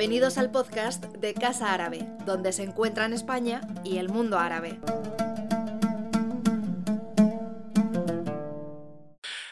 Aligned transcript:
Bienvenidos 0.00 0.38
al 0.38 0.50
podcast 0.50 1.04
de 1.04 1.34
Casa 1.34 1.74
Árabe, 1.74 2.06
donde 2.24 2.54
se 2.54 2.62
encuentran 2.62 3.12
España 3.12 3.60
y 3.84 3.98
el 3.98 4.08
mundo 4.08 4.38
árabe. 4.38 4.78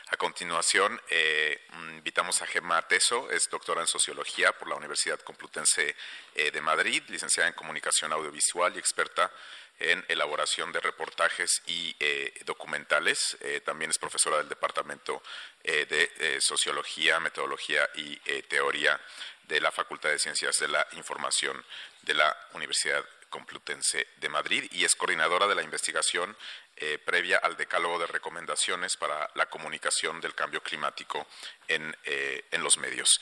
A 0.08 0.16
continuación, 0.16 0.98
eh, 1.10 1.60
invitamos 1.98 2.40
a 2.40 2.46
Gemma 2.46 2.80
Teso, 2.88 3.30
es 3.30 3.50
doctora 3.50 3.82
en 3.82 3.86
Sociología 3.86 4.52
por 4.52 4.68
la 4.68 4.76
Universidad 4.76 5.20
Complutense 5.20 5.94
eh, 6.34 6.50
de 6.50 6.60
Madrid, 6.62 7.02
licenciada 7.08 7.50
en 7.50 7.54
Comunicación 7.54 8.14
Audiovisual 8.14 8.74
y 8.74 8.78
experta 8.78 9.30
en 9.78 10.02
elaboración 10.08 10.72
de 10.72 10.80
reportajes 10.80 11.60
y 11.66 11.94
eh, 12.00 12.32
documentales. 12.46 13.36
también 13.66 13.90
es 13.90 13.98
profesora 13.98 14.38
del 14.38 14.48
Departamento 14.48 15.22
de 15.62 16.38
Sociología, 16.40 17.20
Metodología 17.20 17.88
y 17.94 18.16
Teoría 18.48 18.98
de 19.48 19.60
la 19.60 19.72
Facultad 19.72 20.10
de 20.10 20.18
Ciencias 20.18 20.58
de 20.58 20.68
la 20.68 20.86
Información 20.92 21.64
de 22.02 22.14
la 22.14 22.36
Universidad 22.52 23.04
Complutense 23.30 24.06
de 24.16 24.28
Madrid 24.28 24.68
y 24.70 24.84
es 24.84 24.94
coordinadora 24.94 25.46
de 25.46 25.54
la 25.54 25.62
investigación 25.62 26.36
eh, 26.76 26.98
previa 26.98 27.38
al 27.38 27.56
decálogo 27.56 27.98
de 27.98 28.06
recomendaciones 28.06 28.96
para 28.96 29.30
la 29.34 29.46
comunicación 29.46 30.20
del 30.20 30.34
cambio 30.34 30.62
climático 30.62 31.26
en, 31.66 31.94
eh, 32.04 32.44
en 32.50 32.62
los 32.62 32.78
medios. 32.78 33.20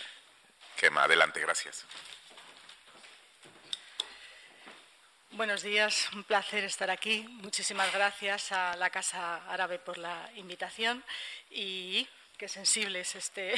Gema, 0.77 1.05
adelante, 1.05 1.41
gracias. 1.41 1.85
Buenos 5.33 5.63
días, 5.63 6.09
un 6.13 6.25
placer 6.25 6.65
estar 6.65 6.91
aquí. 6.91 7.27
Muchísimas 7.29 7.93
gracias 7.93 8.53
a 8.53 8.77
la 8.77 8.91
Casa 8.91 9.45
Árabe 9.51 9.79
por 9.79 9.99
la 9.99 10.31
invitación 10.37 11.05
y 11.51 12.09
qué 12.39 12.49
sensible 12.49 13.01
es 13.01 13.17
este, 13.17 13.55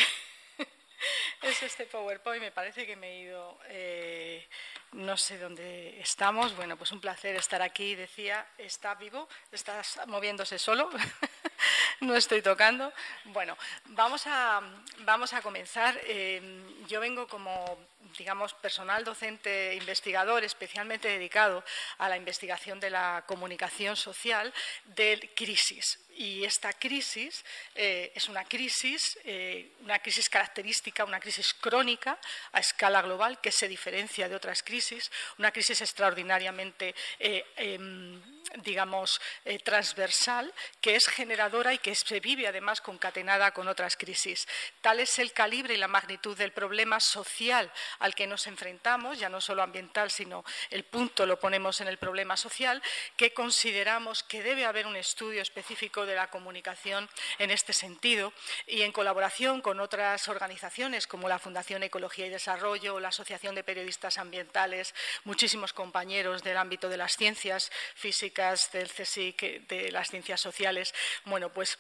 es 1.43 1.63
este 1.63 1.87
PowerPoint. 1.87 2.43
Me 2.43 2.51
parece 2.51 2.87
que 2.87 2.97
me 2.97 3.09
he 3.09 3.21
ido, 3.21 3.59
eh, 3.69 4.47
no 4.93 5.17
sé 5.17 5.39
dónde 5.39 6.01
estamos. 6.01 6.57
Bueno, 6.57 6.77
pues 6.77 6.93
un 6.93 7.01
placer 7.01 7.37
estar 7.37 7.63
aquí. 7.63 7.95
Decía, 7.95 8.47
está 8.59 8.95
vivo, 8.95 9.29
está 9.53 9.83
moviéndose 10.07 10.59
solo. 10.59 10.91
no 12.01 12.17
estoy 12.17 12.43
tocando. 12.43 12.93
Bueno, 13.25 13.57
vamos 13.87 14.27
a, 14.27 14.61
vamos 15.01 15.33
a 15.33 15.43
comenzar. 15.43 15.99
Eh, 16.05 16.41
yo 16.89 17.01
vengo 17.01 17.27
como 17.29 17.79
digamos, 18.17 18.55
personal 18.55 19.05
docente 19.05 19.75
investigador 19.75 20.45
especialmente 20.45 21.09
dedicado 21.09 21.65
a 21.99 22.09
la 22.09 22.17
investigación 22.17 22.81
de 22.81 22.91
la 22.91 23.25
comunicación 23.27 23.97
social 23.97 24.53
de 24.85 25.31
crisis. 25.35 25.99
Y 26.19 26.45
esta 26.45 26.73
crisis 26.73 27.45
eh, 27.77 28.11
es 28.13 28.29
una 28.29 28.45
crisis, 28.45 29.17
eh, 29.23 29.71
una 29.83 30.01
crisis 30.01 30.29
característica, 30.29 31.05
una 31.05 31.21
crisis 31.21 31.55
crónica 31.55 32.19
a 32.51 32.59
escala 32.59 33.03
global 33.03 33.41
que 33.41 33.53
se 33.53 33.69
diferencia 33.69 34.29
de 34.29 34.35
otras 34.35 34.65
crisis, 34.65 35.13
una 35.39 35.53
crisis 35.53 35.81
extraordinariamente 35.81 36.93
eh, 37.21 37.47
em, 37.57 38.21
digamos, 38.65 39.21
transversal, 39.63 40.53
que 40.81 40.97
es 40.97 41.07
generadora 41.07 41.75
y 41.75 41.79
que 41.79 41.95
se 41.95 42.19
vive 42.19 42.49
además 42.49 42.81
concatenada 42.81 43.53
con 43.53 43.69
otras 43.69 43.95
crisis. 43.95 44.49
Tal 44.81 45.01
es 45.01 45.19
el 45.19 45.33
calibre 45.33 45.75
y 45.75 45.77
la 45.77 45.87
magnitud 45.87 46.37
del 46.37 46.53
problema 46.53 46.99
social 46.99 47.71
al 47.99 48.15
que 48.15 48.27
nos 48.27 48.47
enfrentamos, 48.47 49.19
ya 49.19 49.29
no 49.29 49.41
solo 49.41 49.63
ambiental, 49.63 50.11
sino 50.11 50.45
el 50.71 50.85
punto 50.85 51.27
lo 51.27 51.39
ponemos 51.39 51.81
en 51.81 51.89
el 51.89 51.99
problema 51.99 52.37
social, 52.37 52.83
que 53.17 53.33
consideramos 53.33 54.23
que 54.23 54.43
debe 54.43 54.65
haber 54.65 54.87
un 54.87 54.97
estudio 54.97 55.43
específico 55.43 56.07
de 56.07 56.15
la 56.15 56.31
comunicación 56.31 57.09
en 57.39 57.51
este 57.51 57.73
sentido 57.73 58.33
y 58.67 58.83
en 58.83 58.93
colaboración 58.93 59.61
con 59.61 59.81
otras 59.81 60.29
organizaciones 60.29 61.07
como 61.07 61.29
la 61.29 61.39
Fundación 61.39 61.83
Ecología 61.83 62.27
y 62.27 62.31
Desarrollo 62.31 62.99
la 63.01 63.09
Asociación 63.09 63.55
de 63.55 63.65
Periodistas 63.65 64.19
Ambientales, 64.19 64.95
muchísimos 65.25 65.73
compañeros 65.73 66.43
del 66.43 66.57
ámbito 66.57 66.89
de 66.89 66.97
las 66.97 67.17
ciencias 67.17 67.71
físicas 67.95 68.71
del 68.73 68.89
CSIC, 68.89 69.67
de 69.69 69.91
las 69.91 70.11
ciencias 70.11 70.41
sociales, 70.41 70.95
bueno, 71.25 71.53
pues 71.53 71.79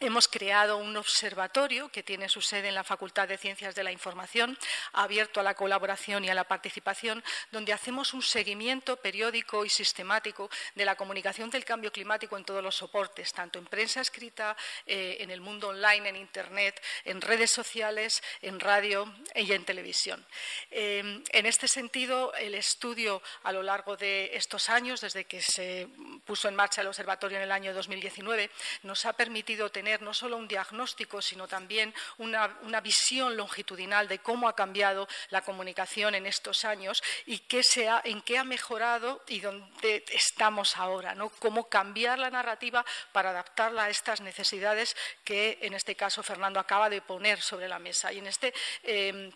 Hemos 0.00 0.26
creado 0.26 0.76
un 0.76 0.96
observatorio 0.96 1.88
que 1.88 2.02
tiene 2.02 2.28
su 2.28 2.40
sede 2.40 2.68
en 2.68 2.74
la 2.74 2.84
Facultad 2.84 3.28
de 3.28 3.38
Ciencias 3.38 3.76
de 3.76 3.84
la 3.84 3.92
Información, 3.92 4.58
abierto 4.92 5.38
a 5.38 5.44
la 5.44 5.54
colaboración 5.54 6.24
y 6.24 6.30
a 6.30 6.34
la 6.34 6.44
participación, 6.44 7.22
donde 7.52 7.72
hacemos 7.72 8.12
un 8.12 8.20
seguimiento 8.20 8.96
periódico 8.96 9.64
y 9.64 9.70
sistemático 9.70 10.50
de 10.74 10.84
la 10.84 10.96
comunicación 10.96 11.48
del 11.48 11.64
cambio 11.64 11.92
climático 11.92 12.36
en 12.36 12.44
todos 12.44 12.62
los 12.62 12.74
soportes, 12.74 13.32
tanto 13.32 13.58
en 13.58 13.66
prensa 13.66 14.00
escrita, 14.00 14.56
eh, 14.84 15.18
en 15.20 15.30
el 15.30 15.40
mundo 15.40 15.68
online, 15.68 16.08
en 16.08 16.16
Internet, 16.16 16.82
en 17.04 17.20
redes 17.20 17.52
sociales, 17.52 18.22
en 18.42 18.58
radio 18.58 19.14
y 19.34 19.52
en 19.52 19.64
televisión. 19.64 20.26
Eh, 20.72 21.22
en 21.30 21.46
este 21.46 21.68
sentido, 21.68 22.34
el 22.34 22.56
estudio 22.56 23.22
a 23.44 23.52
lo 23.52 23.62
largo 23.62 23.96
de 23.96 24.30
estos 24.34 24.68
años, 24.70 25.00
desde 25.00 25.24
que 25.24 25.40
se 25.40 25.88
puso 26.26 26.48
en 26.48 26.56
marcha 26.56 26.80
el 26.80 26.88
observatorio 26.88 27.36
en 27.38 27.44
el 27.44 27.52
año 27.52 27.72
2019, 27.72 28.50
nos 28.82 29.06
ha 29.06 29.12
permitido 29.12 29.70
tener 29.74 30.00
no 30.00 30.14
solo 30.14 30.38
un 30.38 30.48
diagnóstico, 30.48 31.20
sino 31.20 31.46
también 31.46 31.92
una, 32.16 32.48
visión 32.80 33.36
longitudinal 33.36 34.08
de 34.08 34.20
cómo 34.20 34.48
ha 34.48 34.54
cambiado 34.54 35.08
la 35.30 35.42
comunicación 35.42 36.14
en 36.14 36.26
estos 36.26 36.64
años 36.64 37.02
y 37.26 37.40
qué 37.40 37.62
en 38.04 38.22
qué 38.22 38.38
ha 38.38 38.44
mejorado 38.44 39.22
y 39.26 39.40
dónde 39.40 40.04
estamos 40.10 40.76
ahora, 40.76 41.14
¿no? 41.14 41.28
cómo 41.28 41.68
cambiar 41.68 42.18
la 42.18 42.30
narrativa 42.30 42.84
para 43.12 43.30
adaptarla 43.30 43.84
a 43.84 43.90
estas 43.90 44.20
necesidades 44.20 44.96
que, 45.24 45.58
en 45.62 45.74
este 45.74 45.96
caso, 45.96 46.22
Fernando 46.22 46.60
acaba 46.60 46.88
de 46.88 47.02
poner 47.02 47.40
sobre 47.40 47.68
la 47.68 47.80
mesa. 47.80 48.12
Y 48.12 48.18
en 48.18 48.28
este 48.28 48.54
eh, 48.84 49.32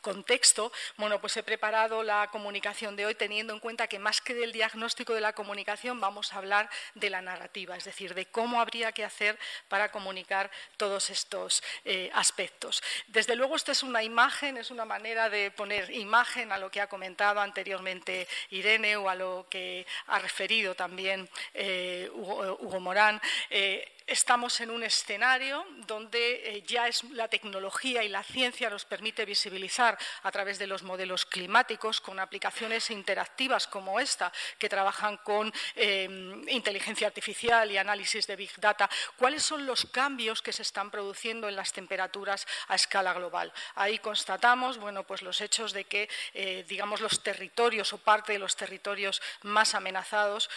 contexto, 0.00 0.72
bueno, 0.96 1.20
pues 1.20 1.36
he 1.36 1.42
preparado 1.42 2.02
la 2.02 2.28
comunicación 2.28 2.96
de 2.96 3.06
hoy 3.06 3.14
teniendo 3.14 3.52
en 3.52 3.60
cuenta 3.60 3.86
que 3.86 3.98
más 3.98 4.20
que 4.20 4.34
del 4.34 4.52
diagnóstico 4.52 5.14
de 5.14 5.20
la 5.20 5.32
comunicación 5.32 6.00
vamos 6.00 6.32
a 6.32 6.38
hablar 6.38 6.68
de 6.94 7.10
la 7.10 7.22
narrativa, 7.22 7.76
es 7.76 7.84
decir, 7.84 8.14
de 8.14 8.26
cómo 8.26 8.60
habría 8.60 8.92
que 8.92 9.04
hacer 9.04 9.38
para 9.68 9.90
comunicar 9.90 10.50
todos 10.76 11.10
estos 11.10 11.62
eh, 11.84 12.10
aspectos. 12.14 12.82
Desde 13.08 13.36
luego, 13.36 13.56
esta 13.56 13.72
es 13.72 13.82
una 13.82 14.02
imagen, 14.02 14.56
es 14.56 14.70
una 14.70 14.84
manera 14.84 15.28
de 15.28 15.50
poner 15.50 15.90
imagen 15.90 16.52
a 16.52 16.58
lo 16.58 16.70
que 16.70 16.80
ha 16.80 16.88
comentado 16.88 17.40
anteriormente 17.40 18.28
Irene 18.50 18.96
o 18.96 19.08
a 19.08 19.14
lo 19.14 19.46
que 19.50 19.86
ha 20.06 20.18
referido 20.18 20.74
también 20.74 21.28
eh, 21.54 22.10
Hugo, 22.12 22.80
Morán. 22.80 23.20
Eh, 23.50 23.95
Estamos 24.06 24.60
en 24.60 24.70
un 24.70 24.84
escenario 24.84 25.66
donde 25.88 26.58
eh, 26.58 26.62
ya 26.64 26.86
es 26.86 27.02
la 27.10 27.26
tecnología 27.26 28.04
y 28.04 28.08
la 28.08 28.22
ciencia 28.22 28.70
nos 28.70 28.84
permite 28.84 29.24
visibilizar 29.24 29.98
a 30.22 30.30
través 30.30 30.60
de 30.60 30.68
los 30.68 30.84
modelos 30.84 31.26
climáticos 31.26 32.00
con 32.00 32.20
aplicaciones 32.20 32.90
interactivas 32.90 33.66
como 33.66 33.98
esta, 33.98 34.32
que 34.60 34.68
trabajan 34.68 35.16
con 35.16 35.52
eh, 35.74 36.08
inteligencia 36.46 37.08
artificial 37.08 37.68
y 37.68 37.78
análisis 37.78 38.28
de 38.28 38.36
Big 38.36 38.54
Data, 38.58 38.88
cuáles 39.16 39.42
son 39.42 39.66
los 39.66 39.86
cambios 39.86 40.40
que 40.40 40.52
se 40.52 40.62
están 40.62 40.92
produciendo 40.92 41.48
en 41.48 41.56
las 41.56 41.72
temperaturas 41.72 42.46
a 42.68 42.76
escala 42.76 43.12
global. 43.12 43.52
Ahí 43.74 43.98
constatamos 43.98 44.78
bueno, 44.78 45.02
pues 45.02 45.22
los 45.22 45.40
hechos 45.40 45.72
de 45.72 45.82
que 45.82 46.08
eh, 46.32 46.64
digamos, 46.68 47.00
los 47.00 47.24
territorios 47.24 47.92
o 47.92 47.98
parte 47.98 48.34
de 48.34 48.38
los 48.38 48.54
territorios 48.54 49.20
más 49.42 49.74
amenazados 49.74 50.48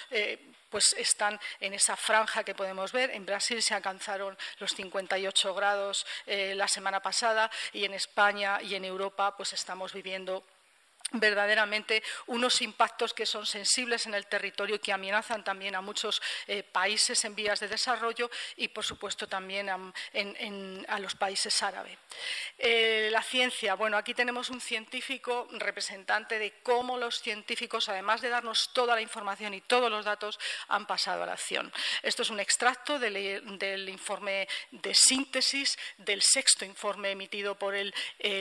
pues 0.69 0.93
están 0.97 1.39
en 1.59 1.73
esa 1.73 1.95
franja 1.95 2.43
que 2.43 2.55
podemos 2.55 2.91
ver. 2.91 3.11
En 3.11 3.25
Brasil 3.25 3.61
se 3.61 3.73
alcanzaron 3.73 4.37
los 4.59 4.73
58 4.73 5.53
grados 5.53 6.05
eh, 6.25 6.53
la 6.55 6.67
semana 6.67 7.01
pasada 7.01 7.49
y 7.73 7.85
en 7.85 7.93
España 7.93 8.61
y 8.61 8.75
en 8.75 8.85
Europa 8.85 9.35
pues 9.35 9.53
estamos 9.53 9.93
viviendo 9.93 10.43
verdaderamente 11.11 12.03
unos 12.27 12.61
impactos 12.61 13.13
que 13.13 13.25
son 13.25 13.45
sensibles 13.45 14.05
en 14.05 14.13
el 14.13 14.27
territorio 14.27 14.75
y 14.75 14.79
que 14.79 14.93
amenazan 14.93 15.43
también 15.43 15.75
a 15.75 15.81
muchos 15.81 16.21
eh, 16.47 16.63
países 16.63 17.23
en 17.25 17.35
vías 17.35 17.59
de 17.59 17.67
desarrollo 17.67 18.29
y, 18.55 18.67
por 18.67 18.85
supuesto, 18.85 19.27
también 19.27 19.69
a, 19.69 20.99
los 20.99 21.15
países 21.15 21.61
árabes. 21.63 21.97
Eh, 22.57 23.09
la 23.11 23.23
ciencia. 23.23 23.75
Bueno, 23.75 23.97
aquí 23.97 24.13
tenemos 24.13 24.49
un 24.49 24.61
científico 24.61 25.47
representante 25.51 26.39
de 26.39 26.53
cómo 26.61 26.97
los 26.97 27.21
científicos, 27.21 27.89
además 27.89 28.21
de 28.21 28.29
darnos 28.29 28.73
toda 28.73 28.95
la 28.95 29.01
información 29.01 29.53
y 29.53 29.61
todos 29.61 29.89
los 29.89 30.05
datos, 30.05 30.39
han 30.67 30.85
pasado 30.85 31.23
a 31.23 31.25
la 31.25 31.33
acción. 31.33 31.71
Esto 32.03 32.23
es 32.23 32.29
un 32.29 32.39
extracto 32.39 32.99
del, 32.99 33.89
informe 33.89 34.47
de 34.71 34.93
síntesis 34.93 35.77
del 35.97 36.21
sexto 36.21 36.65
informe 36.65 37.11
emitido 37.11 37.55
por 37.55 37.75
el 37.75 37.93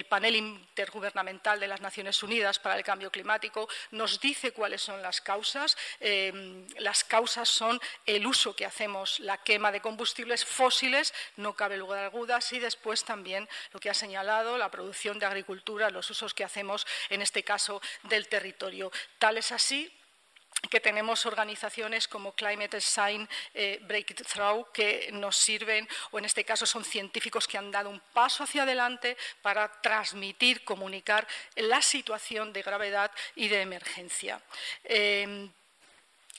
panel 0.08 0.36
intergubernamental 0.36 1.60
de 1.60 1.68
las 1.68 1.80
Naciones 1.80 2.22
Unidas 2.22 2.57
para 2.58 2.76
el 2.76 2.84
cambio 2.84 3.10
climático, 3.10 3.68
nos 3.90 4.20
dice 4.20 4.52
cuáles 4.52 4.82
son 4.82 5.02
las 5.02 5.20
causas. 5.20 5.76
Eh, 6.00 6.66
las 6.78 7.04
causas 7.04 7.48
son 7.48 7.80
el 8.06 8.26
uso 8.26 8.54
que 8.54 8.66
hacemos, 8.66 9.20
la 9.20 9.38
quema 9.38 9.72
de 9.72 9.80
combustibles 9.80 10.44
fósiles, 10.44 11.14
no 11.36 11.54
cabe 11.54 11.76
lugar 11.76 12.04
a 12.04 12.10
dudas, 12.10 12.52
y 12.52 12.58
después 12.58 13.04
también 13.04 13.48
lo 13.72 13.80
que 13.80 13.90
ha 13.90 13.94
señalado, 13.94 14.58
la 14.58 14.70
producción 14.70 15.18
de 15.18 15.26
agricultura, 15.26 15.90
los 15.90 16.10
usos 16.10 16.34
que 16.34 16.44
hacemos, 16.44 16.86
en 17.10 17.22
este 17.22 17.42
caso, 17.42 17.80
del 18.04 18.28
territorio. 18.28 18.90
Tal 19.18 19.38
es 19.38 19.52
así 19.52 19.92
que 20.70 20.80
tenemos 20.80 21.24
organizaciones 21.26 22.08
como 22.08 22.32
Climate 22.32 22.80
Sign 22.80 23.28
eh, 23.54 23.78
Breakthrough 23.82 24.66
que 24.72 25.10
nos 25.12 25.36
sirven, 25.36 25.88
o 26.10 26.18
en 26.18 26.24
este 26.24 26.44
caso 26.44 26.66
son 26.66 26.84
científicos 26.84 27.46
que 27.46 27.58
han 27.58 27.70
dado 27.70 27.90
un 27.90 28.00
paso 28.12 28.44
hacia 28.44 28.64
adelante 28.64 29.16
para 29.42 29.80
transmitir, 29.80 30.64
comunicar 30.64 31.26
la 31.56 31.80
situación 31.82 32.52
de 32.52 32.62
gravedad 32.62 33.10
y 33.36 33.48
de 33.48 33.60
emergencia. 33.60 34.40
Eh, 34.84 35.48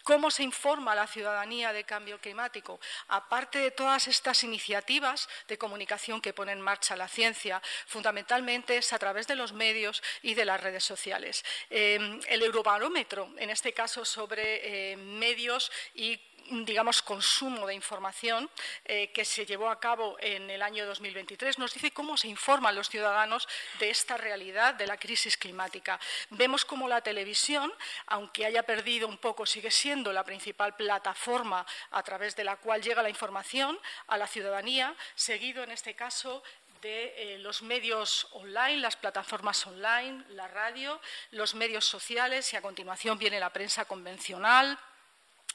¿Cómo 0.10 0.32
se 0.32 0.42
informa 0.42 0.94
a 0.94 0.96
la 0.96 1.06
ciudadanía 1.06 1.72
de 1.72 1.84
cambio 1.84 2.18
climático? 2.18 2.80
Aparte 3.10 3.60
de 3.60 3.70
todas 3.70 4.08
estas 4.08 4.44
iniciativas 4.44 5.30
de 5.48 5.60
comunicación 5.60 6.20
que 6.20 6.34
pone 6.34 6.52
en 6.52 6.62
marcha 6.62 6.98
la 6.98 7.08
ciencia, 7.08 7.62
fundamentalmente 7.86 8.76
es 8.76 8.92
a 8.92 8.98
través 8.98 9.28
de 9.28 9.36
los 9.36 9.54
medios 9.54 10.02
y 10.24 10.34
de 10.34 10.46
las 10.46 10.60
redes 10.62 10.84
sociales. 10.84 11.46
Eh, 11.70 12.20
el 12.28 12.42
Eurobarómetro, 12.42 13.30
en 13.38 13.52
este 13.52 13.72
caso 13.72 14.04
sobre 14.04 14.94
eh, 14.94 14.98
medios 14.98 15.72
y 15.94 16.20
digamos, 16.50 17.02
consumo 17.02 17.68
de 17.68 17.74
información 17.74 18.50
eh, 18.86 19.12
que 19.12 19.26
se 19.26 19.46
llevó 19.46 19.70
a 19.70 19.80
cabo 19.80 20.18
en 20.20 20.50
el 20.50 20.62
año 20.62 20.86
2023 20.86 21.60
nos 21.60 21.74
dice 21.74 21.92
cómo 21.92 22.18
se 22.18 22.28
informan 22.28 22.76
los 22.76 22.90
ciudadanos 22.90 23.48
de 23.80 23.90
esta 23.90 24.18
realidad 24.18 24.74
de 24.76 24.88
la 24.88 24.98
crisis 24.98 25.38
climática. 25.38 26.00
Vemos 26.32 26.66
cómo 26.66 26.88
la 26.88 27.02
televisión, 27.02 27.72
aunque 28.08 28.46
haya 28.46 28.64
perdido 28.64 29.08
un 29.08 29.18
poco, 29.18 29.46
sigue 29.46 29.72
siendo 29.72 29.99
la 30.04 30.24
principal 30.24 30.76
plataforma 30.76 31.66
a 31.92 32.04
través 32.04 32.36
de 32.36 32.44
la 32.44 32.58
cual 32.58 32.82
llega 32.82 33.04
la 33.04 33.10
información 33.10 33.78
a 34.08 34.18
la 34.18 34.28
ciudadanía, 34.28 34.96
seguido 35.16 35.64
en 35.64 35.72
este 35.72 35.96
caso 35.96 36.42
de 36.82 37.34
eh, 37.36 37.38
los 37.40 37.62
medios 37.62 38.28
online, 38.32 38.78
las 38.78 38.96
plataformas 38.96 39.66
online, 39.68 40.24
la 40.30 40.48
radio, 40.48 41.00
los 41.32 41.54
medios 41.56 41.86
sociales 41.86 42.54
y 42.54 42.56
a 42.56 42.62
continuación 42.62 43.18
viene 43.18 43.40
la 43.40 43.52
prensa 43.52 43.86
convencional, 43.86 44.80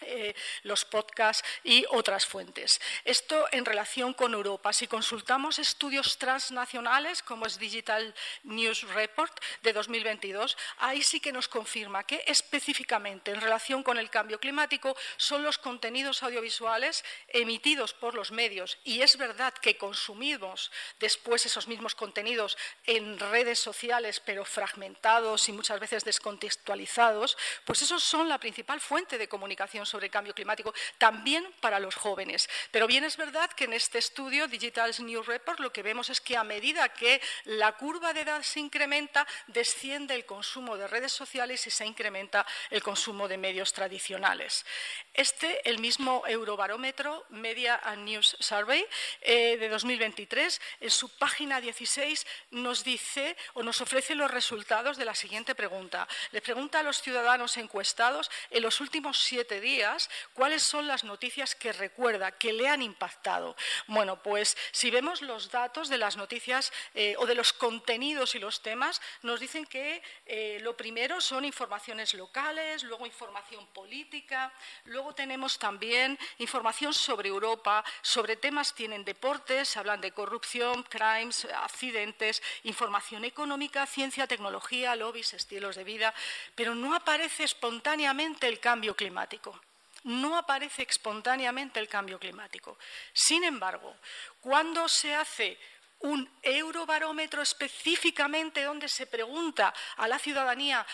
eh, 0.06 0.34
los 0.62 0.84
podcasts 0.84 1.44
y 1.62 1.84
otras 1.90 2.26
fuentes. 2.26 2.80
Esto 3.04 3.46
en 3.52 3.64
relación 3.64 4.14
con 4.14 4.34
Europa. 4.34 4.72
Si 4.72 4.86
consultamos 4.86 5.58
estudios 5.58 6.18
transnacionales, 6.18 7.22
como 7.22 7.46
es 7.46 7.58
Digital 7.58 8.14
News 8.44 8.82
Report 8.94 9.32
de 9.62 9.72
2022, 9.72 10.56
ahí 10.78 11.02
sí 11.02 11.20
que 11.20 11.32
nos 11.32 11.48
confirma 11.48 12.04
que 12.04 12.22
específicamente 12.26 13.30
en 13.30 13.40
relación 13.40 13.82
con 13.82 13.98
el 13.98 14.10
cambio 14.10 14.38
climático 14.38 14.96
son 15.16 15.42
los 15.42 15.58
contenidos 15.58 16.22
audiovisuales 16.22 17.04
emitidos 17.28 17.94
por 17.94 18.14
los 18.14 18.32
medios. 18.32 18.78
Y 18.84 19.02
es 19.02 19.16
verdad 19.16 19.54
que 19.54 19.76
consumimos 19.76 20.70
después 20.98 21.46
esos 21.46 21.68
mismos 21.68 21.94
contenidos 21.94 22.56
en 22.84 23.18
redes 23.18 23.58
sociales, 23.58 24.20
pero 24.20 24.44
fragmentados 24.44 25.48
y 25.48 25.52
muchas 25.52 25.80
veces 25.80 26.04
descontextualizados, 26.04 27.36
pues 27.64 27.82
esos 27.82 28.02
son 28.02 28.28
la 28.28 28.38
principal 28.38 28.80
fuente 28.80 29.18
de 29.18 29.28
comunicación 29.28 29.86
sobre 29.94 30.10
cambio 30.10 30.34
climático, 30.34 30.74
también 30.98 31.46
para 31.60 31.78
los 31.78 31.94
jóvenes. 31.94 32.50
Pero 32.72 32.88
bien 32.88 33.04
es 33.04 33.16
verdad 33.16 33.48
que 33.52 33.66
en 33.66 33.74
este 33.74 33.98
estudio, 33.98 34.48
Digital 34.48 34.92
News 34.98 35.26
Report, 35.26 35.60
lo 35.60 35.72
que 35.72 35.84
vemos 35.84 36.10
es 36.10 36.20
que 36.20 36.36
a 36.36 36.42
medida 36.42 36.88
que 36.88 37.20
la 37.44 37.70
curva 37.76 38.12
de 38.12 38.22
edad 38.22 38.42
se 38.42 38.58
incrementa, 38.58 39.24
desciende 39.46 40.16
el 40.16 40.26
consumo 40.26 40.76
de 40.76 40.88
redes 40.88 41.12
sociales 41.12 41.64
y 41.68 41.70
se 41.70 41.86
incrementa 41.86 42.44
el 42.70 42.82
consumo 42.82 43.28
de 43.28 43.38
medios 43.38 43.72
tradicionales. 43.72 44.66
Este, 45.12 45.68
el 45.68 45.78
mismo 45.78 46.24
Eurobarómetro 46.26 47.24
Media 47.28 47.76
and 47.84 48.02
News 48.02 48.36
Survey 48.40 48.84
eh, 49.20 49.56
de 49.58 49.68
2023, 49.68 50.60
en 50.80 50.90
su 50.90 51.08
página 51.18 51.60
16 51.60 52.26
nos 52.50 52.82
dice 52.82 53.36
o 53.52 53.62
nos 53.62 53.80
ofrece 53.80 54.16
los 54.16 54.28
resultados 54.28 54.96
de 54.96 55.04
la 55.04 55.14
siguiente 55.14 55.54
pregunta. 55.54 56.08
Le 56.32 56.42
pregunta 56.42 56.80
a 56.80 56.82
los 56.82 57.00
ciudadanos 57.00 57.56
encuestados 57.58 58.28
en 58.50 58.62
los 58.62 58.80
últimos 58.80 59.18
siete 59.18 59.60
días 59.60 59.83
cuáles 60.32 60.62
son 60.62 60.86
las 60.86 61.04
noticias 61.04 61.54
que 61.54 61.72
recuerda, 61.72 62.32
que 62.32 62.52
le 62.52 62.68
han 62.68 62.82
impactado. 62.82 63.56
Bueno, 63.86 64.22
pues 64.22 64.56
si 64.72 64.90
vemos 64.90 65.22
los 65.22 65.50
datos 65.50 65.88
de 65.88 65.98
las 65.98 66.16
noticias 66.16 66.72
eh, 66.94 67.14
o 67.18 67.26
de 67.26 67.34
los 67.34 67.52
contenidos 67.52 68.34
y 68.34 68.38
los 68.38 68.62
temas, 68.62 69.00
nos 69.22 69.40
dicen 69.40 69.66
que 69.66 70.02
eh, 70.26 70.58
lo 70.62 70.76
primero 70.76 71.20
son 71.20 71.44
informaciones 71.44 72.14
locales, 72.14 72.82
luego 72.84 73.06
información 73.06 73.66
política, 73.68 74.52
luego 74.86 75.14
tenemos 75.14 75.58
también 75.58 76.18
información 76.38 76.94
sobre 76.94 77.28
Europa, 77.28 77.84
sobre 78.02 78.36
temas 78.36 78.74
tienen 78.74 79.04
deportes, 79.04 79.76
hablan 79.76 80.00
de 80.00 80.12
corrupción, 80.12 80.82
crimes, 80.84 81.46
accidentes, 81.54 82.42
información 82.64 83.24
económica, 83.24 83.86
ciencia, 83.86 84.26
tecnología, 84.26 84.96
lobbies, 84.96 85.34
estilos 85.34 85.76
de 85.76 85.84
vida, 85.84 86.14
pero 86.54 86.74
no 86.74 86.94
aparece 86.94 87.44
espontáneamente 87.44 88.48
el 88.48 88.60
cambio 88.60 88.94
climático 88.96 89.60
no 90.04 90.36
aparece 90.36 90.86
espontáneamente 90.88 91.80
el 91.80 91.88
cambio 91.88 92.18
climático. 92.18 92.78
Sin 93.12 93.44
embargo, 93.44 93.96
cuando 94.40 94.88
se 94.88 95.14
hace 95.14 95.58
un 96.00 96.28
eurobarómetro 96.42 97.42
específicamente 97.42 98.62
donde 98.62 98.88
se 98.88 99.06
pregunta 99.06 99.72
a 99.96 100.06
la 100.06 100.18
ciudadanía 100.18 100.86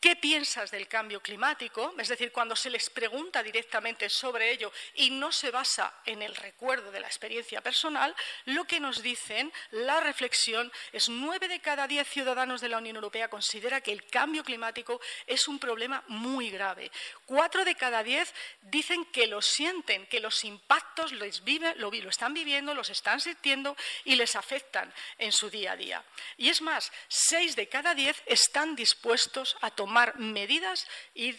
¿Qué 0.00 0.16
piensas 0.16 0.70
del 0.70 0.88
cambio 0.88 1.20
climático? 1.20 1.92
Es 1.98 2.08
decir, 2.08 2.32
cuando 2.32 2.56
se 2.56 2.70
les 2.70 2.88
pregunta 2.88 3.42
directamente 3.42 4.08
sobre 4.08 4.50
ello 4.50 4.72
y 4.94 5.10
no 5.10 5.30
se 5.30 5.50
basa 5.50 5.92
en 6.06 6.22
el 6.22 6.34
recuerdo 6.34 6.90
de 6.90 7.00
la 7.00 7.06
experiencia 7.06 7.60
personal, 7.60 8.16
lo 8.46 8.64
que 8.64 8.80
nos 8.80 9.02
dicen, 9.02 9.52
la 9.72 10.00
reflexión, 10.00 10.72
es 10.92 11.10
nueve 11.10 11.48
de 11.48 11.60
cada 11.60 11.86
diez 11.86 12.08
ciudadanos 12.08 12.62
de 12.62 12.70
la 12.70 12.78
Unión 12.78 12.96
Europea 12.96 13.28
considera 13.28 13.82
que 13.82 13.92
el 13.92 14.06
cambio 14.06 14.42
climático 14.42 15.02
es 15.26 15.46
un 15.48 15.58
problema 15.58 16.02
muy 16.08 16.48
grave. 16.48 16.90
Cuatro 17.30 17.64
de 17.64 17.76
cada 17.76 18.02
diez 18.02 18.34
dicen 18.60 19.04
que 19.04 19.28
lo 19.28 19.40
sienten, 19.40 20.04
que 20.08 20.18
los 20.18 20.42
impactos 20.42 21.12
viven, 21.44 21.74
lo, 21.78 21.92
están 22.08 22.34
viviendo, 22.34 22.74
los 22.74 22.90
están 22.90 23.20
sintiendo 23.20 23.76
y 24.04 24.16
les 24.16 24.34
afectan 24.34 24.92
en 25.16 25.30
su 25.30 25.48
día 25.48 25.72
a 25.72 25.76
día. 25.76 26.04
Y 26.38 26.48
es 26.48 26.60
más, 26.60 26.90
seis 27.06 27.54
de 27.54 27.68
cada 27.68 27.94
diez 27.94 28.20
están 28.26 28.74
dispuestos 28.74 29.56
a 29.60 29.70
tomar 29.70 29.90
tomar 29.90 30.18
medidas 30.18 30.86
y 31.14 31.34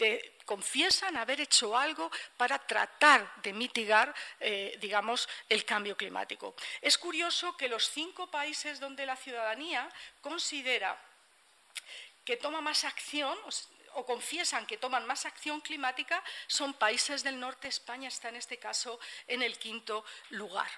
confiesan 0.45 1.15
haber 1.15 1.41
hecho 1.41 1.77
algo 1.77 2.09
para 2.37 2.57
tratar 2.57 3.31
de 3.43 3.53
mitigar, 3.53 4.15
eh, 4.39 4.77
digamos, 4.81 5.29
el 5.47 5.63
cambio 5.63 5.95
climático. 5.95 6.55
Es 6.81 6.97
curioso 6.97 7.55
que 7.55 7.69
los 7.69 7.89
cinco 7.89 8.31
países 8.31 8.79
donde 8.79 9.05
la 9.05 9.15
ciudadanía 9.15 9.89
considera 10.21 10.99
que 12.25 12.35
toma 12.37 12.61
más 12.61 12.83
acción, 12.83 13.37
o 13.95 14.05
confiesan 14.05 14.65
que 14.65 14.77
toman 14.77 15.05
más 15.05 15.25
acción 15.25 15.61
climática 15.61 16.23
son 16.47 16.73
países 16.73 17.23
del 17.23 17.39
norte. 17.39 17.67
España 17.67 18.07
está 18.07 18.29
en 18.29 18.35
este 18.35 18.57
caso 18.57 18.99
en 19.27 19.41
el 19.41 19.57
quinto 19.57 20.03
lugar. 20.29 20.69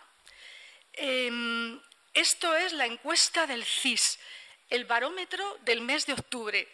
Em, 0.94 1.82
esto 2.14 2.56
es 2.56 2.74
la 2.74 2.86
encuesta 2.86 3.48
del 3.48 3.66
CIS 3.66 4.20
el 4.74 4.86
barómetro 4.86 5.60
del 5.62 5.82
mes 5.82 6.08
de 6.08 6.14
octubre, 6.14 6.68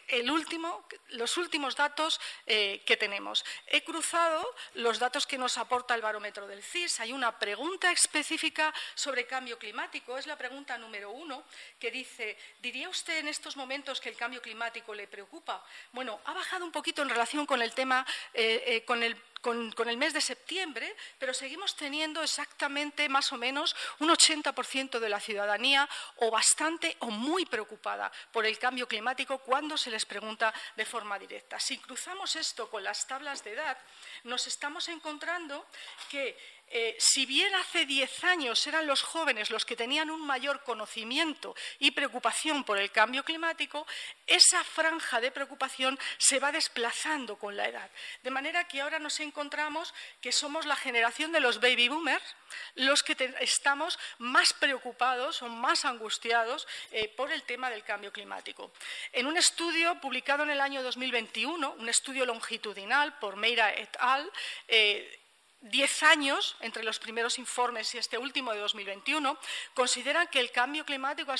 los 1.09 1.35
últimos 1.35 1.75
datos 1.75 2.21
eh, 2.47 2.81
que 2.85 2.95
tenemos. 2.95 3.43
He 3.67 3.83
cruzado 3.83 4.55
los 4.75 4.99
datos 4.99 5.27
que 5.27 5.37
nos 5.37 5.57
aporta 5.57 5.95
el 5.95 6.01
barómetro 6.01 6.47
del 6.47 6.63
CIS. 6.63 7.01
Hay 7.01 7.11
una 7.11 7.37
pregunta 7.37 7.91
específica 7.91 8.73
sobre 8.95 9.27
cambio 9.27 9.59
climático. 9.59 10.17
Es 10.17 10.27
la 10.27 10.37
pregunta 10.37 10.77
número 10.77 11.11
uno 11.11 11.43
que 11.77 11.91
dice, 11.91 12.37
¿diría 12.61 12.87
usted 12.87 13.17
en 13.17 13.27
estos 13.27 13.57
momentos 13.57 13.99
que 13.99 14.07
el 14.07 14.15
cambio 14.15 14.41
climático 14.41 14.93
le 14.93 15.05
preocupa? 15.07 15.61
Bueno, 15.91 16.21
ha 16.23 16.31
bajado 16.33 16.63
un 16.63 16.71
poquito 16.71 17.01
en 17.01 17.09
relación 17.09 17.45
con 17.45 17.61
el 17.61 17.73
tema, 17.73 18.05
eh, 18.33 18.63
eh, 18.65 18.85
con 18.85 19.03
el 19.03 19.17
con, 19.41 19.73
el 19.87 19.97
mes 19.97 20.13
de 20.13 20.21
septiembre, 20.21 20.95
pero 21.17 21.33
seguimos 21.33 21.75
teniendo 21.75 22.21
exactamente 22.21 23.07
más 23.09 23.31
o 23.31 23.37
menos 23.37 23.75
un 23.99 24.09
80% 24.09 24.99
de 24.99 25.09
la 25.09 25.19
ciudadanía 25.19 25.87
o 26.17 26.31
bastante 26.31 26.95
o 26.99 27.07
muy 27.07 27.45
preocupada 27.45 28.11
por 28.31 28.45
el 28.45 28.57
cambio 28.57 28.87
climático 28.87 29.39
cuando 29.39 29.77
se 29.77 29.91
les 29.91 30.05
pregunta 30.05 30.53
de 30.75 30.85
forma 30.85 31.17
directa. 31.17 31.59
Si 31.59 31.77
cruzamos 31.77 32.35
esto 32.35 32.69
con 32.69 32.83
las 32.83 33.07
tablas 33.07 33.43
de 33.43 33.53
edad, 33.53 33.77
nos 34.23 34.47
estamos 34.47 34.87
encontrando 34.89 35.65
que 36.09 36.37
eh, 36.71 36.95
si 36.99 37.25
bien 37.25 37.53
hace 37.55 37.85
diez 37.85 38.23
años 38.23 38.65
eran 38.67 38.87
los 38.87 39.01
jóvenes 39.01 39.49
los 39.49 39.65
que 39.65 39.75
tenían 39.75 40.09
un 40.09 40.25
mayor 40.25 40.63
conocimiento 40.63 41.55
y 41.79 41.91
preocupación 41.91 42.63
por 42.63 42.77
el 42.77 42.91
cambio 42.91 43.23
climático, 43.23 43.87
esa 44.27 44.63
franja 44.63 45.19
de 45.19 45.31
preocupación 45.31 45.97
se 46.17 46.39
va 46.39 46.51
desplazando 46.51 47.37
con 47.37 47.57
la 47.57 47.67
edad. 47.67 47.89
De 48.23 48.31
manera 48.31 48.67
que 48.67 48.81
ahora 48.81 48.99
nos 48.99 49.19
encontramos 49.19 49.93
que 50.21 50.31
somos 50.31 50.65
la 50.65 50.75
generación 50.75 51.31
de 51.31 51.39
los 51.39 51.59
baby 51.59 51.87
boomers 51.87 52.35
los 52.75 53.03
que 53.03 53.15
estamos 53.41 53.99
más 54.17 54.53
preocupados 54.53 55.41
o 55.41 55.49
más 55.49 55.85
angustiados 55.85 56.67
eh, 56.91 57.07
por 57.09 57.31
el 57.31 57.43
tema 57.43 57.69
del 57.69 57.83
cambio 57.83 58.11
climático. 58.11 58.71
En 59.11 59.27
un 59.27 59.37
estudio 59.37 59.99
publicado 60.01 60.43
en 60.43 60.49
el 60.49 60.61
año 60.61 60.83
2021, 60.83 61.71
un 61.73 61.89
estudio 61.89 62.25
longitudinal 62.25 63.17
por 63.19 63.35
Meira 63.35 63.73
et 63.73 63.95
al., 63.99 64.29
eh, 64.67 65.19
diez 65.61 66.03
años 66.03 66.55
entre 66.61 66.83
los 66.83 66.99
primeros 66.99 67.39
informes 67.39 67.93
y 67.93 67.97
este 67.97 68.17
último 68.17 68.53
de 68.53 68.59
2021, 68.59 69.37
consideran 69.73 70.27
que 70.27 70.39
el 70.39 70.51
cambio 70.51 70.85
climático 70.85 71.33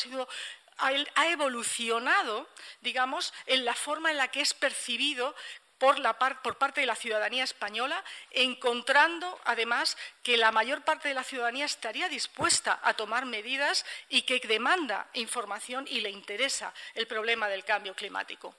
ha 0.80 1.28
evolucionado, 1.28 2.50
digamos, 2.82 3.34
en 3.46 3.66
la 3.66 3.74
forma 3.74 4.12
en 4.12 4.18
la 4.18 4.30
que 4.30 4.42
es 4.42 4.54
percibido 4.54 5.36
por 5.80 6.58
parte 6.58 6.82
de 6.82 6.88
la 6.88 6.96
ciudadanía 6.96 7.46
española, 7.46 8.04
encontrando 8.32 9.40
además 9.46 9.98
que 10.24 10.36
la 10.36 10.52
mayor 10.52 10.84
parte 10.84 11.08
de 11.08 11.14
la 11.14 11.24
ciudadanía 11.24 11.66
estaría 11.66 12.10
dispuesta 12.10 12.80
a 12.84 12.94
tomar 12.94 13.26
medidas 13.26 13.86
y 14.10 14.24
que 14.24 14.40
demanda 14.40 15.08
información 15.14 15.86
y 15.90 16.02
le 16.02 16.10
interesa 16.10 16.74
el 16.94 17.08
problema 17.08 17.48
del 17.48 17.64
cambio 17.64 17.96
climático. 17.96 18.56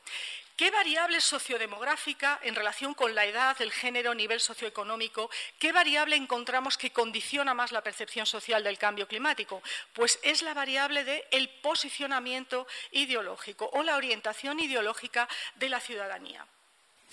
¿Qué 0.60 0.70
variable 0.70 1.22
sociodemográfica 1.22 2.38
en 2.42 2.54
relación 2.54 2.92
con 2.92 3.14
la 3.14 3.24
edad, 3.24 3.56
el 3.62 3.72
género, 3.72 4.14
nivel 4.14 4.40
socioeconómico, 4.40 5.30
qué 5.58 5.72
variable 5.72 6.16
encontramos 6.16 6.76
que 6.76 6.92
condiciona 6.92 7.54
más 7.54 7.72
la 7.72 7.82
percepción 7.82 8.26
social 8.26 8.62
del 8.62 8.76
cambio 8.76 9.08
climático? 9.08 9.62
Pues 9.94 10.18
es 10.22 10.42
la 10.42 10.52
variable 10.52 11.02
del 11.02 11.48
posicionamiento 11.62 12.66
ideológico 12.90 13.70
o 13.72 13.82
la 13.82 13.96
orientación 13.96 14.60
ideológica 14.60 15.26
de 15.54 15.70
la 15.70 15.80
ciudadanía. 15.80 16.46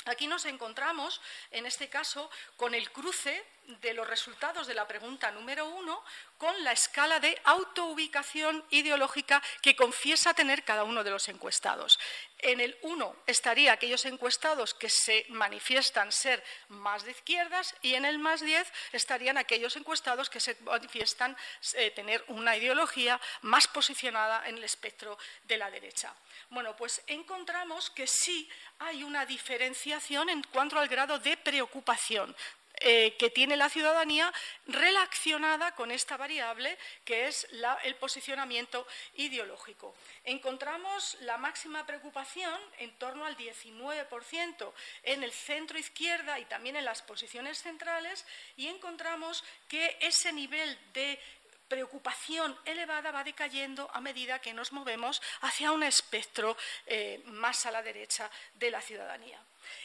Aquí 0.05 0.27
nos 0.27 0.45
encontramos, 0.45 1.21
en 1.51 1.65
este 1.65 1.89
caso, 1.89 2.29
con 2.55 2.73
el 2.73 2.91
cruce 2.91 3.43
de 3.81 3.93
los 3.93 4.07
resultados 4.07 4.65
de 4.65 4.73
la 4.73 4.87
pregunta 4.87 5.29
número 5.31 5.67
uno 5.67 6.01
con 6.37 6.63
la 6.63 6.71
escala 6.71 7.19
de 7.19 7.39
autoubicación 7.43 8.63
ideológica 8.69 9.43
que 9.61 9.75
confiesa 9.75 10.33
tener 10.33 10.63
cada 10.63 10.85
uno 10.85 11.03
de 11.03 11.09
los 11.09 11.27
encuestados. 11.27 11.99
En 12.39 12.61
el 12.61 12.77
uno 12.83 13.15
estaría 13.25 13.73
aquellos 13.73 14.05
encuestados 14.05 14.73
que 14.73 14.89
se 14.89 15.25
manifiestan 15.29 16.11
ser 16.11 16.41
más 16.69 17.03
de 17.03 17.11
izquierdas 17.11 17.75
y 17.81 17.95
en 17.95 18.05
el 18.05 18.19
más 18.19 18.39
diez 18.39 18.71
estarían 18.93 19.37
aquellos 19.37 19.75
encuestados 19.75 20.29
que 20.29 20.39
se 20.39 20.55
manifiestan 20.61 21.35
eh, 21.73 21.91
tener 21.91 22.23
una 22.29 22.55
ideología 22.55 23.19
más 23.41 23.67
posicionada 23.67 24.47
en 24.47 24.57
el 24.57 24.63
espectro 24.63 25.17
de 25.43 25.57
la 25.57 25.69
derecha. 25.69 26.13
Bueno, 26.49 26.75
pues 26.75 27.01
encontramos 27.07 27.89
que 27.89 28.07
sí 28.07 28.49
hay 28.79 29.03
una 29.03 29.25
diferenciación 29.25 30.29
en 30.29 30.43
cuanto 30.43 30.79
al 30.79 30.87
grado 30.87 31.19
de 31.19 31.37
preocupación 31.37 32.35
eh, 32.81 33.15
que 33.17 33.31
tiene 33.31 33.57
la 33.57 33.69
ciudadanía 33.69 34.31
relacionada 34.67 35.73
con 35.73 35.89
esta 35.89 36.15
variable 36.15 36.77
que 37.03 37.27
es 37.27 37.47
el 37.83 37.95
posicionamiento 37.95 38.85
ideológico. 39.15 39.95
Encontramos 40.23 41.17
la 41.21 41.39
máxima 41.39 41.87
preocupación 41.87 42.53
en 42.77 42.95
torno 42.99 43.25
al 43.25 43.35
19% 43.35 44.73
en 45.01 45.23
el 45.23 45.31
centro 45.31 45.79
izquierda 45.79 46.37
y 46.37 46.45
también 46.45 46.75
en 46.75 46.85
las 46.85 47.01
posiciones 47.01 47.63
centrales 47.63 48.27
y 48.57 48.67
encontramos 48.67 49.43
que 49.67 49.97
ese 49.99 50.31
nivel 50.31 50.77
de 50.93 51.19
preocupación 51.67 52.57
elevada 52.65 53.11
va 53.11 53.23
decayendo 53.23 53.89
a 53.93 54.01
medida 54.01 54.39
que 54.39 54.53
nos 54.53 54.71
movemos 54.71 55.21
hacia 55.41 55.71
un 55.71 55.83
espectro 55.83 56.57
eh, 56.85 57.21
más 57.25 57.65
a 57.65 57.71
la 57.71 57.81
derecha 57.81 58.29
de 58.53 58.71
la 58.71 58.81
ciudadanía. 58.81 59.39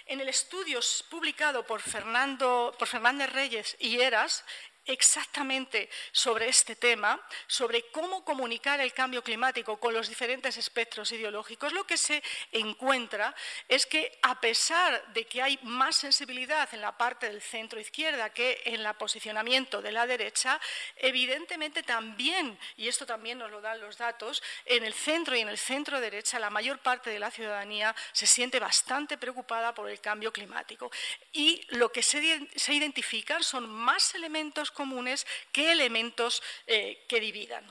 En 0.06 0.20
el 0.20 0.28
estudio 0.28 0.80
publicado 1.10 1.66
por, 1.66 1.80
Fernando, 1.80 2.74
por 2.78 2.88
Fernández 2.88 3.32
Reyes 3.32 3.76
y 3.80 4.00
Eras, 4.00 4.44
exactamente 4.86 5.88
sobre 6.10 6.48
este 6.48 6.76
tema, 6.76 7.20
sobre 7.46 7.90
cómo 7.90 8.24
comunicar 8.24 8.80
el 8.80 8.92
cambio 8.92 9.22
climático 9.22 9.78
con 9.78 9.94
los 9.94 10.08
diferentes 10.08 10.56
espectros 10.56 11.12
ideológicos, 11.12 11.72
lo 11.72 11.84
que 11.84 11.96
se 11.96 12.22
encuentra 12.50 13.34
es 13.68 13.86
que 13.86 14.18
a 14.22 14.40
pesar 14.40 15.12
de 15.12 15.24
que 15.26 15.42
hay 15.42 15.58
más 15.62 15.96
sensibilidad 15.96 16.68
en 16.72 16.80
la 16.80 16.96
parte 16.96 17.28
del 17.28 17.40
centro 17.40 17.80
izquierda 17.80 18.30
que 18.30 18.60
en 18.64 18.80
el 18.80 18.94
posicionamiento 18.94 19.80
de 19.80 19.92
la 19.92 20.06
derecha, 20.06 20.60
evidentemente 20.96 21.82
también, 21.82 22.58
y 22.76 22.88
esto 22.88 23.06
también 23.06 23.38
nos 23.38 23.50
lo 23.50 23.60
dan 23.60 23.80
los 23.80 23.96
datos, 23.96 24.42
en 24.64 24.84
el 24.84 24.94
centro 24.94 25.36
y 25.36 25.40
en 25.40 25.48
el 25.48 25.58
centro 25.58 26.00
derecha 26.00 26.38
la 26.38 26.50
mayor 26.50 26.78
parte 26.80 27.10
de 27.10 27.18
la 27.18 27.30
ciudadanía 27.30 27.94
se 28.12 28.26
siente 28.26 28.58
bastante 28.58 29.16
preocupada 29.16 29.74
por 29.74 29.88
el 29.88 30.00
cambio 30.00 30.32
climático. 30.32 30.90
Y 31.32 31.64
lo 31.68 31.90
que 31.92 32.02
se, 32.02 32.48
se 32.56 32.74
identifican 32.74 33.42
son 33.44 33.68
más 33.68 34.14
elementos 34.14 34.71
comunes 34.72 35.26
que 35.52 35.72
elementos 35.72 36.42
eh, 36.66 37.04
que 37.08 37.20
dividan. 37.20 37.64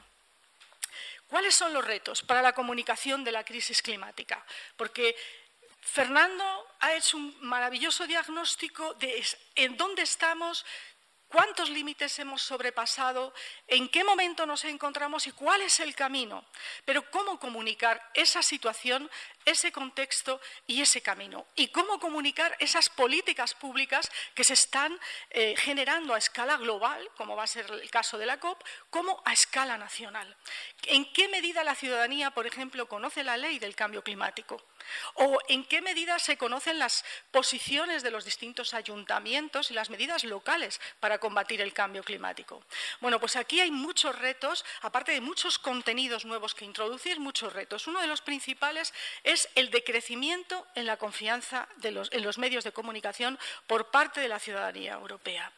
¿Cuáles 1.27 1.55
son 1.55 1.73
los 1.73 1.85
retos 1.85 2.21
para 2.23 2.41
la 2.41 2.53
comunicación 2.53 3.23
de 3.23 3.31
la 3.31 3.45
crisis 3.45 3.81
climática? 3.81 4.45
Porque 4.75 5.15
Fernando 5.81 6.67
ha 6.79 6.93
hecho 6.93 7.17
un 7.17 7.35
maravilloso 7.41 8.05
diagnóstico 8.05 8.93
de 8.95 9.25
en 9.55 9.77
dónde 9.77 10.03
estamos, 10.03 10.65
cuántos 11.27 11.69
límites 11.69 12.19
hemos 12.19 12.41
sobrepasado, 12.41 13.33
en 13.67 13.87
qué 13.87 14.03
momento 14.03 14.45
nos 14.45 14.65
encontramos 14.65 15.25
y 15.25 15.31
cuál 15.31 15.61
es 15.61 15.79
el 15.79 15.95
camino. 15.95 16.45
Pero 16.83 17.09
cómo 17.09 17.39
comunicar 17.39 18.01
esa 18.13 18.43
situación 18.43 19.09
ese 19.45 19.71
contexto 19.71 20.39
y 20.67 20.81
ese 20.81 21.01
camino. 21.01 21.45
Y 21.55 21.67
cómo 21.67 21.99
comunicar 21.99 22.55
esas 22.59 22.89
políticas 22.89 23.53
públicas 23.53 24.09
que 24.35 24.43
se 24.43 24.53
están 24.53 24.97
eh, 25.29 25.55
generando 25.57 26.13
a 26.13 26.17
escala 26.17 26.57
global, 26.57 27.09
como 27.15 27.35
va 27.35 27.43
a 27.43 27.47
ser 27.47 27.69
el 27.71 27.89
caso 27.89 28.17
de 28.17 28.25
la 28.25 28.39
COP, 28.39 28.63
como 28.91 29.23
a 29.25 29.33
escala 29.33 29.77
nacional. 29.77 30.35
¿En 30.83 31.11
qué 31.13 31.27
medida 31.29 31.63
la 31.63 31.75
ciudadanía, 31.75 32.31
por 32.31 32.45
ejemplo, 32.45 32.87
conoce 32.87 33.23
la 33.23 33.37
ley 33.37 33.57
del 33.57 33.73
cambio 33.73 34.03
climático? 34.03 34.61
¿O 35.13 35.39
en 35.47 35.63
qué 35.63 35.81
medida 35.81 36.19
se 36.19 36.37
conocen 36.37 36.77
las 36.77 37.05
posiciones 37.31 38.03
de 38.03 38.11
los 38.11 38.25
distintos 38.25 38.73
ayuntamientos 38.73 39.71
y 39.71 39.73
las 39.73 39.89
medidas 39.89 40.23
locales 40.23 40.81
para 40.99 41.19
combatir 41.19 41.61
el 41.61 41.73
cambio 41.73 42.03
climático? 42.03 42.63
Bueno, 42.99 43.19
pues 43.19 43.35
aquí 43.37 43.61
hay 43.61 43.71
muchos 43.71 44.17
retos, 44.17 44.65
aparte 44.81 45.13
de 45.13 45.21
muchos 45.21 45.57
contenidos 45.57 46.25
nuevos 46.25 46.53
que 46.53 46.65
introducir, 46.65 47.19
muchos 47.19 47.53
retos. 47.53 47.87
Uno 47.87 48.01
de 48.01 48.07
los 48.07 48.21
principales 48.21 48.93
es 49.23 49.47
el 49.55 49.71
decrecimiento 49.71 50.67
en 50.75 50.85
la 50.85 50.97
confianza 50.97 51.67
en 51.81 52.23
los 52.23 52.37
medios 52.37 52.63
de 52.63 52.73
comunicación 52.73 53.39
por 53.67 53.89
parte 53.89 54.19
de 54.19 54.27
la 54.27 54.39
ciudadanía 54.39 54.93
europea. 54.93 55.51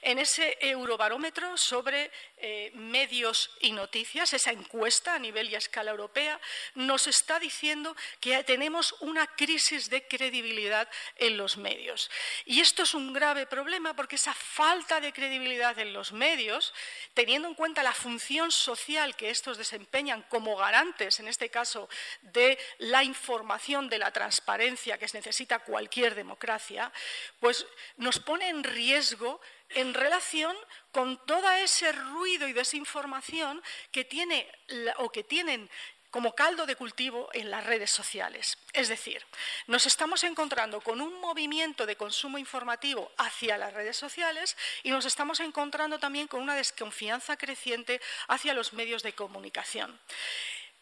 En 0.00 0.18
ese 0.18 0.56
eurobarómetro 0.60 1.56
sobre 1.56 2.10
eh, 2.40 2.70
medios 2.74 3.50
y 3.60 3.72
noticias, 3.72 4.32
esa 4.32 4.52
encuesta 4.52 5.14
a 5.14 5.18
nivel 5.18 5.50
y 5.50 5.54
a 5.54 5.58
escala 5.58 5.90
europea, 5.90 6.40
nos 6.74 7.06
está 7.06 7.38
diciendo 7.38 7.96
que 8.20 8.44
tenemos 8.44 8.94
una 9.00 9.26
crisis 9.26 9.90
de 9.90 10.06
credibilidad 10.06 10.88
en 11.16 11.36
los 11.36 11.56
medios. 11.56 12.10
Y 12.44 12.60
esto 12.60 12.84
es 12.84 12.94
un 12.94 13.12
grave 13.12 13.46
problema 13.46 13.94
porque 13.94 14.16
esa 14.16 14.34
falta 14.34 15.00
de 15.00 15.12
credibilidad 15.12 15.78
en 15.78 15.92
los 15.92 16.12
medios, 16.12 16.72
teniendo 17.14 17.48
en 17.48 17.54
cuenta 17.54 17.82
la 17.82 17.92
función 17.92 18.52
social 18.52 19.16
que 19.16 19.30
estos 19.30 19.58
desempeñan 19.58 20.22
como 20.28 20.56
garantes, 20.56 21.20
en 21.20 21.28
este 21.28 21.50
caso, 21.50 21.88
de 22.22 22.58
la 22.78 23.02
información, 23.04 23.88
de 23.88 23.98
la 23.98 24.12
transparencia 24.12 24.98
que 24.98 25.08
necesita 25.12 25.58
cualquier 25.60 26.14
democracia, 26.14 26.92
pues 27.40 27.66
nos 27.96 28.18
pone 28.18 28.48
en 28.48 28.62
riesgo 28.62 29.40
en 29.70 29.94
relación 29.94 30.56
con 30.92 31.24
todo 31.26 31.50
ese 31.50 31.92
ruido 31.92 32.48
y 32.48 32.52
desinformación 32.52 33.62
que 33.92 34.04
tiene 34.04 34.50
o 34.98 35.10
que 35.10 35.24
tienen 35.24 35.68
como 36.10 36.34
caldo 36.34 36.64
de 36.66 36.76
cultivo 36.76 37.28
en 37.32 37.50
las 37.50 37.64
redes 37.64 37.90
sociales. 37.90 38.56
Es 38.72 38.88
decir, 38.88 39.24
nos 39.66 39.86
estamos 39.86 40.24
encontrando 40.24 40.80
con 40.80 41.00
un 41.00 41.20
movimiento 41.20 41.84
de 41.84 41.96
consumo 41.96 42.38
informativo 42.38 43.12
hacia 43.18 43.58
las 43.58 43.74
redes 43.74 43.96
sociales 43.96 44.56
y 44.82 44.90
nos 44.90 45.04
estamos 45.04 45.40
encontrando 45.40 45.98
también 45.98 46.26
con 46.26 46.40
una 46.40 46.54
desconfianza 46.54 47.36
creciente 47.36 48.00
hacia 48.28 48.54
los 48.54 48.72
medios 48.72 49.02
de 49.02 49.12
comunicación. 49.12 50.00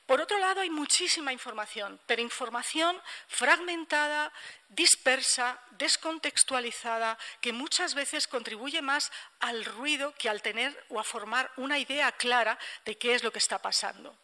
Por 0.07 0.21
otro 0.21 0.39
lado, 0.39 0.61
hay 0.61 0.71
muchísima 0.71 1.33
información, 1.33 1.99
pero 2.07 2.23
información 2.23 2.97
fragmentada, 3.27 4.33
dispersa, 4.69 5.59
descontextualizada, 5.73 7.19
que 7.41 7.53
muchas 7.53 7.95
veces 7.95 8.27
contribuye 8.27 8.83
más 8.83 9.13
al 9.41 9.65
ruido 9.65 10.15
que 10.19 10.29
al 10.29 10.43
tener 10.43 10.87
o 10.89 10.99
a 10.99 11.05
formar 11.05 11.51
una 11.57 11.79
idea 11.79 12.11
clara 12.13 12.59
de 12.85 12.97
qué 12.99 13.15
es 13.15 13.23
lo 13.23 13.33
que 13.33 13.39
está 13.39 13.59
pasando. 13.59 14.17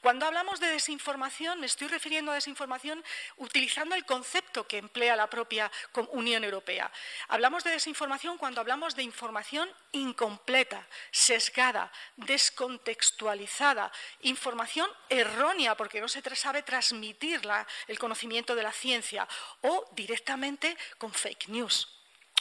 Cuando 0.00 0.26
hablamos 0.26 0.60
de 0.60 0.68
desinformación, 0.68 1.60
me 1.60 1.66
estoy 1.66 1.88
refiriendo 1.88 2.32
a 2.32 2.34
desinformación 2.34 3.04
utilizando 3.36 3.94
el 3.94 4.04
concepto 4.04 4.66
que 4.66 4.78
emplea 4.78 5.16
la 5.16 5.30
propia 5.30 5.70
Unión 6.10 6.44
Europea. 6.44 6.90
Hablamos 7.28 7.64
de 7.64 7.70
desinformación 7.70 8.38
cuando 8.38 8.60
hablamos 8.60 8.96
de 8.96 9.02
información 9.02 9.70
incompleta, 9.92 10.86
sesgada, 11.10 11.92
descontextualizada, 12.16 13.92
información 14.20 14.90
errónea 15.08 15.76
porque 15.76 16.00
no 16.00 16.08
se 16.08 16.22
sabe 16.34 16.62
transmitir 16.62 17.40
el 17.86 17.98
conocimiento 17.98 18.54
de 18.54 18.62
la 18.62 18.72
ciencia 18.72 19.28
o 19.60 19.83
directamente 19.92 20.76
con 20.98 21.12
fake 21.12 21.48
news. 21.48 21.93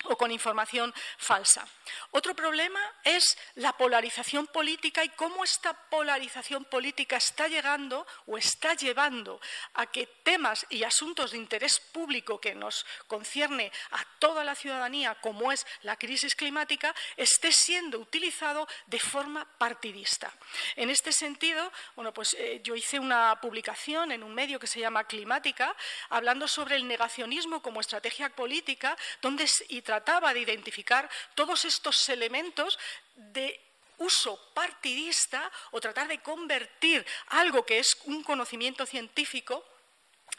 O 0.06 0.18
con 0.18 0.32
información 0.32 0.94
falsa. 1.18 1.68
Otro 2.12 2.36
problema 2.36 2.80
es 3.04 3.38
la 3.56 3.74
polarización 3.74 4.48
política 4.48 5.04
y 5.04 5.10
cómo 5.10 5.44
esta 5.44 5.74
polarización 5.74 6.66
política 6.66 7.18
está 7.18 7.48
llegando 7.48 8.06
o 8.26 8.38
está 8.38 8.74
llevando 8.74 9.40
a 9.76 9.86
que 9.88 10.08
temas 10.08 10.66
y 10.70 10.84
asuntos 10.84 11.32
de 11.32 11.38
interés 11.38 11.80
público 11.80 12.40
que 12.40 12.56
nos 12.56 12.86
concierne 13.08 13.72
a 13.92 14.04
toda 14.20 14.44
la 14.44 14.56
ciudadanía, 14.56 15.16
como 15.22 15.52
es 15.52 15.66
la 15.82 15.98
crisis 15.98 16.36
climática, 16.36 16.94
esté 17.18 17.52
siendo 17.52 18.00
utilizado 18.00 18.68
de 18.88 19.00
forma 19.00 19.46
partidista. 19.58 20.32
En 20.76 20.90
este 20.90 21.12
sentido, 21.12 21.72
bueno, 21.96 22.14
pues 22.14 22.36
eh, 22.40 22.62
yo 22.64 22.76
hice 22.76 23.00
una 23.00 23.40
publicación 23.42 24.12
en 24.12 24.24
un 24.24 24.34
medio 24.34 24.60
que 24.60 24.68
se 24.68 24.80
llama 24.80 25.06
Climática, 25.06 25.76
hablando 26.10 26.48
sobre 26.48 26.76
el 26.76 26.88
negacionismo 26.88 27.62
como 27.62 27.82
estrategia 27.82 28.30
política, 28.30 28.98
donde 29.22 29.44
y 29.68 29.82
trataba 29.94 30.34
de 30.34 30.40
identificar 30.40 31.08
todos 31.36 31.66
estos 31.66 32.10
elementos 32.10 32.80
de 33.16 33.62
uso 34.00 34.40
partidista 34.56 35.52
o 35.70 35.80
tratar 35.80 36.08
de 36.08 36.18
convertir 36.18 37.06
algo 37.28 37.64
que 37.64 37.78
es 37.78 37.96
un 38.06 38.24
conocimiento 38.24 38.88
científico 38.88 39.64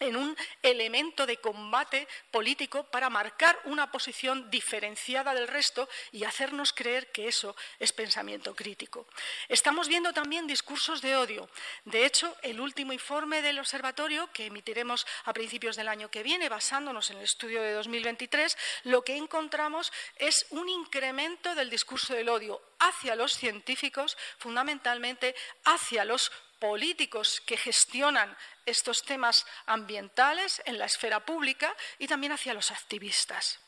en 0.00 0.16
un 0.16 0.36
elemento 0.62 1.26
de 1.26 1.36
combate 1.36 2.08
político 2.30 2.84
para 2.84 3.10
marcar 3.10 3.58
una 3.64 3.90
posición 3.92 4.50
diferenciada 4.50 5.34
del 5.34 5.48
resto 5.48 5.88
y 6.10 6.24
hacernos 6.24 6.72
creer 6.72 7.12
que 7.12 7.28
eso 7.28 7.54
es 7.78 7.92
pensamiento 7.92 8.54
crítico. 8.56 9.06
Estamos 9.48 9.88
viendo 9.88 10.12
también 10.12 10.46
discursos 10.46 11.00
de 11.00 11.16
odio. 11.16 11.48
De 11.84 12.04
hecho, 12.04 12.36
el 12.42 12.60
último 12.60 12.92
informe 12.92 13.40
del 13.40 13.58
observatorio, 13.58 14.30
que 14.32 14.46
emitiremos 14.46 15.06
a 15.24 15.32
principios 15.32 15.76
del 15.76 15.88
año 15.88 16.10
que 16.10 16.22
viene, 16.22 16.48
basándonos 16.48 17.10
en 17.10 17.18
el 17.18 17.24
estudio 17.24 17.62
de 17.62 17.72
2023, 17.72 18.56
lo 18.84 19.02
que 19.02 19.16
encontramos 19.16 19.92
es 20.16 20.46
un 20.50 20.68
incremento 20.68 21.54
del 21.54 21.70
discurso 21.70 22.14
del 22.14 22.28
odio 22.28 22.60
hacia 22.80 23.14
los 23.14 23.32
científicos, 23.36 24.16
fundamentalmente 24.38 25.34
hacia 25.64 26.04
los 26.04 26.32
políticos 26.64 27.42
que 27.44 27.59
gestionan 27.59 28.35
estos 28.64 29.02
temas 29.02 29.44
ambientales 29.66 30.62
en 30.64 30.78
la 30.78 30.87
esfera 30.87 31.21
pública 31.21 31.76
y 31.99 32.06
también 32.06 32.33
hacia 32.33 32.54
los 32.54 32.71
activistas. 32.71 33.61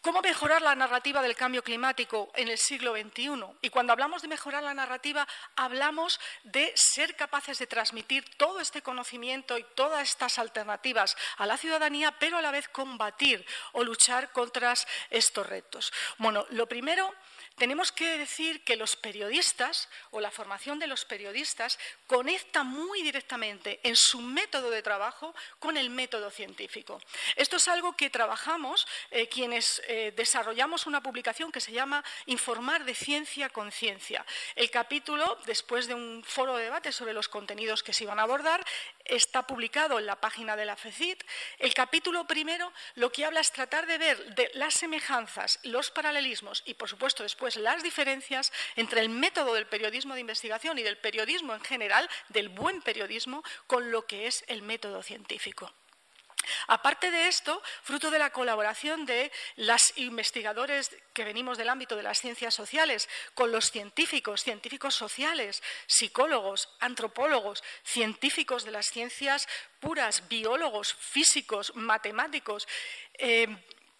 ¿Cómo 0.00 0.22
mejorar 0.22 0.62
la 0.62 0.76
narrativa 0.76 1.20
del 1.20 1.34
cambio 1.34 1.64
climático 1.64 2.30
en 2.36 2.46
el 2.46 2.58
siglo 2.58 2.92
XXI? 2.92 3.58
Y 3.60 3.70
cuando 3.70 3.92
hablamos 3.92 4.22
de 4.22 4.28
mejorar 4.28 4.62
la 4.62 4.72
narrativa, 4.72 5.26
hablamos 5.56 6.20
de 6.44 6.72
ser 6.76 7.16
capaces 7.16 7.58
de 7.58 7.66
transmitir 7.66 8.24
todo 8.36 8.60
este 8.60 8.80
conocimiento 8.80 9.58
y 9.58 9.66
todas 9.74 10.08
estas 10.08 10.38
alternativas 10.38 11.16
a 11.38 11.46
la 11.46 11.56
ciudadanía, 11.56 12.16
pero 12.20 12.38
a 12.38 12.42
la 12.42 12.52
vez 12.52 12.68
combatir 12.68 13.44
o 13.72 13.82
luchar 13.82 14.30
contra 14.30 14.72
estos 15.10 15.44
retos. 15.44 15.92
Bueno, 16.18 16.46
lo 16.50 16.68
primero 16.68 17.12
tenemos 17.58 17.92
que 17.92 18.18
decir 18.18 18.64
que 18.64 18.76
los 18.76 18.96
periodistas 18.96 19.88
o 20.10 20.20
la 20.20 20.30
formación 20.30 20.78
de 20.78 20.86
los 20.86 21.04
periodistas 21.04 21.78
conecta 22.06 22.62
muy 22.62 23.02
directamente 23.02 23.80
en 23.82 23.96
su 23.96 24.20
método 24.20 24.70
de 24.70 24.82
trabajo 24.82 25.34
con 25.58 25.76
el 25.76 25.90
método 25.90 26.30
científico. 26.30 27.00
Esto 27.36 27.56
es 27.56 27.68
algo 27.68 27.96
que 27.96 28.10
trabajamos 28.10 28.86
eh, 29.10 29.28
quienes 29.28 29.82
eh, 29.88 30.12
desarrollamos 30.16 30.86
una 30.86 31.02
publicación 31.02 31.52
que 31.52 31.60
se 31.60 31.72
llama 31.72 32.04
Informar 32.26 32.84
de 32.84 32.94
ciencia 32.94 33.48
con 33.48 33.72
ciencia. 33.72 34.24
El 34.54 34.70
capítulo, 34.70 35.38
después 35.46 35.86
de 35.86 35.94
un 35.94 36.24
foro 36.24 36.56
de 36.56 36.64
debate 36.64 36.92
sobre 36.92 37.12
los 37.12 37.28
contenidos 37.28 37.82
que 37.82 37.92
se 37.92 38.04
iban 38.04 38.18
a 38.18 38.22
abordar, 38.22 38.64
está 39.08 39.46
publicado 39.46 39.98
en 39.98 40.06
la 40.06 40.20
página 40.20 40.56
de 40.56 40.64
la 40.64 40.76
FECIT. 40.76 41.22
El 41.58 41.74
capítulo 41.74 42.26
primero 42.26 42.72
lo 42.94 43.10
que 43.10 43.24
habla 43.24 43.40
es 43.40 43.52
tratar 43.52 43.86
de 43.86 43.98
ver 43.98 44.52
las 44.54 44.74
semejanzas, 44.74 45.58
los 45.62 45.90
paralelismos 45.90 46.62
y, 46.66 46.74
por 46.74 46.88
supuesto, 46.88 47.22
después 47.22 47.56
las 47.56 47.82
diferencias 47.82 48.52
entre 48.76 49.00
el 49.00 49.08
método 49.08 49.54
del 49.54 49.66
periodismo 49.66 50.14
de 50.14 50.20
investigación 50.20 50.78
y 50.78 50.82
del 50.82 50.98
periodismo 50.98 51.54
en 51.54 51.60
general, 51.60 52.08
del 52.28 52.48
buen 52.48 52.82
periodismo, 52.82 53.42
con 53.66 53.90
lo 53.90 54.06
que 54.06 54.26
es 54.26 54.44
el 54.48 54.62
método 54.62 55.02
científico. 55.02 55.72
Aparte 56.66 57.10
de 57.10 57.28
esto, 57.28 57.62
fruto 57.82 58.10
de 58.10 58.18
la 58.18 58.30
colaboración 58.30 59.06
de 59.06 59.32
los 59.56 59.92
investigadores 59.96 60.90
que 61.12 61.24
venimos 61.24 61.58
del 61.58 61.68
ámbito 61.68 61.96
de 61.96 62.02
las 62.02 62.20
ciencias 62.20 62.54
sociales 62.54 63.08
con 63.34 63.52
los 63.52 63.70
científicos, 63.70 64.42
científicos 64.42 64.94
sociales, 64.94 65.62
psicólogos, 65.86 66.68
antropólogos, 66.80 67.62
científicos 67.84 68.64
de 68.64 68.70
las 68.70 68.86
ciencias 68.86 69.48
puras, 69.80 70.28
biólogos, 70.28 70.94
físicos, 70.94 71.72
matemáticos, 71.74 72.66
eh, 73.18 73.48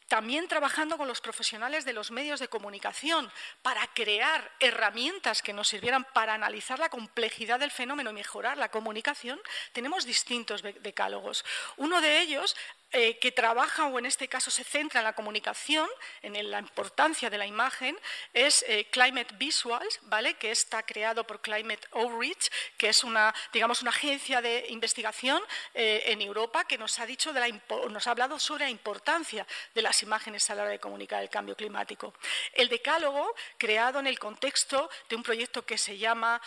también 0.08 0.48
trabajando 0.48 0.96
con 0.96 1.06
los 1.06 1.20
profesionales 1.20 1.84
de 1.84 1.92
los 1.92 2.10
medios 2.10 2.40
de 2.40 2.48
comunicación 2.48 3.30
para 3.62 3.86
crear 3.94 4.50
herramientas 4.58 5.42
que 5.42 5.52
nos 5.52 5.68
sirvieran 5.68 6.04
para 6.14 6.34
analizar 6.34 6.78
la 6.78 6.88
complejidad 6.88 7.60
del 7.60 7.70
fenómeno 7.70 8.10
y 8.10 8.14
mejorar 8.14 8.58
la 8.58 8.70
comunicación, 8.70 9.38
tenemos 9.72 10.06
distintos 10.06 10.62
decálogos. 10.62 11.44
Uno 11.76 12.00
de 12.00 12.20
ellos 12.20 12.56
eh, 12.90 13.18
que 13.18 13.32
trabaja 13.32 13.86
o 13.86 13.98
en 13.98 14.06
este 14.06 14.28
caso 14.28 14.50
se 14.50 14.64
centra 14.64 15.00
en 15.00 15.04
la 15.04 15.12
comunicación, 15.12 15.86
en 16.22 16.50
la 16.50 16.58
importancia 16.58 17.28
de 17.28 17.36
la 17.36 17.46
imagen, 17.46 17.94
es 18.32 18.64
eh, 18.66 18.86
Climate 18.90 19.34
Visuals, 19.36 20.00
¿vale? 20.04 20.34
que 20.34 20.50
está 20.50 20.82
creado 20.82 21.24
por 21.24 21.42
Climate 21.42 21.86
Outreach, 21.92 22.48
que 22.78 22.88
es 22.88 23.04
una, 23.04 23.34
digamos, 23.52 23.82
una 23.82 23.90
agencia 23.90 24.40
de 24.40 24.64
investigación 24.70 25.42
eh, 25.74 26.04
en 26.06 26.22
Europa 26.22 26.64
que 26.64 26.78
nos 26.78 26.98
ha, 26.98 27.04
dicho 27.04 27.34
de 27.34 27.40
la, 27.40 27.48
nos 27.90 28.06
ha 28.06 28.10
hablado 28.12 28.38
sobre 28.38 28.64
la 28.64 28.70
importancia 28.70 29.46
de 29.74 29.82
las 29.82 30.02
imágenes 30.02 30.48
a 30.48 30.54
la 30.54 30.62
hora 30.62 30.70
de 30.70 30.80
comunicar 30.80 31.22
el 31.22 31.28
cambio 31.28 31.56
climático. 31.56 32.14
El 32.54 32.70
decálogo, 32.70 33.34
creado 33.58 34.00
en 34.00 34.06
el 34.06 34.18
contexto 34.18 34.88
de 35.10 35.16
un 35.16 35.22
proyecto 35.22 35.66
que 35.66 35.76
se 35.76 35.98
llama 35.98 36.40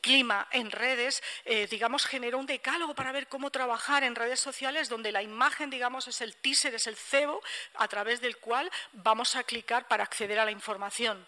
Clima 0.00 0.46
en 0.52 0.70
redes, 0.70 1.22
digamos, 1.70 2.06
generó 2.06 2.38
un 2.38 2.46
decálogo 2.46 2.94
para 2.94 3.12
ver 3.12 3.26
cómo 3.26 3.50
trabajar 3.50 4.04
en 4.04 4.14
redes 4.14 4.40
sociales 4.40 4.88
donde 4.88 5.10
la 5.10 5.22
imagen 5.22 5.63
digamos, 5.70 6.08
es 6.08 6.20
el 6.20 6.36
teaser, 6.36 6.74
es 6.74 6.86
el 6.86 6.96
cebo 6.96 7.42
a 7.74 7.88
través 7.88 8.20
del 8.20 8.38
cual 8.38 8.70
vamos 8.92 9.36
a 9.36 9.44
clicar 9.44 9.88
para 9.88 10.04
acceder 10.04 10.38
a 10.38 10.44
la 10.44 10.50
información. 10.50 11.26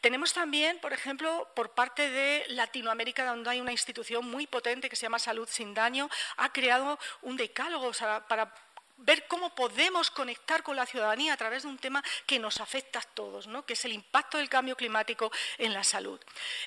Tenemos 0.00 0.32
también, 0.32 0.78
por 0.80 0.92
ejemplo, 0.92 1.48
por 1.54 1.70
parte 1.70 2.10
de 2.10 2.44
Latinoamérica, 2.48 3.24
donde 3.24 3.50
hay 3.50 3.60
una 3.60 3.72
institución 3.72 4.28
muy 4.28 4.46
potente 4.46 4.88
que 4.88 4.96
se 4.96 5.02
llama 5.02 5.18
Salud 5.18 5.48
sin 5.50 5.74
Daño, 5.74 6.08
ha 6.36 6.52
creado 6.52 6.98
un 7.22 7.36
decálogo 7.36 7.92
para 8.28 8.54
ver 9.00 9.26
cómo 9.26 9.54
podemos 9.54 10.10
conectar 10.10 10.62
con 10.62 10.76
la 10.76 10.86
ciudadanía 10.86 11.32
a 11.32 11.36
través 11.36 11.62
de 11.62 11.68
un 11.68 11.78
tema 11.78 12.02
que 12.26 12.38
nos 12.38 12.60
afecta 12.60 13.00
a 13.00 13.02
todos, 13.02 13.46
¿no? 13.46 13.64
que 13.64 13.72
es 13.74 13.84
el 13.84 13.92
impacto 13.92 14.38
del 14.38 14.48
cambio 14.48 14.76
climático 14.76 15.30
en 15.58 15.72
la 15.72 15.84
salud. 15.84 16.20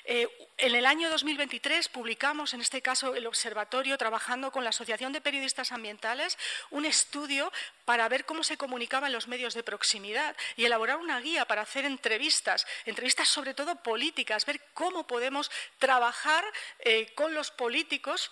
Eh, 0.04 0.28
en 0.56 0.74
el 0.74 0.86
año 0.86 1.10
2023 1.10 1.88
publicamos, 1.88 2.54
en 2.54 2.60
este 2.60 2.82
caso, 2.82 3.14
el 3.14 3.26
observatorio, 3.26 3.98
trabajando 3.98 4.50
con 4.50 4.64
la 4.64 4.70
Asociación 4.70 5.12
de 5.12 5.20
Periodistas 5.20 5.72
Ambientales, 5.72 6.38
un 6.70 6.84
estudio 6.84 7.52
para 7.84 8.08
ver 8.08 8.24
cómo 8.24 8.44
se 8.44 8.56
comunicaban 8.56 9.12
los 9.12 9.28
medios 9.28 9.54
de 9.54 9.62
proximidad 9.62 10.36
y 10.56 10.64
elaborar 10.64 10.96
una 10.96 11.20
guía 11.20 11.44
para 11.46 11.62
hacer 11.62 11.84
entrevistas, 11.84 12.66
entrevistas 12.84 13.28
sobre 13.28 13.54
todo 13.54 13.76
políticas, 13.76 14.46
ver 14.46 14.60
cómo 14.74 15.06
podemos 15.06 15.50
trabajar 15.78 16.44
eh, 16.80 17.12
con 17.14 17.34
los 17.34 17.50
políticos 17.50 18.30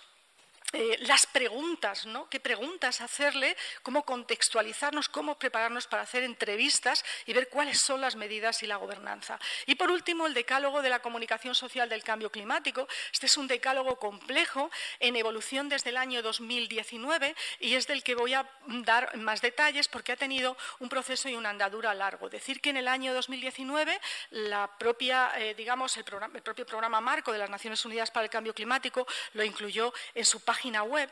eh, 0.75 0.97
las 1.01 1.27
preguntas, 1.27 2.07
¿no? 2.07 2.31
¿Qué 2.31 2.41
preguntas 2.41 3.03
hacerle? 3.03 3.59
¿Cómo 3.83 4.05
contextualizarnos? 4.05 5.11
¿Cómo 5.11 5.39
prepararnos 5.39 5.87
para 5.87 6.03
hacer 6.03 6.23
entrevistas 6.23 7.05
y 7.27 7.35
ver 7.35 7.51
cuáles 7.51 7.79
son 7.83 8.01
las 8.01 8.17
medidas 8.17 8.63
y 8.63 8.67
la 8.67 8.77
gobernanza? 8.77 9.39
Y 9.67 9.75
por 9.75 9.91
último, 9.91 10.27
el 10.27 10.33
decálogo 10.33 10.81
de 10.81 10.89
la 10.89 11.01
comunicación 11.01 11.55
social 11.55 11.91
del 11.91 12.03
cambio 12.03 12.33
climático. 12.33 12.89
Este 13.13 13.27
es 13.27 13.37
un 13.37 13.49
decálogo 13.49 13.97
complejo 13.97 14.71
en 14.99 15.15
evolución 15.17 15.69
desde 15.69 15.91
el 15.91 15.99
año 15.99 16.23
2019 16.23 17.37
y 17.61 17.75
es 17.75 17.87
del 17.87 18.03
que 18.03 18.15
voy 18.15 18.33
a 18.33 18.49
dar 18.67 19.15
más 19.19 19.43
detalles 19.43 19.89
porque 19.89 20.13
ha 20.13 20.17
tenido 20.17 20.57
un 20.79 20.89
proceso 20.89 21.29
y 21.29 21.35
una 21.35 21.51
andadura 21.51 21.93
largo. 21.93 22.31
Decir 22.31 22.63
que 22.63 22.71
en 22.71 22.79
el 22.79 22.89
año 22.89 23.13
2019 23.13 24.01
la 24.31 24.71
propia, 24.79 25.33
eh, 25.37 25.55
digamos, 25.55 25.99
el, 25.99 26.05
el 26.35 26.43
propio 26.43 26.65
programa 26.65 27.03
marco 27.03 27.31
de 27.31 27.39
las 27.39 27.51
Naciones 27.51 27.85
Unidas 27.85 28.11
para 28.11 28.25
el 28.25 28.31
Cambio 28.31 28.55
Climático 28.55 29.07
lo 29.35 29.45
incluyó 29.45 29.93
en 30.15 30.25
su 30.25 30.41
página 30.41 30.62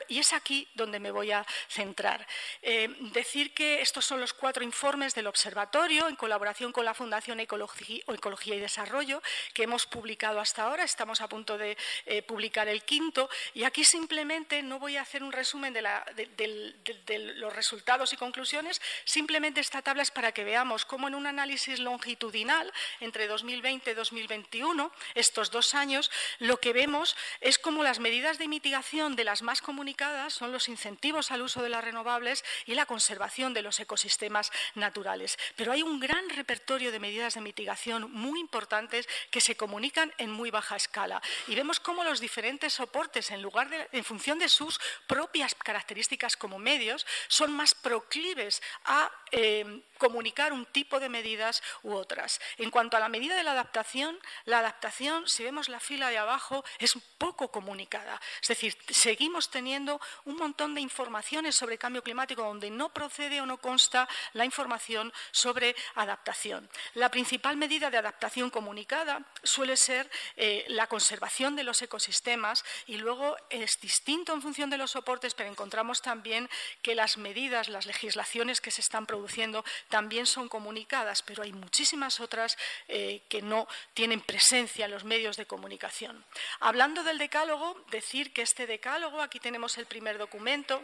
y 0.09 0.19
es 0.19 0.33
aquí 0.33 0.69
donde 0.75 1.01
me 1.01 1.11
voy 1.11 1.33
a 1.33 1.45
centrar. 1.69 2.27
Eh, 2.63 2.89
decir 3.13 3.53
que 3.53 3.81
estos 3.81 4.05
son 4.05 4.21
los 4.21 4.33
cuatro 4.33 4.63
informes 4.63 5.15
del 5.15 5.27
observatorio 5.27 6.09
en 6.09 6.17
colaboración 6.17 6.73
con 6.73 6.85
la 6.85 6.95
Fundación 6.95 7.41
Ecología, 7.41 8.03
Ecología 8.07 8.55
y 8.55 8.61
Desarrollo 8.61 9.23
que 9.55 9.65
hemos 9.65 9.87
publicado 9.87 10.41
hasta 10.41 10.65
ahora. 10.65 10.85
Estamos 10.85 11.21
a 11.21 11.29
punto 11.29 11.59
de 11.59 11.77
eh, 12.07 12.23
publicar 12.23 12.69
el 12.69 12.83
quinto 12.83 13.29
y 13.55 13.65
aquí 13.65 13.85
simplemente 13.85 14.63
no 14.63 14.79
voy 14.79 14.97
a 14.97 15.03
hacer 15.03 15.23
un 15.23 15.33
resumen 15.33 15.73
de, 15.73 15.83
de 15.83 17.19
los 17.37 17.55
resultados 17.55 18.13
y 18.13 18.17
conclusiones, 18.17 18.81
simplemente 19.05 19.61
esta 19.61 19.83
tabla 19.83 20.03
es 20.03 20.11
para 20.11 20.33
que 20.33 20.45
veamos 20.45 20.85
cómo 20.85 21.09
en 21.09 21.15
un 21.15 21.27
análisis 21.27 21.79
longitudinal 21.79 22.73
entre 23.01 23.27
2020 23.27 23.91
y 23.91 23.95
2021, 23.95 24.93
estos 25.15 25.51
dos 25.51 25.75
años, 25.75 26.11
lo 26.39 26.59
que 26.59 26.73
vemos 26.73 27.17
es 27.41 27.59
cómo 27.59 27.83
las 27.83 27.99
medidas 27.99 28.39
de 28.39 28.49
mitigación 28.49 29.17
de 29.17 29.25
las 29.25 29.39
más 29.42 29.61
comunicadas 29.62 30.35
son 30.35 30.53
los 30.53 30.68
incentivos 30.68 31.31
al 31.31 31.42
uso 31.42 31.62
de 31.62 31.68
las 31.68 31.85
renovables 31.85 32.44
y 32.66 32.74
la 32.74 32.87
conservación 32.87 33.55
de 33.55 33.62
los 33.62 33.81
ecosistemas 33.81 34.53
naturales. 34.74 35.38
Pero 35.57 35.72
hay 35.72 35.83
un 35.83 36.00
gran 36.00 36.29
repertorio 36.31 36.92
de 36.92 37.00
medidas 37.00 37.35
de 37.35 37.40
mitigación 37.40 38.11
muy 38.12 38.40
importantes 38.40 39.09
que 39.31 39.40
se 39.40 39.57
comunican 39.57 40.12
en 40.18 40.31
muy 40.31 40.50
baja 40.50 40.76
escala. 40.76 41.22
Y 41.46 41.55
vemos 41.55 41.81
cómo 41.81 42.05
los 42.05 42.20
diferentes 42.20 42.74
soportes, 42.74 43.31
en, 43.31 43.42
lugar 43.42 43.68
de, 43.68 43.88
en 43.92 44.05
función 44.05 44.38
de 44.38 44.48
sus 44.48 44.81
propias 45.07 45.55
características 45.55 46.37
como 46.37 46.59
medios, 46.59 47.07
son 47.29 47.53
más 47.53 47.74
proclives 47.74 48.62
a 48.85 49.11
eh, 49.33 49.83
comunicar 50.01 50.53
un 50.53 50.67
tipo 50.67 50.99
de 50.99 51.09
medidas 51.09 51.63
u 51.85 51.93
otras. 51.93 52.41
En 52.57 52.71
cuanto 52.71 52.97
a 52.97 53.01
la 53.01 53.09
medida 53.09 53.37
de 53.37 53.45
la 53.45 53.53
adaptación, 53.53 54.19
la 54.47 54.59
adaptación, 54.59 55.29
si 55.29 55.45
vemos 55.45 55.69
la 55.69 55.79
fila 55.79 56.09
de 56.09 56.19
abajo, 56.19 56.65
es 56.79 56.99
poco 57.19 57.53
comunicada. 57.53 58.21
Es 58.43 58.49
decir, 58.49 58.77
seguimos 58.89 59.51
teniendo 59.51 60.01
un 60.25 60.37
montón 60.37 60.75
de 60.75 60.81
informaciones 60.81 61.55
sobre 61.55 61.79
cambio 61.79 62.03
climático 62.03 62.43
donde 62.43 62.71
no 62.71 62.89
procede 62.89 63.41
o 63.41 63.47
no 63.47 63.59
consta 63.59 64.09
la 64.33 64.45
información 64.45 65.13
sobre 65.31 65.77
adaptación. 65.95 66.69
La 66.95 67.11
principal 67.11 67.57
medida 67.57 67.91
de 67.91 67.99
adaptación 67.99 68.49
comunicada 68.51 69.21
suele 69.43 69.77
ser 69.77 70.11
eh, 70.37 70.65
la 70.69 70.87
conservación 70.87 71.57
de 71.57 71.65
los 71.65 71.83
ecosistemas 71.83 72.65
y 72.87 72.97
luego 72.97 73.37
es 73.51 73.79
distinto 73.81 74.33
en 74.33 74.41
función 74.41 74.71
de 74.71 74.79
los 74.79 74.93
soportes, 74.93 75.35
pero 75.35 75.51
encontramos 75.51 76.01
también 76.01 76.49
que 76.81 76.95
las 76.95 77.19
medidas, 77.19 77.69
las 77.69 77.85
legislaciones 77.85 78.63
que 78.63 78.71
se 78.71 78.81
están 78.81 79.05
produciendo 79.05 79.63
también 79.90 80.24
son 80.24 80.48
comunicadas, 80.48 81.22
pero 81.22 81.42
hay 81.42 81.53
muchísimas 81.53 82.20
otras 82.20 82.57
eh, 82.88 83.22
que 83.29 83.42
no 83.42 83.68
tienen 83.92 84.22
presencia 84.22 84.87
en 84.87 84.92
los 84.92 85.05
medios 85.05 85.37
de 85.37 85.46
comunicación. 85.46 86.24
Hablando 86.61 87.03
del 87.03 87.18
decálogo, 87.18 87.85
decir 87.90 88.33
que 88.33 88.42
este 88.42 88.66
decálogo, 88.66 89.20
aquí 89.20 89.38
tenemos 89.38 89.76
el 89.76 89.85
primer 89.85 90.16
documento, 90.16 90.83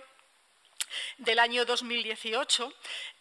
del 1.19 1.39
año 1.39 1.65
2018 1.65 2.73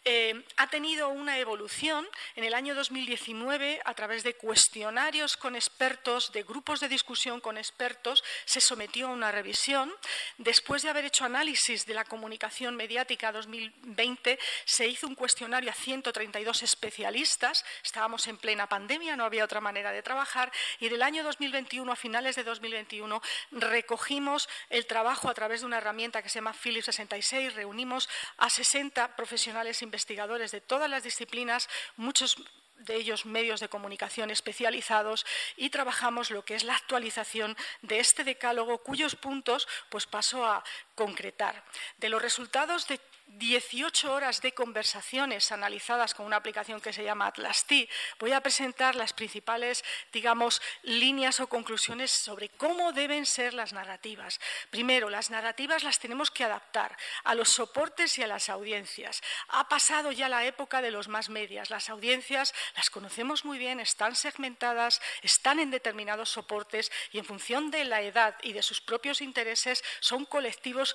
eh, 0.08 0.40
ha 0.56 0.68
tenido 0.68 1.08
una 1.08 1.40
evolución. 1.40 2.06
En 2.36 2.44
el 2.44 2.54
año 2.54 2.76
2019, 2.76 3.80
a 3.84 3.92
través 3.94 4.22
de 4.22 4.34
cuestionarios 4.34 5.36
con 5.36 5.56
expertos, 5.56 6.30
de 6.30 6.44
grupos 6.44 6.78
de 6.78 6.88
discusión 6.88 7.40
con 7.40 7.58
expertos, 7.58 8.22
se 8.44 8.60
sometió 8.60 9.08
a 9.08 9.10
una 9.10 9.32
revisión. 9.32 9.92
Después 10.38 10.82
de 10.82 10.90
haber 10.90 11.06
hecho 11.06 11.24
análisis 11.24 11.86
de 11.86 11.94
la 11.94 12.04
comunicación 12.04 12.76
mediática 12.76 13.32
2020, 13.32 14.38
se 14.64 14.86
hizo 14.86 15.08
un 15.08 15.16
cuestionario 15.16 15.72
a 15.72 15.74
132 15.74 16.62
especialistas. 16.62 17.64
Estábamos 17.82 18.28
en 18.28 18.36
plena 18.36 18.68
pandemia, 18.68 19.16
no 19.16 19.24
había 19.24 19.44
otra 19.44 19.60
manera 19.60 19.90
de 19.90 20.04
trabajar. 20.04 20.52
Y 20.78 20.88
del 20.88 21.02
año 21.02 21.24
2021, 21.24 21.90
a 21.90 21.96
finales 21.96 22.36
de 22.36 22.44
2021, 22.44 23.20
recogimos 23.50 24.48
el 24.70 24.86
trabajo 24.86 25.28
a 25.28 25.34
través 25.34 25.62
de 25.62 25.66
una 25.66 25.78
herramienta 25.78 26.22
que 26.22 26.28
se 26.28 26.36
llama 26.36 26.52
Philips 26.52 26.86
66. 26.86 27.54
Reunimos 27.54 28.08
a 28.36 28.48
60 28.48 29.16
profesionales 29.16 29.82
investigadores 29.82 29.95
investigadores 29.96 30.52
de 30.52 30.60
todas 30.60 30.90
las 30.90 31.02
disciplinas, 31.04 31.70
muchos 31.96 32.36
de 32.80 32.96
ellos 32.96 33.24
medios 33.24 33.60
de 33.60 33.70
comunicación 33.70 34.30
especializados 34.30 35.24
y 35.56 35.70
trabajamos 35.70 36.30
lo 36.30 36.44
que 36.44 36.54
es 36.54 36.64
la 36.64 36.76
actualización 36.76 37.56
de 37.80 37.98
este 38.00 38.22
decálogo 38.22 38.82
cuyos 38.82 39.16
puntos 39.16 39.66
pues 39.88 40.06
paso 40.06 40.44
a 40.44 40.62
concretar. 40.96 41.62
De 41.98 42.08
los 42.08 42.20
resultados 42.20 42.88
de 42.88 42.98
18 43.26 44.12
horas 44.12 44.40
de 44.40 44.52
conversaciones 44.52 45.50
analizadas 45.52 46.14
con 46.14 46.26
una 46.26 46.36
aplicación 46.36 46.80
que 46.80 46.92
se 46.92 47.04
llama 47.04 47.26
Atlas-T, 47.26 47.88
voy 48.18 48.32
a 48.32 48.40
presentar 48.40 48.94
las 48.94 49.12
principales, 49.12 49.84
digamos, 50.12 50.62
líneas 50.82 51.40
o 51.40 51.48
conclusiones 51.48 52.10
sobre 52.10 52.48
cómo 52.48 52.92
deben 52.92 53.26
ser 53.26 53.52
las 53.52 53.72
narrativas. 53.72 54.40
Primero, 54.70 55.10
las 55.10 55.30
narrativas 55.30 55.82
las 55.82 55.98
tenemos 55.98 56.30
que 56.30 56.44
adaptar 56.44 56.96
a 57.24 57.34
los 57.34 57.50
soportes 57.50 58.16
y 58.18 58.22
a 58.22 58.26
las 58.26 58.48
audiencias. 58.48 59.20
Ha 59.48 59.68
pasado 59.68 60.12
ya 60.12 60.28
la 60.28 60.44
época 60.46 60.80
de 60.80 60.92
los 60.92 61.08
más 61.08 61.28
medias. 61.28 61.68
Las 61.68 61.90
audiencias 61.90 62.54
las 62.74 62.90
conocemos 62.90 63.44
muy 63.44 63.58
bien, 63.58 63.80
están 63.80 64.14
segmentadas, 64.14 65.02
están 65.22 65.58
en 65.58 65.70
determinados 65.70 66.30
soportes 66.30 66.90
y 67.12 67.18
en 67.18 67.24
función 67.24 67.70
de 67.70 67.84
la 67.84 68.00
edad 68.00 68.36
y 68.42 68.52
de 68.52 68.62
sus 68.62 68.80
propios 68.80 69.20
intereses 69.20 69.84
son 70.00 70.24
colectivos 70.24 70.85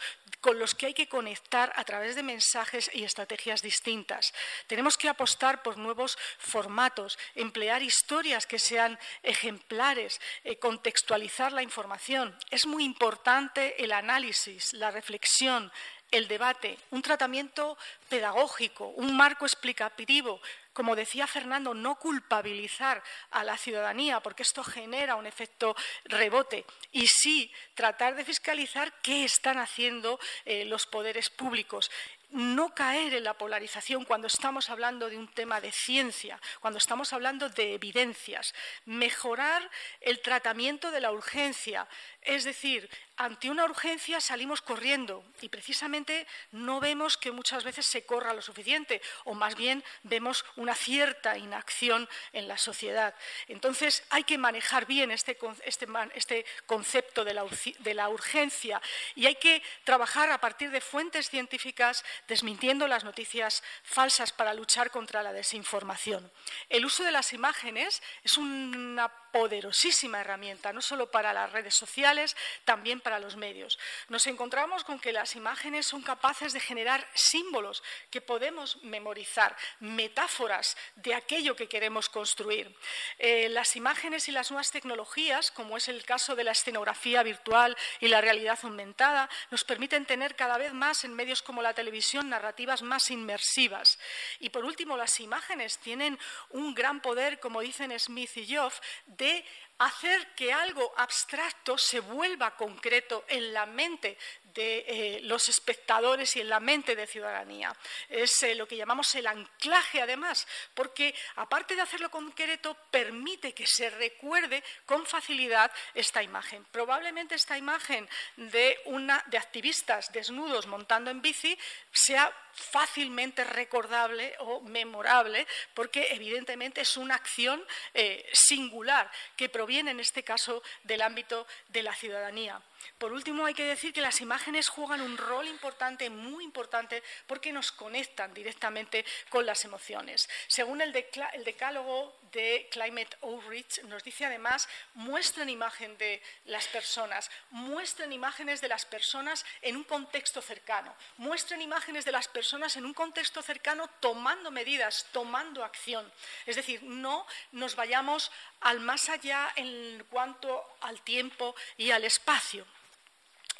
con 0.41 0.57
los 0.57 0.73
que 0.73 0.87
hay 0.87 0.93
que 0.93 1.07
conectar 1.07 1.71
a 1.75 1.83
través 1.83 2.15
de 2.15 2.23
mensajes 2.23 2.89
y 2.93 3.03
estrategias 3.03 3.61
distintas. 3.61 4.33
Tenemos 4.67 4.97
que 4.97 5.07
apostar 5.07 5.61
por 5.61 5.77
nuevos 5.77 6.17
formatos, 6.39 7.17
emplear 7.35 7.83
historias 7.83 8.47
que 8.47 8.59
sean 8.59 8.97
ejemplares, 9.23 10.19
eh, 10.43 10.57
contextualizar 10.57 11.51
la 11.51 11.63
información. 11.63 12.35
Es 12.49 12.65
muy 12.65 12.83
importante 12.83 13.83
el 13.83 13.91
análisis, 13.91 14.73
la 14.73 14.89
reflexión, 14.89 15.71
el 16.11 16.27
debate, 16.27 16.77
un 16.89 17.01
tratamiento 17.01 17.77
pedagógico, 18.09 18.87
un 18.89 19.15
marco 19.15 19.45
explicativo, 19.45 20.41
como 20.73 20.95
decía 20.95 21.27
Fernando, 21.27 21.73
no 21.73 21.95
culpabilizar 21.95 23.03
a 23.31 23.43
la 23.43 23.57
ciudadanía, 23.57 24.19
porque 24.21 24.43
esto 24.43 24.63
genera 24.63 25.15
un 25.15 25.25
efecto 25.25 25.75
rebote, 26.05 26.65
y 26.91 27.07
sí 27.07 27.51
tratar 27.73 28.15
de 28.15 28.25
fiscalizar 28.25 28.93
qué 29.01 29.23
están 29.25 29.57
haciendo 29.57 30.19
eh, 30.45 30.65
los 30.65 30.85
poderes 30.87 31.29
públicos. 31.29 31.91
No 32.29 32.73
caer 32.73 33.13
en 33.13 33.25
la 33.25 33.33
polarización 33.33 34.05
cuando 34.05 34.27
estamos 34.27 34.69
hablando 34.69 35.09
de 35.09 35.17
un 35.17 35.27
tema 35.27 35.59
de 35.59 35.73
ciencia, 35.73 36.39
cuando 36.61 36.77
estamos 36.77 37.11
hablando 37.11 37.49
de 37.49 37.73
evidencias, 37.73 38.53
mejorar 38.85 39.69
el 39.99 40.21
tratamiento 40.21 40.91
de 40.91 41.01
la 41.01 41.11
urgencia, 41.11 41.89
es 42.21 42.43
decir, 42.43 42.89
ante 43.17 43.49
una 43.49 43.65
urgencia 43.65 44.21
salimos 44.21 44.61
corriendo 44.61 45.23
y 45.41 45.49
precisamente 45.49 46.27
no 46.51 46.79
vemos 46.79 47.17
que 47.17 47.31
muchas 47.31 47.63
veces 47.63 47.85
se 47.85 48.05
corra 48.05 48.33
lo 48.33 48.41
suficiente 48.41 49.01
o 49.25 49.33
más 49.33 49.55
bien 49.55 49.83
vemos 50.03 50.45
una 50.55 50.75
cierta 50.75 51.37
inacción 51.37 52.07
en 52.33 52.47
la 52.47 52.57
sociedad. 52.57 53.15
Entonces 53.47 54.03
hay 54.09 54.23
que 54.23 54.37
manejar 54.37 54.85
bien 54.85 55.11
este, 55.11 55.37
este, 55.65 55.87
este 56.15 56.45
concepto 56.65 57.23
de 57.23 57.33
la, 57.33 57.45
de 57.79 57.93
la 57.93 58.09
urgencia 58.09 58.81
y 59.15 59.25
hay 59.25 59.35
que 59.35 59.61
trabajar 59.83 60.31
a 60.31 60.39
partir 60.39 60.71
de 60.71 60.81
fuentes 60.81 61.29
científicas 61.29 62.03
desmintiendo 62.27 62.87
las 62.87 63.03
noticias 63.03 63.63
falsas 63.83 64.31
para 64.31 64.53
luchar 64.53 64.91
contra 64.91 65.23
la 65.23 65.33
desinformación. 65.33 66.31
El 66.69 66.85
uso 66.85 67.03
de 67.03 67.11
las 67.11 67.33
imágenes 67.33 68.01
es 68.23 68.37
una 68.37 69.11
poderosísima 69.31 70.21
herramienta, 70.21 70.73
no 70.73 70.81
solo 70.81 71.09
para 71.09 71.33
las 71.33 71.51
redes 71.51 71.75
sociales, 71.75 72.35
también 72.65 72.99
para 72.99 73.19
los 73.19 73.35
medios. 73.35 73.79
Nos 74.09 74.27
encontramos 74.27 74.83
con 74.83 74.99
que 74.99 75.11
las 75.11 75.35
imágenes 75.35 75.87
son 75.87 76.01
capaces 76.01 76.53
de 76.53 76.59
generar 76.59 77.07
símbolos 77.13 77.83
que 78.09 78.21
podemos 78.21 78.81
memorizar, 78.83 79.55
metáforas 79.79 80.77
de 80.95 81.15
aquello 81.15 81.55
que 81.55 81.67
queremos 81.67 82.09
construir. 82.09 82.75
Eh, 83.17 83.49
las 83.49 83.75
imágenes 83.75 84.27
y 84.27 84.31
las 84.31 84.51
nuevas 84.51 84.71
tecnologías, 84.71 85.51
como 85.51 85.77
es 85.77 85.87
el 85.87 86.03
caso 86.03 86.35
de 86.35 86.43
la 86.43 86.51
escenografía 86.51 87.23
virtual 87.23 87.77
y 87.99 88.07
la 88.07 88.21
realidad 88.21 88.59
aumentada, 88.63 89.29
nos 89.49 89.63
permiten 89.63 90.05
tener 90.05 90.35
cada 90.35 90.57
vez 90.57 90.73
más 90.73 91.03
en 91.03 91.13
medios 91.13 91.41
como 91.41 91.61
la 91.61 91.73
televisión 91.73 92.29
narrativas 92.29 92.81
más 92.81 93.09
inmersivas. 93.11 93.99
Y 94.39 94.49
por 94.49 94.65
último, 94.65 94.97
las 94.97 95.19
imágenes 95.19 95.77
tienen 95.79 96.19
un 96.49 96.73
gran 96.73 97.01
poder, 97.01 97.39
como 97.39 97.61
dicen 97.61 97.97
Smith 97.99 98.35
y 98.35 98.55
Joff, 98.55 98.79
de 99.21 99.45
hacer 99.77 100.33
que 100.35 100.51
algo 100.51 100.93
abstracto 100.97 101.77
se 101.77 101.99
vuelva 101.99 102.57
concreto 102.57 103.23
en 103.27 103.53
la 103.53 103.67
mente 103.67 104.17
de 104.53 104.85
eh, 104.87 105.19
los 105.23 105.49
espectadores 105.49 106.35
y 106.35 106.41
en 106.41 106.49
la 106.49 106.59
mente 106.59 106.95
de 106.95 107.07
ciudadanía. 107.07 107.75
Es 108.09 108.43
eh, 108.43 108.55
lo 108.55 108.67
que 108.67 108.77
llamamos 108.77 109.13
el 109.15 109.27
anclaje, 109.27 110.01
además, 110.01 110.47
porque 110.73 111.13
aparte 111.35 111.75
de 111.75 111.81
hacerlo 111.81 112.09
concreto, 112.11 112.75
permite 112.89 113.53
que 113.53 113.67
se 113.67 113.89
recuerde 113.89 114.63
con 114.85 115.05
facilidad 115.05 115.71
esta 115.93 116.23
imagen. 116.23 116.65
Probablemente 116.71 117.35
esta 117.35 117.57
imagen 117.57 118.07
de, 118.35 118.79
una, 118.85 119.23
de 119.27 119.37
activistas 119.37 120.11
desnudos 120.11 120.67
montando 120.67 121.11
en 121.11 121.21
bici 121.21 121.57
sea 121.91 122.31
fácilmente 122.53 123.43
recordable 123.43 124.35
o 124.39 124.61
memorable, 124.61 125.47
porque 125.73 126.07
evidentemente 126.11 126.81
es 126.81 126.97
una 126.97 127.15
acción 127.15 127.63
eh, 127.93 128.29
singular 128.33 129.09
que 129.35 129.49
proviene, 129.49 129.91
en 129.91 129.99
este 129.99 130.23
caso, 130.23 130.61
del 130.83 131.01
ámbito 131.01 131.47
de 131.69 131.83
la 131.83 131.95
ciudadanía. 131.95 132.61
Por 132.97 133.13
último, 133.13 133.45
hay 133.45 133.53
que 133.53 133.63
decir 133.63 133.93
que 133.93 134.01
las 134.01 134.21
imágenes 134.21 134.69
juegan 134.69 135.01
un 135.01 135.17
rol 135.17 135.47
importante, 135.47 136.09
muy 136.09 136.43
importante, 136.43 137.03
porque 137.27 137.51
nos 137.51 137.71
conectan 137.71 138.33
directamente 138.33 139.05
con 139.29 139.45
las 139.45 139.65
emociones. 139.65 140.29
Según 140.47 140.81
el, 140.81 140.91
decálogo 140.91 142.15
de 142.31 142.67
Climate 142.71 143.17
Outreach, 143.21 143.83
nos 143.83 144.03
dice 144.03 144.25
además, 144.25 144.67
muestren 144.93 145.49
imagen 145.49 145.97
de 145.97 146.21
las 146.45 146.67
personas, 146.67 147.29
muestren 147.49 148.13
imágenes 148.13 148.61
de 148.61 148.67
las 148.67 148.85
personas 148.85 149.45
en 149.61 149.75
un 149.75 149.83
contexto 149.83 150.41
cercano, 150.41 150.95
muestren 151.17 151.61
imágenes 151.61 152.05
de 152.05 152.11
las 152.11 152.27
personas 152.27 152.75
en 152.77 152.85
un 152.85 152.93
contexto 152.93 153.41
cercano 153.41 153.89
tomando 153.99 154.51
medidas, 154.51 155.07
tomando 155.11 155.63
acción. 155.63 156.11
Es 156.45 156.55
decir, 156.55 156.83
no 156.83 157.25
nos 157.51 157.75
vayamos 157.75 158.31
al 158.61 158.79
más 158.79 159.09
allá 159.09 159.51
en 159.55 160.03
cuanto 160.09 160.63
al 160.81 161.01
tiempo 161.01 161.55
y 161.77 161.91
al 161.91 162.03
espacio. 162.03 162.65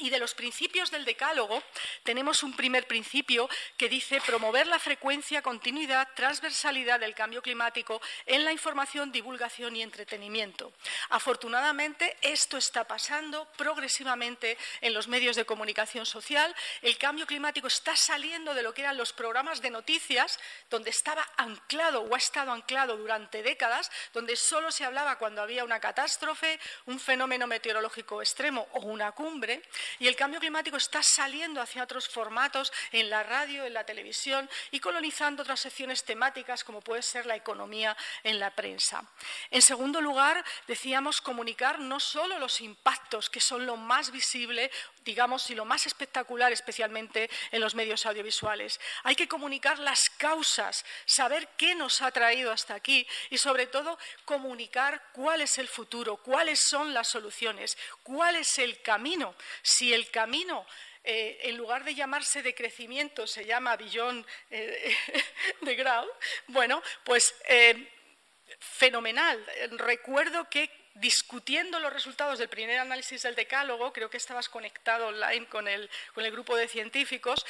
Y 0.02 0.10
de 0.10 0.18
los 0.18 0.34
principios 0.34 0.90
del 0.90 1.06
decálogo 1.06 1.62
tenemos 2.04 2.42
un 2.42 2.56
primer 2.56 2.88
principio 2.88 3.48
que 3.78 3.88
dice 3.88 4.20
promover 4.22 4.66
la 4.66 4.80
frecuencia, 4.80 5.44
continuidad, 5.44 6.08
transversalidad 6.16 7.00
del 7.00 7.14
cambio 7.14 7.44
climático 7.44 8.02
en 8.26 8.44
la 8.44 8.52
información, 8.52 9.12
divulgación 9.12 9.76
y 9.76 9.84
entretenimiento. 9.84 10.74
Afortunadamente, 11.10 12.18
esto 12.22 12.58
está 12.58 12.88
pasando 12.88 13.48
progresivamente 13.58 14.58
en 14.82 14.96
los 14.96 15.08
medios 15.08 15.36
de 15.36 15.46
comunicación 15.46 16.08
social. 16.08 16.56
El 16.82 16.98
cambio 16.98 17.28
climático 17.28 17.68
está 17.68 17.96
saliendo 17.96 18.56
de 18.56 18.64
lo 18.64 18.74
que 18.74 18.82
eran 18.82 18.98
los 18.98 19.14
programas 19.14 19.62
de 19.62 19.70
noticias, 19.70 20.40
donde 20.72 20.90
estaba 20.90 21.28
anclado 21.38 22.02
o 22.02 22.16
ha 22.16 22.18
estado 22.18 22.52
anclado 22.52 22.98
durante 22.98 23.44
décadas, 23.44 23.92
donde 24.14 24.36
solo 24.36 24.72
se 24.72 24.84
hablaba 24.84 25.20
cuando 25.20 25.44
había 25.44 25.64
una 25.64 25.80
catástrofe, 25.80 26.60
un 26.88 27.00
fenómeno 27.00 27.46
meteorológico 27.46 28.20
extremo 28.24 28.68
o 28.74 28.80
una 28.80 29.12
cumbre. 29.12 29.62
Y 30.00 30.08
el 30.08 30.16
cambio 30.16 30.40
climático 30.40 30.78
está 30.78 31.02
saliendo 31.04 31.62
hacia 31.62 31.84
otros 31.84 32.08
formatos 32.08 32.72
en 32.92 33.10
la 33.10 33.24
radio, 33.24 33.66
en 33.66 33.74
la 33.74 33.86
televisión 33.86 34.50
y 34.72 34.80
colonizando 34.80 35.44
otras 35.44 35.60
secciones 35.60 36.04
temáticas 36.04 36.64
como 36.64 36.82
puede 36.82 37.02
ser 37.02 37.26
la 37.26 37.36
economía 37.36 37.96
en 38.24 38.40
la 38.40 38.52
prensa. 38.52 39.04
En 39.50 39.62
segundo 39.62 40.02
lugar, 40.02 40.44
decíamos 40.68 41.22
comunicar 41.22 41.80
no 41.80 42.00
solo 42.00 42.40
los 42.40 42.62
impactos, 42.62 43.30
que 43.30 43.40
son 43.40 43.66
lo 43.66 43.78
más 43.78 44.12
visible, 44.12 44.72
digamos, 45.04 45.50
y 45.50 45.56
lo 45.56 45.66
más 45.66 45.86
espectacular, 45.86 46.52
especialmente 46.52 47.30
en 47.52 47.62
los 47.62 47.76
medios 47.76 48.06
audiovisuales. 48.06 48.80
Hay 49.04 49.16
que 49.16 49.28
comunicar 49.28 49.80
las 49.80 50.10
causas, 50.10 50.86
saber 51.06 51.50
qué 51.58 51.76
nos 51.76 52.02
ha 52.02 52.12
traído 52.12 52.52
hasta 52.52 52.76
aquí 52.76 53.08
y, 53.30 53.38
sobre 53.38 53.68
todo, 53.68 53.98
comunicar 54.26 55.02
cuál 55.14 55.42
es 55.42 55.58
el 55.58 55.68
futuro, 55.68 56.18
cuáles 56.18 56.60
son 56.68 56.94
las 56.94 57.08
soluciones, 57.08 57.78
cuál 58.04 58.36
es 58.36 58.58
el 58.58 58.82
camino. 58.82 59.36
Si 59.62 59.94
el 59.94 60.10
camino 60.12 60.66
eh, 61.04 61.40
en 61.44 61.58
lugar 61.58 61.84
de 61.84 61.96
llamarse 61.96 62.44
de 62.44 62.54
crecimiento, 62.54 63.26
se 63.26 63.46
llama 63.46 63.76
billón 63.76 64.26
eh, 64.52 64.96
de 65.62 65.76
grau, 65.76 66.08
bueno, 66.48 66.82
pues 67.04 67.34
eh, 67.48 67.92
fenomenal. 68.60 69.44
Recuerdo 69.72 70.48
que 70.48 70.81
discutiendo 70.96 71.80
los 71.80 71.94
resultados 71.94 72.40
del 72.40 72.50
primer 72.50 72.80
análisis 72.80 73.24
del 73.24 73.36
decálogo, 73.36 73.94
creo 73.94 74.10
que 74.10 74.18
estabas 74.18 74.50
conectado 74.50 75.08
online 75.08 75.48
con 75.48 75.68
el, 75.68 75.90
con 76.14 76.26
el 76.26 76.32
grupo 76.32 76.56
de 76.56 76.68
científicos, 76.68 77.46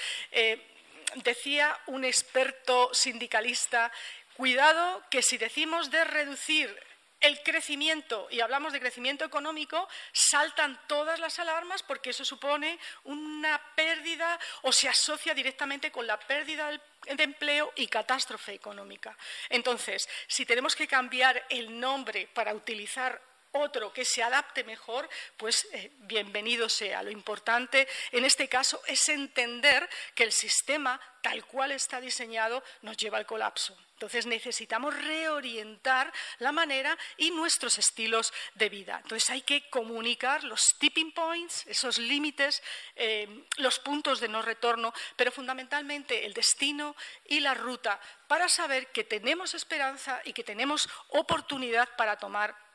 decía 1.15 1.77
un 1.87 2.05
experto 2.05 2.93
sindicalista, 2.93 3.91
cuidado 4.35 5.03
que 5.09 5.21
si 5.21 5.37
decimos 5.37 5.91
de 5.91 6.03
reducir 6.03 6.75
el 7.19 7.43
crecimiento, 7.43 8.27
y 8.31 8.39
hablamos 8.39 8.73
de 8.73 8.79
crecimiento 8.79 9.23
económico, 9.23 9.87
saltan 10.11 10.79
todas 10.87 11.19
las 11.19 11.37
alarmas 11.37 11.83
porque 11.83 12.09
eso 12.09 12.25
supone 12.25 12.79
una 13.03 13.61
pérdida 13.75 14.39
o 14.63 14.71
se 14.71 14.89
asocia 14.89 15.35
directamente 15.35 15.91
con 15.91 16.07
la 16.07 16.19
pérdida 16.19 16.71
de 16.71 17.23
empleo 17.23 17.71
y 17.75 17.85
catástrofe 17.87 18.53
económica. 18.53 19.15
Entonces, 19.49 20.09
si 20.27 20.47
tenemos 20.47 20.75
que 20.75 20.87
cambiar 20.87 21.45
el 21.49 21.79
nombre 21.79 22.27
para 22.33 22.55
utilizar 22.55 23.21
otro 23.51 23.91
que 23.93 24.05
se 24.05 24.23
adapte 24.23 24.63
mejor, 24.63 25.09
pues 25.37 25.67
eh, 25.73 25.91
bienvenido 25.99 26.69
sea. 26.69 27.03
Lo 27.03 27.11
importante 27.11 27.87
en 28.11 28.25
este 28.25 28.47
caso 28.47 28.81
es 28.87 29.07
entender 29.09 29.89
que 30.15 30.23
el 30.23 30.31
sistema, 30.31 30.99
tal 31.21 31.45
cual 31.45 31.71
está 31.71 31.99
diseñado, 31.99 32.63
nos 32.81 32.97
lleva 32.97 33.17
al 33.17 33.25
colapso. 33.25 33.77
Entonces 33.93 34.25
necesitamos 34.25 34.95
reorientar 35.03 36.11
la 36.39 36.51
manera 36.51 36.97
y 37.17 37.29
nuestros 37.29 37.77
estilos 37.77 38.33
de 38.55 38.67
vida. 38.67 38.99
Entonces 39.03 39.29
hay 39.29 39.43
que 39.43 39.69
comunicar 39.69 40.43
los 40.43 40.75
tipping 40.79 41.11
points, 41.11 41.67
esos 41.67 41.99
límites, 41.99 42.63
eh, 42.95 43.45
los 43.57 43.77
puntos 43.77 44.19
de 44.19 44.27
no 44.27 44.41
retorno, 44.41 44.91
pero 45.15 45.31
fundamentalmente 45.31 46.25
el 46.25 46.33
destino 46.33 46.95
y 47.27 47.41
la 47.41 47.53
ruta 47.53 47.99
para 48.27 48.49
saber 48.49 48.87
que 48.87 49.03
tenemos 49.03 49.53
esperanza 49.53 50.19
y 50.25 50.33
que 50.33 50.43
tenemos 50.43 50.89
oportunidad 51.09 51.87
para 51.95 52.17
tomar 52.17 52.70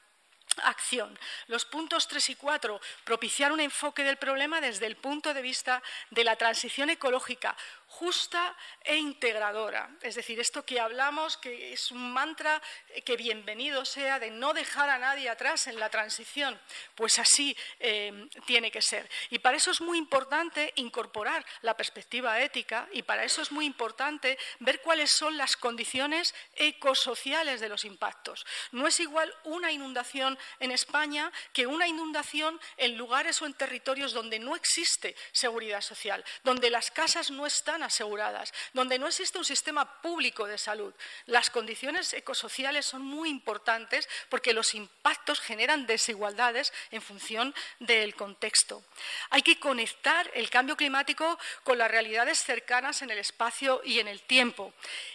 acción. 0.62 1.18
Los 1.46 1.64
puntos 1.64 2.08
3 2.08 2.30
y 2.30 2.36
4, 2.36 2.80
propiciar 3.04 3.52
un 3.52 3.60
enfoque 3.60 4.02
del 4.04 4.16
problema 4.16 4.60
desde 4.60 4.86
el 4.86 4.96
punto 4.96 5.34
de 5.34 5.42
vista 5.42 5.82
de 6.10 6.24
la 6.24 6.36
transición 6.36 6.90
ecológica 6.90 7.56
justa 7.98 8.54
e 8.85 8.96
integradora. 8.96 9.88
Es 10.02 10.16
decir, 10.16 10.38
esto 10.38 10.64
que 10.64 10.78
hablamos, 10.78 11.38
que 11.38 11.72
es 11.72 11.90
un 11.90 12.12
mantra 12.12 12.61
eh, 12.90 13.00
que 13.02 13.16
bienvenido 13.16 13.85
sea 13.87 14.18
de 14.18 14.30
no 14.30 14.52
dejar 14.52 14.90
a 14.90 14.98
nadie 14.98 15.30
atrás 15.30 15.66
en 15.66 15.80
la 15.80 15.88
transición, 15.88 16.61
pues 16.94 17.18
así 17.18 17.56
eh, 17.80 18.28
tiene 18.44 18.70
que 18.70 18.82
ser. 18.82 19.09
Y 19.30 19.38
para 19.38 19.56
eso 19.56 19.70
es 19.70 19.80
muy 19.80 19.96
importante 19.96 20.72
incorporar 20.76 21.44
la 21.62 21.74
perspectiva 21.74 22.40
ética 22.40 22.87
y 22.92 23.02
para 23.02 23.24
eso 23.24 23.40
es 23.40 23.50
muy 23.50 23.64
importante 23.64 24.38
ver 24.61 24.82
cuáles 24.82 25.11
son 25.11 25.38
las 25.38 25.56
condiciones 25.56 26.35
ecosociales 26.54 27.61
de 27.61 27.70
los 27.70 27.87
impactos. 27.87 28.44
No 28.72 28.87
es 28.87 29.00
igual 29.00 29.32
una 29.44 29.72
inundación 29.72 30.38
en 30.61 30.70
España 30.70 31.32
que 31.54 31.66
una 31.66 31.88
inundación 31.88 32.61
en 32.76 32.98
lugares 32.98 33.40
o 33.40 33.46
en 33.46 33.54
territorios 33.54 34.12
donde 34.12 34.38
no 34.38 34.54
existe 34.54 35.16
seguridad 35.32 35.80
social, 35.80 36.22
donde 36.44 36.68
las 36.68 36.90
casas 36.90 37.30
no 37.30 37.46
están 37.46 37.86
aseguradas, 37.87 38.53
donde 38.72 38.99
no 38.99 39.09
existe 39.09 39.38
un 39.38 39.44
sistema 39.44 40.01
público 40.03 40.46
de 40.46 40.59
salud. 40.59 40.94
Las 41.25 41.51
condiciones 41.51 42.12
ecosociales 42.12 42.85
son 42.85 43.03
muy 43.03 43.31
importantes 43.31 44.09
porque 44.29 44.53
los 44.53 44.75
impactos 44.75 45.40
generan 45.40 45.87
desigualdades 45.87 46.72
en 46.90 47.03
función 47.03 47.55
del 47.81 48.14
contexto. 48.14 48.85
Hay 49.31 49.42
que 49.42 49.59
conectar 49.59 50.31
el 50.35 50.51
cambio 50.51 50.77
climático 50.77 51.38
con 51.64 51.79
las 51.79 51.90
realidades 51.90 52.42
cercanas 52.42 53.03
en 53.03 53.11
el 53.11 53.18
espacio 53.18 53.81
y 53.85 54.01
en 54.01 54.09
el 54.09 54.20
tiempo 54.22 54.75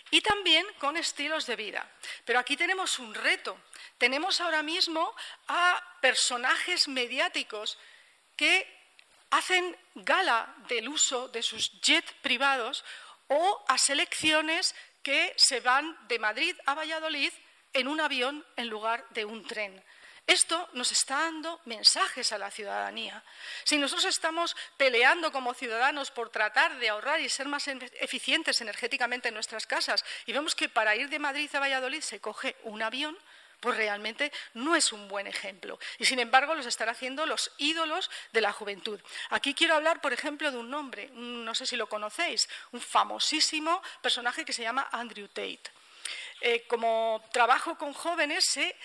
y 0.09 0.21
también 0.21 0.65
con 0.79 0.97
estilos 0.97 1.45
de 1.45 1.55
vida. 1.55 1.89
Pero 2.25 2.39
aquí 2.39 2.57
tenemos 2.57 2.99
un 2.99 3.13
reto. 3.13 3.57
Tenemos 3.97 4.41
ahora 4.41 4.63
mismo 4.63 5.13
a 5.47 5.81
personajes 6.01 6.87
mediáticos 6.87 7.77
que 8.35 8.80
hacen 9.31 9.75
gala 9.95 10.53
del 10.67 10.87
uso 10.87 11.27
de 11.29 11.41
sus 11.41 11.81
jets 11.81 12.11
privados 12.21 12.83
o 13.27 13.65
a 13.67 13.77
selecciones 13.77 14.75
que 15.03 15.33
se 15.37 15.59
van 15.61 15.97
de 16.07 16.19
Madrid 16.19 16.55
a 16.65 16.75
Valladolid 16.75 17.31
en 17.73 17.87
un 17.87 17.99
avión 17.99 18.45
en 18.55 18.67
lugar 18.67 19.05
de 19.11 19.25
un 19.25 19.45
tren. 19.47 19.83
Esto 20.27 20.69
nos 20.73 20.91
está 20.91 21.21
dando 21.21 21.59
mensajes 21.65 22.31
a 22.31 22.37
la 22.37 22.51
ciudadanía. 22.51 23.23
Si 23.63 23.77
nosotros 23.77 24.05
estamos 24.05 24.55
peleando 24.77 25.31
como 25.31 25.53
ciudadanos 25.53 26.11
por 26.11 26.29
tratar 26.29 26.77
de 26.77 26.89
ahorrar 26.89 27.19
y 27.19 27.27
ser 27.27 27.47
más 27.47 27.67
eficientes 27.67 28.61
energéticamente 28.61 29.29
en 29.29 29.33
nuestras 29.33 29.65
casas 29.65 30.05
y 30.25 30.31
vemos 30.31 30.55
que 30.55 30.69
para 30.69 30.95
ir 30.95 31.09
de 31.09 31.19
Madrid 31.19 31.49
a 31.55 31.59
Valladolid 31.59 32.01
se 32.01 32.21
coge 32.21 32.55
un 32.63 32.81
avión, 32.81 33.17
pues 33.61 33.77
realmente 33.77 34.33
no 34.55 34.75
es 34.75 34.91
un 34.91 35.07
buen 35.07 35.27
ejemplo. 35.27 35.79
Y 35.99 36.05
sin 36.05 36.19
embargo 36.19 36.53
los 36.53 36.65
están 36.65 36.89
haciendo 36.89 37.25
los 37.25 37.51
ídolos 37.57 38.09
de 38.33 38.41
la 38.41 38.51
juventud. 38.51 38.99
Aquí 39.29 39.53
quiero 39.53 39.75
hablar, 39.75 40.01
por 40.01 40.11
ejemplo, 40.11 40.51
de 40.51 40.57
un 40.57 40.69
nombre, 40.69 41.09
no 41.13 41.55
sé 41.55 41.65
si 41.65 41.77
lo 41.77 41.87
conocéis, 41.87 42.49
un 42.73 42.81
famosísimo 42.81 43.81
personaje 44.01 44.43
que 44.43 44.51
se 44.51 44.63
llama 44.63 44.89
Andrew 44.91 45.29
Tate. 45.29 45.61
Eh, 46.43 46.65
como 46.67 47.23
trabajo 47.31 47.77
con 47.77 47.93
jóvenes, 47.93 48.43
sé 48.45 48.75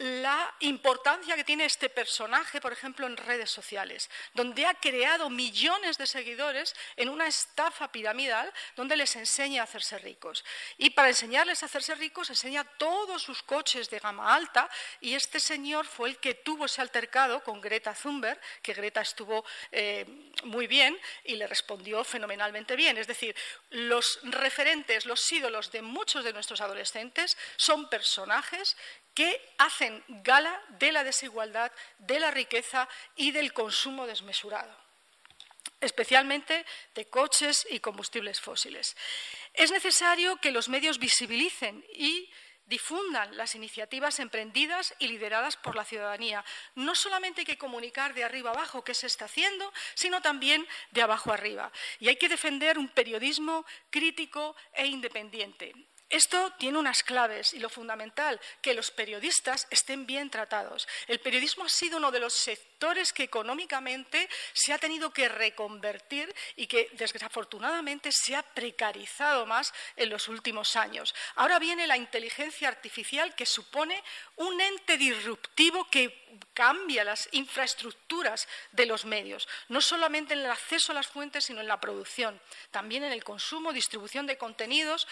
la 0.00 0.54
importancia 0.60 1.36
que 1.36 1.44
tiene 1.44 1.66
este 1.66 1.90
personaje, 1.90 2.58
por 2.58 2.72
ejemplo, 2.72 3.06
en 3.06 3.18
redes 3.18 3.50
sociales, 3.50 4.08
donde 4.32 4.64
ha 4.64 4.72
creado 4.72 5.28
millones 5.28 5.98
de 5.98 6.06
seguidores 6.06 6.74
en 6.96 7.10
una 7.10 7.26
estafa 7.26 7.92
piramidal 7.92 8.50
donde 8.76 8.96
les 8.96 9.14
enseña 9.16 9.60
a 9.60 9.64
hacerse 9.64 9.98
ricos. 9.98 10.42
Y 10.78 10.88
para 10.90 11.10
enseñarles 11.10 11.62
a 11.62 11.66
hacerse 11.66 11.94
ricos, 11.96 12.30
enseña 12.30 12.64
todos 12.78 13.22
sus 13.22 13.42
coches 13.42 13.90
de 13.90 13.98
gama 13.98 14.34
alta 14.34 14.70
y 15.02 15.14
este 15.14 15.38
señor 15.38 15.84
fue 15.84 16.08
el 16.08 16.16
que 16.16 16.32
tuvo 16.32 16.64
ese 16.64 16.80
altercado 16.80 17.44
con 17.44 17.60
Greta 17.60 17.92
Thunberg, 17.92 18.40
que 18.62 18.72
Greta 18.72 19.02
estuvo 19.02 19.44
eh, 19.70 20.06
muy 20.44 20.66
bien 20.66 20.98
y 21.24 21.36
le 21.36 21.46
respondió 21.46 22.04
fenomenalmente 22.04 22.74
bien. 22.74 22.96
Es 22.96 23.06
decir, 23.06 23.36
los 23.68 24.18
referentes, 24.22 25.04
los 25.04 25.30
ídolos 25.30 25.70
de 25.70 25.82
muchos 25.82 26.24
de 26.24 26.32
nuestros 26.32 26.62
adolescentes 26.62 27.36
son 27.58 27.90
personajes 27.90 28.78
que 29.14 29.54
hacen 29.58 30.02
gala 30.08 30.60
de 30.78 30.92
la 30.92 31.04
desigualdad, 31.04 31.72
de 31.98 32.20
la 32.20 32.30
riqueza 32.30 32.88
y 33.16 33.32
del 33.32 33.52
consumo 33.52 34.06
desmesurado, 34.06 34.74
especialmente 35.80 36.64
de 36.94 37.06
coches 37.06 37.66
y 37.70 37.80
combustibles 37.80 38.40
fósiles. 38.40 38.96
Es 39.54 39.70
necesario 39.70 40.36
que 40.36 40.52
los 40.52 40.68
medios 40.68 40.98
visibilicen 40.98 41.84
y 41.94 42.30
difundan 42.70 43.36
las 43.36 43.56
iniciativas 43.56 44.20
emprendidas 44.20 44.94
y 45.00 45.08
lideradas 45.08 45.56
por 45.56 45.74
la 45.74 45.84
ciudadanía. 45.84 46.44
No 46.76 46.94
solamente 46.94 47.40
hay 47.40 47.44
que 47.44 47.58
comunicar 47.58 48.14
de 48.14 48.22
arriba 48.22 48.50
abajo 48.50 48.84
qué 48.84 48.94
se 48.94 49.08
está 49.08 49.24
haciendo, 49.24 49.72
sino 49.94 50.22
también 50.22 50.66
de 50.92 51.02
abajo 51.02 51.32
arriba. 51.32 51.72
Y 51.98 52.08
hay 52.08 52.16
que 52.16 52.28
defender 52.28 52.78
un 52.78 52.88
periodismo 52.88 53.66
crítico 53.90 54.54
e 54.72 54.86
independiente. 54.86 55.74
Esto 56.10 56.52
tiene 56.58 56.76
unas 56.76 57.04
claves 57.04 57.54
y 57.54 57.60
lo 57.60 57.68
fundamental, 57.68 58.40
que 58.60 58.74
los 58.74 58.90
periodistas 58.90 59.68
estén 59.70 60.06
bien 60.06 60.28
tratados. 60.28 60.88
El 61.06 61.20
periodismo 61.20 61.64
ha 61.64 61.68
sido 61.68 61.98
uno 61.98 62.10
de 62.10 62.18
los 62.18 62.34
sectores 62.34 63.12
que 63.12 63.22
económicamente 63.22 64.28
se 64.52 64.72
ha 64.72 64.78
tenido 64.78 65.12
que 65.12 65.28
reconvertir 65.28 66.34
y 66.56 66.66
que 66.66 66.88
desafortunadamente 66.94 68.10
se 68.10 68.34
ha 68.34 68.42
precarizado 68.42 69.46
más 69.46 69.72
en 69.94 70.10
los 70.10 70.26
últimos 70.26 70.74
años. 70.74 71.14
Ahora 71.36 71.60
viene 71.60 71.86
la 71.86 71.96
inteligencia 71.96 72.66
artificial 72.66 73.36
que 73.36 73.46
supone 73.46 74.02
un 74.34 74.60
ente 74.60 74.98
disruptivo 74.98 75.88
que 75.88 76.28
cambia 76.54 77.04
las 77.04 77.28
infraestructuras 77.32 78.48
de 78.72 78.86
los 78.86 79.04
medios, 79.04 79.48
no 79.68 79.80
solamente 79.80 80.34
en 80.34 80.40
el 80.40 80.50
acceso 80.50 80.92
a 80.92 80.94
las 80.94 81.06
fuentes, 81.06 81.44
sino 81.44 81.60
en 81.60 81.68
la 81.68 81.80
producción, 81.80 82.40
también 82.70 83.04
en 83.04 83.12
el 83.12 83.24
consumo, 83.24 83.72
distribución 83.72 84.26
de 84.26 84.38
contenidos 84.38 85.06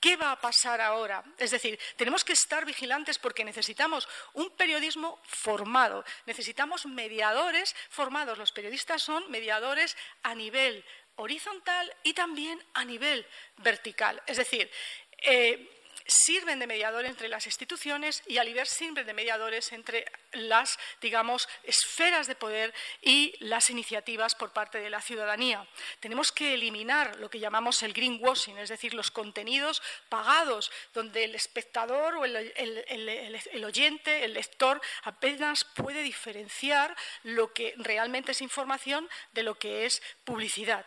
¿Qué 0.00 0.16
va 0.16 0.32
a 0.32 0.40
pasar 0.40 0.80
ahora? 0.80 1.22
Es 1.36 1.50
decir, 1.50 1.78
tenemos 1.96 2.24
que 2.24 2.32
estar 2.32 2.64
vigilantes 2.64 3.18
porque 3.18 3.44
necesitamos 3.44 4.08
un 4.32 4.48
periodismo 4.50 5.20
formado, 5.24 6.04
necesitamos 6.24 6.86
mediadores 6.86 7.76
formados. 7.90 8.38
Los 8.38 8.50
periodistas 8.52 9.02
son 9.02 9.30
mediadores 9.30 9.98
a 10.22 10.34
nivel 10.34 10.82
horizontal 11.16 11.94
y 12.02 12.14
también 12.14 12.64
a 12.72 12.84
nivel 12.86 13.26
vertical. 13.58 14.22
Es 14.26 14.38
decir, 14.38 14.70
eh, 15.18 15.79
sirven 16.10 16.58
de 16.58 16.66
mediador 16.66 17.04
entre 17.04 17.28
las 17.28 17.46
instituciones 17.46 18.22
y 18.26 18.38
Aliber 18.38 18.66
sirve 18.66 19.04
de 19.04 19.14
mediadores 19.14 19.72
entre 19.72 20.04
las, 20.32 20.78
digamos, 21.00 21.48
esferas 21.64 22.26
de 22.26 22.34
poder 22.34 22.74
y 23.00 23.34
las 23.40 23.70
iniciativas 23.70 24.34
por 24.34 24.52
parte 24.52 24.80
de 24.80 24.90
la 24.90 25.00
ciudadanía. 25.00 25.66
Tenemos 26.00 26.32
que 26.32 26.54
eliminar 26.54 27.16
lo 27.16 27.30
que 27.30 27.40
llamamos 27.40 27.82
el 27.82 27.92
greenwashing, 27.92 28.58
es 28.58 28.68
decir, 28.68 28.94
los 28.94 29.10
contenidos 29.10 29.82
pagados, 30.08 30.70
donde 30.92 31.24
el 31.24 31.34
espectador 31.34 32.16
o 32.16 32.24
el, 32.24 32.36
el 32.36 33.64
oyente, 33.64 34.24
el 34.24 34.34
lector, 34.34 34.80
apenas 35.04 35.64
puede 35.64 36.02
diferenciar 36.02 36.96
lo 37.22 37.52
que 37.52 37.74
realmente 37.78 38.32
es 38.32 38.42
información 38.42 39.08
de 39.32 39.42
lo 39.42 39.56
que 39.56 39.86
es 39.86 40.02
publicidad 40.24 40.84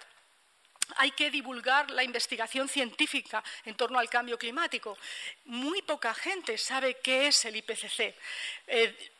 hay 0.97 1.11
que 1.11 1.31
divulgar 1.31 1.91
la 1.91 2.03
investigación 2.03 2.69
científica 2.69 3.43
en 3.65 3.75
torno 3.75 3.99
al 3.99 4.09
cambio 4.09 4.37
climático. 4.37 4.97
Muy 5.45 5.81
poca 5.81 6.13
gente 6.13 6.57
sabe 6.57 6.97
qué 7.03 7.27
es 7.27 7.45
el 7.45 7.55
IPCC. 7.55 8.15
Eh, 8.67 9.11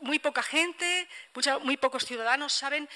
muy 0.00 0.18
poca 0.18 0.42
gente, 0.42 1.08
muy 1.62 1.76
pocos 1.76 2.04
ciudadanos 2.04 2.52
saben 2.52 2.88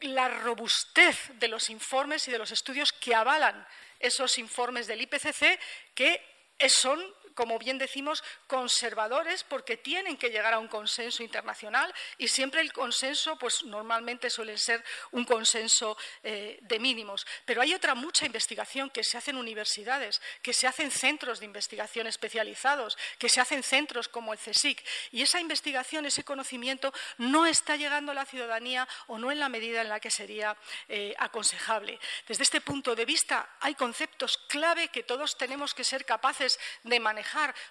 la 0.00 0.28
robustez 0.28 1.30
de 1.34 1.48
los 1.48 1.70
informes 1.70 2.28
y 2.28 2.30
de 2.30 2.38
los 2.38 2.50
estudios 2.50 2.92
que 2.92 3.14
avalan 3.14 3.66
esos 3.98 4.38
informes 4.38 4.86
del 4.86 5.00
IPCC 5.02 5.58
que 5.94 6.20
son 6.68 7.02
como 7.34 7.58
bien 7.58 7.78
decimos, 7.78 8.22
conservadores 8.46 9.44
porque 9.44 9.76
tienen 9.76 10.16
que 10.16 10.30
llegar 10.30 10.54
a 10.54 10.58
un 10.58 10.68
consenso 10.68 11.22
internacional 11.22 11.92
y 12.18 12.28
siempre 12.28 12.60
el 12.60 12.72
consenso, 12.72 13.36
pues 13.38 13.64
normalmente 13.64 14.30
suele 14.30 14.56
ser 14.56 14.84
un 15.10 15.24
consenso 15.24 15.96
eh, 16.22 16.58
de 16.62 16.78
mínimos. 16.78 17.26
Pero 17.44 17.60
hay 17.60 17.74
otra 17.74 17.94
mucha 17.94 18.26
investigación 18.26 18.90
que 18.90 19.04
se 19.04 19.18
hace 19.18 19.32
en 19.32 19.38
universidades, 19.38 20.20
que 20.42 20.52
se 20.52 20.66
hace 20.66 20.84
en 20.84 20.90
centros 20.90 21.40
de 21.40 21.46
investigación 21.46 22.06
especializados, 22.06 22.96
que 23.18 23.28
se 23.28 23.40
hace 23.40 23.56
en 23.56 23.62
centros 23.62 24.08
como 24.08 24.32
el 24.32 24.38
CSIC. 24.38 24.84
Y 25.10 25.22
esa 25.22 25.40
investigación, 25.40 26.06
ese 26.06 26.24
conocimiento, 26.24 26.92
no 27.18 27.46
está 27.46 27.76
llegando 27.76 28.12
a 28.12 28.14
la 28.14 28.26
ciudadanía 28.26 28.86
o 29.08 29.18
no 29.18 29.32
en 29.32 29.40
la 29.40 29.48
medida 29.48 29.80
en 29.80 29.88
la 29.88 30.00
que 30.00 30.10
sería 30.10 30.56
eh, 30.88 31.14
aconsejable. 31.18 31.98
Desde 32.28 32.44
este 32.44 32.60
punto 32.60 32.94
de 32.94 33.04
vista, 33.04 33.56
hay 33.60 33.74
conceptos 33.74 34.38
clave 34.48 34.88
que 34.88 35.02
todos 35.02 35.36
tenemos 35.36 35.74
que 35.74 35.84
ser 35.84 36.04
capaces 36.04 36.58
de 36.84 37.00
manejar 37.00 37.23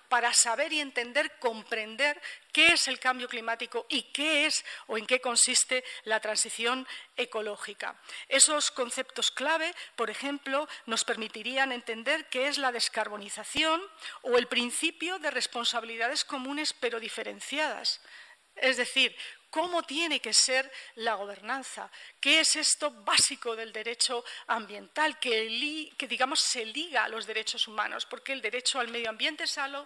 para 0.10 0.34
saber 0.34 0.74
y 0.74 0.80
entender, 0.80 1.38
comprender 1.40 2.22
qué 2.52 2.68
es 2.68 2.88
el 2.88 3.00
cambio 3.00 3.28
climático 3.28 3.86
y 3.90 4.04
qué 4.12 4.46
es 4.46 4.64
o 4.88 4.98
en 4.98 5.06
qué 5.06 5.20
consiste 5.20 5.84
la 6.04 6.20
transición 6.20 6.88
ecológica. 7.16 8.00
Esos 8.28 8.72
conceptos 8.72 9.32
clave, 9.32 9.74
por 9.96 10.10
ejemplo, 10.10 10.68
nos 10.86 11.04
permitirían 11.04 11.72
entender 11.72 12.30
qué 12.30 12.48
es 12.48 12.58
la 12.58 12.72
descarbonización 12.72 13.82
o 14.22 14.38
el 14.38 14.48
principio 14.48 15.20
de 15.20 15.32
responsabilidades 15.32 16.24
comunes 16.24 16.74
pero 16.74 17.00
diferenciadas. 17.00 18.02
Es 18.56 18.78
decir, 18.78 19.16
cómo 19.54 19.84
tiene 19.84 20.20
que 20.20 20.34
ser 20.34 20.72
la 20.96 21.14
gobernanza, 21.14 21.88
qué 22.20 22.40
es 22.40 22.56
esto 22.56 22.90
básico 22.90 23.56
del 23.56 23.72
derecho 23.72 24.26
ambiental, 24.48 25.20
que, 25.20 25.48
digamos 26.10 26.40
se 26.40 26.66
liga 26.66 27.04
a 27.04 27.08
los 27.08 27.28
derechos 27.28 27.68
humanos, 27.68 28.08
porque 28.08 28.34
el 28.34 28.42
derecho 28.42 28.80
al 28.80 28.88
medio 28.88 29.12
ambiente 29.12 29.46
sano, 29.46 29.86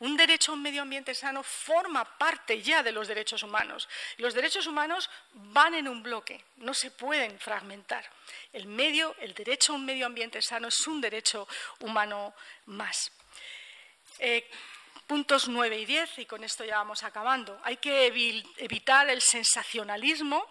un 0.00 0.16
derecho 0.16 0.50
a 0.50 0.54
un 0.56 0.62
medio 0.62 0.82
ambiente 0.82 1.14
sano 1.14 1.44
forma 1.44 2.18
parte 2.18 2.60
ya 2.60 2.82
de 2.82 2.90
los 2.90 3.06
derechos 3.06 3.44
humanos. 3.44 3.88
Los 4.16 4.34
derechos 4.34 4.66
humanos 4.66 5.08
van 5.32 5.76
en 5.76 5.86
un 5.86 6.02
bloque, 6.02 6.44
no 6.56 6.74
se 6.74 6.90
pueden 6.90 7.38
fragmentar. 7.38 8.04
El 8.52 8.66
medio, 8.66 9.14
el 9.20 9.32
derecho 9.32 9.74
a 9.74 9.76
un 9.76 9.84
medio 9.84 10.06
ambiente 10.06 10.42
sano 10.42 10.66
es 10.66 10.86
un 10.88 11.00
derecho 11.00 11.46
humano 11.78 12.34
más. 12.66 13.12
Eh, 14.18 14.50
puntos 15.12 15.46
9 15.46 15.78
y 15.78 15.84
10, 15.84 16.20
y 16.20 16.24
con 16.24 16.42
esto 16.42 16.64
ya 16.64 16.78
vamos 16.78 17.02
acabando. 17.02 17.60
Hay 17.64 17.76
que 17.76 18.06
evitar 18.56 19.10
el 19.10 19.20
sensacionalismo 19.20 20.42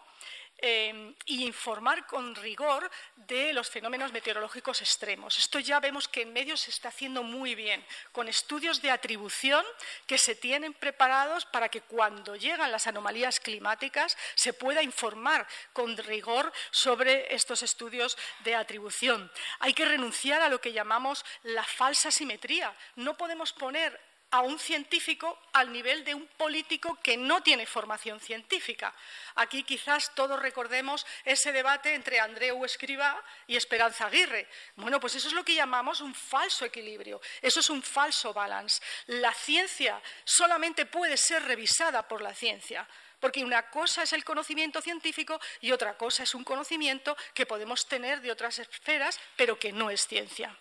eh, 0.60 1.16
y 1.26 1.48
informar 1.48 2.06
con 2.06 2.36
rigor 2.36 2.88
de 3.16 3.54
los 3.54 3.72
fenómenos 3.72 4.14
meteorológicos 4.14 4.82
extremos. 4.82 5.36
Esto 5.40 5.58
ya 5.58 5.80
vemos 5.80 6.08
que 6.08 6.22
en 6.22 6.32
medios 6.32 6.62
se 6.62 6.70
está 6.70 6.90
haciendo 6.90 7.24
muy 7.24 7.56
bien, 7.56 7.84
con 8.12 8.28
estudios 8.28 8.84
de 8.84 8.92
atribución 8.92 9.66
que 10.06 10.20
se 10.20 10.36
tienen 10.36 10.76
preparados 10.76 11.48
para 11.48 11.70
que 11.70 11.82
cuando 11.82 12.36
llegan 12.36 12.72
las 12.72 12.86
anomalías 12.86 13.40
climáticas 13.40 14.16
se 14.36 14.54
pueda 14.54 14.84
informar 14.84 15.48
con 15.74 15.98
rigor 15.98 16.54
sobre 16.70 17.34
estos 17.34 17.64
estudios 17.64 18.16
de 18.44 18.54
atribución. 18.54 19.32
Hay 19.58 19.74
que 19.74 19.86
renunciar 19.86 20.44
a 20.44 20.50
lo 20.50 20.62
que 20.62 20.72
llamamos 20.72 21.26
la 21.42 21.64
falsa 21.64 22.12
simetría. 22.12 22.76
No 22.96 23.18
podemos 23.18 23.54
poner 23.54 24.11
a 24.32 24.42
un 24.42 24.58
científico 24.58 25.38
al 25.54 25.72
nivel 25.72 26.04
de 26.04 26.16
un 26.16 26.26
político 26.26 26.98
que 27.04 27.18
no 27.18 27.44
tiene 27.44 27.66
formación 27.66 28.20
científica. 28.20 28.94
Aquí 29.36 29.64
quizás 29.64 30.16
todos 30.16 30.42
recordemos 30.42 31.06
ese 31.26 31.52
debate 31.52 31.94
entre 31.94 32.20
Andreu 32.20 32.64
Escribá 32.66 33.22
y 33.46 33.58
Esperanza 33.58 34.06
Aguirre. 34.06 34.48
Bueno, 34.76 35.00
pues 35.00 35.16
eso 35.16 35.28
es 35.28 35.34
lo 35.34 35.44
que 35.44 35.54
llamamos 35.54 36.00
un 36.02 36.16
falso 36.16 36.66
equilibrio, 36.66 37.22
eso 37.42 37.60
es 37.60 37.70
un 37.70 37.84
falso 37.84 38.34
balance. 38.34 38.82
La 39.08 39.34
ciencia 39.34 40.02
solamente 40.24 40.86
puede 40.86 41.18
ser 41.18 41.44
revisada 41.44 42.08
por 42.08 42.22
la 42.22 42.34
ciencia. 42.34 42.88
Porque 43.20 43.44
una 43.44 43.70
cosa 43.70 44.02
es 44.02 44.14
el 44.14 44.24
conocimiento 44.24 44.82
científico 44.82 45.40
y 45.60 45.72
otra 45.72 45.96
cosa 45.96 46.24
es 46.24 46.34
un 46.34 46.44
conocimiento 46.44 47.16
que 47.36 47.46
podemos 47.46 47.86
tener 47.88 48.20
de 48.20 48.32
otras 48.32 48.58
esferas, 48.58 49.20
pero 49.36 49.60
que 49.60 49.72
no 49.72 49.92
es 49.92 50.08
ciencia. 50.08 50.58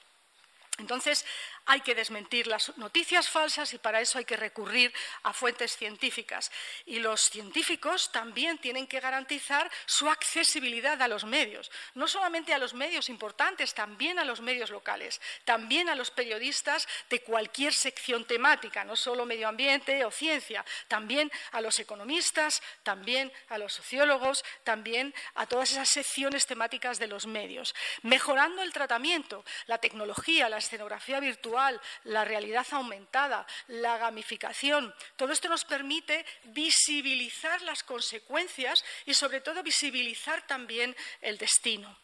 Entonces, 0.81 1.25
hay 1.67 1.81
que 1.81 1.95
desmentir 1.95 2.47
las 2.47 2.77
noticias 2.79 3.29
falsas 3.29 3.73
y 3.75 3.79
para 3.79 4.01
eso 4.01 4.19
hay 4.19 4.25
que 4.25 4.37
recurrir 4.37 4.93
a 5.23 5.33
fuentes 5.33 5.77
científicas. 5.77 6.51
Y 6.87 6.99
los 6.99 7.23
científicos 7.23 8.11
también 8.13 8.59
tienen 8.59 8.87
que 8.87 9.01
garantizar 9.01 9.71
su 9.87 10.09
accesibilidad 10.09 11.01
a 11.01 11.09
los 11.09 11.25
medios, 11.25 11.71
no 11.95 12.09
solamente 12.09 12.55
a 12.55 12.59
los 12.59 12.75
medios 12.75 13.09
importantes, 13.09 13.75
también 13.75 14.19
a 14.19 14.25
los 14.25 14.41
medios 14.41 14.71
locales, 14.71 15.21
también 15.45 15.89
a 15.89 15.95
los 15.95 16.11
periodistas 16.11 16.89
de 17.09 17.23
cualquier 17.23 17.73
sección 17.73 18.25
temática, 18.25 18.85
no 18.85 18.97
solo 18.97 19.27
medio 19.27 19.49
ambiente 19.49 20.05
o 20.05 20.11
ciencia, 20.11 20.65
también 20.89 21.31
a 21.53 21.61
los 21.61 21.79
economistas, 21.79 22.63
también 22.83 23.33
a 23.49 23.59
los 23.59 23.73
sociólogos, 23.73 24.45
también 24.65 25.15
a 25.35 25.47
todas 25.47 25.73
esas 25.73 25.89
secciones 25.89 26.47
temáticas 26.47 26.99
de 26.99 27.07
los 27.07 27.27
medios, 27.27 27.75
mejorando 28.03 28.63
el 28.63 28.73
tratamiento, 28.73 29.45
la 29.67 29.79
tecnología, 29.79 30.49
la 30.49 30.59
escenografía 30.59 31.21
virtual, 31.21 31.50
la 32.05 32.25
realidad 32.25 32.67
aumentada, 32.73 33.47
la 33.69 33.99
gamificación. 33.99 34.95
Todo 35.17 35.33
esto 35.33 35.49
nos 35.49 35.65
permite 35.65 36.25
visibilizar 36.45 37.63
las 37.63 37.83
consecuencias 37.83 38.85
y, 39.07 39.15
sobre 39.15 39.41
todo, 39.41 39.63
visibilizar 39.63 40.47
también 40.47 40.97
el 41.21 41.39
destino. 41.39 41.99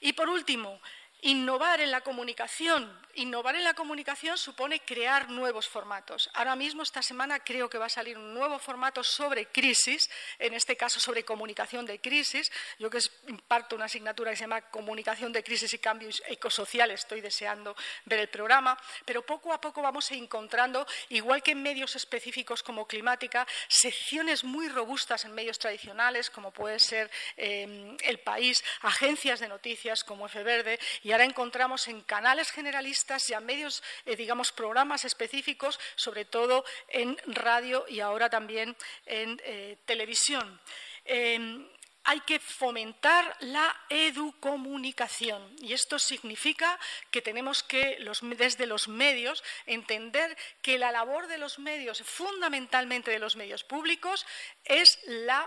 Y, 0.00 0.12
por 0.12 0.28
último, 0.28 0.80
Innovar 1.22 1.80
en 1.80 1.90
la 1.90 2.02
comunicación. 2.02 2.96
Innovar 3.14 3.56
en 3.56 3.64
la 3.64 3.74
comunicación 3.74 4.38
supone 4.38 4.78
crear 4.78 5.28
nuevos 5.28 5.68
formatos. 5.68 6.30
Ahora 6.34 6.54
mismo, 6.54 6.84
esta 6.84 7.02
semana, 7.02 7.40
creo 7.40 7.68
que 7.68 7.78
va 7.78 7.86
a 7.86 7.88
salir 7.88 8.16
un 8.16 8.32
nuevo 8.32 8.60
formato 8.60 9.02
sobre 9.02 9.46
crisis, 9.46 10.08
en 10.38 10.54
este 10.54 10.76
caso 10.76 11.00
sobre 11.00 11.24
comunicación 11.24 11.84
de 11.84 12.00
crisis. 12.00 12.52
Yo 12.78 12.88
que 12.88 13.00
imparto 13.26 13.74
una 13.74 13.86
asignatura 13.86 14.30
que 14.30 14.36
se 14.36 14.44
llama 14.44 14.60
Comunicación 14.70 15.32
de 15.32 15.42
crisis 15.42 15.74
y 15.74 15.78
cambios 15.78 16.22
ecosociales, 16.28 17.00
estoy 17.00 17.20
deseando 17.20 17.74
ver 18.04 18.20
el 18.20 18.28
programa, 18.28 18.78
pero 19.04 19.26
poco 19.26 19.52
a 19.52 19.60
poco 19.60 19.82
vamos 19.82 20.12
encontrando, 20.12 20.86
igual 21.08 21.42
que 21.42 21.52
en 21.52 21.62
medios 21.62 21.96
específicos 21.96 22.62
como 22.62 22.86
climática, 22.86 23.44
secciones 23.66 24.44
muy 24.44 24.68
robustas 24.68 25.24
en 25.24 25.34
medios 25.34 25.58
tradicionales, 25.58 26.30
como 26.30 26.52
puede 26.52 26.78
ser 26.78 27.10
eh, 27.36 27.96
El 28.04 28.20
País, 28.20 28.62
agencias 28.82 29.40
de 29.40 29.48
noticias 29.48 30.04
como 30.04 30.26
F 30.26 30.44
Verde 30.44 30.78
ahora 31.12 31.24
encontramos 31.24 31.88
en 31.88 32.02
canales 32.02 32.50
generalistas 32.50 33.28
y 33.30 33.34
a 33.34 33.40
medios, 33.40 33.82
eh, 34.06 34.16
digamos, 34.16 34.52
programas 34.52 35.04
específicos, 35.04 35.78
sobre 35.96 36.24
todo 36.24 36.64
en 36.88 37.16
radio 37.26 37.84
y 37.88 38.00
ahora 38.00 38.28
también 38.28 38.76
en 39.06 39.40
eh, 39.44 39.78
televisión. 39.84 40.60
Em, 41.04 41.66
hay 42.04 42.20
que 42.20 42.38
fomentar 42.38 43.36
la 43.40 43.76
educomunicación 43.90 45.54
y 45.60 45.74
esto 45.74 45.98
significa 45.98 46.78
que 47.10 47.20
tenemos 47.20 47.62
que 47.62 47.98
desde 48.36 48.66
los 48.66 48.88
medios 48.88 49.44
entender 49.66 50.34
que 50.62 50.78
la 50.78 50.90
labor 50.90 51.26
de 51.26 51.36
los 51.36 51.58
medios, 51.58 52.02
fundamentalmente 52.02 53.10
de 53.10 53.18
los 53.18 53.36
medios 53.36 53.62
públicos, 53.62 54.24
es 54.64 54.98
la 55.04 55.46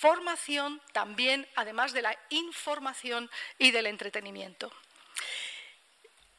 formación 0.00 0.82
también, 0.92 1.48
además 1.54 1.92
de 1.92 2.02
la 2.02 2.18
información 2.30 3.30
y 3.58 3.70
del 3.70 3.86
entretenimiento. 3.86 4.72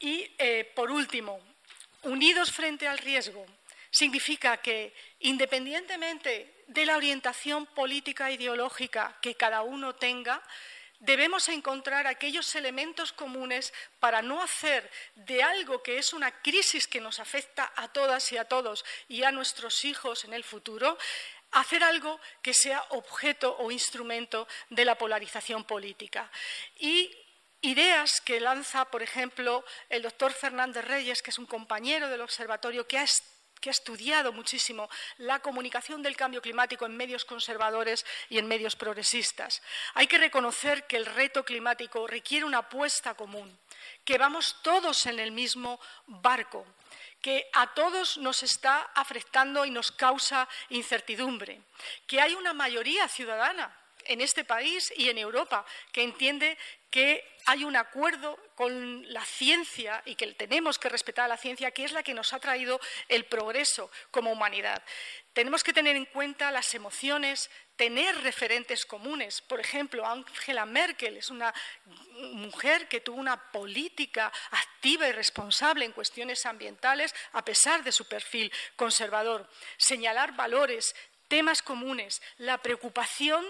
Y, 0.04 0.30
eh, 0.38 0.70
por 0.76 0.92
último, 0.92 1.40
unidos 2.02 2.52
frente 2.52 2.90
al 2.90 2.98
riesgo 2.98 3.46
significa 3.90 4.58
que, 4.58 4.94
independientemente 5.22 6.66
de 6.68 6.86
la 6.86 6.98
orientación 6.98 7.66
política 7.68 8.28
e 8.28 8.34
ideológica 8.34 9.16
que 9.22 9.36
cada 9.36 9.62
uno 9.62 9.96
tenga, 9.96 10.44
debemos 11.00 11.48
encontrar 11.48 12.06
aquellos 12.06 12.54
elementos 12.56 13.14
comunes 13.14 13.74
para 14.02 14.22
no 14.22 14.42
hacer 14.42 14.92
de 15.16 15.42
algo 15.42 15.82
que 15.82 15.98
es 15.98 16.12
una 16.12 16.32
crisis 16.42 16.86
que 16.86 17.00
nos 17.00 17.22
afecta 17.22 17.72
a 17.74 17.88
todas 17.88 18.30
y 18.34 18.38
a 18.38 18.44
todos 18.44 18.84
y 19.08 19.24
a 19.24 19.32
nuestros 19.32 19.86
hijos 19.86 20.26
en 20.26 20.34
el 20.34 20.44
futuro, 20.44 20.98
hacer 21.52 21.82
algo 21.82 22.20
que 22.42 22.54
sea 22.54 22.84
objeto 22.90 23.56
o 23.58 23.72
instrumento 23.72 24.50
de 24.70 24.84
la 24.84 24.98
polarización 24.98 25.64
política. 25.64 26.30
Y 26.78 27.23
ideas 27.64 28.22
que 28.22 28.40
lanza, 28.40 28.86
por 28.86 29.02
ejemplo, 29.02 29.66
el 29.90 30.04
doctor 30.04 30.32
Fernández 30.34 30.86
Reyes, 30.86 31.22
que 31.22 31.32
es 31.32 31.40
un 31.40 31.46
compañero 31.46 32.10
del 32.10 32.22
observatorio 32.22 32.86
que 32.86 33.00
ha 33.00 33.06
estudiado 33.64 34.34
muchísimo 34.34 34.90
la 35.18 35.40
comunicación 35.40 36.04
del 36.04 36.18
cambio 36.18 36.42
climático 36.42 36.86
en 36.86 36.98
medios 36.98 37.24
conservadores 37.24 38.06
y 38.30 38.38
en 38.38 38.48
medios 38.48 38.76
progresistas. 38.76 39.62
Hay 39.94 40.08
que 40.08 40.18
reconocer 40.18 40.86
que 40.86 40.98
el 40.98 41.06
reto 41.06 41.46
climático 41.46 42.06
requiere 42.06 42.46
una 42.46 42.60
apuesta 42.60 43.14
común, 43.14 43.58
que 44.04 44.18
vamos 44.18 44.58
todos 44.62 45.06
en 45.06 45.20
el 45.20 45.32
mismo 45.32 45.80
barco, 46.06 46.66
que 47.22 47.50
a 47.54 47.74
todos 47.74 48.18
nos 48.18 48.44
está 48.44 48.92
afectando 48.94 49.64
y 49.64 49.72
nos 49.72 49.94
causa 49.94 50.50
incertidumbre, 50.68 51.62
que 52.06 52.20
hay 52.20 52.34
una 52.34 52.54
mayoría 52.54 53.08
ciudadana 53.08 53.74
en 54.06 54.20
este 54.20 54.44
país 54.44 54.94
y 54.98 55.08
en 55.08 55.18
Europa 55.18 55.66
que 55.94 56.04
entiende 56.04 56.58
que 56.94 57.26
hay 57.48 57.64
un 57.64 57.76
acuerdo 57.76 58.38
con 58.54 59.12
la 59.12 59.26
ciencia 59.26 60.04
y 60.06 60.14
que 60.14 60.28
tenemos 60.34 60.78
que 60.78 60.90
respetar 60.90 61.26
a 61.26 61.28
la 61.28 61.38
ciencia, 61.38 61.72
que 61.72 61.86
es 61.86 61.92
la 61.92 62.04
que 62.04 62.14
nos 62.14 62.34
ha 62.34 62.40
traído 62.40 62.80
el 63.08 63.26
progreso 63.26 63.90
como 64.12 64.32
humanidad. 64.32 64.84
Tenemos 65.34 65.64
que 65.64 65.74
tener 65.74 65.96
en 65.96 66.06
cuenta 66.06 66.52
las 66.52 66.72
emociones, 66.76 67.50
tener 67.76 68.16
referentes 68.22 68.86
comunes. 68.86 69.42
Por 69.42 69.60
ejemplo, 69.60 70.06
Angela 70.06 70.68
Merkel 70.68 71.18
es 71.18 71.32
una 71.32 71.52
mujer 72.34 72.88
que 72.88 73.02
tuvo 73.02 73.20
una 73.20 73.52
política 73.52 74.32
activa 74.52 75.08
y 75.08 75.14
responsable 75.14 75.86
en 75.86 75.94
cuestiones 75.94 76.46
ambientales 76.46 77.16
a 77.32 77.44
pesar 77.44 77.84
de 77.84 77.92
su 77.92 78.08
perfil 78.08 78.54
conservador. 78.76 79.50
Señalar 79.78 80.36
valores, 80.36 80.96
temas 81.28 81.64
comunes, 81.64 82.22
la 82.38 82.60
preocupación 82.60 83.44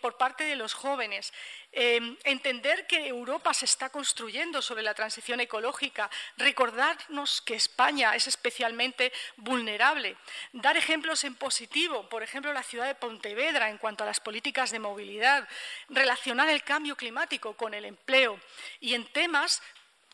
por 0.00 0.16
parte 0.16 0.44
de 0.44 0.56
los 0.56 0.74
jóvenes, 0.74 1.32
em, 1.74 2.16
entender 2.24 2.86
que 2.86 3.06
Europa 3.06 3.52
se 3.52 3.64
está 3.64 3.90
construyendo 3.90 4.62
sobre 4.62 4.82
la 4.82 4.94
transición 4.94 5.40
ecológica, 5.40 6.10
recordarnos 6.36 7.40
que 7.40 7.54
España 7.54 8.14
es 8.14 8.26
especialmente 8.26 9.12
vulnerable, 9.36 10.16
dar 10.52 10.76
ejemplos 10.76 11.24
en 11.24 11.34
positivo, 11.34 12.08
por 12.08 12.22
ejemplo, 12.22 12.52
la 12.52 12.62
ciudad 12.62 12.86
de 12.86 12.94
Pontevedra 12.94 13.68
en 13.68 13.78
cuanto 13.78 14.04
a 14.04 14.06
las 14.06 14.20
políticas 14.20 14.70
de 14.70 14.78
movilidad, 14.78 15.48
relacionar 15.88 16.48
el 16.48 16.62
cambio 16.62 16.96
climático 16.96 17.56
con 17.56 17.74
el 17.74 17.84
empleo 17.84 18.40
y 18.80 18.94
en 18.94 19.04
temas 19.06 19.62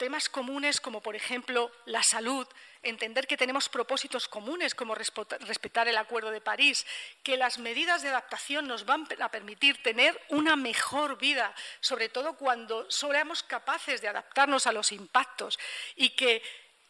temas 0.00 0.30
comunes 0.30 0.80
como, 0.80 1.02
por 1.02 1.14
ejemplo, 1.14 1.70
la 1.84 2.02
salud, 2.02 2.46
entender 2.82 3.26
que 3.26 3.36
tenemos 3.36 3.68
propósitos 3.68 4.28
comunes 4.28 4.74
como 4.74 4.94
respetar 4.94 5.88
el 5.88 5.96
Acuerdo 5.96 6.30
de 6.30 6.40
París, 6.40 6.86
que 7.22 7.36
las 7.36 7.58
medidas 7.58 8.02
de 8.02 8.08
adaptación 8.08 8.66
nos 8.66 8.86
van 8.86 9.06
a 9.20 9.30
permitir 9.30 9.82
tener 9.82 10.20
una 10.28 10.56
mejor 10.56 11.18
vida, 11.18 11.54
sobre 11.80 12.08
todo 12.08 12.34
cuando 12.36 12.90
seamos 12.90 13.42
capaces 13.42 14.00
de 14.00 14.08
adaptarnos 14.08 14.66
a 14.66 14.72
los 14.72 14.92
impactos 14.92 15.58
y 15.96 16.10
que 16.10 16.42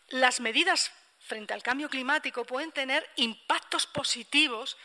las 0.09 0.41
medidas 0.41 0.93
frente 1.18 1.55
al 1.55 1.62
cambio 1.62 1.88
climático 1.88 2.45
pueden 2.45 2.72
tener 2.72 3.09
impactos 3.16 3.86
positivos 3.86 4.76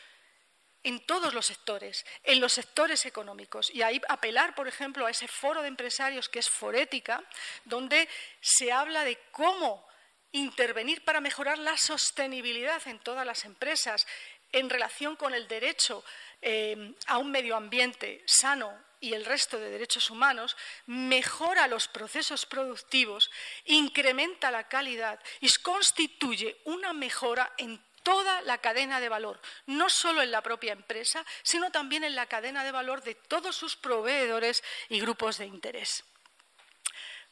en 0.84 1.04
todos 1.08 1.34
los 1.34 1.48
sectores, 1.48 2.06
en 2.24 2.40
los 2.40 2.54
sectores 2.54 3.08
económicos. 3.08 3.72
Y 3.72 3.82
ahí 3.82 4.00
apelar, 4.08 4.54
por 4.54 4.68
ejemplo, 4.68 5.08
a 5.08 5.10
ese 5.10 5.28
foro 5.28 5.64
de 5.64 5.68
empresarios 5.68 6.30
que 6.30 6.38
es 6.38 6.50
Forética, 6.50 7.24
donde 7.64 8.08
se 8.40 8.72
habla 8.72 9.04
de 9.04 9.18
cómo 9.32 9.88
intervenir 10.36 11.04
para 11.04 11.22
mejorar 11.22 11.58
la 11.58 11.78
sostenibilidad 11.78 12.86
en 12.88 13.00
todas 13.00 13.26
las 13.26 13.46
empresas 13.46 14.06
en 14.52 14.70
relación 14.70 15.16
con 15.16 15.34
el 15.34 15.48
derecho 15.48 16.04
eh, 16.42 16.94
a 17.08 17.18
un 17.18 17.32
medio 17.32 17.56
ambiente 17.56 18.24
sano 18.26 18.72
y 19.00 19.14
el 19.14 19.26
resto 19.26 19.60
de 19.60 19.70
derechos 19.70 20.10
humanos, 20.10 20.56
mejora 20.88 21.68
los 21.68 21.88
procesos 21.88 22.46
productivos, 22.46 23.30
incrementa 23.66 24.52
la 24.52 24.68
calidad 24.68 25.20
y 25.42 25.50
constituye 25.62 26.58
una 26.66 26.94
mejora 26.94 27.54
en 27.58 27.84
toda 28.04 28.42
la 28.42 28.60
cadena 28.60 29.00
de 29.00 29.10
valor, 29.10 29.40
no 29.66 29.90
solo 29.90 30.22
en 30.22 30.32
la 30.32 30.42
propia 30.42 30.74
empresa, 30.74 31.26
sino 31.44 31.72
también 31.72 32.04
en 32.04 32.16
la 32.16 32.28
cadena 32.28 32.64
de 32.64 32.72
valor 32.72 33.04
de 33.04 33.16
todos 33.16 33.56
sus 33.56 33.76
proveedores 33.76 34.64
y 34.90 35.00
grupos 35.00 35.38
de 35.38 35.46
interés. 35.46 36.04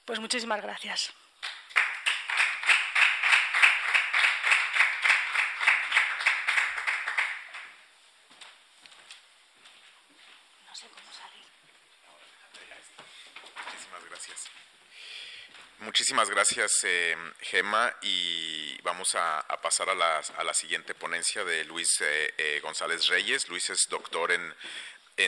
Pues 0.05 0.19
muchísimas 0.19 0.61
gracias. 0.61 1.13
Muchísimas 15.93 16.27
gracias, 16.27 16.83
eh, 16.85 17.15
Gema, 17.39 17.95
y 18.01 18.81
vamos 18.81 19.13
a, 19.13 19.45
pasar 19.61 19.89
a 19.89 19.93
la, 19.93 20.53
siguiente 20.55 20.95
ponencia 20.95 21.45
de 21.45 21.63
Luis 21.65 22.01
eh, 22.01 22.33
eh, 22.35 22.59
González 22.63 23.05
Reyes. 23.09 23.47
Luis 23.47 23.69
es 23.69 23.85
doctor 23.87 24.31
en, 24.31 24.55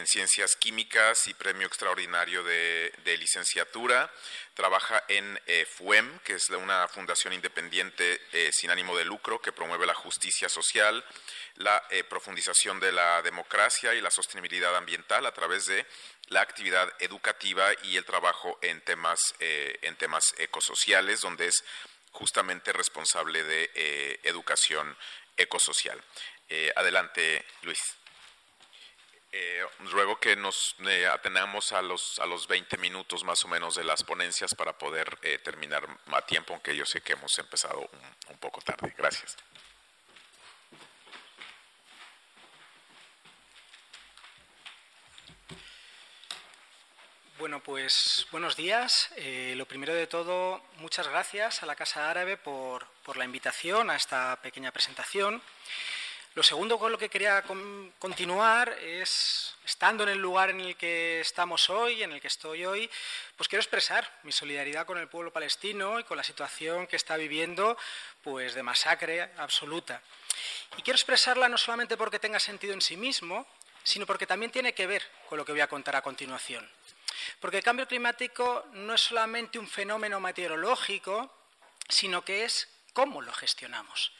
Ciencias 0.07 0.55
Químicas 0.55 1.28
y 1.28 1.36
premio 1.36 1.68
extraordinario 1.68 2.43
de, 2.43 2.91
licenciatura. 3.20 4.11
Trabaja 4.55 5.03
en 5.07 5.39
FUEM, 5.78 6.18
que 6.24 6.34
es 6.34 6.49
una 6.49 6.88
fundación 6.88 7.34
independiente 7.34 8.20
sin 8.51 8.72
ánimo 8.72 8.97
de 8.97 9.05
lucro 9.05 9.39
que 9.39 9.51
promueve 9.51 9.86
la 9.86 9.93
justicia 9.93 10.49
social, 10.49 11.05
la 11.57 11.84
profundización 12.09 12.80
de 12.80 12.91
la 12.91 13.22
democracia 13.22 13.93
y 13.93 14.01
la 14.01 14.09
sostenibilidad 14.09 14.76
ambiental 14.76 15.28
a 15.28 15.32
través 15.32 15.68
de 15.68 15.86
la 16.30 16.42
actividad 16.42 16.92
educativa 17.00 17.70
y 17.84 17.98
el 17.98 18.06
trabajo 18.06 18.58
en 18.62 18.82
temas, 18.82 19.20
eh, 19.40 19.78
en 19.82 19.96
temas 19.96 20.34
ecosociales, 20.38 21.22
donde 21.22 21.48
es 21.48 21.64
justamente 22.12 22.74
responsable 22.74 23.44
de 23.44 23.70
eh, 23.76 24.20
educación 24.24 24.98
ecosocial. 25.38 26.02
Eh, 26.50 26.72
adelante, 26.76 27.46
Luis. 27.64 27.80
ruego 29.92 30.18
que 30.18 30.38
nos 30.38 30.76
atenamos 31.12 31.74
a 31.74 31.82
los, 31.82 32.20
a 32.20 32.26
los 32.26 32.48
20 32.48 32.78
minutos 32.78 33.26
más 33.26 33.44
o 33.44 33.50
menos 33.50 33.76
de 33.76 33.84
las 33.84 34.02
ponencias 34.02 34.56
para 34.56 34.78
poder 34.78 35.18
terminar 35.44 35.86
a 36.08 36.22
tiempo, 36.22 36.54
aunque 36.54 36.74
yo 36.74 36.86
sé 36.86 37.02
que 37.02 37.14
hemos 37.14 37.38
empezado 37.38 37.90
un 38.30 38.38
poco 38.40 38.62
tarde. 38.62 38.94
Gracias. 38.98 39.36
Bueno, 47.38 47.60
pues 47.60 48.26
buenos 48.32 48.56
días. 48.56 49.10
Eh, 49.18 49.56
lo 49.58 49.66
primero 49.66 49.94
de 49.94 50.08
todo, 50.08 50.62
muchas 50.78 51.10
gracias 51.10 51.62
a 51.62 51.66
la 51.66 51.76
Casa 51.76 52.10
Árabe 52.10 52.38
por, 52.38 52.88
la 53.18 53.26
invitación 53.26 53.90
a 53.90 53.98
esta 53.98 54.40
pequeña 54.42 54.72
presentación. 54.72 55.42
Lo 56.34 56.44
segundo 56.44 56.80
con 56.80 56.94
lo 56.94 56.98
que 56.98 57.10
quería 57.10 57.44
continuar 58.00 58.70
es, 58.82 59.54
estando 59.66 60.04
en 60.04 60.10
el 60.10 60.18
lugar 60.20 60.50
en 60.50 60.62
el 60.62 60.78
que 60.78 61.20
estamos 61.20 61.70
hoy, 61.70 62.04
en 62.04 62.14
el 62.14 62.22
que 62.22 62.30
estoy 62.30 62.66
hoy, 62.66 62.90
pues 63.36 63.50
quiero 63.50 63.62
expresar 63.62 64.10
mi 64.24 64.32
solidaridad 64.32 64.86
con 64.86 64.98
el 64.98 65.10
pueblo 65.10 65.34
palestino 65.34 66.00
y 66.00 66.06
con 66.06 66.16
la 66.16 66.24
situación 66.24 66.88
que 66.88 66.96
está 66.96 67.18
viviendo, 67.18 67.78
pues 68.24 68.54
de 68.54 68.64
masacre 68.64 69.30
absoluta. 69.38 70.02
Y 70.78 70.84
quiero 70.84 70.96
expresarla 70.96 71.50
no 71.50 71.58
solamente 71.58 71.98
porque 71.98 72.18
tenga 72.18 72.40
sentido 72.40 72.74
en 72.74 72.82
sí 72.82 72.96
mismo, 72.96 73.46
sino 73.84 74.06
porque 74.06 74.26
también 74.26 74.54
tiene 74.54 74.74
que 74.74 74.88
ver 74.88 75.04
con 75.28 75.38
lo 75.38 75.44
que 75.44 75.52
voy 75.52 75.62
a 75.62 75.68
contar 75.68 75.98
a 75.98 76.02
continuación. 76.02 76.66
Porque 77.40 77.58
el 77.58 77.64
cambio 77.64 77.88
climático 77.88 78.68
no 78.74 78.94
es 78.94 79.02
solamente 79.02 79.60
un 79.60 79.68
fenómeno 79.68 80.20
meteorológico, 80.20 81.32
sino 81.88 82.24
que 82.24 82.46
es 82.46 82.68
cómo 82.94 83.22
lo 83.22 83.34
gestionamos. 83.34 84.12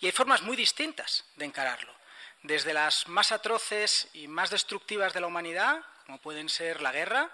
Y 0.00 0.06
hay 0.06 0.12
formas 0.12 0.42
muy 0.42 0.56
distintas 0.56 1.24
de 1.36 1.44
encararlo, 1.44 1.94
desde 2.42 2.72
las 2.72 3.08
más 3.08 3.32
atroces 3.32 4.08
y 4.14 4.28
más 4.28 4.50
destructivas 4.50 5.12
de 5.12 5.20
la 5.20 5.26
humanidad, 5.26 5.82
como 6.06 6.18
pueden 6.18 6.48
ser 6.48 6.80
la 6.80 6.92
guerra, 6.92 7.30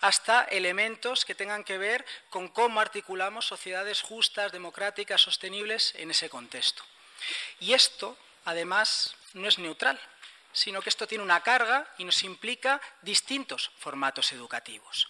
hasta 0.00 0.44
elementos 0.44 1.24
que 1.24 1.34
tengan 1.34 1.64
que 1.64 1.78
ver 1.78 2.04
con 2.28 2.48
cómo 2.48 2.80
articulamos 2.80 3.46
sociedades 3.46 4.02
justas, 4.02 4.52
democráticas, 4.52 5.22
sostenibles 5.22 5.94
en 5.96 6.10
ese 6.10 6.28
contexto. 6.28 6.82
Y 7.60 7.72
esto, 7.72 8.16
además, 8.44 9.14
no 9.32 9.48
es 9.48 9.58
neutral, 9.58 10.00
sino 10.56 10.80
que 10.80 10.88
esto 10.88 11.06
tiene 11.06 11.22
una 11.22 11.42
carga 11.42 11.86
y 11.98 12.04
nos 12.04 12.22
implica 12.22 12.80
distintos 13.02 13.70
formatos 13.78 14.32
educativos. 14.32 15.08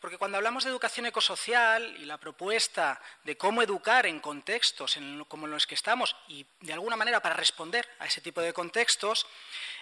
Porque 0.00 0.18
cuando 0.18 0.36
hablamos 0.36 0.64
de 0.64 0.70
educación 0.70 1.06
ecosocial 1.06 1.96
y 1.98 2.04
la 2.04 2.18
propuesta 2.18 3.00
de 3.24 3.36
cómo 3.36 3.62
educar 3.62 4.06
en 4.06 4.20
contextos 4.20 4.98
como 5.28 5.46
los 5.46 5.66
que 5.66 5.74
estamos 5.74 6.16
y 6.28 6.46
de 6.60 6.72
alguna 6.72 6.96
manera 6.96 7.20
para 7.20 7.34
responder 7.34 7.88
a 7.98 8.06
ese 8.06 8.20
tipo 8.20 8.40
de 8.40 8.52
contextos, 8.52 9.26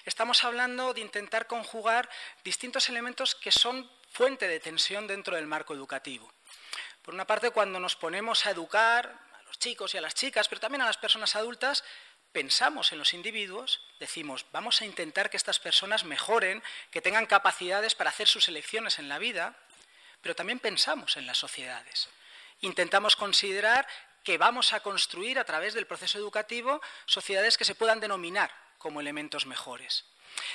estamos 0.04 0.42
hablando 0.44 0.94
de 0.94 1.00
intentar 1.00 1.46
conjugar 1.46 2.08
distintos 2.44 2.88
elementos 2.88 3.34
que 3.34 3.50
son 3.50 3.90
fuente 4.12 4.48
de 4.48 4.60
tensión 4.60 5.06
dentro 5.06 5.36
del 5.36 5.46
marco 5.46 5.74
educativo. 5.74 6.32
Por 7.02 7.12
una 7.12 7.26
parte, 7.26 7.50
cuando 7.50 7.78
nos 7.78 7.96
ponemos 7.96 8.46
a 8.46 8.50
educar 8.50 9.06
a 9.38 9.42
los 9.42 9.58
chicos 9.58 9.94
y 9.94 9.98
a 9.98 10.00
las 10.00 10.14
chicas, 10.14 10.48
pero 10.48 10.60
también 10.60 10.82
a 10.82 10.86
las 10.86 10.96
personas 10.96 11.36
adultas, 11.36 11.84
pensamos 12.34 12.92
en 12.92 12.98
los 12.98 13.14
individuos, 13.14 13.80
decimos, 14.00 14.44
vamos 14.52 14.82
a 14.82 14.84
intentar 14.84 15.30
que 15.30 15.38
estas 15.38 15.60
personas 15.60 16.04
mejoren, 16.04 16.62
que 16.90 17.00
tengan 17.00 17.26
capacidades 17.26 17.94
para 17.94 18.10
hacer 18.10 18.26
sus 18.26 18.48
elecciones 18.48 18.98
en 18.98 19.08
la 19.08 19.18
vida, 19.18 19.56
pero 20.20 20.34
también 20.34 20.58
pensamos 20.58 21.16
en 21.16 21.26
las 21.26 21.38
sociedades. 21.38 22.08
Intentamos 22.60 23.14
considerar 23.14 23.86
que 24.24 24.36
vamos 24.36 24.72
a 24.72 24.80
construir 24.80 25.38
a 25.38 25.44
través 25.44 25.74
del 25.74 25.86
proceso 25.86 26.18
educativo 26.18 26.82
sociedades 27.06 27.56
que 27.56 27.64
se 27.64 27.76
puedan 27.76 28.00
denominar 28.00 28.50
como 28.78 29.00
elementos 29.00 29.46
mejores. 29.46 30.04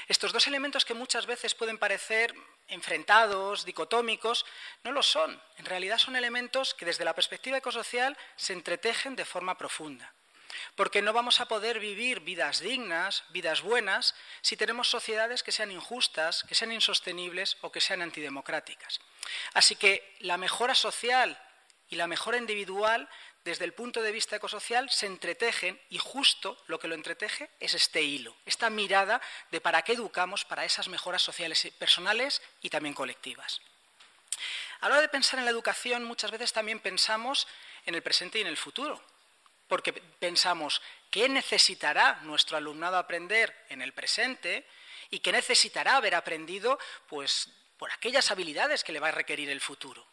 Estos 0.09 0.33
dos 0.33 0.47
elementos 0.47 0.83
que 0.83 0.93
muchas 0.93 1.25
veces 1.25 1.55
pueden 1.55 1.77
parecer 1.77 2.35
enfrentados, 2.67 3.63
dicotómicos, 3.63 4.45
no 4.83 4.91
lo 4.91 5.01
son. 5.01 5.41
En 5.57 5.65
realidad 5.65 5.97
son 5.97 6.17
elementos 6.17 6.73
que 6.73 6.85
desde 6.85 7.05
la 7.05 7.15
perspectiva 7.15 7.57
ecosocial 7.57 8.17
se 8.35 8.53
entretejen 8.53 9.15
de 9.15 9.23
forma 9.23 9.57
profunda. 9.57 10.13
Porque 10.75 11.01
no 11.01 11.13
vamos 11.13 11.39
a 11.39 11.47
poder 11.47 11.79
vivir 11.79 12.21
vidas 12.21 12.59
dignas, 12.59 13.23
vidas 13.29 13.61
buenas, 13.61 14.15
si 14.41 14.57
tenemos 14.57 14.89
sociedades 14.89 15.43
que 15.43 15.51
sean 15.51 15.71
injustas, 15.71 16.43
que 16.43 16.55
sean 16.55 16.71
insostenibles 16.71 17.57
o 17.61 17.71
que 17.71 17.81
sean 17.81 18.01
antidemocráticas. 18.01 18.99
Así 19.53 19.75
que 19.75 20.15
la 20.19 20.37
mejora 20.37 20.75
social 20.75 21.39
y 21.89 21.95
la 21.95 22.07
mejora 22.07 22.37
individual, 22.37 23.09
desde 23.43 23.65
el 23.65 23.73
punto 23.73 24.01
de 24.01 24.11
vista 24.11 24.35
ecosocial, 24.35 24.89
se 24.89 25.07
entretejen 25.07 25.79
y 25.89 25.97
justo 25.97 26.61
lo 26.67 26.79
que 26.79 26.87
lo 26.87 26.95
entreteje 26.95 27.49
es 27.59 27.73
este 27.73 28.01
hilo, 28.01 28.35
esta 28.45 28.69
mirada 28.69 29.21
de 29.51 29.61
para 29.61 29.81
qué 29.81 29.93
educamos 29.93 30.45
para 30.45 30.65
esas 30.65 30.87
mejoras 30.87 31.21
sociales 31.21 31.67
personales 31.77 32.41
y 32.61 32.69
también 32.69 32.93
colectivas. 32.93 33.61
A 34.81 34.87
la 34.87 34.95
hora 34.95 35.01
de 35.01 35.09
pensar 35.09 35.39
en 35.39 35.45
la 35.45 35.51
educación, 35.51 36.05
muchas 36.05 36.31
veces 36.31 36.53
también 36.53 36.79
pensamos 36.79 37.47
en 37.85 37.95
el 37.95 38.03
presente 38.03 38.37
y 38.37 38.41
en 38.41 38.47
el 38.47 38.57
futuro 38.57 39.01
porque 39.69 39.93
pensamos 39.93 40.81
qué 41.09 41.29
necesitará 41.29 42.19
nuestro 42.23 42.57
alumnado 42.57 42.97
aprender 42.97 43.55
en 43.69 43.81
el 43.81 43.93
presente 43.93 44.67
y 45.09 45.19
qué 45.19 45.31
necesitará 45.31 45.95
haber 45.95 46.15
aprendido 46.15 46.77
pues, 47.07 47.49
por 47.77 47.91
aquellas 47.91 48.29
habilidades 48.31 48.83
que 48.83 48.91
le 48.91 48.99
va 48.99 49.07
a 49.07 49.11
requerir 49.11 49.49
el 49.49 49.61
futuro. 49.61 50.05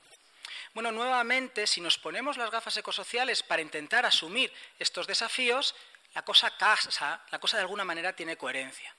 Bueno, 0.75 0.93
nuevamente, 0.93 1.67
si 1.67 1.81
nos 1.81 1.99
ponemos 1.99 2.37
las 2.37 2.51
gafas 2.51 2.77
ecosociales 2.77 3.43
para 3.43 3.63
intentar 3.63 4.05
asumir 4.05 4.53
estos 4.79 5.07
desafíos, 5.07 5.75
la 6.15 6.23
cosa 6.23 6.57
casa, 6.57 7.25
la 7.31 7.39
cosa 7.39 7.57
de 7.57 7.63
alguna 7.63 7.85
manera 7.85 8.15
tiene 8.15 8.37
coherencia. 8.37 8.95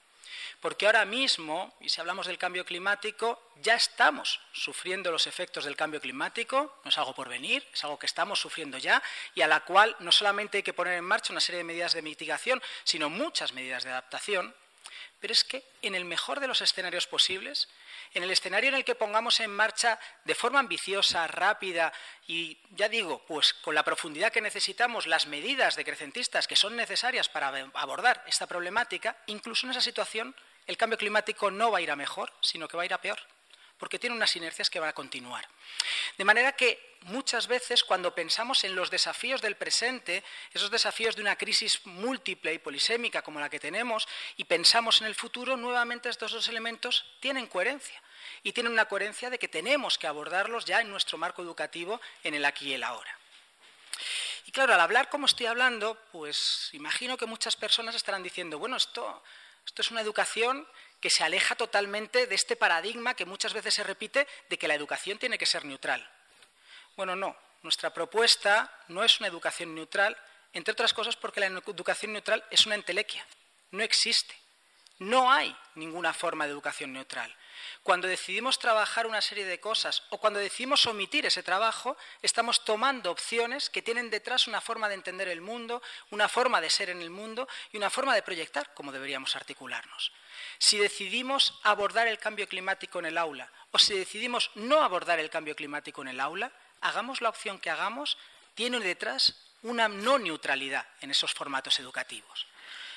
Porque 0.60 0.86
ahora 0.86 1.04
mismo, 1.04 1.76
y 1.80 1.88
si 1.88 2.00
hablamos 2.00 2.26
del 2.26 2.38
cambio 2.38 2.64
climático, 2.64 3.50
ya 3.62 3.74
estamos 3.74 4.40
sufriendo 4.52 5.10
los 5.10 5.26
efectos 5.26 5.64
del 5.64 5.76
cambio 5.76 6.00
climático, 6.00 6.80
no 6.84 6.90
es 6.90 6.98
algo 6.98 7.14
por 7.14 7.28
venir, 7.28 7.66
es 7.72 7.84
algo 7.84 7.98
que 7.98 8.06
estamos 8.06 8.40
sufriendo 8.40 8.78
ya 8.78 9.02
y 9.34 9.42
a 9.42 9.46
la 9.46 9.60
cual 9.60 9.96
no 10.00 10.12
solamente 10.12 10.58
hay 10.58 10.62
que 10.62 10.72
poner 10.72 10.94
en 10.94 11.04
marcha 11.04 11.32
una 11.32 11.40
serie 11.40 11.58
de 11.58 11.64
medidas 11.64 11.92
de 11.92 12.02
mitigación, 12.02 12.62
sino 12.84 13.10
muchas 13.10 13.52
medidas 13.52 13.84
de 13.84 13.90
adaptación. 13.90 14.54
Pero 15.20 15.32
es 15.32 15.44
que 15.44 15.64
en 15.82 15.94
el 15.94 16.04
mejor 16.04 16.40
de 16.40 16.46
los 16.46 16.60
escenarios 16.60 17.06
posibles, 17.06 17.68
en 18.14 18.22
el 18.22 18.30
escenario 18.30 18.68
en 18.68 18.76
el 18.76 18.84
que 18.84 18.94
pongamos 18.94 19.40
en 19.40 19.50
marcha 19.50 19.98
de 20.24 20.34
forma 20.34 20.60
ambiciosa, 20.60 21.26
rápida 21.26 21.92
y, 22.26 22.58
ya 22.70 22.88
digo, 22.88 23.24
pues 23.26 23.54
con 23.54 23.74
la 23.74 23.84
profundidad 23.84 24.32
que 24.32 24.40
necesitamos 24.40 25.06
las 25.06 25.26
medidas 25.26 25.76
decrecentistas 25.76 26.46
que 26.46 26.56
son 26.56 26.76
necesarias 26.76 27.28
para 27.28 27.48
abordar 27.74 28.22
esta 28.26 28.46
problemática, 28.46 29.16
incluso 29.26 29.66
en 29.66 29.72
esa 29.72 29.80
situación 29.80 30.34
el 30.66 30.76
cambio 30.76 30.98
climático 30.98 31.50
no 31.50 31.70
va 31.70 31.78
a 31.78 31.80
ir 31.80 31.90
a 31.90 31.96
mejor, 31.96 32.32
sino 32.40 32.68
que 32.68 32.76
va 32.76 32.82
a 32.82 32.86
ir 32.86 32.94
a 32.94 33.00
peor, 33.00 33.18
porque 33.78 33.98
tiene 33.98 34.16
unas 34.16 34.34
inercias 34.36 34.70
que 34.70 34.80
van 34.80 34.90
a 34.90 34.94
continuar. 34.94 35.48
De 36.16 36.24
manera 36.24 36.52
que 36.52 36.96
muchas 37.02 37.46
veces 37.46 37.84
cuando 37.84 38.14
pensamos 38.14 38.64
en 38.64 38.74
los 38.74 38.90
desafíos 38.90 39.40
del 39.40 39.56
presente, 39.56 40.24
esos 40.52 40.70
desafíos 40.70 41.16
de 41.16 41.22
una 41.22 41.36
crisis 41.36 41.84
múltiple 41.86 42.52
y 42.52 42.58
polisémica 42.58 43.22
como 43.22 43.40
la 43.40 43.48
que 43.48 43.60
tenemos, 43.60 44.08
y 44.36 44.44
pensamos 44.44 45.00
en 45.00 45.06
el 45.06 45.14
futuro, 45.14 45.56
nuevamente 45.56 46.08
estos 46.08 46.32
dos 46.32 46.48
elementos 46.48 47.06
tienen 47.20 47.46
coherencia. 47.46 48.02
Y 48.42 48.52
tienen 48.52 48.72
una 48.72 48.86
coherencia 48.86 49.30
de 49.30 49.38
que 49.38 49.48
tenemos 49.48 49.98
que 49.98 50.06
abordarlos 50.06 50.64
ya 50.64 50.80
en 50.80 50.90
nuestro 50.90 51.18
marco 51.18 51.42
educativo, 51.42 52.00
en 52.24 52.34
el 52.34 52.44
aquí 52.44 52.70
y 52.70 52.74
el 52.74 52.82
ahora. 52.82 53.16
Y 54.46 54.52
claro, 54.52 54.74
al 54.74 54.80
hablar 54.80 55.08
como 55.08 55.26
estoy 55.26 55.46
hablando, 55.46 55.98
pues 56.12 56.70
imagino 56.72 57.16
que 57.16 57.26
muchas 57.26 57.56
personas 57.56 57.94
estarán 57.94 58.22
diciendo, 58.22 58.58
bueno, 58.58 58.76
esto 58.76 59.22
esto 59.68 59.82
es 59.82 59.90
una 59.90 60.00
educación 60.00 60.66
que 61.00 61.10
se 61.10 61.24
aleja 61.24 61.54
totalmente 61.54 62.26
de 62.26 62.34
este 62.34 62.56
paradigma 62.56 63.14
que 63.14 63.26
muchas 63.26 63.52
veces 63.52 63.74
se 63.74 63.84
repite 63.84 64.26
de 64.48 64.58
que 64.58 64.68
la 64.68 64.74
educación 64.74 65.18
tiene 65.18 65.38
que 65.38 65.46
ser 65.46 65.64
neutral. 65.64 66.08
Bueno, 66.96 67.14
no. 67.14 67.36
Nuestra 67.62 67.92
propuesta 67.92 68.72
no 68.88 69.02
es 69.02 69.18
una 69.18 69.28
educación 69.28 69.74
neutral, 69.74 70.16
entre 70.52 70.72
otras 70.72 70.92
cosas 70.92 71.16
porque 71.16 71.40
la 71.40 71.46
educación 71.46 72.12
neutral 72.12 72.44
es 72.50 72.66
una 72.66 72.76
entelequia. 72.76 73.26
No 73.72 73.82
existe. 73.82 74.34
No 74.98 75.30
hay 75.30 75.56
ninguna 75.76 76.12
forma 76.12 76.44
de 76.44 76.52
educación 76.52 76.92
neutral. 76.92 77.34
Cuando 77.82 78.08
decidimos 78.08 78.58
trabajar 78.58 79.06
una 79.06 79.20
serie 79.20 79.44
de 79.44 79.60
cosas 79.60 80.02
o 80.10 80.18
cuando 80.18 80.40
decidimos 80.40 80.86
omitir 80.86 81.24
ese 81.26 81.42
trabajo, 81.42 81.96
estamos 82.20 82.64
tomando 82.64 83.10
opciones 83.10 83.70
que 83.70 83.82
tienen 83.82 84.10
detrás 84.10 84.48
una 84.48 84.60
forma 84.60 84.88
de 84.88 84.94
entender 84.94 85.28
el 85.28 85.40
mundo, 85.40 85.82
una 86.10 86.28
forma 86.28 86.60
de 86.60 86.70
ser 86.70 86.90
en 86.90 87.00
el 87.00 87.10
mundo 87.10 87.48
y 87.72 87.76
una 87.76 87.90
forma 87.90 88.14
de 88.14 88.22
proyectar 88.22 88.74
cómo 88.74 88.90
deberíamos 88.90 89.36
articularnos. 89.36 90.12
Si 90.58 90.78
decidimos 90.78 91.58
abordar 91.62 92.08
el 92.08 92.18
cambio 92.18 92.48
climático 92.48 92.98
en 92.98 93.06
el 93.06 93.18
aula 93.18 93.50
o 93.70 93.78
si 93.78 93.96
decidimos 93.96 94.50
no 94.54 94.82
abordar 94.82 95.18
el 95.18 95.30
cambio 95.30 95.54
climático 95.54 96.02
en 96.02 96.08
el 96.08 96.20
aula, 96.20 96.52
hagamos 96.80 97.20
la 97.20 97.28
opción 97.28 97.58
que 97.58 97.70
hagamos, 97.70 98.16
tiene 98.54 98.80
detrás 98.80 99.34
una 99.62 99.88
no 99.88 100.18
neutralidad 100.18 100.86
en 101.00 101.10
esos 101.10 101.32
formatos 101.34 101.78
educativos. 101.78 102.46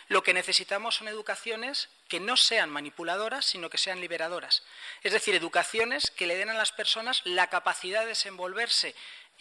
Lo 0.07 0.23
que 0.23 0.33
necesitamos 0.33 0.95
son 0.95 1.07
educaciones 1.07 1.87
que 2.09 2.19
no 2.19 2.35
sean 2.35 2.69
manipuladoras, 2.69 3.45
sino 3.45 3.69
que 3.69 3.77
sean 3.77 4.01
liberadoras. 4.01 4.63
Es 5.03 5.13
decir, 5.13 5.35
educaciones 5.35 6.11
que 6.11 6.27
le 6.27 6.35
den 6.35 6.49
a 6.49 6.53
las 6.53 6.73
personas 6.73 7.21
la 7.23 7.47
capacidad 7.47 8.01
de 8.01 8.07
desenvolverse 8.07 8.93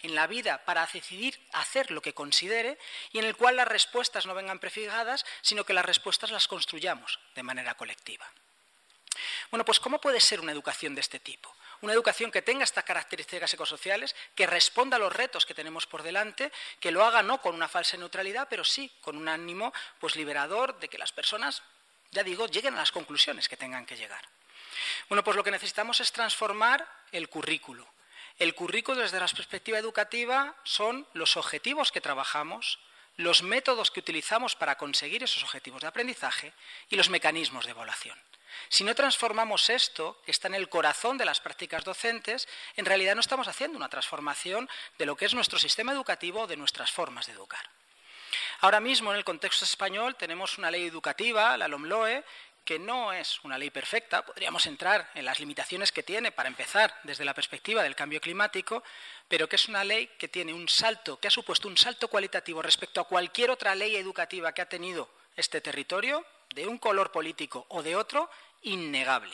en 0.03 0.15
la 0.15 0.27
vida 0.27 0.63
para 0.65 0.85
decidir 0.85 1.39
hacer 1.53 1.91
lo 1.91 2.01
que 2.01 2.13
considere 2.13 2.77
y 3.11 3.19
en 3.19 3.25
el 3.25 3.35
cual 3.35 3.55
las 3.55 3.67
respuestas 3.67 4.25
no 4.25 4.33
vengan 4.33 4.59
prefijadas, 4.59 5.25
sino 5.41 5.63
que 5.63 5.73
las 5.73 5.85
respuestas 5.85 6.31
las 6.31 6.47
construyamos 6.47 7.19
de 7.35 7.43
manera 7.43 7.75
colectiva. 7.75 8.29
Bueno, 9.49 9.65
pues 9.65 9.79
¿cómo 9.79 9.99
puede 9.99 10.19
ser 10.19 10.39
una 10.39 10.51
educación 10.51 10.95
de 10.95 11.01
este 11.01 11.19
tipo? 11.19 11.53
Una 11.81 11.93
educación 11.93 12.31
que 12.31 12.41
tenga 12.41 12.63
estas 12.63 12.83
características 12.83 13.53
ecosociales, 13.53 14.15
que 14.35 14.45
responda 14.45 14.97
a 14.97 14.99
los 14.99 15.13
retos 15.13 15.45
que 15.45 15.53
tenemos 15.53 15.87
por 15.87 16.03
delante, 16.03 16.51
que 16.79 16.91
lo 16.91 17.03
haga 17.03 17.23
no 17.23 17.41
con 17.41 17.55
una 17.55 17.67
falsa 17.67 17.97
neutralidad, 17.97 18.47
pero 18.49 18.63
sí 18.63 18.91
con 19.01 19.17
un 19.17 19.27
ánimo 19.27 19.73
pues 19.99 20.15
liberador 20.15 20.79
de 20.79 20.87
que 20.87 20.97
las 20.97 21.11
personas, 21.11 21.63
ya 22.11 22.23
digo, 22.23 22.47
lleguen 22.47 22.75
a 22.75 22.77
las 22.77 22.91
conclusiones 22.91 23.49
que 23.49 23.57
tengan 23.57 23.85
que 23.85 23.97
llegar. 23.97 24.23
Bueno, 25.09 25.23
pues 25.23 25.35
lo 25.35 25.43
que 25.43 25.51
necesitamos 25.51 25.99
es 25.99 26.11
transformar 26.11 26.87
el 27.11 27.29
currículo. 27.29 27.87
El 28.41 28.55
currículo 28.55 28.99
desde 29.01 29.19
la 29.19 29.27
perspectiva 29.27 29.77
educativa 29.77 30.55
son 30.63 31.05
los 31.13 31.37
objetivos 31.37 31.91
que 31.91 32.01
trabajamos, 32.01 32.79
los 33.15 33.43
métodos 33.43 33.91
que 33.91 33.99
utilizamos 33.99 34.55
para 34.55 34.79
conseguir 34.79 35.21
esos 35.21 35.43
objetivos 35.43 35.83
de 35.83 35.87
aprendizaje 35.87 36.51
y 36.89 36.95
los 36.95 37.11
mecanismos 37.11 37.65
de 37.65 37.71
evaluación. 37.71 38.17
Si 38.67 38.83
no 38.83 38.95
transformamos 38.95 39.69
esto, 39.69 40.19
que 40.25 40.31
está 40.31 40.47
en 40.47 40.55
el 40.55 40.69
corazón 40.69 41.19
de 41.19 41.25
las 41.25 41.39
prácticas 41.39 41.83
docentes, 41.83 42.47
en 42.77 42.85
realidad 42.85 43.13
no 43.13 43.21
estamos 43.21 43.47
haciendo 43.47 43.77
una 43.77 43.89
transformación 43.89 44.67
de 44.97 45.05
lo 45.05 45.15
que 45.15 45.25
es 45.25 45.35
nuestro 45.35 45.59
sistema 45.59 45.91
educativo 45.91 46.41
o 46.41 46.47
de 46.47 46.57
nuestras 46.57 46.91
formas 46.91 47.27
de 47.27 47.33
educar. 47.33 47.69
Ahora 48.61 48.79
mismo, 48.79 49.11
en 49.11 49.17
el 49.17 49.23
contexto 49.23 49.65
español, 49.65 50.15
tenemos 50.15 50.57
una 50.57 50.71
ley 50.71 50.85
educativa, 50.85 51.57
la 51.57 51.67
LOMLOE, 51.67 52.23
que 52.63 52.79
no 52.79 53.11
es 53.11 53.39
una 53.43 53.57
ley 53.57 53.69
perfecta, 53.69 54.25
podríamos 54.25 54.65
entrar 54.65 55.09
en 55.15 55.25
las 55.25 55.39
limitaciones 55.39 55.91
que 55.91 56.03
tiene 56.03 56.31
para 56.31 56.49
empezar 56.49 56.93
desde 57.03 57.25
la 57.25 57.33
perspectiva 57.33 57.83
del 57.83 57.95
cambio 57.95 58.21
climático, 58.21 58.83
pero 59.27 59.49
que 59.49 59.55
es 59.55 59.67
una 59.67 59.83
ley 59.83 60.07
que 60.19 60.27
tiene 60.27 60.53
un 60.53 60.69
salto, 60.69 61.19
que 61.19 61.27
ha 61.27 61.31
supuesto 61.31 61.67
un 61.67 61.77
salto 61.77 62.07
cualitativo 62.07 62.61
respecto 62.61 63.01
a 63.01 63.07
cualquier 63.07 63.49
otra 63.49 63.75
ley 63.75 63.95
educativa 63.95 64.53
que 64.53 64.61
ha 64.61 64.69
tenido 64.69 65.09
este 65.35 65.61
territorio, 65.61 66.25
de 66.53 66.67
un 66.67 66.77
color 66.77 67.11
político 67.11 67.65
o 67.69 67.81
de 67.81 67.95
otro, 67.95 68.29
innegable. 68.61 69.33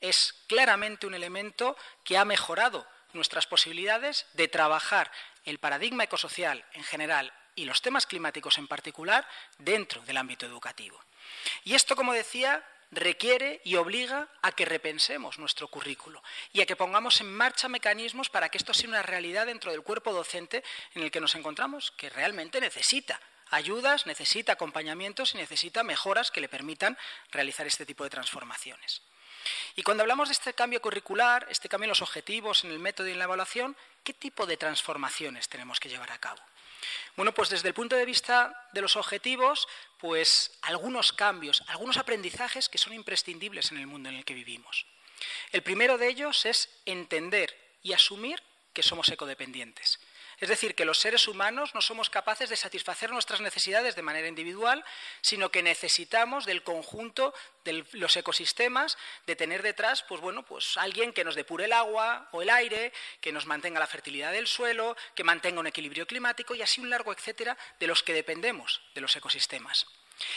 Es 0.00 0.34
claramente 0.48 1.06
un 1.06 1.14
elemento 1.14 1.76
que 2.04 2.18
ha 2.18 2.24
mejorado 2.24 2.86
nuestras 3.12 3.46
posibilidades 3.46 4.26
de 4.34 4.48
trabajar 4.48 5.10
el 5.44 5.58
paradigma 5.58 6.04
ecosocial 6.04 6.64
en 6.72 6.82
general 6.82 7.32
y 7.54 7.64
los 7.64 7.82
temas 7.82 8.06
climáticos 8.06 8.58
en 8.58 8.66
particular 8.66 9.26
dentro 9.58 10.02
del 10.02 10.16
ámbito 10.16 10.46
educativo. 10.46 11.00
Y 11.64 11.74
esto, 11.74 11.96
como 11.96 12.12
decía, 12.12 12.64
requiere 12.92 13.60
y 13.64 13.76
obliga 13.76 14.28
a 14.42 14.52
que 14.52 14.66
repensemos 14.66 15.38
nuestro 15.38 15.66
currículo 15.68 16.22
y 16.52 16.60
a 16.60 16.66
que 16.66 16.76
pongamos 16.76 17.20
en 17.20 17.32
marcha 17.32 17.68
mecanismos 17.68 18.28
para 18.28 18.50
que 18.50 18.58
esto 18.58 18.74
sea 18.74 18.88
una 18.88 19.02
realidad 19.02 19.46
dentro 19.46 19.72
del 19.72 19.82
cuerpo 19.82 20.12
docente 20.12 20.62
en 20.94 21.02
el 21.02 21.10
que 21.10 21.20
nos 21.20 21.34
encontramos, 21.34 21.90
que 21.92 22.10
realmente 22.10 22.60
necesita 22.60 23.18
ayudas, 23.50 24.06
necesita 24.06 24.52
acompañamientos 24.52 25.34
y 25.34 25.38
necesita 25.38 25.82
mejoras 25.82 26.30
que 26.30 26.40
le 26.40 26.48
permitan 26.48 26.98
realizar 27.30 27.66
este 27.66 27.86
tipo 27.86 28.04
de 28.04 28.10
transformaciones. 28.10 29.02
Y 29.74 29.82
cuando 29.82 30.02
hablamos 30.02 30.28
de 30.28 30.34
este 30.34 30.54
cambio 30.54 30.80
curricular, 30.80 31.46
este 31.50 31.68
cambio 31.68 31.86
en 31.86 31.90
los 31.90 32.02
objetivos, 32.02 32.64
en 32.64 32.70
el 32.70 32.78
método 32.78 33.08
y 33.08 33.12
en 33.12 33.18
la 33.18 33.24
evaluación, 33.24 33.76
¿qué 34.04 34.12
tipo 34.12 34.46
de 34.46 34.56
transformaciones 34.56 35.48
tenemos 35.48 35.80
que 35.80 35.88
llevar 35.88 36.12
a 36.12 36.18
cabo? 36.18 36.40
Bueno, 37.16 37.32
pues 37.32 37.48
desde 37.48 37.68
el 37.68 37.74
punto 37.74 37.96
de 37.96 38.04
vista 38.04 38.68
de 38.72 38.80
los 38.80 38.96
objetivos, 38.96 39.68
pues 40.02 40.50
algunos 40.62 41.12
cambios, 41.12 41.62
algunos 41.68 41.96
aprendizajes 41.96 42.68
que 42.68 42.76
son 42.76 42.92
imprescindibles 42.92 43.70
en 43.70 43.78
el 43.78 43.86
mundo 43.86 44.08
en 44.08 44.16
el 44.16 44.24
que 44.24 44.34
vivimos. 44.34 44.84
El 45.52 45.62
primero 45.62 45.96
de 45.96 46.08
ellos 46.08 46.44
es 46.44 46.68
entender 46.86 47.56
y 47.84 47.92
asumir 47.92 48.42
que 48.72 48.82
somos 48.82 49.08
ecodependientes. 49.10 50.00
Es 50.42 50.48
decir, 50.48 50.74
que 50.74 50.84
los 50.84 50.98
seres 50.98 51.28
humanos 51.28 51.72
no 51.72 51.80
somos 51.80 52.10
capaces 52.10 52.50
de 52.50 52.56
satisfacer 52.56 53.12
nuestras 53.12 53.40
necesidades 53.40 53.94
de 53.94 54.02
manera 54.02 54.26
individual, 54.26 54.84
sino 55.20 55.52
que 55.52 55.62
necesitamos 55.62 56.46
del 56.46 56.64
conjunto 56.64 57.32
de 57.64 57.84
los 57.92 58.16
ecosistemas, 58.16 58.98
de 59.24 59.36
tener 59.36 59.62
detrás, 59.62 60.02
pues 60.02 60.20
bueno, 60.20 60.44
pues 60.44 60.76
alguien 60.78 61.12
que 61.12 61.22
nos 61.22 61.36
depure 61.36 61.66
el 61.66 61.72
agua 61.72 62.28
o 62.32 62.42
el 62.42 62.50
aire, 62.50 62.92
que 63.20 63.30
nos 63.30 63.46
mantenga 63.46 63.78
la 63.78 63.86
fertilidad 63.86 64.32
del 64.32 64.48
suelo, 64.48 64.96
que 65.14 65.22
mantenga 65.22 65.60
un 65.60 65.68
equilibrio 65.68 66.08
climático 66.08 66.56
y 66.56 66.62
así 66.62 66.80
un 66.80 66.90
largo 66.90 67.12
etcétera 67.12 67.56
de 67.78 67.86
los 67.86 68.02
que 68.02 68.12
dependemos 68.12 68.82
de 68.96 69.00
los 69.00 69.14
ecosistemas. 69.14 69.86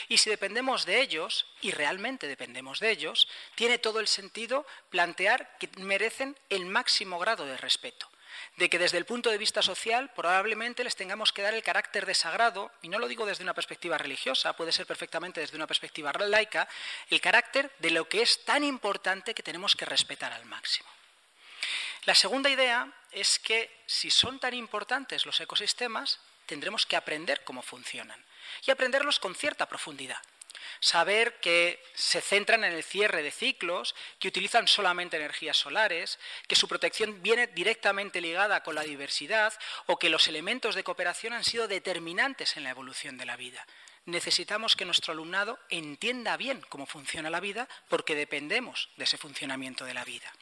Y 0.06 0.18
si 0.18 0.30
dependemos 0.30 0.86
de 0.86 1.00
ellos, 1.00 1.46
y 1.62 1.72
realmente 1.72 2.28
dependemos 2.28 2.78
de 2.78 2.92
ellos, 2.92 3.26
tiene 3.56 3.78
todo 3.78 3.98
el 3.98 4.06
sentido 4.06 4.68
plantear 4.88 5.58
que 5.58 5.68
merecen 5.78 6.38
el 6.48 6.64
máximo 6.64 7.18
grado 7.18 7.44
de 7.44 7.56
respeto 7.56 8.08
de 8.56 8.70
que 8.70 8.78
desde 8.78 8.98
el 8.98 9.04
punto 9.04 9.30
de 9.30 9.38
vista 9.38 9.62
social 9.62 10.10
probablemente 10.14 10.82
les 10.82 10.96
tengamos 10.96 11.32
que 11.32 11.42
dar 11.42 11.54
el 11.54 11.62
carácter 11.62 12.06
de 12.06 12.14
sagrado, 12.14 12.70
y 12.82 12.88
no 12.88 12.98
lo 12.98 13.08
digo 13.08 13.26
desde 13.26 13.44
una 13.44 13.54
perspectiva 13.54 13.98
religiosa, 13.98 14.56
puede 14.56 14.72
ser 14.72 14.86
perfectamente 14.86 15.40
desde 15.40 15.56
una 15.56 15.66
perspectiva 15.66 16.12
laica, 16.12 16.68
el 17.10 17.20
carácter 17.20 17.70
de 17.78 17.90
lo 17.90 18.08
que 18.08 18.22
es 18.22 18.44
tan 18.44 18.64
importante 18.64 19.34
que 19.34 19.42
tenemos 19.42 19.76
que 19.76 19.84
respetar 19.84 20.32
al 20.32 20.46
máximo. 20.46 20.88
La 22.04 22.14
segunda 22.14 22.48
idea 22.48 22.90
es 23.10 23.38
que 23.38 23.82
si 23.86 24.10
son 24.10 24.38
tan 24.38 24.54
importantes 24.54 25.26
los 25.26 25.40
ecosistemas, 25.40 26.20
tendremos 26.46 26.86
que 26.86 26.96
aprender 26.96 27.42
cómo 27.44 27.62
funcionan 27.62 28.24
y 28.64 28.70
aprenderlos 28.70 29.18
con 29.18 29.34
cierta 29.34 29.66
profundidad 29.66 30.22
saber 30.80 31.38
que 31.40 31.82
se 31.94 32.20
centran 32.20 32.64
en 32.64 32.72
el 32.72 32.82
cierre 32.82 33.22
de 33.22 33.30
ciclos, 33.30 33.94
que 34.18 34.28
utilizan 34.28 34.68
solamente 34.68 35.16
energías 35.16 35.56
solares, 35.56 36.18
que 36.48 36.56
su 36.56 36.68
protección 36.68 37.22
viene 37.22 37.46
directamente 37.46 38.20
ligada 38.20 38.62
con 38.62 38.74
la 38.74 38.82
diversidad 38.82 39.52
o 39.86 39.98
que 39.98 40.10
los 40.10 40.28
elementos 40.28 40.74
de 40.74 40.84
cooperación 40.84 41.32
han 41.32 41.44
sido 41.44 41.68
determinantes 41.68 42.56
en 42.56 42.64
la 42.64 42.70
evolución 42.70 43.16
de 43.18 43.26
la 43.26 43.36
vida. 43.36 43.66
Necesitamos 44.06 44.76
que 44.76 44.84
nuestro 44.84 45.12
alumnado 45.12 45.58
entienda 45.68 46.36
bien 46.36 46.60
cómo 46.68 46.86
funciona 46.86 47.28
la 47.28 47.40
vida 47.40 47.68
porque 47.88 48.14
dependemos 48.14 48.88
de 48.96 49.04
ese 49.04 49.18
funcionamiento 49.18 49.84
de 49.84 49.94
la 49.94 50.04
vida. 50.04 50.32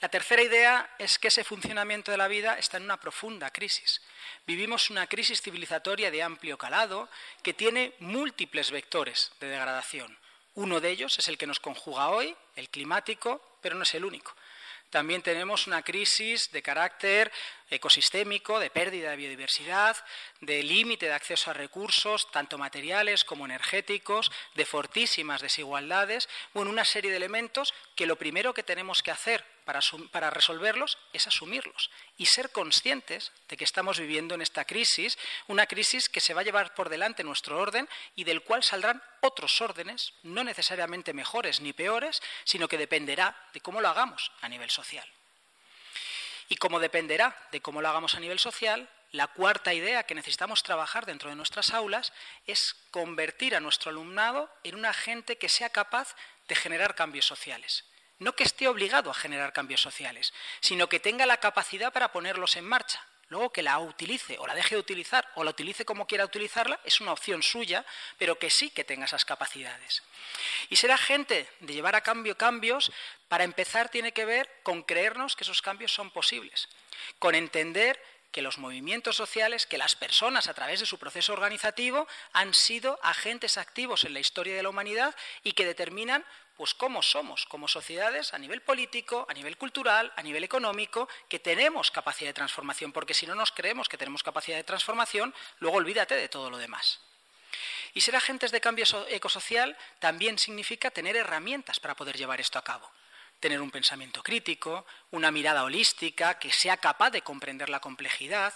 La 0.00 0.08
tercera 0.08 0.42
idea 0.42 0.94
es 0.98 1.18
que 1.18 1.28
ese 1.28 1.44
funcionamiento 1.44 2.10
de 2.10 2.16
la 2.16 2.28
vida 2.28 2.58
está 2.58 2.76
en 2.76 2.84
una 2.84 3.00
profunda 3.00 3.50
crisis. 3.50 4.00
Vivimos 4.46 4.90
una 4.90 5.06
crisis 5.06 5.40
civilizatoria 5.40 6.10
de 6.10 6.22
amplio 6.22 6.58
calado 6.58 7.08
que 7.42 7.54
tiene 7.54 7.94
múltiples 8.00 8.70
vectores 8.70 9.32
de 9.40 9.48
degradación. 9.48 10.18
Uno 10.54 10.80
de 10.80 10.90
ellos 10.90 11.18
es 11.18 11.28
el 11.28 11.38
que 11.38 11.46
nos 11.46 11.60
conjuga 11.60 12.10
hoy, 12.10 12.36
el 12.56 12.68
climático, 12.68 13.58
pero 13.60 13.74
no 13.74 13.82
es 13.82 13.94
el 13.94 14.04
único. 14.04 14.34
También 14.90 15.22
tenemos 15.22 15.66
una 15.66 15.82
crisis 15.82 16.52
de 16.52 16.62
carácter 16.62 17.32
ecosistémico, 17.70 18.58
de 18.58 18.70
pérdida 18.70 19.10
de 19.10 19.16
biodiversidad, 19.16 19.96
de 20.40 20.62
límite 20.62 21.06
de 21.06 21.14
acceso 21.14 21.50
a 21.50 21.54
recursos, 21.54 22.30
tanto 22.30 22.58
materiales 22.58 23.24
como 23.24 23.44
energéticos, 23.44 24.30
de 24.54 24.66
fortísimas 24.66 25.40
desigualdades, 25.40 26.28
bueno, 26.52 26.70
una 26.70 26.84
serie 26.84 27.10
de 27.10 27.16
elementos 27.16 27.74
que 27.96 28.06
lo 28.06 28.16
primero 28.16 28.54
que 28.54 28.62
tenemos 28.62 29.02
que 29.02 29.10
hacer 29.10 29.44
para, 29.64 30.30
resolverlos 30.30 30.98
es 31.12 31.26
asumirlos 31.26 31.90
y 32.16 32.26
ser 32.26 32.50
conscientes 32.50 33.32
de 33.48 33.56
que 33.56 33.64
estamos 33.64 33.98
viviendo 33.98 34.34
en 34.34 34.42
esta 34.42 34.64
crisis, 34.64 35.18
una 35.48 35.66
crisis 35.66 36.08
que 36.08 36.20
se 36.20 36.34
va 36.34 36.42
a 36.42 36.44
llevar 36.44 36.74
por 36.74 36.88
delante 36.88 37.24
nuestro 37.24 37.58
orden 37.58 37.88
y 38.14 38.24
del 38.24 38.42
cual 38.42 38.62
saldrán 38.62 39.02
otros 39.20 39.60
órdenes, 39.60 40.12
no 40.22 40.44
necesariamente 40.44 41.14
mejores 41.14 41.60
ni 41.60 41.72
peores, 41.72 42.22
sino 42.44 42.68
que 42.68 42.78
dependerá 42.78 43.36
de 43.52 43.60
cómo 43.60 43.80
lo 43.80 43.88
hagamos 43.88 44.32
a 44.42 44.48
nivel 44.48 44.70
social. 44.70 45.08
Y 46.48 46.56
como 46.56 46.80
dependerá 46.80 47.36
de 47.52 47.60
cómo 47.60 47.80
lo 47.80 47.88
hagamos 47.88 48.14
a 48.14 48.20
nivel 48.20 48.38
social, 48.38 48.88
la 49.12 49.28
cuarta 49.28 49.72
idea 49.72 50.02
que 50.02 50.14
necesitamos 50.14 50.62
trabajar 50.62 51.06
dentro 51.06 51.30
de 51.30 51.36
nuestras 51.36 51.72
aulas 51.72 52.12
es 52.46 52.74
convertir 52.90 53.54
a 53.54 53.60
nuestro 53.60 53.90
alumnado 53.90 54.50
en 54.64 54.74
un 54.74 54.86
agente 54.86 55.38
que 55.38 55.48
sea 55.48 55.70
capaz 55.70 56.16
de 56.48 56.56
generar 56.56 56.94
cambios 56.94 57.24
sociales. 57.26 57.84
No 58.18 58.34
que 58.34 58.44
esté 58.44 58.68
obligado 58.68 59.10
a 59.10 59.14
generar 59.14 59.52
cambios 59.52 59.80
sociales, 59.80 60.32
sino 60.60 60.88
que 60.88 61.00
tenga 61.00 61.26
la 61.26 61.38
capacidad 61.38 61.92
para 61.92 62.12
ponerlos 62.12 62.56
en 62.56 62.64
marcha. 62.64 63.04
Luego 63.28 63.50
que 63.50 63.62
la 63.62 63.78
utilice 63.78 64.38
o 64.38 64.46
la 64.46 64.54
deje 64.54 64.74
de 64.74 64.80
utilizar 64.80 65.30
o 65.34 65.44
la 65.44 65.50
utilice 65.50 65.84
como 65.84 66.06
quiera 66.06 66.24
utilizarla 66.24 66.80
es 66.84 67.00
una 67.00 67.12
opción 67.12 67.42
suya, 67.42 67.84
pero 68.18 68.38
que 68.38 68.50
sí 68.50 68.70
que 68.70 68.84
tenga 68.84 69.06
esas 69.06 69.24
capacidades. 69.24 70.02
Y 70.68 70.76
ser 70.76 70.92
agente 70.92 71.48
de 71.60 71.74
llevar 71.74 71.96
a 71.96 72.02
cambio 72.02 72.36
cambios, 72.36 72.92
para 73.28 73.44
empezar, 73.44 73.88
tiene 73.88 74.12
que 74.12 74.24
ver 74.24 74.50
con 74.62 74.82
creernos 74.82 75.36
que 75.36 75.44
esos 75.44 75.62
cambios 75.62 75.92
son 75.92 76.10
posibles, 76.10 76.68
con 77.18 77.34
entender 77.34 78.00
que 78.34 78.42
los 78.42 78.58
movimientos 78.58 79.14
sociales, 79.14 79.64
que 79.64 79.78
las 79.78 79.94
personas 79.94 80.48
a 80.48 80.54
través 80.54 80.80
de 80.80 80.86
su 80.86 80.98
proceso 80.98 81.32
organizativo 81.32 82.08
han 82.32 82.52
sido 82.52 82.98
agentes 83.00 83.58
activos 83.58 84.02
en 84.02 84.12
la 84.12 84.18
historia 84.18 84.56
de 84.56 84.62
la 84.64 84.70
humanidad 84.70 85.14
y 85.44 85.52
que 85.52 85.64
determinan 85.64 86.24
pues 86.56 86.74
cómo 86.74 87.02
somos 87.02 87.46
como 87.46 87.68
sociedades 87.68 88.34
a 88.34 88.38
nivel 88.38 88.62
político, 88.62 89.26
a 89.28 89.34
nivel 89.34 89.56
cultural, 89.56 90.12
a 90.16 90.22
nivel 90.22 90.44
económico, 90.44 91.08
que 91.28 91.38
tenemos 91.38 91.90
capacidad 91.90 92.30
de 92.30 92.34
transformación, 92.34 92.92
porque 92.92 93.14
si 93.14 93.26
no 93.26 93.34
nos 93.34 93.52
creemos 93.52 93.88
que 93.88 93.98
tenemos 93.98 94.22
capacidad 94.22 94.56
de 94.56 94.64
transformación, 94.64 95.34
luego 95.58 95.78
olvídate 95.78 96.14
de 96.14 96.28
todo 96.28 96.50
lo 96.50 96.58
demás. 96.58 97.00
Y 97.92 98.00
ser 98.00 98.16
agentes 98.16 98.50
de 98.50 98.60
cambio 98.60 98.84
ecosocial 99.08 99.76
también 100.00 100.38
significa 100.38 100.90
tener 100.90 101.16
herramientas 101.16 101.80
para 101.80 101.94
poder 101.94 102.16
llevar 102.16 102.40
esto 102.40 102.58
a 102.58 102.64
cabo 102.64 102.90
tener 103.40 103.60
un 103.60 103.70
pensamiento 103.70 104.22
crítico, 104.22 104.86
una 105.10 105.30
mirada 105.30 105.64
holística 105.64 106.38
que 106.38 106.50
sea 106.50 106.78
capaz 106.78 107.10
de 107.10 107.20
comprender 107.20 107.68
la 107.68 107.80
complejidad, 107.80 108.54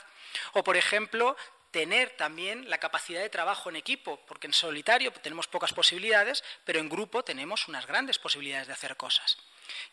o, 0.55 0.65
por 0.65 0.79
ejemplo, 0.79 1.37
tener 1.71 2.17
también 2.17 2.69
la 2.71 2.79
capacidad 2.79 3.21
de 3.21 3.31
trabajo 3.31 3.69
en 3.69 3.77
equipo, 3.77 4.21
porque 4.27 4.47
en 4.47 4.53
solitario 4.53 5.13
tenemos 5.13 5.47
pocas 5.47 5.73
posibilidades, 5.73 6.43
pero 6.65 6.81
en 6.81 6.89
grupo 6.89 7.23
tenemos 7.23 7.69
unas 7.69 7.87
grandes 7.87 8.19
posibilidades 8.19 8.67
de 8.67 8.73
hacer 8.73 8.97
cosas. 8.97 9.37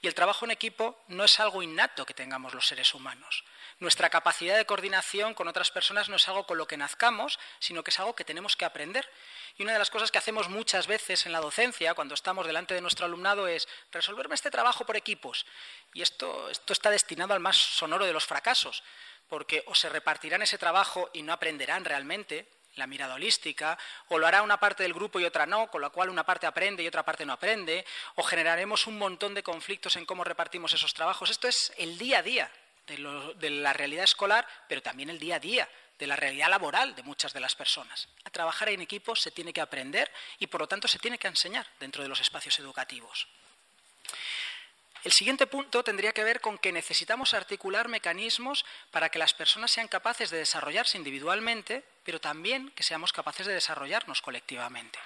Y 0.01 0.07
el 0.07 0.15
trabajo 0.15 0.45
en 0.45 0.51
equipo 0.51 1.03
no 1.07 1.25
es 1.25 1.39
algo 1.39 1.61
innato 1.61 2.05
que 2.05 2.13
tengamos 2.13 2.53
los 2.53 2.67
seres 2.67 2.93
humanos. 2.93 3.43
Nuestra 3.79 4.09
capacidad 4.09 4.55
de 4.55 4.65
coordinación 4.65 5.33
con 5.33 5.49
otras 5.49 5.69
personas 5.69 6.07
no 6.07 6.15
es 6.15 6.27
algo 6.29 6.45
con 6.45 6.57
lo 6.57 6.65
que 6.65 6.77
nazcamos, 6.77 7.39
sino 7.59 7.83
que 7.83 7.91
es 7.91 7.99
algo 7.99 8.15
que 8.15 8.23
tenemos 8.23 8.55
que 8.55 8.63
aprender. 8.63 9.09
Y 9.57 9.63
una 9.63 9.73
de 9.73 9.79
las 9.79 9.89
cosas 9.89 10.11
que 10.11 10.17
hacemos 10.17 10.47
muchas 10.49 10.87
veces 10.87 11.25
en 11.25 11.33
la 11.33 11.41
docencia, 11.41 11.93
cuando 11.93 12.13
estamos 12.13 12.47
delante 12.47 12.73
de 12.73 12.81
nuestro 12.81 13.05
alumnado, 13.05 13.47
es 13.47 13.67
resolverme 13.91 14.35
este 14.35 14.51
trabajo 14.51 14.85
por 14.85 14.95
equipos. 14.95 15.45
Y 15.93 16.01
esto, 16.01 16.49
esto 16.49 16.71
está 16.71 16.89
destinado 16.89 17.33
al 17.33 17.41
más 17.41 17.57
sonoro 17.57 18.05
de 18.05 18.13
los 18.13 18.25
fracasos, 18.25 18.81
porque 19.29 19.63
o 19.67 19.75
se 19.75 19.89
repartirán 19.89 20.41
ese 20.41 20.57
trabajo 20.57 21.09
y 21.13 21.21
no 21.21 21.33
aprenderán 21.33 21.85
realmente, 21.85 22.47
la 22.75 22.87
mirada 22.87 23.15
holística, 23.15 23.77
o 24.09 24.17
lo 24.17 24.27
hará 24.27 24.41
una 24.41 24.59
parte 24.59 24.83
del 24.83 24.93
grupo 24.93 25.19
y 25.19 25.25
otra 25.25 25.45
no, 25.45 25.67
con 25.67 25.81
lo 25.81 25.91
cual 25.91 26.09
una 26.09 26.25
parte 26.25 26.45
aprende 26.45 26.83
y 26.83 26.87
otra 26.87 27.03
parte 27.03 27.25
no 27.25 27.33
aprende, 27.33 27.85
o 28.15 28.23
generaremos 28.23 28.87
un 28.87 28.97
montón 28.97 29.33
de 29.33 29.43
conflictos 29.43 29.95
en 29.95 30.05
cómo 30.05 30.23
repartimos 30.23 30.73
esos 30.73 30.93
trabajos. 30.93 31.29
Esto 31.29 31.47
es 31.47 31.73
el 31.77 31.97
día 31.97 32.19
a 32.19 32.23
día 32.23 32.51
de, 32.87 33.49
la 33.49 33.73
realidad 33.73 34.03
escolar, 34.03 34.47
pero 34.67 34.81
también 34.81 35.09
el 35.09 35.19
día 35.19 35.35
a 35.35 35.39
día 35.39 35.69
de 35.97 36.07
la 36.07 36.15
realidad 36.15 36.49
laboral 36.49 36.93
de 36.95 37.03
muchas 37.03 37.33
de 37.33 37.39
las 37.39 37.55
personas. 37.55 38.09
A 38.25 38.29
trabajar 38.29 38.69
en 38.69 38.81
equipo 38.81 39.15
se 39.15 39.31
tiene 39.31 39.53
que 39.53 39.61
aprender 39.61 40.11
y, 40.39 40.47
por 40.47 40.61
lo 40.61 40.67
tanto, 40.67 40.87
se 40.87 40.99
tiene 40.99 41.17
que 41.17 41.27
enseñar 41.27 41.65
dentro 41.79 42.03
de 42.03 42.09
los 42.09 42.19
espacios 42.19 42.59
educativos. 42.59 43.27
El 45.05 45.11
siguiente 45.11 45.45
punto 45.45 45.83
tendría 45.83 46.13
que 46.13 46.23
ver 46.23 46.41
con 46.41 46.57
que 46.57 46.71
necesitamos 46.71 47.35
articular 47.35 47.89
mecanismos 47.89 48.65
para 48.89 49.09
que 49.09 49.19
las 49.19 49.35
personas 49.35 49.69
sean 49.69 49.87
capaces 49.87 50.31
de 50.31 50.39
desarrollarse 50.39 50.97
individualmente, 50.97 51.83
pero 52.03 52.19
también 52.19 52.71
que 52.71 52.81
seamos 52.81 53.13
capaces 53.13 53.45
de 53.45 53.53
desarrollarnos 53.53 54.23
colectivamente. 54.23 54.97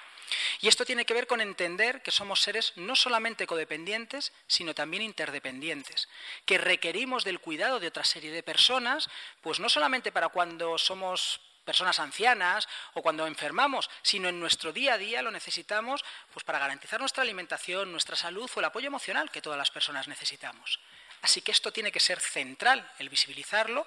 Y 0.62 0.70
esto 0.70 0.86
tiene 0.86 1.04
que 1.04 1.14
ver 1.14 1.28
con 1.28 1.42
entender 1.42 2.02
que 2.02 2.12
somos 2.12 2.40
seres 2.40 2.72
no 2.78 2.96
solamente 2.96 3.46
codependientes, 3.46 4.32
sino 4.48 4.74
también 4.74 5.04
interdependientes, 5.04 6.08
que 6.46 6.58
requerimos 6.58 7.26
del 7.26 7.42
cuidado 7.42 7.82
de 7.82 7.88
otra 7.88 8.06
serie 8.06 8.32
de 8.32 8.42
personas, 8.42 9.10
pues 9.42 9.60
no 9.60 9.68
solamente 9.68 10.14
para 10.14 10.30
cuando 10.30 10.78
somos 10.78 11.42
personas 11.70 12.00
ancianas 12.00 12.68
o 12.96 13.04
cuando 13.04 13.28
enfermamos, 13.28 13.92
sino 14.02 14.28
en 14.28 14.40
nuestro 14.40 14.74
día 14.74 14.96
a 14.96 14.98
día 14.98 15.22
lo 15.22 15.30
necesitamos 15.30 16.04
pues 16.34 16.44
para 16.44 16.58
garantizar 16.58 17.00
nuestra 17.00 17.22
alimentación, 17.22 17.92
nuestra 17.92 18.16
salud 18.16 18.50
o 18.56 18.60
el 18.60 18.66
apoyo 18.66 18.88
emocional 18.88 19.30
que 19.30 19.40
todas 19.40 19.60
las 19.60 19.70
personas 19.70 20.08
necesitamos. 20.08 20.80
Así 21.22 21.42
que 21.42 21.52
esto 21.52 21.72
tiene 21.72 21.92
que 21.92 22.00
ser 22.00 22.20
central 22.20 22.92
el 22.98 23.10
visibilizarlo, 23.10 23.86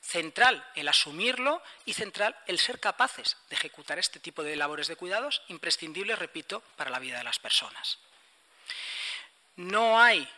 central 0.00 0.64
el 0.76 0.86
asumirlo 0.86 1.60
y 1.84 1.94
central 1.94 2.38
el 2.46 2.60
ser 2.60 2.78
capaces 2.78 3.36
de 3.50 3.56
ejecutar 3.56 3.98
este 3.98 4.20
tipo 4.20 4.44
de 4.44 4.54
labores 4.54 4.86
de 4.86 4.94
cuidados, 4.94 5.42
imprescindibles, 5.48 6.20
repito, 6.20 6.60
para 6.76 6.90
la 6.90 7.00
vida 7.00 7.18
de 7.18 7.24
las 7.24 7.40
personas. 7.40 7.98
No 9.56 10.00
hay 10.00 10.28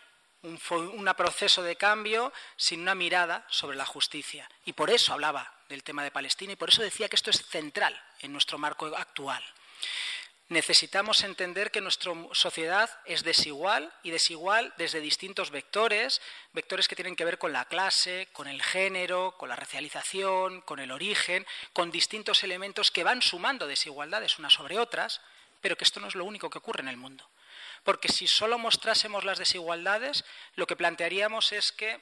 un, 0.44 0.59
un, 0.70 1.14
proceso 1.14 1.62
de 1.62 1.76
cambio 1.76 2.32
sin 2.57 2.80
una 2.80 2.94
mirada 2.94 3.44
sobre 3.51 3.76
la 3.76 3.84
justicia. 3.84 4.49
Y 4.64 4.72
por 4.72 4.88
eso 4.88 5.12
hablaba 5.12 5.55
del 5.69 5.83
tema 5.83 6.05
de 6.05 6.11
Palestina 6.11 6.53
y 6.53 6.57
por 6.57 6.69
eso 6.69 6.83
decía 6.83 7.09
que 7.09 7.17
esto 7.17 7.31
es 7.31 7.47
central 7.47 8.01
en 8.21 8.33
nuestro 8.33 8.59
marco 8.59 8.87
actual. 8.97 9.43
Necesitamos 10.49 11.25
entender 11.25 11.73
que 11.73 11.81
nuestra 11.81 12.12
sociedad 12.31 12.89
es 13.05 13.25
desigual 13.25 13.93
y 14.05 14.12
desigual 14.12 14.73
desde 14.77 15.01
distintos 15.01 15.51
vectores, 15.51 16.21
vectores 16.53 16.87
que 16.87 16.95
tienen 16.95 17.17
que 17.17 17.25
ver 17.25 17.39
con 17.39 17.53
la 17.53 17.64
clase, 17.64 18.29
con 18.33 18.47
el 18.47 18.62
género, 18.62 19.35
con 19.39 19.49
la 19.49 19.57
racialización, 19.57 20.61
con 20.61 20.79
el 20.79 20.93
origen, 20.93 21.45
con 21.73 21.91
distintos 21.91 22.45
elementos 22.45 22.93
que 22.93 23.03
van 23.03 23.23
sumando 23.23 23.67
desigualdades 23.67 24.39
unas 24.39 24.53
sobre 24.53 24.79
otras, 24.79 25.21
pero 25.61 25.77
que 25.77 25.83
esto 25.83 25.99
no 25.99 26.07
es 26.07 26.14
lo 26.14 26.25
único 26.25 26.49
que 26.49 26.59
ocurre 26.59 26.83
en 26.83 26.89
el 26.89 26.97
mundo. 26.97 27.29
Porque 27.83 28.09
si 28.09 28.29
solo 28.29 28.57
mostrásemos 28.57 29.25
las 29.25 29.39
desigualdades, 29.39 30.25
lo 30.55 30.69
que 30.69 30.77
plantearíamos 30.77 31.51
es 31.51 31.73
que 31.73 32.01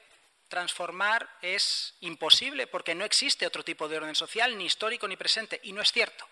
transformar 0.48 1.28
es 1.42 1.94
imposible 2.00 2.66
porque 2.66 2.94
no 2.94 3.04
existe 3.04 3.46
otro 3.46 3.64
tipo 3.64 3.88
de 3.88 3.96
orden 3.96 4.14
social, 4.14 4.56
ni 4.56 4.66
histórico 4.66 5.08
ni 5.08 5.16
presente, 5.16 5.60
y 5.64 5.72
no 5.72 5.82
es 5.82 5.92
cierto. 5.92 6.26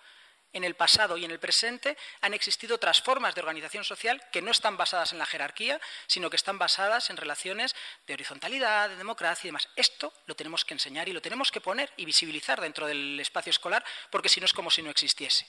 En 0.55 0.65
el 0.65 0.75
pasado 0.75 1.17
y 1.17 1.25
en 1.25 1.31
el 1.31 1.41
presente 1.41 1.97
han 2.21 2.35
existido 2.35 2.77
otras 2.77 3.01
formas 3.01 3.35
de 3.35 3.41
organización 3.41 3.85
social 3.85 4.23
que 4.31 4.43
no 4.43 4.51
están 4.51 4.77
basadas 4.77 5.13
en 5.13 5.19
la 5.19 5.25
jerarquía, 5.25 5.81
sino 6.07 6.29
que 6.29 6.37
están 6.37 6.59
basadas 6.59 7.09
en 7.09 7.17
relaciones 7.17 7.75
de 8.07 8.13
horizontalidad, 8.15 8.91
de 8.91 8.97
democracia 8.97 9.49
y 9.49 9.49
demás. 9.49 9.69
Esto 9.77 10.13
lo 10.27 10.35
tenemos 10.35 10.67
que 10.67 10.75
enseñar 10.75 11.09
y 11.09 11.15
lo 11.15 11.23
tenemos 11.23 11.51
que 11.51 11.63
poner 11.63 11.91
y 11.97 12.05
visibilizar 12.05 12.61
dentro 12.61 12.87
del 12.87 13.19
espacio 13.19 13.49
escolar, 13.49 13.83
porque 14.11 14.29
si 14.29 14.41
no 14.41 14.47
es 14.47 14.53
como 14.53 14.71
si 14.71 14.83
no 14.83 14.91
existiese. 14.91 15.47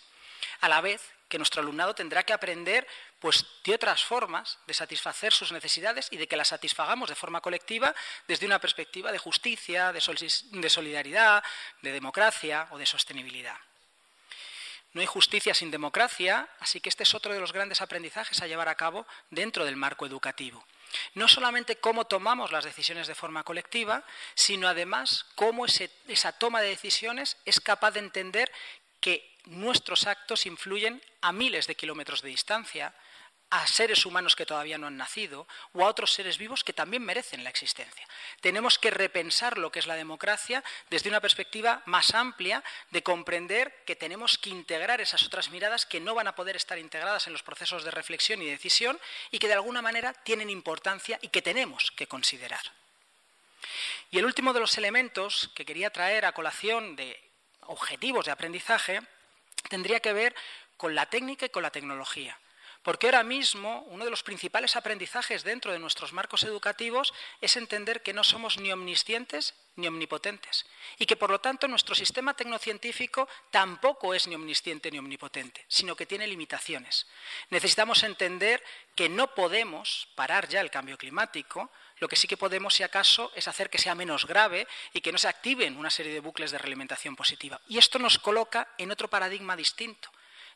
A 0.62 0.70
la 0.70 0.80
vez 0.80 1.02
que 1.34 1.40
nuestro 1.40 1.64
alumnado 1.64 1.96
tendrá 1.96 2.22
que 2.22 2.32
aprender 2.32 2.86
pues, 3.18 3.44
de 3.64 3.74
otras 3.74 4.04
formas 4.04 4.60
de 4.68 4.74
satisfacer 4.76 5.34
sus 5.34 5.52
necesidades 5.52 6.08
y 6.12 6.18
de 6.18 6.28
que 6.28 6.38
las 6.38 6.50
satisfagamos 6.50 7.10
de 7.10 7.16
forma 7.16 7.42
colectiva 7.42 7.96
desde 8.28 8.46
una 8.46 8.60
perspectiva 8.60 9.12
de 9.12 9.18
justicia, 9.18 9.92
de 9.92 10.70
solidaridad, 10.70 11.44
de 11.82 11.92
democracia 11.92 12.68
o 12.70 12.78
de 12.78 12.86
sostenibilidad. 12.86 13.58
No 14.92 15.02
hay 15.02 15.08
justicia 15.08 15.56
sin 15.56 15.72
democracia, 15.72 16.48
así 16.60 16.80
que 16.80 16.90
este 16.90 17.02
es 17.02 17.16
otro 17.16 17.34
de 17.34 17.40
los 17.40 17.52
grandes 17.52 17.82
aprendizajes 17.82 18.40
a 18.44 18.46
llevar 18.46 18.70
a 18.70 18.76
cabo 18.76 19.08
dentro 19.32 19.66
del 19.66 19.76
marco 19.76 20.06
educativo. 20.06 20.64
No 21.16 21.28
solamente 21.28 21.78
cómo 21.78 22.06
tomamos 22.06 22.52
las 22.52 22.64
decisiones 22.64 23.08
de 23.08 23.16
forma 23.16 23.44
colectiva, 23.44 24.04
sino 24.36 24.68
además 24.68 25.26
cómo 25.34 25.66
esa 25.66 26.32
toma 26.34 26.62
de 26.62 26.68
decisiones 26.68 27.38
es 27.46 27.60
capaz 27.60 27.90
de 27.90 28.02
entender 28.02 28.52
que 29.02 29.33
nuestros 29.46 30.08
actos 30.08 30.46
influyen 30.46 31.02
a 31.22 31.32
miles 31.32 31.68
de 31.68 31.76
kilómetros 31.76 32.22
de 32.22 32.30
distancia, 32.30 32.94
a 33.54 33.68
seres 33.68 34.08
humanos 34.08 34.36
que 34.36 34.48
todavía 34.48 34.80
no 34.80 34.88
han 34.88 34.98
nacido 34.98 35.48
o 35.74 35.86
a 35.86 35.88
otros 35.88 36.12
seres 36.12 36.40
vivos 36.40 36.64
que 36.64 36.74
también 36.74 37.04
merecen 37.04 37.44
la 37.44 37.52
existencia. 37.52 38.08
Tenemos 38.42 38.80
que 38.80 38.90
repensar 38.90 39.60
lo 39.60 39.72
que 39.72 39.78
es 39.78 39.86
la 39.86 39.94
democracia 39.94 40.64
desde 40.90 41.10
una 41.10 41.22
perspectiva 41.22 41.84
más 41.86 42.16
amplia 42.16 42.64
de 42.90 43.04
comprender 43.04 43.84
que 43.86 43.96
tenemos 43.96 44.40
que 44.40 44.50
integrar 44.50 45.02
esas 45.02 45.22
otras 45.24 45.52
miradas 45.52 45.86
que 45.86 46.00
no 46.00 46.16
van 46.16 46.28
a 46.28 46.36
poder 46.36 46.56
estar 46.56 46.80
integradas 46.80 47.28
en 47.28 47.34
los 47.34 47.44
procesos 47.44 47.84
de 47.84 47.92
reflexión 47.92 48.42
y 48.42 48.50
decisión 48.50 49.00
y 49.30 49.38
que 49.38 49.48
de 49.48 49.54
alguna 49.54 49.84
manera 49.84 50.14
tienen 50.14 50.50
importancia 50.50 51.20
y 51.22 51.28
que 51.28 51.44
tenemos 51.44 51.92
que 51.92 52.08
considerar. 52.08 52.64
Y 54.10 54.18
el 54.18 54.26
último 54.26 54.54
de 54.54 54.62
los 54.62 54.80
elementos 54.80 55.52
que 55.54 55.66
quería 55.66 55.92
traer 55.92 56.26
a 56.26 56.32
colación 56.32 56.96
de 56.96 57.22
objetivos 57.62 58.26
de 58.26 58.32
aprendizaje 58.32 59.02
tendría 59.70 60.00
que 60.00 60.14
ver 60.14 60.36
con 60.78 60.96
la 60.96 61.06
técnica 61.06 61.46
y 61.46 61.50
con 61.50 61.64
la 61.64 61.72
tecnología. 61.72 62.38
Porque 62.84 63.08
ahora 63.08 63.24
mismo 63.24 63.86
uno 63.88 64.04
de 64.04 64.12
los 64.12 64.24
principales 64.24 64.76
aprendizajes 64.76 65.44
dentro 65.44 65.72
de 65.72 65.80
nuestros 65.80 66.12
marcos 66.12 66.44
educativos 66.44 67.14
es 67.40 67.56
entender 67.56 68.04
que 68.04 68.12
no 68.12 68.26
somos 68.26 68.60
ni 68.60 68.74
omniscientes 68.74 69.54
ni 69.78 69.88
omnipotentes 69.88 70.66
y 71.00 71.06
que 71.06 71.16
por 71.16 71.32
lo 71.32 71.40
tanto 71.40 71.70
nuestro 71.70 71.96
sistema 71.96 72.34
tecnocientífico 72.34 73.30
tampoco 73.52 74.14
es 74.14 74.28
ni 74.28 74.36
omnisciente 74.36 74.92
ni 74.92 75.00
omnipotente, 75.00 75.64
sino 75.70 75.96
que 75.96 76.06
tiene 76.06 76.28
limitaciones. 76.28 77.08
Necesitamos 77.50 78.04
entender 78.04 78.62
que 78.96 79.08
no 79.08 79.34
podemos 79.34 80.10
parar 80.16 80.50
ya 80.50 80.60
el 80.60 80.70
cambio 80.70 80.98
climático, 80.98 81.72
lo 82.00 82.08
que 82.08 82.16
sí 82.16 82.28
que 82.28 82.38
podemos, 82.38 82.74
si 82.74 82.84
acaso, 82.84 83.32
es 83.36 83.48
hacer 83.48 83.70
que 83.70 83.78
sea 83.78 83.96
menos 83.96 84.26
grave 84.26 84.68
y 84.94 85.02
que 85.02 85.12
no 85.12 85.18
se 85.18 85.28
activen 85.28 85.78
una 85.78 85.90
serie 85.90 86.14
de 86.14 86.20
bucles 86.20 86.52
de 86.52 86.58
realimentación 86.58 87.16
positiva. 87.16 87.60
Y 87.68 87.78
esto 87.78 88.00
nos 88.00 88.20
coloca 88.20 88.70
en 88.78 88.92
otro 88.92 89.10
paradigma 89.10 89.56
distinto 89.56 90.10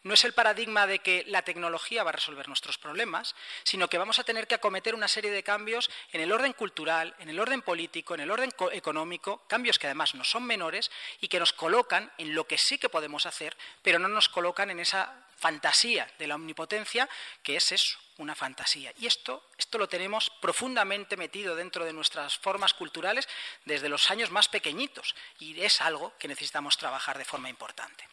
no 0.03 0.13
es 0.13 0.23
el 0.23 0.33
paradigma 0.33 0.87
de 0.87 0.99
que 0.99 1.23
la 1.27 1.41
tecnología 1.41 2.03
va 2.03 2.09
a 2.09 2.13
resolver 2.13 2.47
nuestros 2.47 2.77
problemas, 2.77 3.35
sino 3.63 3.89
que 3.89 3.97
vamos 3.97 4.19
a 4.19 4.23
tener 4.23 4.47
que 4.47 4.55
acometer 4.55 4.95
una 4.95 5.07
serie 5.07 5.31
de 5.31 5.43
cambios 5.43 5.89
en 6.11 6.21
el 6.21 6.31
orden 6.31 6.53
cultural, 6.53 7.15
en 7.19 7.29
el 7.29 7.39
orden 7.39 7.61
político, 7.61 8.13
en 8.13 8.21
el 8.21 8.31
orden 8.31 8.53
económico, 8.71 9.43
cambios 9.47 9.79
que 9.79 9.87
además 9.87 10.15
no 10.15 10.23
son 10.23 10.43
menores 10.43 10.91
y 11.21 11.27
que 11.27 11.39
nos 11.39 11.53
colocan 11.53 12.11
en 12.17 12.33
lo 12.35 12.47
que 12.47 12.57
sí 12.57 12.77
que 12.77 12.89
podemos 12.89 13.25
hacer, 13.25 13.55
pero 13.81 13.99
no 13.99 14.07
nos 14.07 14.29
colocan 14.29 14.69
en 14.69 14.79
esa 14.79 15.27
fantasía 15.37 16.11
de 16.17 16.27
la 16.27 16.35
omnipotencia, 16.35 17.07
que 17.43 17.55
es 17.55 17.71
eso, 17.71 17.97
una 18.17 18.35
fantasía. 18.35 18.91
Y 18.99 19.05
esto, 19.05 19.49
esto 19.57 19.77
lo 19.77 19.87
tenemos 19.87 20.31
profundamente 20.41 21.15
metido 21.15 21.55
dentro 21.55 21.85
de 21.85 21.93
nuestras 21.93 22.37
formas 22.37 22.73
culturales 22.73 23.27
desde 23.65 23.89
los 23.89 24.09
años 24.09 24.31
más 24.31 24.49
pequeñitos 24.49 25.15
y 25.39 25.59
es 25.61 25.81
algo 25.81 26.13
que 26.17 26.27
necesitamos 26.27 26.77
trabajar 26.77 27.17
de 27.17 27.25
forma 27.25 27.49
importante. 27.49 28.07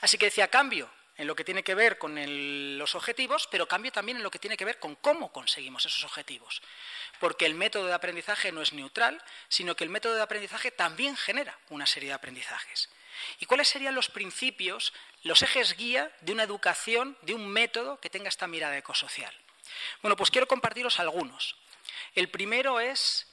Así 0.00 0.18
que 0.18 0.26
decía 0.26 0.48
cambio 0.48 0.90
en 1.16 1.26
lo 1.26 1.36
que 1.36 1.44
tiene 1.44 1.62
que 1.62 1.74
ver 1.74 1.98
con 1.98 2.16
los 2.78 2.94
objetivos, 2.94 3.48
pero 3.50 3.68
cambio 3.68 3.92
también 3.92 4.16
en 4.16 4.22
lo 4.22 4.30
que 4.30 4.38
tiene 4.38 4.56
que 4.56 4.64
ver 4.64 4.78
con 4.78 4.96
cómo 4.96 5.32
conseguimos 5.32 5.86
esos 5.86 6.04
objetivos. 6.04 6.60
Porque 7.20 7.46
el 7.46 7.54
método 7.54 7.86
de 7.86 7.94
aprendizaje 7.94 8.50
no 8.50 8.62
es 8.62 8.72
neutral, 8.72 9.22
sino 9.48 9.76
que 9.76 9.84
el 9.84 9.90
método 9.90 10.14
de 10.14 10.22
aprendizaje 10.22 10.70
también 10.70 11.16
genera 11.16 11.56
una 11.68 11.86
serie 11.86 12.08
de 12.08 12.14
aprendizajes. 12.14 12.88
¿Y 13.38 13.46
cuáles 13.46 13.68
serían 13.68 13.94
los 13.94 14.08
principios, 14.08 14.92
los 15.22 15.42
ejes 15.42 15.76
guía 15.76 16.10
de 16.20 16.32
una 16.32 16.42
educación, 16.42 17.16
de 17.22 17.34
un 17.34 17.48
método 17.48 18.00
que 18.00 18.10
tenga 18.10 18.28
esta 18.28 18.48
mirada 18.48 18.76
ecosocial? 18.76 19.32
Bueno, 20.02 20.16
pues 20.16 20.30
quiero 20.30 20.48
compartiros 20.48 20.98
algunos. 20.98 21.56
El 22.14 22.28
primero 22.28 22.80
es 22.80 23.28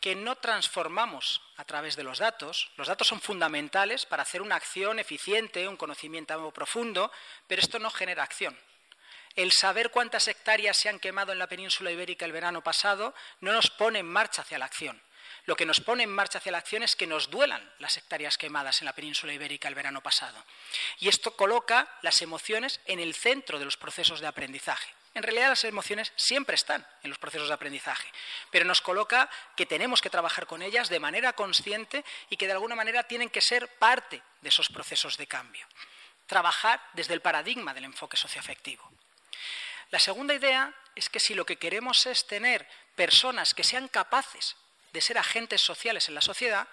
que 0.00 0.14
no 0.14 0.36
transformamos 0.36 1.42
a 1.56 1.64
través 1.64 1.94
de 1.94 2.02
los 2.02 2.18
datos. 2.18 2.70
Los 2.76 2.88
datos 2.88 3.06
son 3.06 3.20
fundamentales 3.20 4.06
para 4.06 4.22
hacer 4.22 4.42
una 4.42 4.56
acción 4.56 4.98
eficiente, 4.98 5.68
un 5.68 5.76
conocimiento 5.76 6.50
profundo, 6.52 7.12
pero 7.46 7.60
esto 7.60 7.78
no 7.78 7.90
genera 7.90 8.22
acción. 8.22 8.58
El 9.36 9.52
saber 9.52 9.90
cuántas 9.90 10.26
hectáreas 10.26 10.76
se 10.76 10.88
han 10.88 10.98
quemado 10.98 11.32
en 11.32 11.38
la 11.38 11.46
península 11.46 11.92
ibérica 11.92 12.24
el 12.24 12.32
verano 12.32 12.62
pasado 12.62 13.14
no 13.40 13.52
nos 13.52 13.70
pone 13.70 14.00
en 14.00 14.06
marcha 14.06 14.42
hacia 14.42 14.58
la 14.58 14.64
acción. 14.64 15.00
Lo 15.46 15.56
que 15.56 15.66
nos 15.66 15.80
pone 15.80 16.02
en 16.02 16.10
marcha 16.10 16.38
hacia 16.38 16.52
la 16.52 16.58
acción 16.58 16.82
es 16.82 16.96
que 16.96 17.06
nos 17.06 17.30
duelan 17.30 17.72
las 17.78 17.96
hectáreas 17.96 18.36
quemadas 18.36 18.80
en 18.80 18.86
la 18.86 18.92
península 18.92 19.32
ibérica 19.32 19.68
el 19.68 19.74
verano 19.74 20.02
pasado. 20.02 20.44
Y 20.98 21.08
esto 21.08 21.36
coloca 21.36 21.88
las 22.02 22.22
emociones 22.22 22.80
en 22.86 23.00
el 23.00 23.14
centro 23.14 23.58
de 23.58 23.64
los 23.64 23.76
procesos 23.76 24.20
de 24.20 24.26
aprendizaje. 24.26 24.92
En 25.14 25.24
realidad 25.24 25.48
las 25.48 25.64
emociones 25.64 26.12
siempre 26.14 26.54
están 26.54 26.86
en 27.02 27.10
los 27.10 27.18
procesos 27.18 27.48
de 27.48 27.54
aprendizaje, 27.54 28.08
pero 28.50 28.64
nos 28.64 28.80
coloca 28.80 29.28
que 29.56 29.66
tenemos 29.66 30.00
que 30.00 30.10
trabajar 30.10 30.46
con 30.46 30.62
ellas 30.62 30.88
de 30.88 31.00
manera 31.00 31.32
consciente 31.32 32.04
y 32.28 32.36
que 32.36 32.46
de 32.46 32.52
alguna 32.52 32.76
manera 32.76 33.02
tienen 33.02 33.28
que 33.28 33.40
ser 33.40 33.68
parte 33.78 34.22
de 34.40 34.48
esos 34.48 34.68
procesos 34.68 35.16
de 35.16 35.26
cambio. 35.26 35.66
Trabajar 36.26 36.80
desde 36.92 37.14
el 37.14 37.22
paradigma 37.22 37.74
del 37.74 37.84
enfoque 37.84 38.16
socioafectivo. 38.16 38.88
La 39.90 39.98
segunda 39.98 40.34
idea 40.34 40.72
es 40.94 41.08
que 41.08 41.18
si 41.18 41.34
lo 41.34 41.44
que 41.44 41.56
queremos 41.56 42.06
es 42.06 42.26
tener 42.28 42.68
personas 42.94 43.52
que 43.52 43.64
sean 43.64 43.88
capaces 43.88 44.56
de 44.92 45.00
ser 45.00 45.18
agentes 45.18 45.60
sociales 45.60 46.08
en 46.08 46.14
la 46.14 46.20
sociedad, 46.20 46.68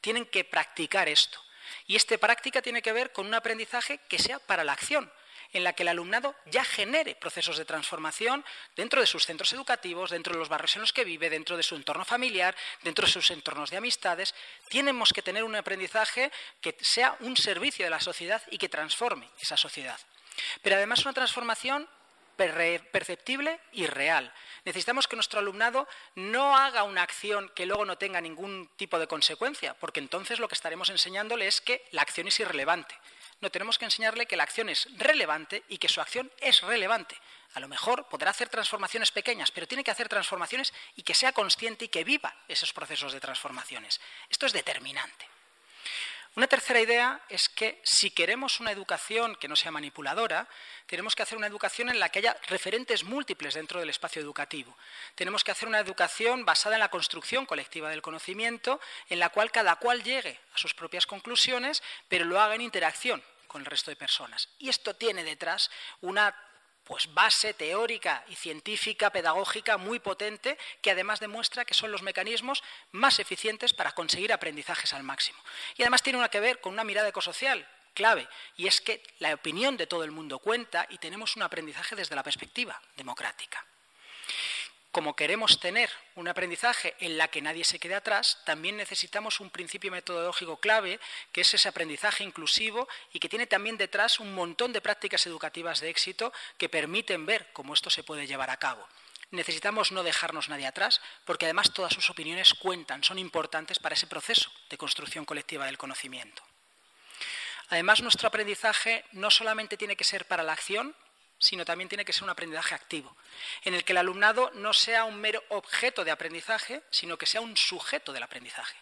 tienen 0.00 0.24
que 0.24 0.44
practicar 0.44 1.08
esto. 1.08 1.38
Y 1.86 1.96
esta 1.96 2.16
práctica 2.16 2.62
tiene 2.62 2.80
que 2.80 2.92
ver 2.92 3.12
con 3.12 3.26
un 3.26 3.34
aprendizaje 3.34 3.98
que 4.08 4.18
sea 4.18 4.38
para 4.38 4.64
la 4.64 4.72
acción, 4.72 5.12
en 5.54 5.64
la 5.64 5.72
que 5.72 5.84
el 5.84 5.88
alumnado 5.88 6.34
ya 6.46 6.64
genere 6.64 7.14
procesos 7.14 7.56
de 7.56 7.64
transformación 7.64 8.44
dentro 8.76 9.00
de 9.00 9.06
sus 9.06 9.24
centros 9.24 9.52
educativos, 9.54 10.10
dentro 10.10 10.34
de 10.34 10.38
los 10.40 10.50
barrios 10.50 10.76
en 10.76 10.82
los 10.82 10.92
que 10.92 11.04
vive, 11.04 11.30
dentro 11.30 11.56
de 11.56 11.62
su 11.62 11.76
entorno 11.76 12.04
familiar, 12.04 12.54
dentro 12.82 13.06
de 13.06 13.12
sus 13.12 13.30
entornos 13.30 13.70
de 13.70 13.78
amistades. 13.78 14.34
Tenemos 14.68 15.12
que 15.12 15.22
tener 15.22 15.44
un 15.44 15.56
aprendizaje 15.56 16.30
que 16.60 16.76
sea 16.80 17.16
un 17.20 17.36
servicio 17.36 17.86
de 17.86 17.90
la 17.90 18.00
sociedad 18.00 18.42
y 18.50 18.58
que 18.58 18.68
transforme 18.68 19.30
esa 19.40 19.56
sociedad. 19.56 19.98
Pero 20.62 20.76
además 20.76 21.04
una 21.04 21.14
transformación 21.14 21.88
perceptible 22.36 23.60
y 23.72 23.86
real. 23.86 24.32
Necesitamos 24.64 25.06
que 25.06 25.16
nuestro 25.16 25.38
alumnado 25.38 25.86
no 26.16 26.56
haga 26.56 26.82
una 26.82 27.02
acción 27.02 27.50
que 27.54 27.66
luego 27.66 27.84
no 27.84 27.96
tenga 27.96 28.20
ningún 28.20 28.68
tipo 28.76 28.98
de 28.98 29.06
consecuencia, 29.06 29.74
porque 29.74 30.00
entonces 30.00 30.38
lo 30.38 30.48
que 30.48 30.54
estaremos 30.54 30.90
enseñándole 30.90 31.46
es 31.46 31.60
que 31.60 31.84
la 31.92 32.02
acción 32.02 32.26
es 32.28 32.40
irrelevante. 32.40 32.96
No 33.40 33.50
tenemos 33.50 33.78
que 33.78 33.84
enseñarle 33.84 34.26
que 34.26 34.36
la 34.36 34.44
acción 34.44 34.68
es 34.68 34.88
relevante 34.96 35.64
y 35.68 35.78
que 35.78 35.88
su 35.88 36.00
acción 36.00 36.30
es 36.40 36.60
relevante. 36.62 37.16
A 37.54 37.60
lo 37.60 37.68
mejor 37.68 38.08
podrá 38.08 38.30
hacer 38.30 38.48
transformaciones 38.48 39.12
pequeñas, 39.12 39.50
pero 39.50 39.68
tiene 39.68 39.84
que 39.84 39.90
hacer 39.90 40.08
transformaciones 40.08 40.72
y 40.96 41.02
que 41.02 41.14
sea 41.14 41.32
consciente 41.32 41.84
y 41.84 41.88
que 41.88 42.04
viva 42.04 42.34
esos 42.48 42.72
procesos 42.72 43.12
de 43.12 43.20
transformaciones. 43.20 44.00
Esto 44.28 44.46
es 44.46 44.52
determinante. 44.52 45.33
Una 46.36 46.48
tercera 46.48 46.80
idea 46.80 47.20
es 47.28 47.48
que 47.48 47.80
si 47.84 48.10
queremos 48.10 48.58
una 48.58 48.72
educación 48.72 49.36
que 49.36 49.46
no 49.46 49.54
sea 49.54 49.70
manipuladora, 49.70 50.48
tenemos 50.86 51.14
que 51.14 51.22
hacer 51.22 51.38
una 51.38 51.46
educación 51.46 51.90
en 51.90 52.00
la 52.00 52.08
que 52.08 52.18
haya 52.18 52.36
referentes 52.48 53.04
múltiples 53.04 53.54
dentro 53.54 53.78
del 53.78 53.90
espacio 53.90 54.20
educativo. 54.20 54.76
Tenemos 55.14 55.44
que 55.44 55.52
hacer 55.52 55.68
una 55.68 55.78
educación 55.78 56.44
basada 56.44 56.74
en 56.74 56.80
la 56.80 56.90
construcción 56.90 57.46
colectiva 57.46 57.88
del 57.88 58.02
conocimiento, 58.02 58.80
en 59.08 59.20
la 59.20 59.28
cual 59.28 59.52
cada 59.52 59.76
cual 59.76 60.02
llegue 60.02 60.40
a 60.52 60.58
sus 60.58 60.74
propias 60.74 61.06
conclusiones, 61.06 61.84
pero 62.08 62.24
lo 62.24 62.40
haga 62.40 62.56
en 62.56 62.62
interacción 62.62 63.22
con 63.46 63.60
el 63.60 63.66
resto 63.66 63.92
de 63.92 63.96
personas. 63.96 64.48
Y 64.58 64.70
esto 64.70 64.94
tiene 64.94 65.22
detrás 65.22 65.70
una 66.00 66.34
pues 66.84 67.12
base 67.12 67.54
teórica 67.54 68.24
y 68.28 68.34
científica, 68.34 69.10
pedagógica 69.10 69.76
muy 69.78 69.98
potente, 69.98 70.58
que 70.82 70.90
además 70.90 71.20
demuestra 71.20 71.64
que 71.64 71.74
son 71.74 71.90
los 71.90 72.02
mecanismos 72.02 72.62
más 72.92 73.18
eficientes 73.18 73.72
para 73.72 73.92
conseguir 73.92 74.32
aprendizajes 74.32 74.92
al 74.92 75.02
máximo. 75.02 75.38
Y 75.76 75.82
además 75.82 76.02
tiene 76.02 76.18
una 76.18 76.28
que 76.28 76.40
ver 76.40 76.60
con 76.60 76.72
una 76.72 76.84
mirada 76.84 77.08
ecosocial 77.08 77.66
clave, 77.94 78.28
y 78.56 78.66
es 78.66 78.80
que 78.80 79.02
la 79.20 79.32
opinión 79.32 79.76
de 79.76 79.86
todo 79.86 80.04
el 80.04 80.10
mundo 80.10 80.40
cuenta 80.40 80.86
y 80.90 80.98
tenemos 80.98 81.36
un 81.36 81.42
aprendizaje 81.42 81.94
desde 81.94 82.16
la 82.16 82.24
perspectiva 82.24 82.80
democrática 82.96 83.64
como 84.94 85.16
queremos 85.16 85.58
tener 85.58 85.90
un 86.14 86.28
aprendizaje 86.28 86.94
en 87.00 87.18
la 87.18 87.26
que 87.26 87.42
nadie 87.42 87.64
se 87.64 87.80
quede 87.80 87.96
atrás, 87.96 88.38
también 88.44 88.76
necesitamos 88.76 89.40
un 89.40 89.50
principio 89.50 89.90
metodológico 89.90 90.58
clave, 90.58 91.00
que 91.32 91.40
es 91.40 91.52
ese 91.52 91.68
aprendizaje 91.68 92.22
inclusivo 92.22 92.86
y 93.12 93.18
que 93.18 93.28
tiene 93.28 93.48
también 93.48 93.76
detrás 93.76 94.20
un 94.20 94.32
montón 94.32 94.72
de 94.72 94.80
prácticas 94.80 95.26
educativas 95.26 95.80
de 95.80 95.90
éxito 95.90 96.32
que 96.58 96.68
permiten 96.68 97.26
ver 97.26 97.50
cómo 97.52 97.74
esto 97.74 97.90
se 97.90 98.04
puede 98.04 98.28
llevar 98.28 98.50
a 98.50 98.58
cabo. 98.58 98.86
Necesitamos 99.32 99.90
no 99.90 100.04
dejarnos 100.04 100.48
nadie 100.48 100.68
atrás, 100.68 101.00
porque 101.24 101.46
además 101.46 101.74
todas 101.74 101.92
sus 101.92 102.08
opiniones 102.08 102.54
cuentan, 102.54 103.02
son 103.02 103.18
importantes 103.18 103.80
para 103.80 103.96
ese 103.96 104.06
proceso 104.06 104.48
de 104.70 104.78
construcción 104.78 105.24
colectiva 105.24 105.66
del 105.66 105.76
conocimiento. 105.76 106.40
Además, 107.70 108.00
nuestro 108.00 108.28
aprendizaje 108.28 109.04
no 109.10 109.32
solamente 109.32 109.76
tiene 109.76 109.96
que 109.96 110.04
ser 110.04 110.28
para 110.28 110.44
la 110.44 110.52
acción, 110.52 110.94
sino 111.44 111.64
también 111.64 111.88
tiene 111.88 112.04
que 112.04 112.12
ser 112.12 112.24
un 112.24 112.30
aprendizaje 112.30 112.74
activo, 112.74 113.14
en 113.64 113.74
el 113.74 113.84
que 113.84 113.92
el 113.92 113.98
alumnado 113.98 114.50
no 114.54 114.72
sea 114.72 115.04
un 115.04 115.16
mero 115.16 115.44
objeto 115.50 116.02
de 116.04 116.10
aprendizaje, 116.10 116.82
sino 116.90 117.18
que 117.18 117.26
sea 117.26 117.42
un 117.42 117.54
sujeto 117.56 118.12
del 118.14 118.22
aprendizaje, 118.22 118.74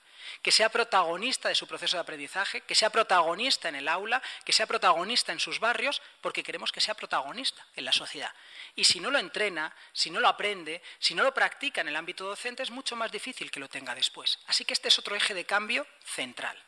que 0.42 0.52
sea 0.52 0.68
protagonista 0.68 1.48
de 1.48 1.56
su 1.56 1.66
proceso 1.66 1.96
de 1.96 2.02
aprendizaje, 2.02 2.60
que 2.60 2.76
sea 2.76 2.90
protagonista 2.90 3.68
en 3.68 3.74
el 3.74 3.88
aula, 3.88 4.22
que 4.44 4.52
sea 4.52 4.66
protagonista 4.66 5.32
en 5.32 5.40
sus 5.40 5.58
barrios, 5.58 6.00
porque 6.20 6.44
queremos 6.44 6.70
que 6.70 6.80
sea 6.80 6.94
protagonista 6.94 7.66
en 7.74 7.84
la 7.84 7.92
sociedad. 7.92 8.32
Y 8.76 8.84
si 8.84 9.00
no 9.00 9.10
lo 9.10 9.18
entrena, 9.18 9.74
si 9.92 10.10
no 10.10 10.20
lo 10.20 10.28
aprende, 10.28 10.82
si 11.00 11.14
no 11.14 11.24
lo 11.24 11.34
practica 11.34 11.80
en 11.80 11.88
el 11.88 11.96
ámbito 11.96 12.24
docente, 12.24 12.62
es 12.62 12.70
mucho 12.70 12.94
más 12.94 13.10
difícil 13.10 13.50
que 13.50 13.60
lo 13.60 13.68
tenga 13.68 13.92
después. 13.94 14.38
Así 14.46 14.64
que 14.64 14.74
este 14.74 14.86
es 14.86 14.98
otro 15.00 15.16
eje 15.16 15.34
de 15.34 15.44
cambio 15.44 15.84
central. 16.04 16.62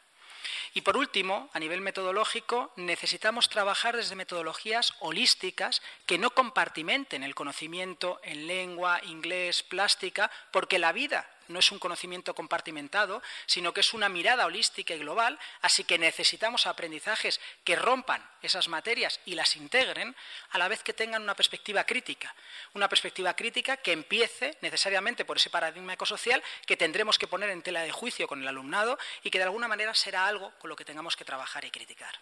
Y 0.77 0.81
por 0.81 0.97
último, 0.97 1.49
a 1.53 1.61
nivel 1.61 1.81
metodológico, 1.81 2.73
necesitamos 2.75 3.49
trabajar 3.49 3.97
desde 3.97 4.17
metodologías 4.17 4.93
holísticas 4.99 5.81
que 6.05 6.19
no 6.19 6.31
compartimenten 6.31 7.23
el 7.23 7.37
conocimiento 7.37 8.21
en 8.25 8.49
lengua, 8.49 9.01
inglés, 9.05 9.63
plástica, 9.63 10.33
porque 10.51 10.81
la 10.81 10.91
vida 10.91 11.31
no 11.49 11.59
es 11.59 11.71
un 11.73 11.79
conocimiento 11.79 12.35
compartimentado, 12.35 13.23
sino 13.47 13.73
que 13.73 13.81
es 13.81 13.95
una 13.95 14.09
mirada 14.09 14.47
holística 14.47 14.95
y 14.95 14.99
global, 14.99 15.39
así 15.63 15.85
que 15.85 15.99
necesitamos 15.99 16.67
aprendizajes 16.67 17.41
que 17.65 17.77
rompan 17.77 18.25
esas 18.43 18.69
materias 18.69 19.21
y 19.25 19.35
las 19.35 19.57
integren, 19.57 20.15
a 20.51 20.59
la 20.59 20.69
vez 20.69 20.83
que 20.83 20.93
tengan 20.93 21.23
una 21.23 21.35
perspectiva 21.35 21.85
crítica. 21.85 22.35
Una 22.75 22.89
perspectiva 22.89 23.35
crítica 23.35 23.77
que 23.77 23.93
empiece 23.93 24.57
necesariamente 24.61 25.25
por 25.25 25.37
ese 25.37 25.51
paradigma 25.51 25.95
ecosocial 25.95 26.43
que 26.67 26.77
tendremos 26.77 27.19
que 27.19 27.27
poner 27.27 27.51
en 27.51 27.63
tela 27.63 27.83
de 27.83 27.93
juicio 27.93 28.27
con 28.27 28.43
el 28.43 28.49
alumnado 28.49 28.99
y 29.23 29.31
que 29.31 29.39
de 29.39 29.45
alguna 29.45 29.69
manera 29.69 29.95
será 29.95 30.27
algo 30.27 30.53
con 30.59 30.71
lo 30.71 30.77
que 30.77 30.85
tengamos 30.85 31.17
que 31.17 31.25
trabajar 31.25 31.65
y 31.65 31.71
criticar. 31.71 32.19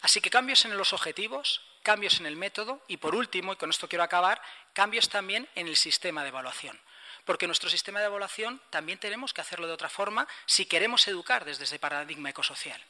Así 0.00 0.20
que 0.20 0.30
cambios 0.30 0.64
en 0.64 0.76
los 0.76 0.92
objetivos, 0.92 1.62
cambios 1.82 2.20
en 2.20 2.26
el 2.26 2.36
método 2.36 2.82
y, 2.88 2.98
por 2.98 3.14
último, 3.14 3.52
y 3.52 3.56
con 3.56 3.70
esto 3.70 3.88
quiero 3.88 4.04
acabar, 4.04 4.42
cambios 4.72 5.08
también 5.08 5.48
en 5.54 5.68
el 5.68 5.76
sistema 5.76 6.22
de 6.22 6.28
evaluación 6.28 6.78
porque 7.24 7.46
nuestro 7.46 7.70
sistema 7.70 8.00
de 8.00 8.06
evaluación 8.06 8.60
también 8.70 8.98
tenemos 8.98 9.32
que 9.32 9.40
hacerlo 9.40 9.66
de 9.66 9.72
otra 9.72 9.88
forma 9.88 10.28
si 10.46 10.66
queremos 10.66 11.06
educar 11.08 11.44
desde 11.44 11.64
ese 11.64 11.78
paradigma 11.78 12.30
ecosocial. 12.30 12.80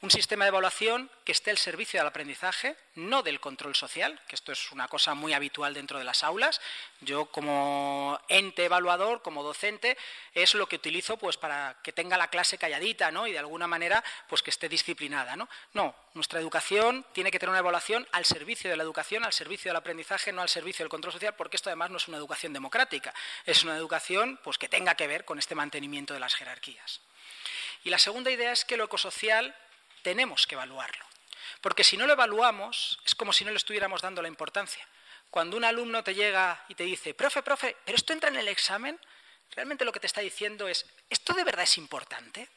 Un 0.00 0.10
sistema 0.10 0.44
de 0.44 0.50
evaluación 0.50 1.10
que 1.24 1.32
esté 1.32 1.50
al 1.50 1.58
servicio 1.58 2.00
del 2.00 2.06
aprendizaje, 2.06 2.76
no 2.94 3.22
del 3.22 3.40
control 3.40 3.74
social, 3.74 4.20
que 4.28 4.34
esto 4.34 4.52
es 4.52 4.72
una 4.72 4.88
cosa 4.88 5.14
muy 5.14 5.32
habitual 5.32 5.74
dentro 5.74 5.98
de 5.98 6.04
las 6.04 6.22
aulas. 6.22 6.60
Yo 7.00 7.26
como 7.26 8.20
ente 8.28 8.64
evaluador, 8.64 9.22
como 9.22 9.42
docente, 9.42 9.96
es 10.34 10.54
lo 10.54 10.68
que 10.68 10.76
utilizo 10.76 11.16
pues 11.16 11.36
para 11.36 11.76
que 11.82 11.92
tenga 11.92 12.16
la 12.16 12.28
clase 12.28 12.58
calladita, 12.58 13.10
¿no? 13.10 13.26
Y 13.26 13.32
de 13.32 13.38
alguna 13.38 13.66
manera 13.66 14.02
pues 14.28 14.42
que 14.42 14.50
esté 14.50 14.68
disciplinada, 14.68 15.36
¿no? 15.36 15.48
No, 15.72 15.94
nuestra 16.14 16.40
educación 16.40 17.04
tiene 17.12 17.30
que 17.30 17.38
tener 17.38 17.50
una 17.50 17.58
evaluación 17.58 18.06
al 18.12 18.24
servicio 18.24 18.70
de 18.70 18.76
la 18.76 18.82
educación, 18.82 19.24
al 19.24 19.32
servicio 19.32 19.70
del 19.70 19.76
aprendizaje, 19.76 20.32
no 20.32 20.42
al 20.42 20.48
servicio 20.48 20.82
del 20.82 20.90
control 20.90 21.12
social, 21.12 21.34
porque 21.34 21.56
esto 21.56 21.70
además 21.70 21.90
no 21.90 21.96
es 21.96 22.08
una 22.08 22.16
educación 22.16 22.52
democrática, 22.52 23.14
es 23.44 23.64
una 23.64 23.76
educación 23.76 24.38
pues 24.42 24.58
que 24.58 24.68
tenga 24.68 24.94
que 24.94 25.06
ver 25.06 25.24
con 25.24 25.38
este 25.38 25.54
mantenimiento 25.54 26.14
de 26.14 26.20
las 26.20 26.34
jerarquías. 26.34 27.00
Y 27.86 27.90
la 27.90 28.00
segunda 28.00 28.32
idea 28.32 28.50
es 28.50 28.64
que 28.64 28.76
lo 28.76 28.82
ecosocial 28.82 29.54
tenemos 30.02 30.48
que 30.48 30.56
evaluarlo. 30.56 31.04
Porque 31.60 31.84
si 31.84 31.96
no 31.96 32.08
lo 32.08 32.14
evaluamos, 32.14 32.98
es 33.06 33.14
como 33.14 33.32
si 33.32 33.44
no 33.44 33.52
le 33.52 33.58
estuviéramos 33.58 34.02
dando 34.02 34.22
la 34.22 34.26
importancia. 34.26 34.84
Cuando 35.30 35.56
un 35.56 35.62
alumno 35.62 36.02
te 36.02 36.12
llega 36.12 36.64
y 36.68 36.74
te 36.74 36.82
dice, 36.82 37.14
profe, 37.14 37.44
profe, 37.44 37.76
pero 37.84 37.94
esto 37.94 38.12
entra 38.12 38.28
en 38.28 38.38
el 38.38 38.48
examen, 38.48 38.98
realmente 39.52 39.84
lo 39.84 39.92
que 39.92 40.00
te 40.00 40.08
está 40.08 40.20
diciendo 40.20 40.66
es, 40.66 40.84
¿esto 41.08 41.32
de 41.34 41.44
verdad 41.44 41.62
es 41.62 41.78
importante? 41.78 42.48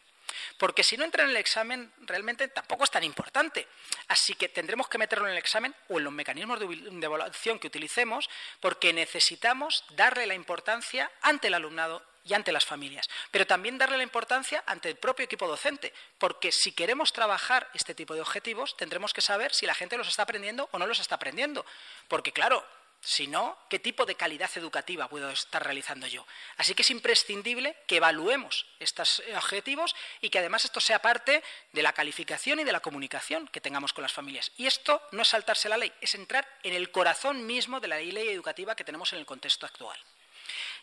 Porque 0.57 0.84
si 0.84 0.97
no 0.97 1.05
entra 1.05 1.25
en 1.25 1.30
el 1.30 1.38
examen, 1.38 1.93
realmente 1.99 2.47
tampoco 2.47 2.86
es 2.86 2.89
tan 2.89 3.03
importante. 3.03 3.67
Así 4.07 4.34
que 4.34 4.49
tendremos 4.49 4.89
que 4.89 4.97
meterlo 4.97 5.27
en 5.27 5.34
el 5.34 5.38
examen 5.38 5.75
o 5.89 5.99
en 5.99 6.05
los 6.05 6.13
mecanismos 6.13 6.59
de 6.59 7.05
evaluación 7.05 7.59
que 7.59 7.67
utilicemos, 7.67 8.27
porque 8.61 8.93
necesitamos 8.93 9.86
darle 9.91 10.25
la 10.25 10.34
importancia 10.34 11.11
ante 11.21 11.49
el 11.49 11.53
alumnado 11.53 12.03
y 12.24 12.34
ante 12.34 12.51
las 12.51 12.65
familias, 12.65 13.09
pero 13.32 13.47
también 13.47 13.78
darle 13.78 13.97
la 13.97 14.03
importancia 14.03 14.63
ante 14.65 14.89
el 14.89 14.95
propio 14.97 15.26
equipo 15.26 15.47
docente, 15.47 15.93
porque 16.17 16.51
si 16.51 16.72
queremos 16.72 17.13
trabajar 17.13 17.70
este 17.74 17.95
tipo 17.95 18.15
de 18.15 18.22
objetivos, 18.22 18.78
tendremos 18.78 19.13
que 19.13 19.22
saber 19.22 19.53
si 19.53 19.65
la 19.65 19.76
gente 19.76 19.97
los 19.97 20.07
está 20.07 20.24
aprendiendo 20.24 20.70
o 20.72 20.80
no 20.80 20.88
los 20.88 20.99
está 20.99 21.15
aprendiendo, 21.15 21.65
porque 22.07 22.32
claro, 22.32 22.65
si 23.01 23.28
no, 23.28 23.57
¿qué 23.70 23.80
tipo 23.80 24.05
de 24.05 24.15
calidad 24.15 24.49
educativa 24.55 25.07
puedo 25.07 25.30
estar 25.30 25.63
realizando 25.63 26.05
yo? 26.07 26.26
Así 26.57 26.76
que 26.76 26.82
es 26.82 26.91
imprescindible 26.91 27.78
que 27.88 27.97
evaluemos 27.97 28.65
estos 28.80 29.24
objetivos 29.36 29.95
y 30.20 30.30
que 30.30 30.39
además 30.39 30.65
esto 30.65 30.82
sea 30.82 31.01
parte 31.01 31.41
de 31.72 31.84
la 31.84 31.93
calificación 31.93 32.59
y 32.59 32.65
de 32.65 32.72
la 32.74 32.82
comunicación 32.82 33.47
que 33.47 33.61
tengamos 33.61 33.93
con 33.93 34.01
las 34.01 34.11
familias. 34.11 34.51
Y 34.57 34.67
esto 34.67 35.01
no 35.11 35.22
es 35.22 35.30
saltarse 35.30 35.70
la 35.70 35.78
ley, 35.78 35.93
es 36.01 36.13
entrar 36.15 36.47
en 36.63 36.74
el 36.74 36.91
corazón 36.91 37.45
mismo 37.45 37.80
de 37.80 37.88
la 37.88 37.97
ley 37.97 38.28
educativa 38.28 38.76
que 38.76 38.84
tenemos 38.84 39.13
en 39.13 39.20
el 39.20 39.26
contexto 39.26 39.65
actual. 39.65 39.97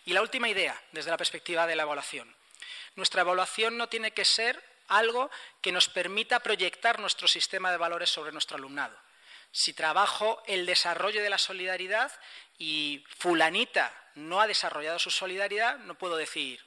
Y 0.05 0.13
la 0.13 0.23
última 0.23 0.49
idea, 0.49 0.81
desde 0.93 1.11
la 1.11 1.17
perspectiva 1.17 1.67
de 1.67 1.77
la 1.77 1.83
evaluación. 1.83 2.35
Nuestra 2.95 3.23
evaluación 3.23 3.77
no 3.77 3.89
tiene 3.89 4.13
que 4.13 4.25
ser 4.25 4.63
algo 4.89 5.31
que 5.61 5.73
nos 5.73 5.89
permita 5.89 6.41
proyectar 6.41 6.99
nuestro 6.99 7.29
sistema 7.29 7.71
de 7.71 7.77
valores 7.77 8.11
sobre 8.11 8.33
nuestro 8.33 8.57
alumnado. 8.57 8.97
Si 9.53 9.73
trabajo 9.73 10.43
el 10.47 10.67
desarrollo 10.67 11.23
de 11.23 11.31
la 11.31 11.39
solidaridad 11.39 12.13
y 12.59 13.05
fulanita 13.19 13.93
no 14.15 14.41
ha 14.41 14.47
desarrollado 14.47 14.99
su 14.99 15.11
solidaridad, 15.11 15.79
no 15.79 15.97
puedo 15.97 16.17
decir 16.17 16.65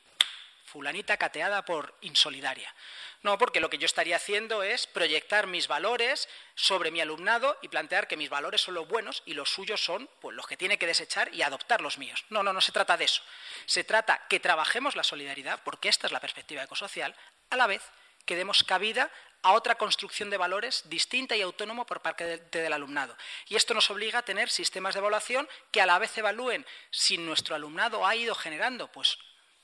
fulanita 0.66 1.18
cateada 1.18 1.66
por 1.66 1.96
insolidaria. 2.02 2.74
No, 3.22 3.38
porque 3.38 3.60
lo 3.60 3.70
que 3.70 3.78
yo 3.78 3.86
estaría 3.86 4.16
haciendo 4.16 4.64
es 4.64 4.88
proyectar 4.88 5.46
mis 5.46 5.68
valores 5.68 6.30
sobre 6.56 6.90
mi 6.90 7.02
alumnado 7.02 7.58
y 7.62 7.68
plantear 7.68 8.08
que 8.08 8.16
mis 8.16 8.30
valores 8.30 8.62
son 8.62 8.76
los 8.76 8.88
buenos 8.88 9.24
y 9.26 9.34
los 9.34 9.50
suyos 9.50 9.84
son 9.84 10.10
pues, 10.22 10.36
los 10.36 10.48
que 10.48 10.56
tiene 10.56 10.78
que 10.78 10.88
desechar 10.88 11.34
y 11.34 11.42
adoptar 11.42 11.82
los 11.82 11.98
míos. 11.98 12.24
No, 12.30 12.44
no, 12.44 12.54
no 12.54 12.62
se 12.62 12.72
trata 12.72 12.96
de 12.96 13.06
eso. 13.06 13.22
Se 13.66 13.84
trata 13.84 14.26
que 14.30 14.40
trabajemos 14.40 14.96
la 14.96 15.04
solidaridad, 15.04 15.62
porque 15.66 15.90
esta 15.90 16.08
es 16.08 16.14
la 16.14 16.22
perspectiva 16.22 16.64
ecosocial, 16.64 17.14
a 17.50 17.58
la 17.58 17.68
vez 17.68 17.84
que 18.26 18.36
demos 18.36 18.64
cabida 18.64 19.12
a 19.42 19.54
otra 19.54 19.76
construcción 19.76 20.30
de 20.30 20.38
valores 20.38 20.84
distinta 20.86 21.36
y 21.36 21.42
autónoma 21.42 21.86
por 21.86 22.02
parte 22.02 22.38
del 22.38 22.74
alumnado. 22.74 23.18
Y 23.48 23.56
esto 23.56 23.74
nos 23.74 23.90
obliga 23.90 24.20
a 24.20 24.26
tener 24.26 24.50
sistemas 24.50 24.94
de 24.94 25.00
evaluación 25.00 25.48
que 25.72 25.82
a 25.82 25.86
la 25.86 26.00
vez 26.00 26.18
evalúen 26.18 26.66
si 26.92 27.18
nuestro 27.18 27.56
alumnado 27.56 28.06
ha 28.06 28.16
ido 28.16 28.36
generando 28.36 28.92
pues, 28.92 29.18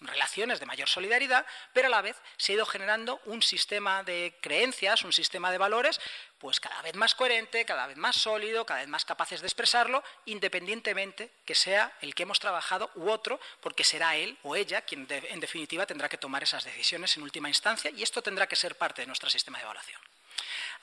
relaciones 0.08 0.60
de 0.60 0.66
mayor 0.66 0.90
solidaridad, 0.90 1.46
pero 1.74 1.88
a 1.88 1.90
la 1.90 2.02
vez 2.02 2.18
se 2.38 2.52
ha 2.52 2.56
ido 2.56 2.66
generando 2.66 3.22
un 3.26 3.42
sistema 3.42 4.04
de 4.04 4.38
creencias, 4.42 5.04
un 5.04 5.14
sistema 5.14 5.52
de 5.52 5.58
valores, 5.58 6.00
pues 6.38 6.60
cada 6.60 6.82
vez 6.82 6.96
más 6.96 7.16
coherente, 7.16 7.66
cada 7.66 7.88
vez 7.88 7.98
más 7.98 8.16
sólido, 8.16 8.66
cada 8.66 8.82
vez 8.82 8.90
más 8.90 9.06
capaces 9.06 9.42
de 9.42 9.48
expresarlo, 9.48 10.04
independientemente 10.26 11.32
que 11.46 11.56
sea 11.56 11.92
el 12.02 12.14
que 12.14 12.24
hemos 12.24 12.40
trabajado 12.40 12.92
u 12.96 13.10
otro, 13.10 13.40
porque 13.62 13.84
será 13.84 14.16
él 14.16 14.38
o 14.44 14.56
ella 14.56 14.82
quien 14.82 15.08
en 15.10 15.40
definitiva 15.40 15.86
tendrá 15.86 16.10
que 16.10 16.18
tomar 16.18 16.44
esas 16.44 16.64
decisiones 16.64 17.16
en 17.18 17.24
última 17.24 17.50
instancia 17.50 17.92
y 17.92 18.04
esto 18.04 18.22
tendrá 18.22 18.48
que 18.48 18.56
ser 18.56 18.78
parte 18.78 19.02
de 19.02 19.08
nuestro 19.08 19.30
sistema 19.30 19.58
de 19.58 19.64
evaluación. 19.64 20.02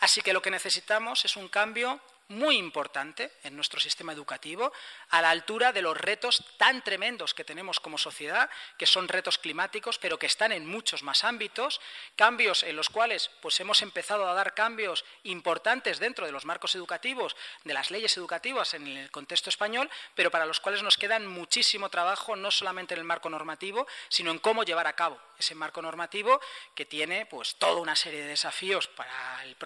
Así 0.03 0.21
que 0.21 0.33
lo 0.33 0.43
que 0.43 0.51
necesitamos 0.51 1.25
es 1.25 1.37
un 1.37 1.49
cambio 1.49 2.01
muy 2.33 2.57
importante 2.57 3.31
en 3.43 3.55
nuestro 3.55 3.79
sistema 3.79 4.13
educativo, 4.13 4.73
a 5.11 5.21
la 5.21 5.31
altura 5.31 5.73
de 5.73 5.83
los 5.83 5.97
retos 5.97 6.43
tan 6.57 6.83
tremendos 6.83 7.35
que 7.35 7.45
tenemos 7.45 7.79
como 7.79 7.99
sociedad, 7.99 8.49
que 8.79 8.87
son 8.87 9.07
retos 9.07 9.39
climáticos, 9.39 9.99
pero 9.99 10.19
que 10.19 10.27
están 10.27 10.51
en 10.51 10.67
muchos 10.67 11.03
más 11.03 11.25
ámbitos, 11.25 11.81
cambios 12.17 12.63
en 12.63 12.75
los 12.75 12.89
cuales 12.89 13.31
pues, 13.41 13.61
hemos 13.61 13.83
empezado 13.83 14.27
a 14.27 14.35
dar 14.35 14.55
cambios 14.55 15.05
importantes 15.25 15.99
dentro 15.99 16.27
de 16.27 16.33
los 16.33 16.45
marcos 16.47 16.75
educativos, 16.75 17.37
de 17.65 17.75
las 17.75 17.91
leyes 17.91 18.17
educativas 18.17 18.75
en 18.75 18.87
el 18.87 19.11
contexto 19.11 19.51
español, 19.51 19.91
pero 20.15 20.31
para 20.31 20.47
los 20.47 20.59
cuales 20.59 20.83
nos 20.83 20.97
queda 20.97 21.19
muchísimo 21.21 21.91
trabajo, 21.91 22.35
no 22.35 22.51
solamente 22.51 22.95
en 22.95 23.01
el 23.01 23.07
marco 23.07 23.29
normativo, 23.31 23.87
sino 24.09 24.31
en 24.31 24.39
cómo 24.39 24.65
llevar 24.65 24.87
a 24.87 24.97
cabo 24.97 25.21
ese 25.39 25.55
marco 25.55 25.83
normativo 25.83 26.41
que 26.75 26.87
tiene 26.87 27.27
pues, 27.27 27.57
toda 27.57 27.81
una 27.81 27.97
serie 27.97 28.23
de 28.23 28.29
desafíos 28.29 28.87
para 28.87 29.45
el 29.45 29.57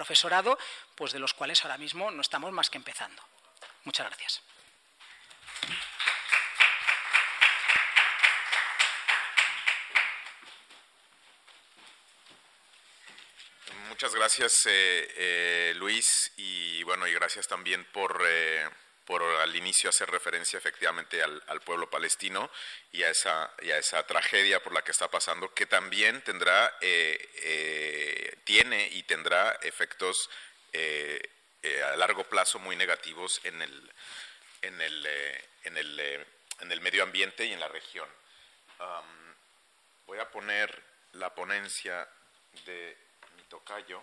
pues 0.94 1.12
de 1.12 1.18
los 1.18 1.34
cuales 1.34 1.62
ahora 1.64 1.78
mismo 1.78 2.10
no 2.10 2.20
estamos 2.20 2.52
más 2.52 2.70
que 2.70 2.78
empezando. 2.78 3.22
Muchas 3.84 4.06
gracias. 4.06 4.42
Muchas 13.88 14.14
gracias, 14.14 14.52
eh, 14.66 15.08
eh, 15.16 15.72
Luis, 15.76 16.32
y 16.36 16.82
bueno, 16.82 17.06
y 17.06 17.14
gracias 17.14 17.48
también 17.48 17.82
por, 17.92 18.22
eh, 18.26 18.68
por 19.06 19.22
al 19.22 19.54
inicio 19.54 19.90
hacer 19.90 20.10
referencia 20.10 20.58
efectivamente 20.58 21.22
al, 21.22 21.60
pueblo 21.62 21.88
palestino 21.88 22.50
y 22.92 23.02
a, 23.02 23.10
esa, 23.10 23.54
y 23.62 23.70
a 23.70 23.78
esa 23.78 24.06
tragedia 24.06 24.62
por 24.62 24.72
la 24.72 24.82
que 24.82 24.90
está 24.90 25.08
pasando, 25.08 25.54
que 25.54 25.66
también 25.66 26.22
tendrá, 26.22 26.76
tiene 28.44 28.88
y 28.92 29.02
tendrá 29.04 29.58
efectos 29.62 30.28
eh, 31.66 31.82
a 31.82 31.96
largo 31.96 32.22
plazo 32.22 32.60
muy 32.60 32.76
negativos 32.76 33.40
eh, 33.42 33.50
eh, 34.62 35.44
en 35.64 36.70
el 36.70 36.80
medio 36.80 37.02
ambiente 37.02 37.44
y 37.44 37.52
en 37.52 37.58
la 37.58 37.66
región. 37.66 38.08
voy 40.06 40.18
a 40.20 40.30
poner 40.30 40.80
la 41.14 41.34
ponencia 41.34 42.08
de 42.66 42.96
mi 43.36 43.42
tocayo. 43.44 44.00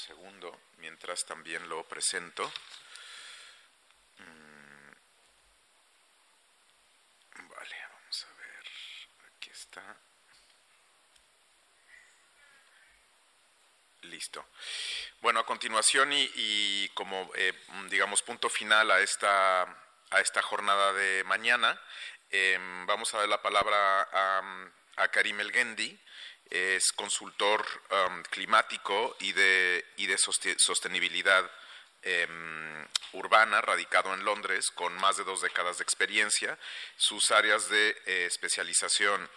Un 0.00 0.06
segundo, 0.06 0.60
mientras 0.78 1.26
también 1.26 1.68
lo 1.68 1.84
presento. 1.84 2.50
Mm. 4.16 4.92
Vale, 7.48 7.76
vamos 7.92 8.26
a 8.26 8.32
ver. 8.40 8.64
Aquí 9.28 9.50
está. 9.50 9.96
Listo. 14.02 14.46
Bueno, 15.20 15.40
a 15.40 15.46
continuación 15.46 16.10
y, 16.14 16.88
como, 16.94 17.30
eh, 17.34 17.52
digamos, 17.90 18.22
punto 18.22 18.48
final 18.48 18.90
a 18.90 19.00
esta, 19.00 19.62
a 19.64 20.20
esta 20.20 20.40
jornada 20.40 20.94
de 20.94 21.24
mañana, 21.24 21.78
em, 22.30 22.86
vamos 22.86 23.12
a 23.12 23.18
dar 23.18 23.28
la 23.28 23.42
palabra 23.42 24.08
a, 24.96 25.08
Karim 25.08 25.40
El 25.40 25.52
Gendi, 25.52 26.00
es 26.50 26.92
consultor 26.92 27.64
climático 28.30 29.16
y 29.20 29.32
de, 29.32 29.84
y 29.96 30.06
de 30.06 30.16
sostenibilidad 30.18 31.50
em, 32.02 32.86
urbana, 33.12 33.60
radicado 33.60 34.12
en 34.14 34.24
Londres, 34.24 34.70
con 34.70 34.94
más 34.94 35.16
de 35.16 35.24
dos 35.24 35.40
décadas 35.40 35.78
de 35.78 35.84
experiencia. 35.84 36.58
Sus 36.96 37.30
áreas 37.30 37.68
de 37.68 37.90
eh, 38.06 38.26
especialización 38.26 39.28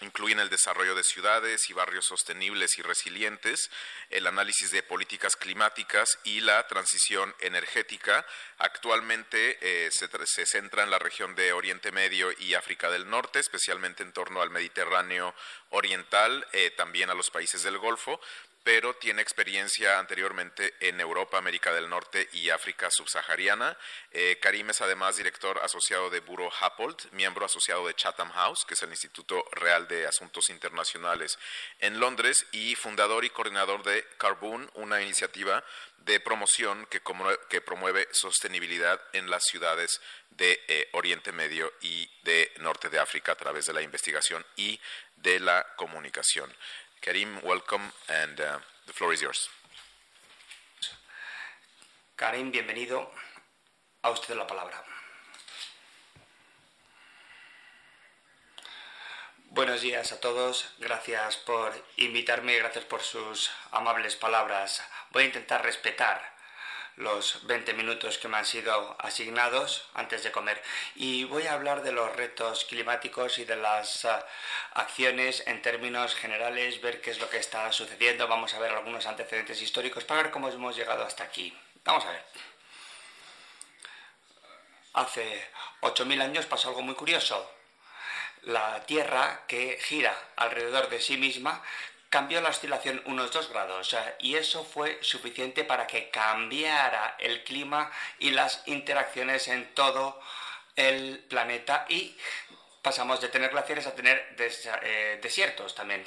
Incluyen 0.00 0.38
el 0.38 0.48
desarrollo 0.48 0.94
de 0.94 1.02
ciudades 1.02 1.68
y 1.70 1.72
barrios 1.72 2.06
sostenibles 2.06 2.78
y 2.78 2.82
resilientes, 2.82 3.70
el 4.10 4.26
análisis 4.26 4.70
de 4.70 4.82
políticas 4.82 5.34
climáticas 5.34 6.18
y 6.22 6.40
la 6.40 6.66
transición 6.68 7.34
energética. 7.40 8.24
Actualmente 8.58 9.58
eh, 9.60 9.90
se, 9.90 10.46
centra 10.46 10.84
en 10.84 10.90
la 10.90 10.98
región 10.98 11.34
de 11.34 11.52
Oriente 11.52 11.90
Medio 11.90 12.30
y 12.38 12.54
África 12.54 12.90
del 12.90 13.10
Norte, 13.10 13.40
especialmente 13.40 14.02
en 14.02 14.12
torno 14.12 14.40
al 14.40 14.50
Mediterráneo 14.50 15.34
Oriental, 15.70 16.46
eh, 16.52 16.70
también 16.70 17.10
a 17.10 17.14
los 17.14 17.30
países 17.30 17.62
del 17.62 17.78
Golfo, 17.78 18.20
pero 18.62 18.94
tiene 18.96 19.22
experiencia 19.22 19.98
anteriormente 19.98 20.74
en 20.80 21.00
Europa, 21.00 21.38
América 21.38 21.72
del 21.72 21.88
Norte 21.88 22.28
y 22.32 22.50
África 22.50 22.90
subsahariana. 22.90 23.76
Eh, 24.12 24.38
Karim 24.42 24.70
es 24.70 24.80
además 24.80 25.16
director 25.16 25.58
asociado 25.62 26.10
de 26.10 26.20
Buro 26.20 26.50
Happold, 26.60 27.10
miembro 27.12 27.46
asociado 27.46 27.86
de 27.86 27.94
Chatham 27.94 28.30
House, 28.30 28.64
que 28.66 28.74
es 28.74 28.82
el 28.82 28.90
Instituto 28.90 29.44
Real 29.52 29.88
de 29.88 30.06
Asuntos 30.06 30.50
Internacionales 30.50 31.38
en 31.78 31.98
Londres, 31.98 32.46
y 32.52 32.74
fundador 32.74 33.24
y 33.24 33.30
coordinador 33.30 33.82
de 33.82 34.04
Carbon, 34.18 34.70
una 34.74 35.00
iniciativa 35.00 35.64
de 35.98 36.20
promoción 36.20 36.86
que, 36.86 37.00
promueve 37.60 38.08
sostenibilidad 38.12 39.00
en 39.12 39.30
las 39.30 39.44
ciudades 39.44 40.00
de 40.30 40.58
eh, 40.68 40.88
Oriente 40.92 41.32
Medio 41.32 41.72
y 41.82 42.08
de 42.22 42.52
Norte 42.60 42.88
de 42.88 42.98
África 42.98 43.32
a 43.32 43.36
través 43.36 43.66
de 43.66 43.74
la 43.74 43.82
investigación 43.82 44.44
y 44.56 44.80
de 45.16 45.40
la 45.40 45.66
comunicación. 45.76 46.50
Karim, 47.00 47.40
welcome, 47.44 47.92
and 48.08 48.40
uh, 48.40 48.58
the 48.86 48.92
floor 48.92 49.12
is 49.12 49.22
yours. 49.22 49.48
Karim, 52.16 52.50
bienvenido. 52.50 53.10
A 54.02 54.10
usted 54.10 54.36
la 54.36 54.46
palabra. 54.46 54.82
Buenos 59.50 59.80
días 59.80 60.12
a 60.12 60.20
todos. 60.20 60.66
Gracias 60.78 61.36
por 61.36 61.72
invitarme 61.96 62.56
gracias 62.56 62.84
por 62.84 63.02
sus 63.02 63.50
amables 63.70 64.16
palabras. 64.16 64.82
Voy 65.10 65.22
a 65.22 65.26
intentar 65.26 65.62
respetar 65.64 66.37
los 66.98 67.46
20 67.46 67.74
minutos 67.74 68.18
que 68.18 68.28
me 68.28 68.38
han 68.38 68.44
sido 68.44 68.96
asignados 68.98 69.88
antes 69.94 70.24
de 70.24 70.32
comer. 70.32 70.60
Y 70.96 71.24
voy 71.24 71.46
a 71.46 71.52
hablar 71.52 71.82
de 71.82 71.92
los 71.92 72.14
retos 72.16 72.64
climáticos 72.64 73.38
y 73.38 73.44
de 73.44 73.56
las 73.56 74.04
ah, 74.04 74.26
acciones 74.74 75.44
en 75.46 75.62
términos 75.62 76.14
generales, 76.14 76.80
ver 76.82 77.00
qué 77.00 77.10
es 77.10 77.20
lo 77.20 77.30
que 77.30 77.38
está 77.38 77.70
sucediendo. 77.72 78.26
Vamos 78.26 78.52
a 78.54 78.58
ver 78.58 78.72
algunos 78.72 79.06
antecedentes 79.06 79.62
históricos 79.62 80.04
para 80.04 80.22
ver 80.24 80.32
cómo 80.32 80.48
hemos 80.48 80.76
llegado 80.76 81.04
hasta 81.04 81.24
aquí. 81.24 81.56
Vamos 81.84 82.04
a 82.04 82.10
ver. 82.10 82.24
Hace 84.94 85.50
8.000 85.82 86.20
años 86.20 86.46
pasó 86.46 86.68
algo 86.68 86.82
muy 86.82 86.96
curioso. 86.96 87.48
La 88.42 88.84
Tierra, 88.86 89.44
que 89.46 89.78
gira 89.80 90.16
alrededor 90.36 90.88
de 90.88 91.00
sí 91.00 91.16
misma, 91.16 91.62
cambió 92.08 92.40
la 92.40 92.50
oscilación 92.50 93.02
unos 93.06 93.32
2 93.32 93.50
grados 93.50 93.96
y 94.18 94.36
eso 94.36 94.64
fue 94.64 94.98
suficiente 95.02 95.64
para 95.64 95.86
que 95.86 96.10
cambiara 96.10 97.16
el 97.18 97.44
clima 97.44 97.90
y 98.18 98.30
las 98.30 98.62
interacciones 98.66 99.48
en 99.48 99.74
todo 99.74 100.20
el 100.76 101.18
planeta 101.28 101.86
y 101.88 102.16
pasamos 102.82 103.20
de 103.20 103.28
tener 103.28 103.50
glaciares 103.50 103.86
a 103.86 103.94
tener 103.94 104.34
eh, 104.38 105.18
desiertos 105.22 105.74
también. 105.74 106.04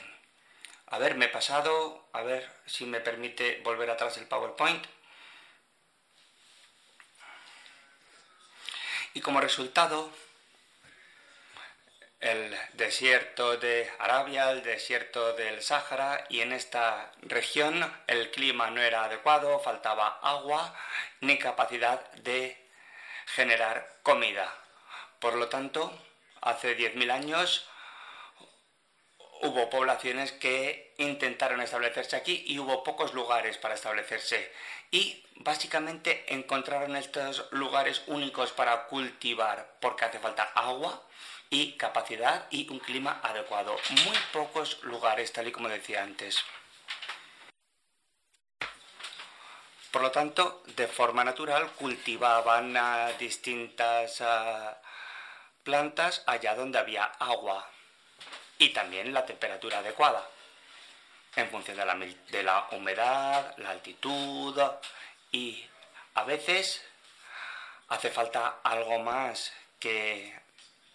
A 0.87 0.97
ver, 0.97 1.15
me 1.15 1.25
he 1.25 1.29
pasado, 1.29 2.09
a 2.11 2.21
ver 2.21 2.51
si 2.65 2.85
me 2.85 2.99
permite 2.99 3.61
volver 3.63 3.89
atrás 3.89 4.17
el 4.17 4.27
PowerPoint. 4.27 4.85
Y 9.13 9.21
como 9.21 9.39
resultado, 9.39 10.11
el 12.21 12.55
desierto 12.73 13.57
de 13.57 13.91
Arabia, 13.97 14.51
el 14.51 14.61
desierto 14.61 15.33
del 15.33 15.63
Sáhara 15.63 16.25
y 16.29 16.41
en 16.41 16.53
esta 16.53 17.11
región 17.23 17.91
el 18.05 18.29
clima 18.29 18.69
no 18.69 18.79
era 18.79 19.05
adecuado, 19.05 19.59
faltaba 19.59 20.19
agua 20.21 20.73
ni 21.19 21.39
capacidad 21.39 22.11
de 22.13 22.69
generar 23.25 23.97
comida. 24.03 24.53
Por 25.19 25.33
lo 25.33 25.49
tanto, 25.49 25.91
hace 26.41 26.77
10.000 26.77 27.11
años 27.11 27.67
hubo 29.41 29.71
poblaciones 29.71 30.31
que 30.31 30.93
intentaron 30.99 31.61
establecerse 31.61 32.15
aquí 32.15 32.43
y 32.45 32.59
hubo 32.59 32.83
pocos 32.83 33.15
lugares 33.15 33.57
para 33.57 33.73
establecerse. 33.73 34.53
Y 34.91 35.25
básicamente 35.37 36.25
encontraron 36.31 36.95
estos 36.95 37.51
lugares 37.51 38.03
únicos 38.05 38.51
para 38.51 38.85
cultivar 38.85 39.77
porque 39.79 40.05
hace 40.05 40.19
falta 40.19 40.43
agua 40.53 41.03
y 41.51 41.73
capacidad 41.73 42.47
y 42.49 42.67
un 42.71 42.79
clima 42.79 43.19
adecuado. 43.21 43.75
Muy 44.05 44.17
pocos 44.33 44.81
lugares, 44.83 45.31
tal 45.31 45.49
y 45.49 45.51
como 45.51 45.69
decía 45.69 46.01
antes. 46.01 46.43
Por 49.91 50.01
lo 50.01 50.11
tanto, 50.11 50.63
de 50.77 50.87
forma 50.87 51.25
natural 51.25 51.69
cultivaban 51.73 52.75
distintas 53.19 54.21
ah, 54.21 54.81
plantas 55.63 56.23
allá 56.25 56.55
donde 56.55 56.79
había 56.79 57.03
agua 57.03 57.69
y 58.57 58.69
también 58.69 59.13
la 59.13 59.25
temperatura 59.25 59.79
adecuada, 59.79 60.25
en 61.35 61.49
función 61.49 61.75
de 61.75 61.85
la, 61.85 61.95
de 61.95 62.43
la 62.43 62.67
humedad, 62.71 63.53
la 63.57 63.71
altitud 63.71 64.61
y 65.33 65.65
a 66.13 66.23
veces 66.23 66.81
hace 67.89 68.09
falta 68.09 68.59
algo 68.63 68.99
más 68.99 69.51
que 69.79 70.33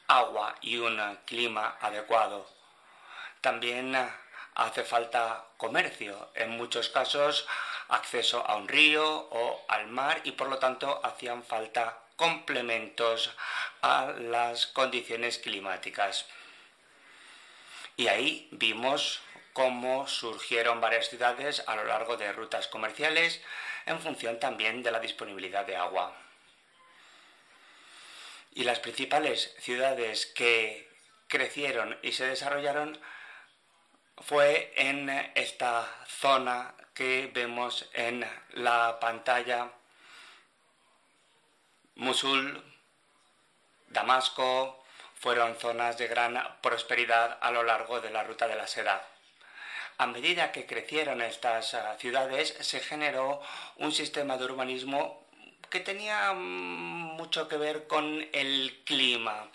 agua 0.08 0.54
y 0.60 0.76
un 0.78 1.00
clima 1.24 1.76
adecuado. 1.80 2.48
También 3.40 3.96
hace 4.54 4.84
falta 4.84 5.44
comercio, 5.56 6.30
en 6.34 6.50
muchos 6.50 6.88
casos 6.88 7.46
acceso 7.88 8.44
a 8.46 8.56
un 8.56 8.68
río 8.68 9.28
o 9.30 9.64
al 9.68 9.86
mar 9.86 10.20
y 10.24 10.32
por 10.32 10.48
lo 10.48 10.58
tanto 10.58 11.00
hacían 11.04 11.44
falta 11.44 11.98
complementos 12.16 13.30
a 13.82 14.06
las 14.18 14.66
condiciones 14.66 15.38
climáticas. 15.38 16.26
Y 17.96 18.08
ahí 18.08 18.48
vimos 18.50 19.20
cómo 19.52 20.06
surgieron 20.06 20.80
varias 20.80 21.08
ciudades 21.08 21.62
a 21.66 21.76
lo 21.76 21.84
largo 21.84 22.16
de 22.16 22.32
rutas 22.32 22.68
comerciales 22.68 23.40
en 23.86 24.00
función 24.00 24.38
también 24.38 24.82
de 24.82 24.90
la 24.90 25.00
disponibilidad 25.00 25.64
de 25.64 25.76
agua. 25.76 26.12
Y 28.56 28.64
las 28.64 28.80
principales 28.80 29.54
ciudades 29.58 30.24
que 30.24 30.90
crecieron 31.28 31.98
y 32.00 32.12
se 32.12 32.26
desarrollaron 32.26 32.98
fue 34.16 34.72
en 34.76 35.10
esta 35.34 35.86
zona 36.06 36.74
que 36.94 37.30
vemos 37.34 37.86
en 37.92 38.26
la 38.52 38.98
pantalla. 38.98 39.72
Mosul, 41.96 42.64
Damasco, 43.88 44.82
fueron 45.16 45.56
zonas 45.56 45.98
de 45.98 46.06
gran 46.06 46.42
prosperidad 46.62 47.36
a 47.42 47.50
lo 47.50 47.62
largo 47.62 48.00
de 48.00 48.08
la 48.08 48.24
ruta 48.24 48.48
de 48.48 48.56
la 48.56 48.66
seda. 48.66 49.06
A 49.98 50.06
medida 50.06 50.50
que 50.50 50.64
crecieron 50.64 51.20
estas 51.20 51.74
ah, 51.74 51.94
ciudades, 51.98 52.56
se 52.60 52.80
generó 52.80 53.42
un 53.76 53.92
sistema 53.92 54.38
de 54.38 54.46
urbanismo 54.46 55.25
que 55.70 55.80
tenía 55.80 56.32
mucho 56.32 57.48
que 57.48 57.56
ver 57.56 57.86
con 57.86 58.26
el 58.32 58.82
clima. 58.84 59.50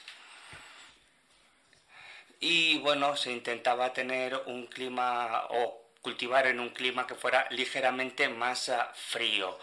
Y 2.40 2.80
bueno, 2.80 3.16
se 3.16 3.32
intentaba 3.32 3.94
tener 3.94 4.36
un 4.48 4.66
clima 4.66 5.46
o 5.50 5.82
cultivar 6.02 6.48
en 6.48 6.60
un 6.60 6.70
clima 6.70 7.06
que 7.08 7.16
fuera 7.16 7.48
ligeramente 7.52 8.30
más 8.30 8.70
ah, 8.70 8.92
frío. 8.96 9.58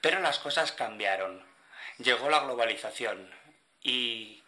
Pero 0.00 0.20
las 0.20 0.38
cosas 0.38 0.72
cambiaron. 0.72 1.42
Llegó 1.98 2.28
la 2.28 2.40
globalización 2.40 3.30
y 3.82 4.42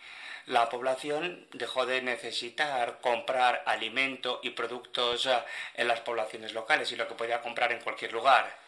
la 0.47 0.69
población 0.69 1.47
dejó 1.53 1.87
de 1.87 2.03
necesitar 2.03 3.01
comprar 3.01 3.63
alimento 3.67 4.41
y 4.43 4.51
productos 4.51 5.27
eh, 5.27 5.39
en 5.75 5.89
las 5.89 6.01
poblaciones 6.01 6.53
locales 6.53 6.91
y 6.91 6.97
lo 6.97 7.07
que 7.09 7.15
podía 7.15 7.43
comprar 7.43 7.73
en 7.73 7.81
cualquier 7.81 8.13
lugar. 8.13 8.66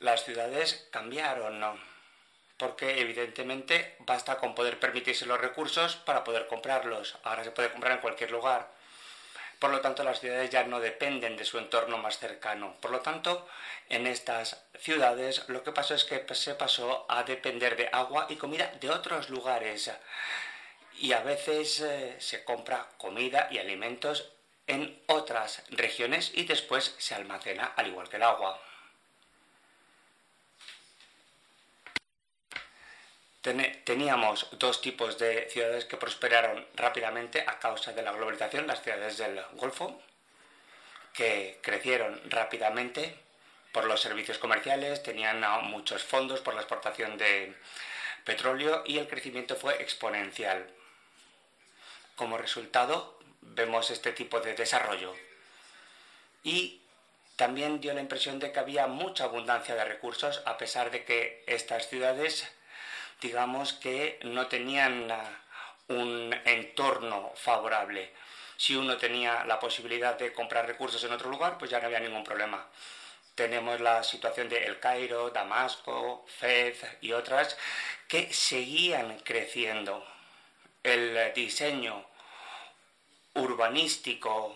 Las 0.00 0.24
ciudades 0.24 0.88
cambiaron, 0.90 1.60
¿no? 1.60 1.78
porque 2.60 3.00
evidentemente 3.00 3.96
basta 4.00 4.36
con 4.36 4.54
poder 4.54 4.78
permitirse 4.78 5.24
los 5.24 5.40
recursos 5.40 5.96
para 5.96 6.22
poder 6.22 6.46
comprarlos. 6.46 7.16
Ahora 7.24 7.42
se 7.42 7.52
puede 7.52 7.72
comprar 7.72 7.94
en 7.94 8.00
cualquier 8.00 8.30
lugar. 8.30 8.68
Por 9.58 9.70
lo 9.70 9.80
tanto, 9.80 10.04
las 10.04 10.20
ciudades 10.20 10.50
ya 10.50 10.64
no 10.64 10.78
dependen 10.78 11.38
de 11.38 11.46
su 11.46 11.56
entorno 11.56 11.96
más 11.96 12.18
cercano. 12.18 12.76
Por 12.82 12.90
lo 12.90 13.00
tanto, 13.00 13.48
en 13.88 14.06
estas 14.06 14.62
ciudades 14.78 15.48
lo 15.48 15.62
que 15.62 15.72
pasó 15.72 15.94
es 15.94 16.04
que 16.04 16.22
se 16.34 16.54
pasó 16.54 17.06
a 17.08 17.22
depender 17.22 17.76
de 17.76 17.88
agua 17.92 18.26
y 18.28 18.36
comida 18.36 18.70
de 18.78 18.90
otros 18.90 19.30
lugares 19.30 19.90
y 20.98 21.12
a 21.12 21.20
veces 21.20 21.80
eh, 21.80 22.16
se 22.18 22.44
compra 22.44 22.88
comida 22.98 23.48
y 23.50 23.58
alimentos 23.58 24.32
en 24.66 25.02
otras 25.06 25.62
regiones 25.70 26.32
y 26.34 26.44
después 26.44 26.94
se 26.98 27.14
almacena 27.14 27.72
al 27.74 27.86
igual 27.86 28.08
que 28.10 28.16
el 28.16 28.22
agua. 28.22 28.60
Teníamos 33.42 34.48
dos 34.58 34.82
tipos 34.82 35.18
de 35.18 35.48
ciudades 35.48 35.86
que 35.86 35.96
prosperaron 35.96 36.66
rápidamente 36.74 37.42
a 37.46 37.58
causa 37.58 37.92
de 37.92 38.02
la 38.02 38.12
globalización, 38.12 38.66
las 38.66 38.82
ciudades 38.82 39.16
del 39.16 39.42
Golfo, 39.52 40.00
que 41.14 41.58
crecieron 41.62 42.20
rápidamente 42.30 43.16
por 43.72 43.84
los 43.84 44.00
servicios 44.00 44.38
comerciales, 44.38 45.02
tenían 45.02 45.40
muchos 45.64 46.02
fondos 46.02 46.40
por 46.40 46.54
la 46.54 46.60
exportación 46.60 47.16
de 47.16 47.54
petróleo 48.24 48.82
y 48.86 48.98
el 48.98 49.08
crecimiento 49.08 49.56
fue 49.56 49.80
exponencial. 49.80 50.68
Como 52.16 52.36
resultado, 52.36 53.18
vemos 53.40 53.90
este 53.90 54.12
tipo 54.12 54.40
de 54.40 54.54
desarrollo. 54.54 55.14
Y 56.42 56.82
también 57.36 57.80
dio 57.80 57.94
la 57.94 58.00
impresión 58.02 58.38
de 58.38 58.52
que 58.52 58.58
había 58.58 58.86
mucha 58.86 59.24
abundancia 59.24 59.74
de 59.74 59.84
recursos, 59.84 60.42
a 60.44 60.58
pesar 60.58 60.90
de 60.90 61.04
que 61.04 61.42
estas 61.46 61.88
ciudades, 61.88 62.46
digamos 63.20 63.74
que 63.74 64.18
no 64.22 64.46
tenían 64.46 65.08
un 65.88 66.34
entorno 66.44 67.32
favorable. 67.34 68.12
Si 68.56 68.76
uno 68.76 68.96
tenía 68.96 69.44
la 69.44 69.58
posibilidad 69.58 70.18
de 70.18 70.32
comprar 70.32 70.66
recursos 70.66 71.02
en 71.04 71.12
otro 71.12 71.30
lugar, 71.30 71.58
pues 71.58 71.70
ya 71.70 71.80
no 71.80 71.86
había 71.86 72.00
ningún 72.00 72.24
problema. 72.24 72.66
Tenemos 73.34 73.80
la 73.80 74.02
situación 74.02 74.48
de 74.48 74.64
El 74.64 74.78
Cairo, 74.78 75.30
Damasco, 75.30 76.26
Fez 76.28 76.84
y 77.00 77.12
otras 77.12 77.56
que 78.06 78.32
seguían 78.32 79.18
creciendo. 79.20 80.06
El 80.82 81.32
diseño 81.34 82.04
urbanístico 83.34 84.54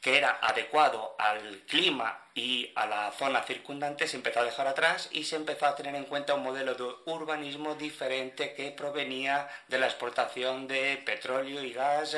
que 0.00 0.18
era 0.18 0.38
adecuado 0.40 1.14
al 1.18 1.62
clima 1.66 2.26
y 2.34 2.70
a 2.74 2.86
la 2.86 3.10
zona 3.12 3.42
circundante 3.42 4.06
se 4.06 4.16
empezó 4.16 4.40
a 4.40 4.44
dejar 4.44 4.66
atrás 4.66 5.08
y 5.10 5.24
se 5.24 5.36
empezó 5.36 5.66
a 5.66 5.74
tener 5.74 5.94
en 5.94 6.04
cuenta 6.04 6.34
un 6.34 6.42
modelo 6.42 6.74
de 6.74 7.10
urbanismo 7.10 7.74
diferente 7.74 8.54
que 8.54 8.70
provenía 8.70 9.48
de 9.68 9.78
la 9.78 9.86
exportación 9.86 10.68
de 10.68 11.02
petróleo 11.04 11.62
y 11.62 11.72
gas 11.72 12.16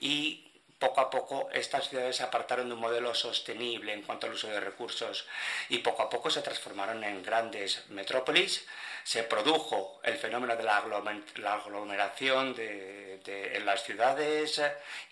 y 0.00 0.52
poco 0.82 1.00
a 1.00 1.10
poco 1.10 1.48
estas 1.52 1.88
ciudades 1.88 2.16
se 2.16 2.24
apartaron 2.24 2.66
de 2.66 2.74
un 2.74 2.80
modelo 2.80 3.14
sostenible 3.14 3.92
en 3.92 4.02
cuanto 4.02 4.26
al 4.26 4.32
uso 4.32 4.48
de 4.48 4.58
recursos 4.58 5.28
y 5.68 5.78
poco 5.78 6.02
a 6.02 6.10
poco 6.10 6.28
se 6.28 6.42
transformaron 6.42 7.04
en 7.04 7.22
grandes 7.22 7.88
metrópolis. 7.90 8.66
Se 9.04 9.22
produjo 9.22 10.00
el 10.02 10.16
fenómeno 10.16 10.56
de 10.56 10.64
la, 10.64 10.78
aglomeración 10.78 12.56
en 12.58 13.66
las 13.66 13.84
ciudades 13.84 14.60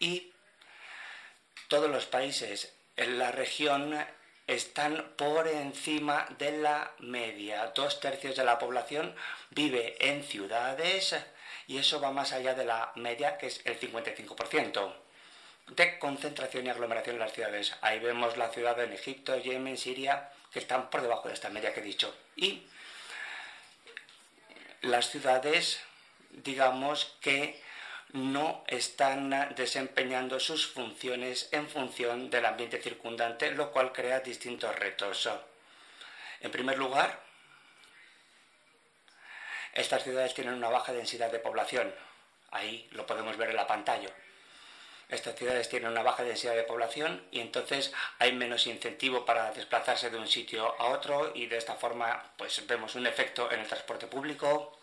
y 0.01 0.32
todos 1.71 1.89
los 1.89 2.05
países 2.05 2.75
en 2.97 3.16
la 3.16 3.31
región 3.31 3.97
están 4.49 5.12
por 5.16 5.47
encima 5.47 6.27
de 6.37 6.59
la 6.59 6.91
media. 6.99 7.73
Dos 7.77 8.01
tercios 8.01 8.35
de 8.35 8.45
la 8.45 8.59
población 8.59 9.14
vive 9.51 9.95
en 10.01 10.25
ciudades 10.25 11.14
y 11.68 11.79
eso 11.79 12.01
va 12.01 12.11
más 12.11 12.33
allá 12.33 12.55
de 12.55 12.64
la 12.64 12.91
media, 12.97 13.39
que 13.39 13.47
es 13.47 13.64
el 13.64 13.79
55% 13.79 14.93
de 15.68 15.99
concentración 16.01 16.66
y 16.66 16.71
aglomeración 16.71 17.14
en 17.14 17.21
las 17.21 17.33
ciudades. 17.33 17.77
Ahí 17.83 18.01
vemos 18.01 18.37
la 18.37 18.49
ciudad 18.49 18.79
en 18.83 18.93
Egipto, 18.93 19.39
Yemen, 19.39 19.79
Siria, 19.79 20.33
que 20.53 20.59
están 20.59 20.91
por 20.91 21.03
debajo 21.03 21.29
de 21.29 21.35
esta 21.35 21.51
media 21.51 21.73
que 21.73 21.79
he 21.79 21.85
dicho. 21.85 22.12
Y 22.35 22.66
las 24.81 25.09
ciudades, 25.09 25.81
digamos 26.31 27.16
que 27.21 27.62
no 28.13 28.65
están 28.67 29.55
desempeñando 29.55 30.41
sus 30.41 30.67
funciones 30.67 31.49
en 31.53 31.69
función 31.69 32.31
del 32.31 32.47
ambiente 32.47 32.81
circundante, 32.81 33.51
lo 33.53 33.71
cual 33.71 33.93
crea 33.93 34.21
distintos 34.21 34.75
retos. 34.77 35.28
En 36.41 36.51
primer 36.51 36.78
lugar, 36.78 37.23
estas 39.73 40.03
ciudades 40.03 40.35
tienen 40.35 40.55
una 40.55 40.69
baja 40.69 40.93
densidad 40.93 41.31
de 41.31 41.39
población. 41.39 41.95
Ahí 42.51 42.89
lo 42.93 43.07
podemos 43.07 43.37
ver 43.37 43.51
en 43.51 43.57
la 43.57 43.66
pantalla 43.66 44.11
estas 45.11 45.35
ciudades 45.35 45.69
tienen 45.69 45.91
una 45.91 46.03
baja 46.03 46.23
densidad 46.23 46.55
de 46.55 46.62
población 46.62 47.27
y 47.32 47.41
entonces 47.41 47.93
hay 48.19 48.32
menos 48.32 48.66
incentivo 48.66 49.24
para 49.24 49.51
desplazarse 49.53 50.09
de 50.09 50.16
un 50.16 50.28
sitio 50.28 50.81
a 50.81 50.89
otro 50.91 51.32
y 51.35 51.47
de 51.47 51.57
esta 51.57 51.74
forma 51.74 52.32
pues 52.37 52.65
vemos 52.66 52.95
un 52.95 53.07
efecto 53.07 53.51
en 53.51 53.61
el 53.61 53.66
transporte 53.66 54.07
público 54.07 54.80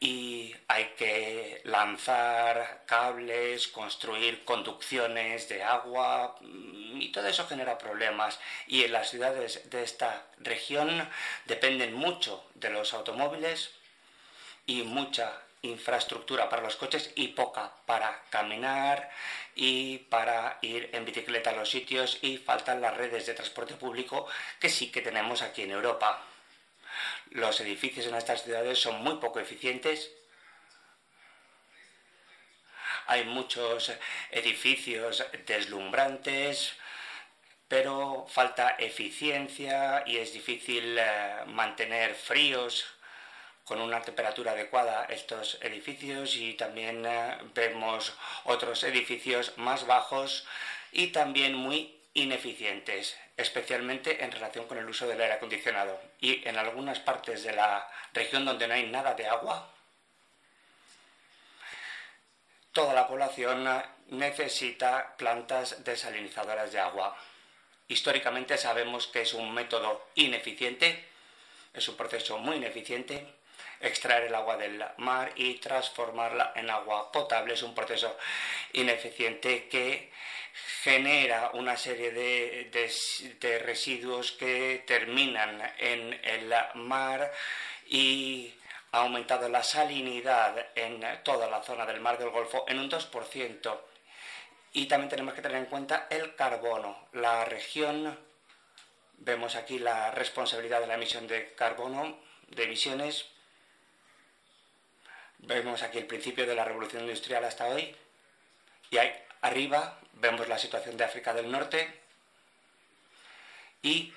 y 0.00 0.56
hay 0.66 0.94
que 0.96 1.60
lanzar 1.64 2.84
cables, 2.86 3.68
construir 3.68 4.44
conducciones 4.46 5.48
de 5.50 5.62
agua 5.62 6.36
mm, 6.40 7.02
y 7.02 7.12
todo 7.12 7.28
eso 7.28 7.46
genera 7.46 7.76
problemas. 7.76 8.40
Y 8.66 8.84
en 8.84 8.92
las 8.92 9.10
ciudades 9.10 9.68
de 9.70 9.82
esta 9.82 10.26
región 10.38 11.06
dependen 11.44 11.92
mucho 11.92 12.42
de 12.54 12.70
los 12.70 12.94
automóviles 12.94 13.72
y 14.66 14.82
mucha 14.82 15.32
infraestructura 15.62 16.48
para 16.48 16.62
los 16.62 16.76
coches 16.76 17.12
y 17.16 17.28
poca 17.28 17.70
para 17.84 18.22
caminar 18.30 19.10
y 19.54 19.98
para 19.98 20.58
ir 20.62 20.88
en 20.94 21.04
bicicleta 21.04 21.50
a 21.50 21.56
los 21.56 21.68
sitios 21.68 22.18
y 22.22 22.38
faltan 22.38 22.80
las 22.80 22.96
redes 22.96 23.26
de 23.26 23.34
transporte 23.34 23.74
público 23.74 24.26
que 24.58 24.70
sí 24.70 24.90
que 24.90 25.02
tenemos 25.02 25.42
aquí 25.42 25.62
en 25.62 25.72
Europa. 25.72 26.22
Los 27.30 27.60
edificios 27.60 28.06
en 28.06 28.16
estas 28.16 28.42
ciudades 28.42 28.80
son 28.80 29.02
muy 29.02 29.16
poco 29.16 29.38
eficientes. 29.38 30.10
Hay 33.06 33.24
muchos 33.24 33.92
edificios 34.30 35.24
deslumbrantes, 35.46 36.72
pero 37.68 38.26
falta 38.28 38.74
eficiencia 38.78 40.02
y 40.06 40.16
es 40.16 40.32
difícil 40.32 40.98
eh, 40.98 41.44
mantener 41.46 42.16
fríos 42.16 42.84
con 43.64 43.80
una 43.80 44.02
temperatura 44.02 44.50
adecuada 44.50 45.04
estos 45.04 45.56
edificios 45.62 46.34
y 46.34 46.54
también 46.54 47.06
eh, 47.06 47.38
vemos 47.54 48.12
otros 48.42 48.82
edificios 48.82 49.56
más 49.56 49.86
bajos 49.86 50.44
y 50.90 51.08
también 51.08 51.54
muy 51.54 51.96
ineficientes, 52.14 53.16
especialmente 53.40 54.22
en 54.22 54.30
relación 54.30 54.66
con 54.66 54.78
el 54.78 54.88
uso 54.88 55.06
del 55.06 55.20
aire 55.20 55.34
acondicionado. 55.34 56.00
Y 56.20 56.46
en 56.46 56.56
algunas 56.56 57.00
partes 57.00 57.42
de 57.42 57.52
la 57.52 57.88
región 58.12 58.44
donde 58.44 58.68
no 58.68 58.74
hay 58.74 58.86
nada 58.86 59.14
de 59.14 59.26
agua, 59.26 59.70
toda 62.72 62.92
la 62.94 63.08
población 63.08 63.66
necesita 64.08 65.16
plantas 65.16 65.82
desalinizadoras 65.84 66.72
de 66.72 66.80
agua. 66.80 67.16
Históricamente 67.88 68.56
sabemos 68.58 69.06
que 69.06 69.22
es 69.22 69.34
un 69.34 69.52
método 69.52 70.08
ineficiente, 70.14 71.08
es 71.72 71.88
un 71.88 71.96
proceso 71.96 72.38
muy 72.38 72.56
ineficiente. 72.56 73.34
Extraer 73.80 74.24
el 74.24 74.34
agua 74.34 74.58
del 74.58 74.84
mar 74.98 75.32
y 75.36 75.54
transformarla 75.54 76.52
en 76.54 76.68
agua 76.68 77.10
potable 77.10 77.54
es 77.54 77.62
un 77.62 77.74
proceso 77.74 78.14
ineficiente 78.74 79.68
que 79.68 80.12
genera 80.82 81.50
una 81.54 81.76
serie 81.76 82.10
de, 82.10 83.60
residuos 83.64 84.32
que 84.32 84.84
terminan 84.86 85.74
en 85.78 86.18
el 86.24 86.52
mar 86.74 87.32
y 87.86 88.54
ha 88.92 88.98
aumentado 89.02 89.48
la 89.48 89.62
salinidad 89.62 90.68
en 90.74 91.04
toda 91.22 91.48
la 91.48 91.62
zona 91.62 91.86
del 91.86 92.00
mar 92.00 92.18
del 92.18 92.30
Golfo 92.30 92.64
en 92.68 92.78
un 92.78 92.90
2%. 92.90 93.80
Y 94.72 94.86
también 94.86 95.10
tenemos 95.10 95.34
que 95.34 95.42
tener 95.42 95.58
en 95.58 95.66
cuenta 95.66 96.06
el 96.10 96.34
carbono. 96.36 97.08
La 97.12 97.44
región, 97.44 98.18
vemos 99.18 99.56
aquí 99.56 99.78
la 99.78 100.10
responsabilidad 100.12 100.80
de 100.80 100.86
la 100.86 100.94
emisión 100.94 101.26
de 101.26 101.54
carbono, 101.54 102.18
de 102.48 102.64
emisiones. 102.64 103.26
Vemos 105.38 105.82
aquí 105.82 105.98
el 105.98 106.06
principio 106.06 106.46
de 106.46 106.54
la 106.54 106.64
revolución 106.64 107.02
industrial 107.02 107.44
hasta 107.44 107.66
hoy. 107.66 107.94
Y 108.90 108.98
hay 108.98 109.12
Arriba 109.42 109.98
vemos 110.14 110.48
la 110.48 110.58
situación 110.58 110.96
de 110.96 111.04
África 111.04 111.32
del 111.32 111.50
Norte 111.50 112.00
y 113.82 114.12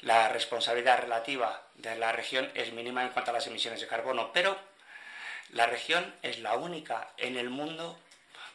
la 0.00 0.28
responsabilidad 0.28 1.00
relativa 1.00 1.62
de 1.74 1.96
la 1.96 2.12
región 2.12 2.50
es 2.54 2.72
mínima 2.72 3.02
en 3.02 3.10
cuanto 3.10 3.30
a 3.30 3.34
las 3.34 3.46
emisiones 3.46 3.80
de 3.80 3.86
carbono, 3.86 4.32
pero 4.32 4.56
la 5.50 5.66
región 5.66 6.14
es 6.22 6.38
la 6.38 6.54
única 6.54 7.10
en 7.16 7.36
el 7.36 7.50
mundo 7.50 7.98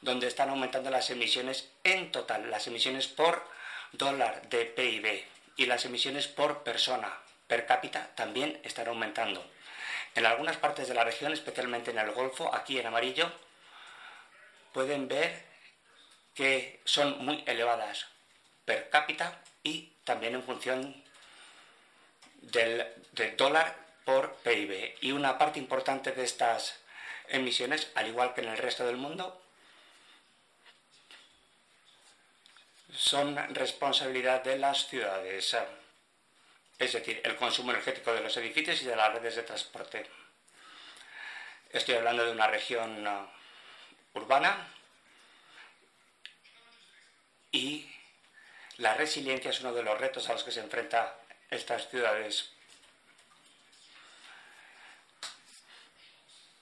donde 0.01 0.27
están 0.27 0.49
aumentando 0.49 0.89
las 0.89 1.09
emisiones 1.09 1.69
en 1.83 2.11
total, 2.11 2.49
las 2.49 2.67
emisiones 2.67 3.07
por 3.07 3.45
dólar 3.91 4.49
de 4.49 4.65
PIB 4.65 5.23
y 5.55 5.65
las 5.65 5.85
emisiones 5.85 6.27
por 6.27 6.63
persona 6.63 7.13
per 7.47 7.65
cápita 7.65 8.09
también 8.15 8.59
están 8.63 8.87
aumentando. 8.87 9.45
En 10.15 10.25
algunas 10.25 10.57
partes 10.57 10.87
de 10.87 10.93
la 10.93 11.03
región, 11.03 11.33
especialmente 11.33 11.91
en 11.91 11.99
el 11.99 12.11
Golfo, 12.11 12.53
aquí 12.53 12.79
en 12.79 12.87
amarillo, 12.87 13.31
pueden 14.73 15.07
ver 15.07 15.45
que 16.33 16.81
son 16.83 17.23
muy 17.23 17.43
elevadas 17.45 18.07
per 18.65 18.89
cápita 18.89 19.39
y 19.63 19.93
también 20.03 20.35
en 20.35 20.43
función 20.43 21.03
del, 22.41 22.85
dólar 23.37 23.75
por 24.03 24.35
PIB. 24.37 24.97
Y 25.01 25.11
una 25.11 25.37
parte 25.37 25.59
importante 25.59 26.11
de 26.11 26.23
estas 26.23 26.79
emisiones, 27.29 27.91
al 27.95 28.07
igual 28.07 28.33
que 28.33 28.41
en 28.41 28.49
el 28.49 28.57
resto 28.57 28.85
del 28.85 28.97
mundo, 28.97 29.41
son 32.91 33.35
responsabilidad 33.55 34.43
de 34.43 34.57
las 34.57 34.87
ciudades, 34.87 35.55
es 36.77 36.93
decir, 36.93 37.21
el 37.23 37.35
consumo 37.35 37.71
energético 37.71 38.13
de 38.13 38.21
los 38.21 38.35
edificios 38.37 38.81
y 38.81 38.85
de 38.85 38.95
las 38.95 39.13
redes 39.13 39.35
de 39.35 39.43
transporte. 39.43 40.05
Estoy 41.71 41.95
hablando 41.95 42.25
de 42.25 42.31
una 42.31 42.47
región 42.47 43.07
urbana 44.13 44.67
y 47.51 47.89
la 48.77 48.95
resiliencia 48.95 49.51
es 49.51 49.61
uno 49.61 49.73
de 49.73 49.83
los 49.83 49.99
retos 49.99 50.29
a 50.29 50.33
los 50.33 50.43
que 50.43 50.51
se 50.51 50.59
enfrentan 50.59 51.07
estas 51.49 51.89
ciudades. 51.89 52.51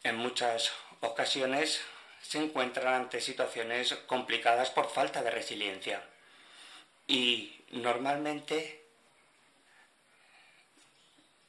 En 0.04 0.18
muchas 0.18 0.72
ocasiones 1.00 1.82
se 2.22 2.40
encuentran 2.40 2.94
ante 2.94 3.22
situaciones 3.22 3.94
complicadas 4.08 4.70
por 4.70 4.90
falta 4.90 5.22
de 5.24 5.32
resiliencia 5.32 6.04
y 7.08 7.64
normalmente 7.72 8.84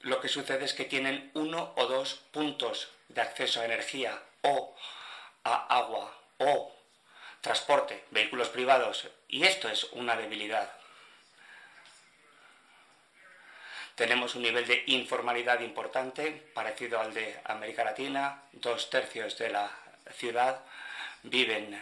lo 0.01 0.21
que 0.21 0.29
sucede 0.29 0.65
es 0.65 0.75
que 0.75 0.85
tienen 0.85 1.31
uno 1.35 1.73
o 1.77 1.87
dos 1.87 2.15
puntos 2.33 2.91
de 3.09 3.21
acceso 3.21 3.61
a 3.61 3.65
energía 3.65 4.21
o 4.43 4.75
a 5.45 5.67
agua 5.77 6.13
o 6.39 6.73
transporte, 7.41 8.05
vehículos 8.11 8.49
privados, 8.49 9.09
y 9.29 9.45
esto 9.45 9.69
es 9.69 9.85
una 9.93 10.17
debilidad. 10.17 10.71
Tenemos 13.95 14.35
un 14.35 14.43
nivel 14.43 14.67
de 14.67 14.85
informalidad 14.87 15.61
importante, 15.61 16.31
parecido 16.55 17.01
al 17.01 17.13
de 17.13 17.39
América 17.45 17.85
Latina. 17.85 18.43
Dos 18.53 18.89
tercios 18.89 19.37
de 19.37 19.51
la 19.51 19.71
ciudad 20.17 20.61
viven 21.25 21.79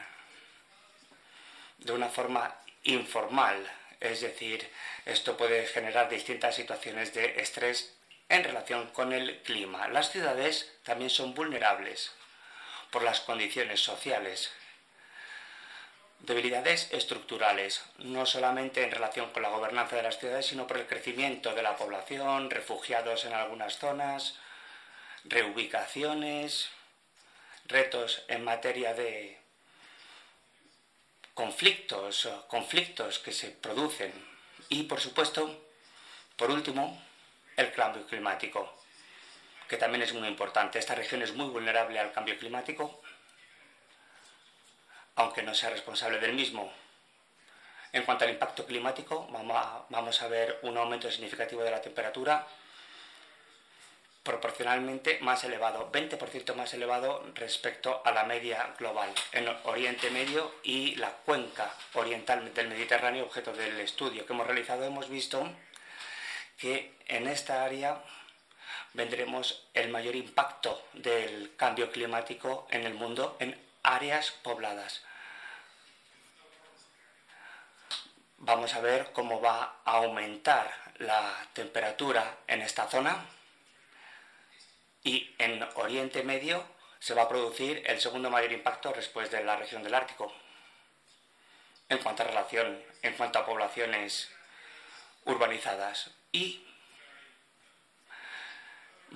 de 1.78 1.92
una 1.92 2.08
forma 2.08 2.56
informal, 2.82 3.70
es 4.00 4.22
decir, 4.22 4.68
esto 5.04 5.36
puede 5.36 5.66
generar 5.66 6.08
distintas 6.08 6.56
situaciones 6.56 7.14
de 7.14 7.40
estrés 7.40 7.94
en 8.28 8.44
relación 8.44 8.88
con 8.90 9.12
el 9.12 9.42
clima. 9.42 9.88
Las 9.88 10.10
ciudades 10.10 10.72
también 10.82 11.10
son 11.10 11.34
vulnerables 11.34 12.12
por 12.90 13.02
las 13.02 13.20
condiciones 13.20 13.80
sociales. 13.80 14.50
Debilidades 16.20 16.88
estructurales, 16.92 17.82
no 17.98 18.26
solamente 18.26 18.82
en 18.84 18.90
relación 18.90 19.30
con 19.30 19.42
la 19.42 19.48
gobernanza 19.48 19.96
de 19.96 20.02
las 20.02 20.18
ciudades, 20.18 20.46
sino 20.46 20.66
por 20.66 20.76
el 20.76 20.86
crecimiento 20.86 21.54
de 21.54 21.62
la 21.62 21.76
población, 21.76 22.50
refugiados 22.50 23.24
en 23.24 23.32
algunas 23.32 23.78
zonas, 23.78 24.34
reubicaciones, 25.24 26.68
retos 27.64 28.22
en 28.28 28.44
materia 28.44 28.92
de 28.92 29.38
conflictos, 31.32 32.28
conflictos 32.48 33.18
que 33.18 33.32
se 33.32 33.50
producen. 33.50 34.12
Y, 34.68 34.82
por 34.82 35.00
supuesto, 35.00 35.68
por 36.36 36.50
último, 36.50 37.02
el 37.56 37.72
cambio 37.72 38.06
climático, 38.06 38.79
que 39.70 39.78
también 39.78 40.02
es 40.02 40.12
muy 40.12 40.28
importante. 40.28 40.78
Esta 40.78 40.94
región 40.94 41.22
es 41.22 41.32
muy 41.32 41.46
vulnerable 41.46 41.98
al 41.98 42.12
cambio 42.12 42.36
climático 42.36 43.00
aunque 45.16 45.42
no 45.42 45.54
sea 45.54 45.70
responsable 45.70 46.18
del 46.18 46.32
mismo. 46.32 46.72
En 47.92 48.04
cuanto 48.04 48.24
al 48.24 48.30
impacto 48.30 48.64
climático, 48.64 49.28
vamos 49.30 50.22
a, 50.22 50.28
ver 50.28 50.60
un 50.62 50.78
aumento 50.78 51.10
significativo 51.10 51.62
de 51.62 51.70
la 51.70 51.82
temperatura 51.82 52.46
proporcionalmente 54.22 55.18
más 55.20 55.44
elevado, 55.44 55.90
20% 55.92 56.54
más 56.54 56.72
elevado 56.72 57.26
respecto 57.34 58.00
a 58.04 58.12
la 58.12 58.24
media 58.24 58.74
global. 58.78 59.10
En 59.32 59.48
Oriente 59.64 60.10
Medio 60.10 60.54
y 60.62 60.94
la 60.96 61.10
cuenca 61.10 61.74
oriental 61.94 62.52
del 62.54 62.68
Mediterráneo, 62.68 63.24
objeto 63.24 63.52
del 63.52 63.78
estudio 63.80 64.24
que 64.24 64.32
hemos 64.32 64.46
realizado, 64.46 64.84
hemos 64.84 65.08
visto 65.08 65.50
que 66.56 66.94
en 67.08 67.26
esta 67.26 67.64
área 67.64 68.02
vendremos 68.94 69.66
el 69.74 69.88
mayor 69.90 70.16
impacto 70.16 70.88
del 70.92 71.54
cambio 71.56 71.90
climático 71.92 72.66
en 72.70 72.84
el 72.84 72.94
mundo 72.94 73.36
en 73.40 73.58
áreas 73.82 74.30
pobladas. 74.30 75.02
Vamos 78.38 78.74
a 78.74 78.80
ver 78.80 79.12
cómo 79.12 79.40
va 79.40 79.80
a 79.84 79.98
aumentar 79.98 80.72
la 80.98 81.46
temperatura 81.52 82.38
en 82.46 82.62
esta 82.62 82.88
zona 82.88 83.26
Y 85.02 85.34
en 85.38 85.62
Oriente 85.76 86.22
Medio 86.22 86.62
se 86.98 87.14
va 87.14 87.22
a 87.22 87.28
producir 87.28 87.82
el 87.86 88.00
segundo 88.00 88.28
mayor 88.28 88.52
impacto 88.52 88.92
después 88.92 89.30
de 89.30 89.42
la 89.42 89.56
región 89.56 89.82
del 89.82 89.94
Ártico. 89.94 90.30
En 91.88 91.98
cuanto 91.98 92.22
a 92.22 92.26
relación, 92.26 92.82
en 93.02 93.14
cuanto 93.14 93.38
a 93.38 93.46
poblaciones 93.46 94.30
urbanizadas. 95.24 96.10
Y 96.32 96.66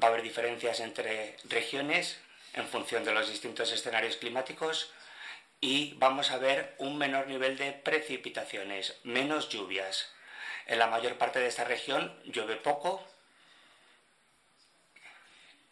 va 0.03 0.09
a 0.09 0.11
haber 0.11 0.23
diferencias 0.23 0.81
entre 0.81 1.37
regiones 1.45 2.19
en 2.55 2.67
función 2.67 3.05
de 3.05 3.13
los 3.13 3.29
distintos 3.29 3.73
escenarios 3.73 4.17
climáticos 4.17 4.93
y 5.61 5.95
vamos 5.95 6.31
a 6.31 6.39
ver 6.39 6.75
un 6.79 6.99
menor 6.99 7.27
nivel 7.27 7.57
de 7.57 7.73
precipitaciones, 7.73 8.99
menos 9.03 9.49
lluvias. 9.49 10.13
En 10.67 10.79
la 10.79 10.87
mayor 10.87 11.17
parte 11.17 11.41
de 11.41 11.49
esta 11.49 11.65
región 11.65 12.15
llueve 12.25 12.57
poco. 12.57 13.05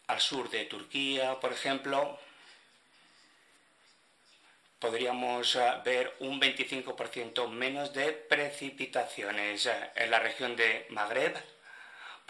Al 0.07 0.21
sur 0.21 0.51
de 0.51 0.65
Turquía, 0.65 1.41
por 1.41 1.53
ejemplo, 1.53 2.19
podríamos 4.79 5.57
eh, 5.57 5.73
ver 5.85 6.15
un 6.19 6.41
25% 6.41 7.49
menos 7.49 7.93
de 7.93 8.13
precipitaciones. 8.13 9.69
En 9.95 10.11
la 10.11 10.19
región 10.19 10.57
de 10.57 10.87
Magreb 10.91 11.37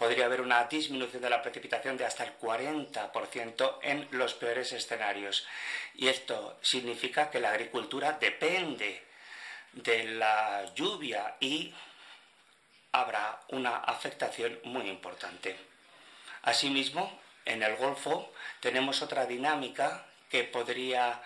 podría 0.03 0.25
haber 0.25 0.41
una 0.41 0.65
disminución 0.65 1.21
de 1.21 1.29
la 1.29 1.41
precipitación 1.41 1.95
de 1.95 2.03
hasta 2.03 2.25
el 2.25 2.37
40% 2.37 3.79
en 3.83 4.05
los 4.11 4.33
peores 4.33 4.73
escenarios. 4.73 5.47
Y 5.95 6.09
esto 6.09 6.59
significa 6.61 7.31
que 7.31 7.39
la 7.39 7.51
agricultura 7.51 8.11
depende 8.19 9.01
de 9.71 10.03
la 10.03 10.65
lluvia 10.75 11.37
y 11.39 11.73
habrá 12.91 13.39
una 13.51 13.77
afectación 13.77 14.59
muy 14.65 14.89
importante. 14.89 15.55
Asimismo, 16.41 17.21
en 17.45 17.63
el 17.63 17.77
Golfo 17.77 18.33
tenemos 18.59 19.01
otra 19.01 19.25
dinámica 19.25 20.05
que 20.29 20.43
podría 20.43 21.21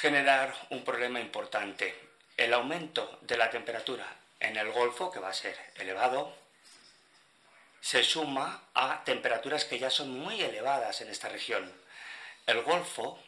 generar 0.00 0.54
un 0.70 0.84
problema 0.84 1.18
importante. 1.18 1.92
El 2.36 2.54
aumento 2.54 3.18
de 3.22 3.36
la 3.36 3.50
temperatura 3.50 4.06
en 4.38 4.56
el 4.56 4.70
Golfo, 4.70 5.10
que 5.10 5.18
va 5.18 5.30
a 5.30 5.34
ser 5.34 5.58
elevado, 5.74 6.47
se 7.80 8.02
suma 8.02 8.62
a 8.74 9.02
temperaturas 9.04 9.64
que 9.64 9.78
ya 9.78 9.90
son 9.90 10.10
muy 10.18 10.40
elevadas 10.40 11.00
en 11.00 11.10
esta 11.10 11.28
región. 11.28 11.72
El 12.46 12.62
Golfo, 12.62 13.18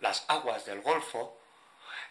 las 0.00 0.24
aguas 0.28 0.64
del 0.64 0.80
Golfo, 0.80 1.40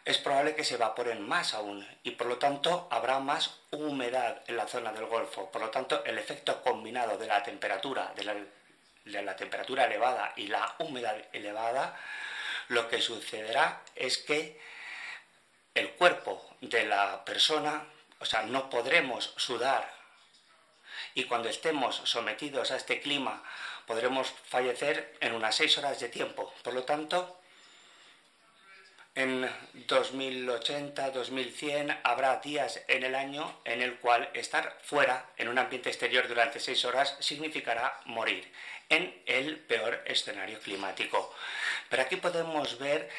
es 0.05 0.17
probable 0.17 0.55
que 0.55 0.63
se 0.63 0.75
evaporen 0.75 1.27
más 1.27 1.53
aún 1.53 1.85
y 2.03 2.11
por 2.11 2.27
lo 2.27 2.37
tanto 2.37 2.87
habrá 2.89 3.19
más 3.19 3.59
humedad 3.71 4.41
en 4.47 4.57
la 4.57 4.67
zona 4.67 4.91
del 4.91 5.05
Golfo. 5.05 5.51
Por 5.51 5.61
lo 5.61 5.69
tanto, 5.69 6.03
el 6.05 6.17
efecto 6.17 6.61
combinado 6.61 7.17
de 7.17 7.27
la 7.27 7.43
temperatura, 7.43 8.13
de 8.15 8.23
la, 9.21 9.35
temperatura 9.35 9.85
elevada 9.85 10.33
y 10.35 10.47
la 10.47 10.75
humedad 10.79 11.15
elevada, 11.33 11.95
lo 12.69 12.87
que 12.87 13.01
sucederá 13.01 13.81
es 13.95 14.17
que 14.17 14.59
el 15.73 15.91
cuerpo 15.91 16.55
de 16.61 16.85
la 16.85 17.23
persona, 17.25 17.85
o 18.19 18.25
sea, 18.25 18.43
no 18.43 18.69
podremos 18.69 19.33
sudar 19.37 19.98
y 21.13 21.25
cuando 21.25 21.49
estemos 21.49 22.01
sometidos 22.05 22.71
a 22.71 22.77
este 22.77 23.01
clima 23.01 23.43
podremos 23.85 24.31
fallecer 24.45 25.15
en 25.19 25.33
unas 25.33 25.55
seis 25.55 25.77
horas 25.77 25.99
de 25.99 26.09
tiempo. 26.09 26.53
Por 26.63 26.73
lo 26.73 26.83
tanto, 26.83 27.39
en 29.15 29.49
2080, 29.73 31.11
2100 31.11 31.99
habrá 32.03 32.37
días 32.37 32.81
en 32.87 33.03
el 33.03 33.15
año 33.15 33.59
en 33.65 33.81
el 33.81 33.97
cual 33.97 34.29
estar 34.33 34.77
fuera 34.83 35.25
en 35.37 35.49
un 35.49 35.57
ambiente 35.57 35.89
exterior 35.89 36.27
durante 36.27 36.59
seis 36.59 36.85
horas 36.85 37.17
significará 37.19 37.99
morir 38.05 38.49
en 38.87 39.21
el 39.25 39.57
peor 39.57 40.03
escenario 40.05 40.59
climático. 40.59 41.33
Pero 41.89 42.03
aquí 42.03 42.15
podemos 42.17 42.77
ver 42.79 43.09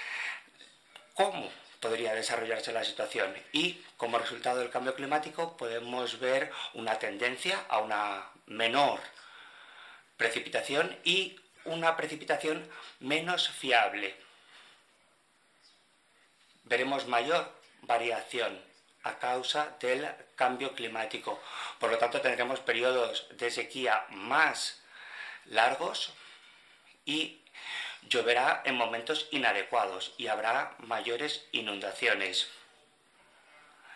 cómo 1.14 1.50
podría 1.80 2.14
desarrollarse 2.14 2.72
la 2.72 2.84
situación 2.84 3.34
y 3.52 3.82
como 3.96 4.18
resultado 4.18 4.60
del 4.60 4.70
cambio 4.70 4.94
climático 4.94 5.56
podemos 5.56 6.20
ver 6.20 6.52
una 6.74 6.98
tendencia 6.98 7.64
a 7.68 7.78
una 7.78 8.30
menor 8.46 9.00
precipitación 10.16 10.98
y 11.04 11.40
una 11.64 11.96
precipitación 11.96 12.68
menos 13.00 13.48
fiable. 13.48 14.14
Veremos 16.64 17.06
mayor 17.06 17.50
variación 17.82 18.60
a 19.02 19.18
causa 19.18 19.76
del 19.80 20.06
cambio 20.36 20.74
climático. 20.74 21.40
Por 21.78 21.90
lo 21.90 21.98
tanto, 21.98 22.20
tendremos 22.20 22.60
periodos 22.60 23.26
de 23.36 23.50
sequía 23.50 24.04
más 24.10 24.82
largos 25.46 26.12
y 27.04 27.39
Lloverá 28.08 28.62
en 28.64 28.74
momentos 28.74 29.28
inadecuados 29.30 30.14
y 30.18 30.26
habrá 30.26 30.74
mayores 30.78 31.46
inundaciones. 31.52 32.48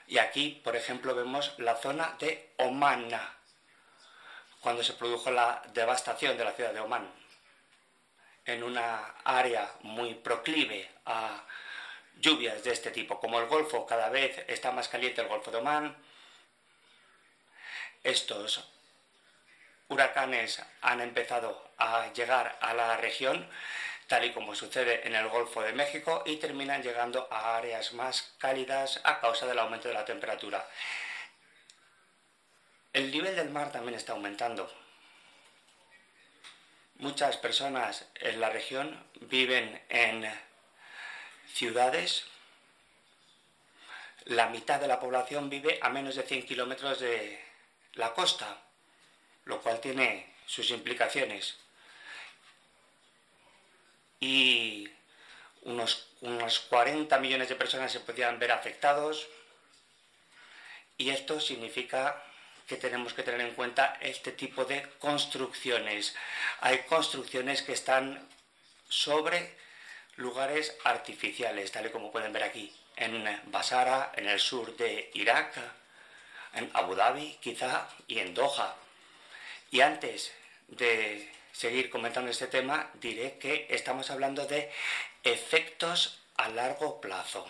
Y 0.06 0.18
aquí, 0.18 0.60
por 0.62 0.76
ejemplo, 0.76 1.14
vemos 1.14 1.54
la 1.58 1.76
zona 1.76 2.14
de 2.18 2.52
Oman, 2.58 3.08
cuando 4.60 4.82
se 4.82 4.92
produjo 4.92 5.30
la 5.30 5.62
devastación 5.72 6.36
de 6.36 6.44
la 6.44 6.52
ciudad 6.52 6.72
de 6.72 6.80
Oman, 6.80 7.10
en 8.44 8.62
una 8.62 9.14
área 9.24 9.72
muy 9.80 10.14
proclive 10.14 10.90
a 11.06 11.42
lluvias 12.16 12.62
de 12.62 12.72
este 12.72 12.90
tipo. 12.90 13.18
Como 13.18 13.40
el 13.40 13.46
Golfo 13.46 13.86
cada 13.86 14.10
vez 14.10 14.44
está 14.48 14.70
más 14.70 14.88
caliente, 14.88 15.22
el 15.22 15.28
Golfo 15.28 15.50
de 15.50 15.58
Oman, 15.58 15.96
estos 18.02 18.68
huracanes 19.88 20.62
han 20.82 21.00
empezado 21.00 21.70
a 21.78 22.12
llegar 22.12 22.58
a 22.60 22.74
la 22.74 22.96
región 22.96 23.48
tal 24.06 24.24
y 24.24 24.32
como 24.32 24.54
sucede 24.54 25.06
en 25.06 25.14
el 25.14 25.28
Golfo 25.28 25.62
de 25.62 25.72
México, 25.72 26.22
y 26.26 26.36
terminan 26.36 26.82
llegando 26.82 27.28
a 27.30 27.56
áreas 27.56 27.92
más 27.92 28.34
cálidas 28.38 29.00
a 29.04 29.20
causa 29.20 29.46
del 29.46 29.58
aumento 29.58 29.88
de 29.88 29.94
la 29.94 30.04
temperatura. 30.04 30.66
El 32.92 33.10
nivel 33.10 33.34
del 33.34 33.50
mar 33.50 33.72
también 33.72 33.96
está 33.96 34.12
aumentando. 34.12 34.72
Muchas 36.96 37.36
personas 37.38 38.06
en 38.14 38.40
la 38.40 38.50
región 38.50 39.04
viven 39.22 39.82
en 39.88 40.30
ciudades. 41.52 42.24
La 44.26 44.48
mitad 44.48 44.80
de 44.80 44.86
la 44.86 45.00
población 45.00 45.50
vive 45.50 45.78
a 45.82 45.88
menos 45.88 46.14
de 46.14 46.22
100 46.22 46.46
kilómetros 46.46 47.00
de 47.00 47.42
la 47.94 48.14
costa, 48.14 48.62
lo 49.44 49.60
cual 49.60 49.80
tiene 49.80 50.34
sus 50.46 50.70
implicaciones 50.70 51.63
y 54.24 54.90
unos, 55.62 56.08
unos 56.22 56.60
40 56.60 57.18
millones 57.18 57.50
de 57.50 57.56
personas 57.56 57.92
se 57.92 58.00
podían 58.00 58.38
ver 58.38 58.52
afectados. 58.52 59.28
Y 60.96 61.10
esto 61.10 61.40
significa 61.40 62.22
que 62.66 62.76
tenemos 62.76 63.12
que 63.12 63.22
tener 63.22 63.42
en 63.42 63.54
cuenta 63.54 63.98
este 64.00 64.32
tipo 64.32 64.64
de 64.64 64.88
construcciones. 64.98 66.14
Hay 66.60 66.78
construcciones 66.84 67.60
que 67.60 67.72
están 67.72 68.26
sobre 68.88 69.54
lugares 70.16 70.74
artificiales, 70.84 71.70
tal 71.72 71.86
y 71.86 71.90
como 71.90 72.10
pueden 72.10 72.32
ver 72.32 72.44
aquí, 72.44 72.74
en 72.96 73.40
Basara, 73.46 74.12
en 74.16 74.26
el 74.28 74.40
sur 74.40 74.74
de 74.76 75.10
Irak, 75.12 75.52
en 76.54 76.70
Abu 76.72 76.94
Dhabi 76.94 77.36
quizá 77.42 77.88
y 78.06 78.20
en 78.20 78.32
Doha. 78.32 78.74
Y 79.70 79.82
antes 79.82 80.32
de 80.68 81.30
seguir 81.54 81.88
comentando 81.88 82.30
este 82.30 82.48
tema, 82.48 82.90
diré 82.94 83.38
que 83.38 83.66
estamos 83.70 84.10
hablando 84.10 84.44
de 84.46 84.70
efectos 85.22 86.20
a 86.36 86.48
largo 86.48 87.00
plazo. 87.00 87.48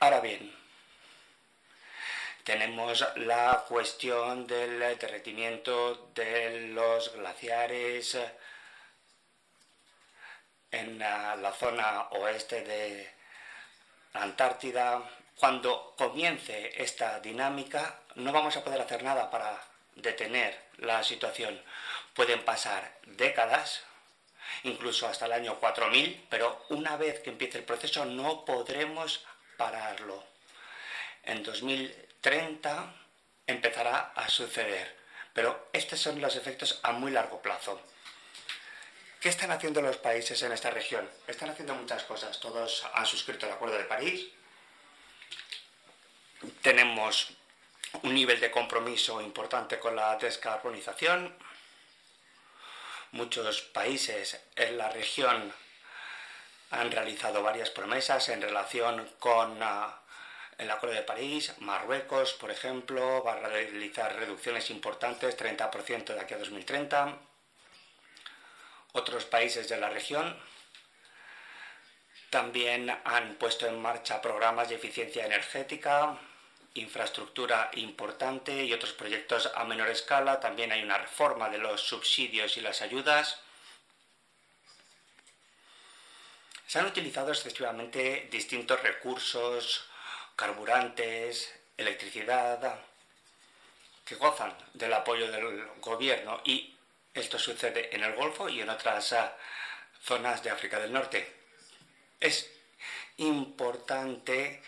Ahora 0.00 0.20
bien, 0.20 0.54
tenemos 2.44 3.04
la 3.16 3.64
cuestión 3.66 4.46
del 4.46 4.78
derretimiento 4.98 6.10
de 6.14 6.68
los 6.68 7.14
glaciares 7.14 8.18
en 10.70 10.98
la, 10.98 11.52
zona 11.58 12.08
oeste 12.10 12.62
de 12.62 13.10
Antártida. 14.12 15.02
Cuando 15.34 15.94
comience 15.96 16.82
esta 16.82 17.20
dinámica, 17.20 18.00
no 18.16 18.32
vamos 18.32 18.56
a 18.56 18.62
poder 18.62 18.82
hacer 18.82 19.02
nada 19.02 19.30
para 19.30 19.67
detener 20.02 20.58
la 20.78 21.02
situación. 21.02 21.60
Pueden 22.14 22.44
pasar 22.44 22.98
décadas, 23.06 23.82
incluso 24.64 25.06
hasta 25.06 25.26
el 25.26 25.32
año 25.32 25.58
4000, 25.58 26.26
pero 26.28 26.64
una 26.70 26.96
vez 26.96 27.20
que 27.20 27.30
empiece 27.30 27.58
el 27.58 27.64
proceso 27.64 28.04
no 28.04 28.44
podremos 28.44 29.24
pararlo. 29.56 30.24
En 31.24 31.42
2030 31.42 32.94
empezará 33.46 34.12
a 34.14 34.28
suceder, 34.28 34.96
pero 35.32 35.68
estos 35.72 36.00
son 36.00 36.20
los 36.20 36.36
efectos 36.36 36.80
a 36.82 36.92
muy 36.92 37.10
largo 37.10 37.42
plazo. 37.42 37.80
¿Qué 39.20 39.28
están 39.28 39.50
haciendo 39.50 39.82
los 39.82 39.96
países 39.96 40.40
en 40.42 40.52
esta 40.52 40.70
región? 40.70 41.08
Están 41.26 41.50
haciendo 41.50 41.74
muchas 41.74 42.04
cosas. 42.04 42.38
Todos 42.38 42.86
han 42.94 43.04
suscrito 43.04 43.46
el 43.46 43.52
Acuerdo 43.52 43.76
de 43.76 43.84
París. 43.84 44.28
Tenemos 46.62 47.32
un 48.02 48.14
nivel 48.14 48.40
de 48.40 48.50
compromiso 48.50 49.20
importante 49.20 49.78
con 49.78 49.96
la 49.96 50.16
descarbonización 50.16 51.34
Muchos 53.12 53.62
países 53.62 54.38
en 54.54 54.76
la 54.76 54.90
región 54.90 55.50
han 56.70 56.90
realizado 56.90 57.42
varias 57.42 57.70
promesas 57.70 58.28
en 58.28 58.42
relación 58.42 59.08
con 59.18 59.62
ah, 59.62 60.02
el 60.58 60.70
Acuerdo 60.70 60.96
de 60.96 61.02
París. 61.02 61.54
Marruecos, 61.60 62.34
por 62.34 62.50
ejemplo, 62.50 63.22
va 63.24 63.32
a 63.32 63.48
realizar 63.48 64.14
reducciones 64.14 64.68
importantes, 64.68 65.38
30% 65.38 66.04
de 66.04 66.20
aquí 66.20 66.34
a 66.34 66.38
2030. 66.38 67.16
Otros 68.92 69.24
países 69.24 69.70
de 69.70 69.78
la 69.78 69.88
región 69.88 70.38
también 72.28 72.94
han 73.04 73.36
puesto 73.36 73.66
en 73.66 73.80
marcha 73.80 74.20
programas 74.20 74.68
de 74.68 74.74
eficiencia 74.74 75.24
energética, 75.24 76.18
infraestructura 76.80 77.70
importante 77.74 78.64
y 78.64 78.72
otros 78.72 78.92
proyectos 78.92 79.50
a 79.54 79.64
menor 79.64 79.88
escala. 79.88 80.40
También 80.40 80.72
hay 80.72 80.82
una 80.82 80.98
reforma 80.98 81.48
de 81.48 81.58
los 81.58 81.80
subsidios 81.80 82.56
y 82.56 82.60
las 82.60 82.82
ayudas. 82.82 83.40
Se 86.66 86.78
han 86.78 86.86
utilizado 86.86 87.30
excesivamente 87.30 88.28
distintos 88.30 88.82
recursos, 88.82 89.84
carburantes, 90.36 91.54
electricidad, 91.76 92.78
que 94.04 94.14
gozan 94.16 94.54
del 94.72 94.92
apoyo 94.92 95.30
del 95.30 95.66
gobierno 95.80 96.40
y 96.44 96.74
esto 97.12 97.38
sucede 97.38 97.94
en 97.94 98.02
el 98.02 98.14
Golfo 98.14 98.48
y 98.48 98.60
en 98.60 98.70
otras 98.70 99.12
ah, 99.12 99.36
zonas 100.02 100.42
de 100.42 100.50
África 100.50 100.78
del 100.78 100.92
Norte. 100.92 101.34
Es 102.20 102.50
importante 103.18 104.62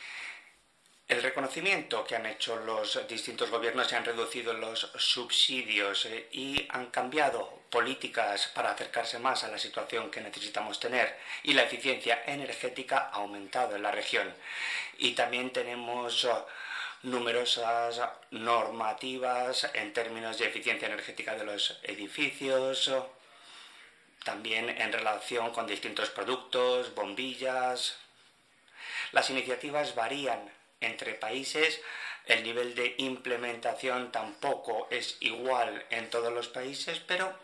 el 1.11 1.25
reconocimiento 1.25 2.05
que 2.05 2.15
han 2.15 2.25
hecho 2.27 2.55
los 2.55 3.07
distintos 3.09 3.51
gobiernos 3.51 3.89
se 3.89 3.97
han 3.97 4.05
reducido 4.05 4.53
los 4.53 4.93
subsidios 4.97 6.07
eh, 6.07 6.29
y 6.31 6.69
han 6.69 6.87
cambiado 6.87 7.63
políticas 7.69 8.47
para 8.55 8.71
acercarse 8.71 9.19
más 9.19 9.43
a 9.43 9.49
la 9.49 9.59
situación 9.59 10.09
que 10.09 10.21
necesitamos 10.21 10.79
tener 10.79 11.19
y 11.43 11.53
la 11.53 11.65
eficiencia 11.65 12.23
energética 12.27 13.11
ha 13.13 13.17
aumentado 13.17 13.75
en 13.75 13.83
la 13.83 13.91
región. 13.91 14.33
Y 14.99 15.13
también 15.13 15.53
tenemos 15.53 16.25
eh, 16.25 16.31
numerosas 17.03 18.01
normativas 18.31 19.69
en 19.75 19.93
términos 19.93 20.39
de 20.39 20.47
eficiencia 20.47 20.87
energética 20.87 21.35
de 21.35 21.45
los 21.45 21.81
edificios, 21.83 22.89
también 24.23 24.69
en 24.69 24.93
relación 24.93 25.51
con 25.51 25.67
distintos 25.67 26.09
productos, 26.11 26.95
bombillas. 26.95 27.97
Las 29.11 29.29
iniciativas 29.31 29.97
varían 29.97 30.60
entre 30.81 31.15
países. 31.15 31.81
El 32.27 32.43
nivel 32.43 32.75
de 32.75 32.95
implementación 32.99 34.13
tampoco 34.13 34.89
es 34.91 35.17
igual 35.21 35.85
en 35.91 36.11
todos 36.11 36.33
los 36.33 36.49
países, 36.49 37.01
pero 37.01 37.35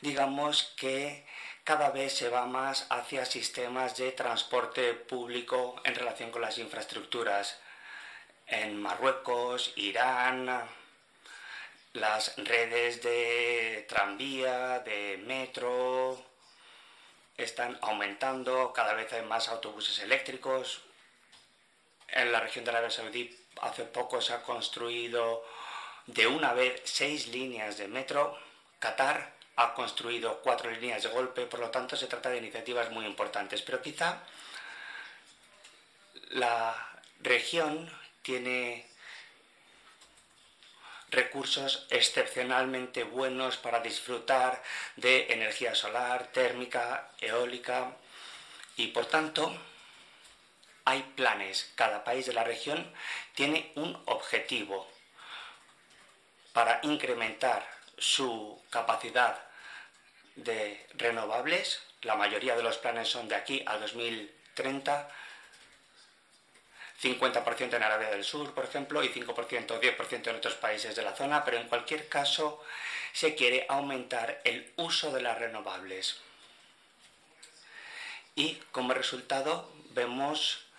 digamos 0.00 0.74
que 0.76 1.26
cada 1.64 1.90
vez 1.90 2.14
se 2.14 2.28
va 2.28 2.46
más 2.46 2.86
hacia 2.90 3.24
sistemas 3.24 3.96
de 3.96 4.12
transporte 4.12 4.94
público 4.94 5.80
en 5.84 5.94
relación 5.94 6.30
con 6.30 6.42
las 6.42 6.58
infraestructuras. 6.58 7.58
En 8.46 8.80
Marruecos, 8.80 9.72
Irán, 9.76 10.68
las 11.92 12.34
redes 12.36 13.02
de 13.02 13.86
tranvía, 13.88 14.80
de 14.80 15.18
metro, 15.24 16.20
están 17.36 17.78
aumentando, 17.82 18.72
cada 18.72 18.94
vez 18.94 19.12
hay 19.12 19.22
más 19.22 19.48
autobuses 19.48 19.98
eléctricos, 20.00 20.82
en 22.12 22.32
la 22.32 22.40
región 22.40 22.64
de 22.64 22.70
Arabia 22.70 22.90
Saudí 22.90 23.36
hace 23.60 23.84
poco 23.84 24.20
se 24.20 24.32
ha 24.32 24.42
construido 24.42 25.44
de 26.06 26.26
una 26.26 26.52
vez 26.52 26.82
seis 26.84 27.28
líneas 27.28 27.78
de 27.78 27.88
metro. 27.88 28.38
Qatar 28.78 29.32
ha 29.56 29.74
construido 29.74 30.40
cuatro 30.42 30.70
líneas 30.70 31.02
de 31.02 31.10
golpe, 31.10 31.46
por 31.46 31.60
lo 31.60 31.70
tanto 31.70 31.96
se 31.96 32.06
trata 32.06 32.30
de 32.30 32.38
iniciativas 32.38 32.90
muy 32.90 33.04
importantes. 33.04 33.62
Pero 33.62 33.82
quizá 33.82 34.22
la 36.30 36.74
región 37.20 37.90
tiene 38.22 38.86
recursos 41.10 41.86
excepcionalmente 41.90 43.04
buenos 43.04 43.56
para 43.56 43.80
disfrutar 43.80 44.62
de 44.96 45.32
energía 45.32 45.74
solar, 45.74 46.28
térmica, 46.28 47.10
eólica 47.20 47.96
y 48.76 48.88
por 48.88 49.06
tanto 49.06 49.52
hay 50.90 51.02
planes. 51.14 51.70
Cada 51.76 52.02
país 52.02 52.26
de 52.26 52.32
la 52.32 52.42
región 52.42 52.92
tiene 53.34 53.70
un 53.76 53.96
objetivo 54.06 54.88
para 56.52 56.80
incrementar 56.82 57.64
su 57.96 58.60
capacidad 58.70 59.38
de 60.34 60.84
renovables. 60.94 61.80
La 62.02 62.16
mayoría 62.16 62.56
de 62.56 62.64
los 62.64 62.78
planes 62.78 63.08
son 63.08 63.28
de 63.28 63.36
aquí 63.36 63.62
a 63.66 63.78
2030. 63.78 65.08
50% 67.00 67.74
en 67.74 67.82
Arabia 67.82 68.10
del 68.10 68.24
Sur, 68.24 68.52
por 68.52 68.64
ejemplo, 68.64 69.02
y 69.02 69.08
5% 69.08 69.70
o 69.70 69.80
10% 69.80 70.26
en 70.28 70.36
otros 70.36 70.54
países 70.54 70.94
de 70.94 71.02
la 71.02 71.16
zona, 71.16 71.44
pero 71.44 71.56
en 71.56 71.68
cualquier 71.68 72.08
caso 72.08 72.62
se 73.12 73.34
quiere 73.34 73.64
aumentar 73.68 74.40
el 74.44 74.70
uso 74.76 75.10
de 75.10 75.22
las 75.22 75.38
renovables. 75.38 76.18
Y 78.34 78.56
como 78.70 78.92
resultado 78.92 79.72
vemos 79.92 80.69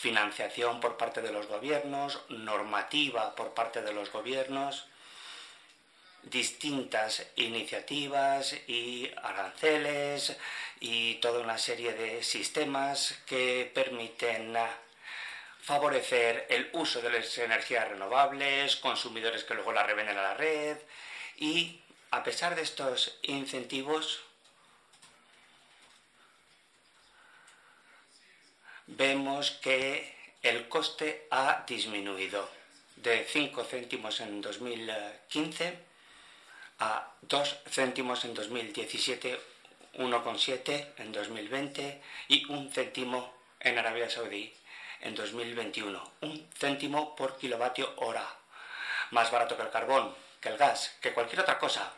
financiación 0.00 0.80
por 0.80 0.96
parte 0.96 1.20
de 1.20 1.30
los 1.30 1.46
gobiernos, 1.46 2.20
normativa 2.30 3.36
por 3.36 3.52
parte 3.52 3.82
de 3.82 3.92
los 3.92 4.10
gobiernos, 4.10 4.86
distintas 6.22 7.26
iniciativas 7.36 8.54
y 8.66 9.10
aranceles 9.22 10.38
y 10.80 11.16
toda 11.16 11.40
una 11.40 11.58
serie 11.58 11.92
de 11.92 12.22
sistemas 12.22 13.18
que 13.26 13.70
permiten 13.74 14.56
favorecer 15.60 16.46
el 16.48 16.70
uso 16.72 17.02
de 17.02 17.10
las 17.10 17.36
energías 17.36 17.86
renovables, 17.86 18.76
consumidores 18.76 19.44
que 19.44 19.54
luego 19.54 19.72
la 19.72 19.82
revenden 19.82 20.16
a 20.16 20.22
la 20.22 20.34
red 20.34 20.78
y 21.36 21.82
a 22.10 22.24
pesar 22.24 22.54
de 22.54 22.62
estos 22.62 23.18
incentivos 23.22 24.22
vemos 28.96 29.52
que 29.62 30.14
el 30.42 30.68
coste 30.68 31.26
ha 31.30 31.64
disminuido 31.66 32.48
de 32.96 33.24
5 33.24 33.64
céntimos 33.64 34.20
en 34.20 34.40
2015 34.40 35.78
a 36.80 37.12
2 37.22 37.56
céntimos 37.68 38.24
en 38.24 38.34
2017, 38.34 39.38
1,7 39.98 40.94
en 40.98 41.12
2020 41.12 42.02
y 42.28 42.44
un 42.50 42.72
céntimo 42.72 43.32
en 43.60 43.78
Arabia 43.78 44.08
Saudí 44.08 44.52
en 45.00 45.14
2021. 45.14 46.12
Un 46.22 46.48
céntimo 46.58 47.14
por 47.16 47.38
kilovatio 47.38 47.92
hora. 47.96 48.26
Más 49.10 49.30
barato 49.30 49.56
que 49.56 49.62
el 49.62 49.70
carbón, 49.70 50.14
que 50.40 50.48
el 50.48 50.56
gas, 50.56 50.96
que 51.00 51.12
cualquier 51.12 51.40
otra 51.40 51.58
cosa. 51.58 51.92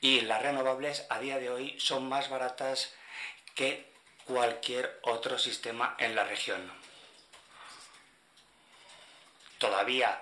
Y 0.00 0.22
las 0.22 0.42
renovables 0.42 1.06
a 1.10 1.18
día 1.18 1.38
de 1.38 1.50
hoy 1.50 1.78
son 1.78 2.08
más 2.08 2.28
baratas 2.28 2.92
que 3.54 3.91
cualquier 4.24 5.00
otro 5.02 5.38
sistema 5.38 5.96
en 5.98 6.14
la 6.14 6.24
región. 6.24 6.70
Todavía, 9.58 10.20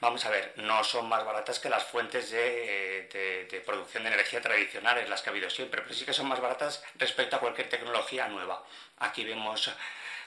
vamos 0.00 0.24
a 0.24 0.30
ver, 0.30 0.54
no 0.56 0.82
son 0.82 1.08
más 1.08 1.24
baratas 1.24 1.58
que 1.58 1.68
las 1.68 1.84
fuentes 1.84 2.30
de, 2.30 3.62
producción 3.66 4.04
de 4.04 4.10
energía 4.10 4.40
tradicionales, 4.40 5.08
las 5.08 5.22
que 5.22 5.30
ha 5.30 5.32
habido 5.32 5.50
siempre, 5.50 5.82
pero 5.82 5.94
sí 5.94 6.04
que 6.04 6.14
son 6.14 6.28
más 6.28 6.40
baratas 6.40 6.82
respecto 6.96 7.36
a 7.36 7.40
cualquier 7.40 7.68
tecnología 7.68 8.28
nueva. 8.28 8.64
Aquí 8.98 9.24
vemos 9.24 9.70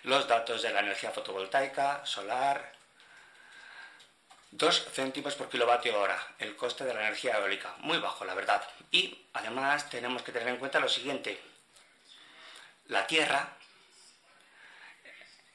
los 0.04 0.28
datos 0.28 0.62
de 0.62 0.72
la 0.72 0.82
energía 0.82 1.12
fotovoltaica, 1.12 2.06
solar, 2.06 2.76
2 4.52 4.88
céntimos 4.94 5.36
por 5.36 5.50
kilovatio 5.50 6.00
hora, 6.00 6.18
el 6.40 6.56
coste 6.56 6.86
de 6.86 6.94
la 6.94 7.02
energía 7.02 7.38
eólica, 7.38 7.74
muy 7.80 7.98
bajo 7.98 8.24
la 8.24 8.36
verdad. 8.36 8.66
Y 8.92 9.28
además 9.34 9.90
tenemos 9.90 10.22
que 10.22 10.32
tener 10.32 10.48
en 10.48 10.58
cuenta 10.58 10.80
lo 10.80 10.88
siguiente, 10.88 11.42
la 12.88 13.08
Tierra, 13.08 13.58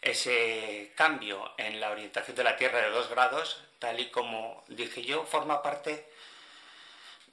ese 0.01 0.93
cambio 0.97 1.55
en 1.59 1.81
la 1.81 1.90
orientación 1.90 2.36
de 2.36 2.44
la 2.44 2.57
Tierra 2.57 2.81
de 2.81 2.90
dos 2.90 3.09
grados, 3.11 3.62
tal 3.78 4.01
y 4.01 4.11
como 4.11 4.65
dije 4.69 5.02
yo, 5.02 5.24
forma 5.24 5.62
parte 5.62 6.11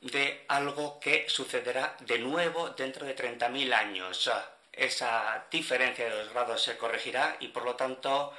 de 0.01 0.45
algo 0.47 0.99
que 0.99 1.27
sucederá 1.29 1.95
de 2.01 2.19
nuevo 2.19 2.69
dentro 2.69 3.05
de 3.05 3.15
30.000 3.15 3.73
años. 3.73 4.29
Esa 4.71 5.45
diferencia 5.49 6.05
de 6.05 6.23
dos 6.23 6.29
grados 6.29 6.61
se 6.61 6.77
corregirá 6.77 7.37
y 7.39 7.47
por 7.47 7.63
lo 7.63 7.75
tanto 7.75 8.33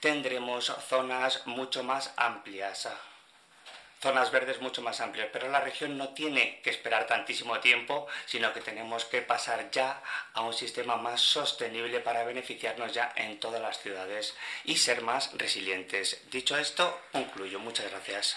tendremos 0.00 0.66
zonas 0.88 1.46
mucho 1.46 1.82
más 1.82 2.12
amplias 2.16 2.88
zonas 4.04 4.30
verdes 4.30 4.60
mucho 4.60 4.82
más 4.82 5.00
amplias, 5.00 5.30
pero 5.32 5.48
la 5.48 5.60
región 5.60 5.96
no 5.96 6.10
tiene 6.10 6.60
que 6.62 6.68
esperar 6.68 7.06
tantísimo 7.06 7.58
tiempo, 7.60 8.06
sino 8.26 8.52
que 8.52 8.60
tenemos 8.60 9.06
que 9.06 9.22
pasar 9.22 9.70
ya 9.70 10.02
a 10.34 10.42
un 10.42 10.52
sistema 10.52 10.96
más 10.96 11.22
sostenible 11.22 12.00
para 12.00 12.22
beneficiarnos 12.22 12.92
ya 12.92 13.14
en 13.16 13.40
todas 13.40 13.62
las 13.62 13.80
ciudades 13.80 14.36
y 14.64 14.76
ser 14.76 15.00
más 15.00 15.30
resilientes. 15.38 16.20
Dicho 16.30 16.54
esto, 16.58 17.00
concluyo. 17.12 17.58
Muchas 17.60 17.90
gracias. 17.90 18.36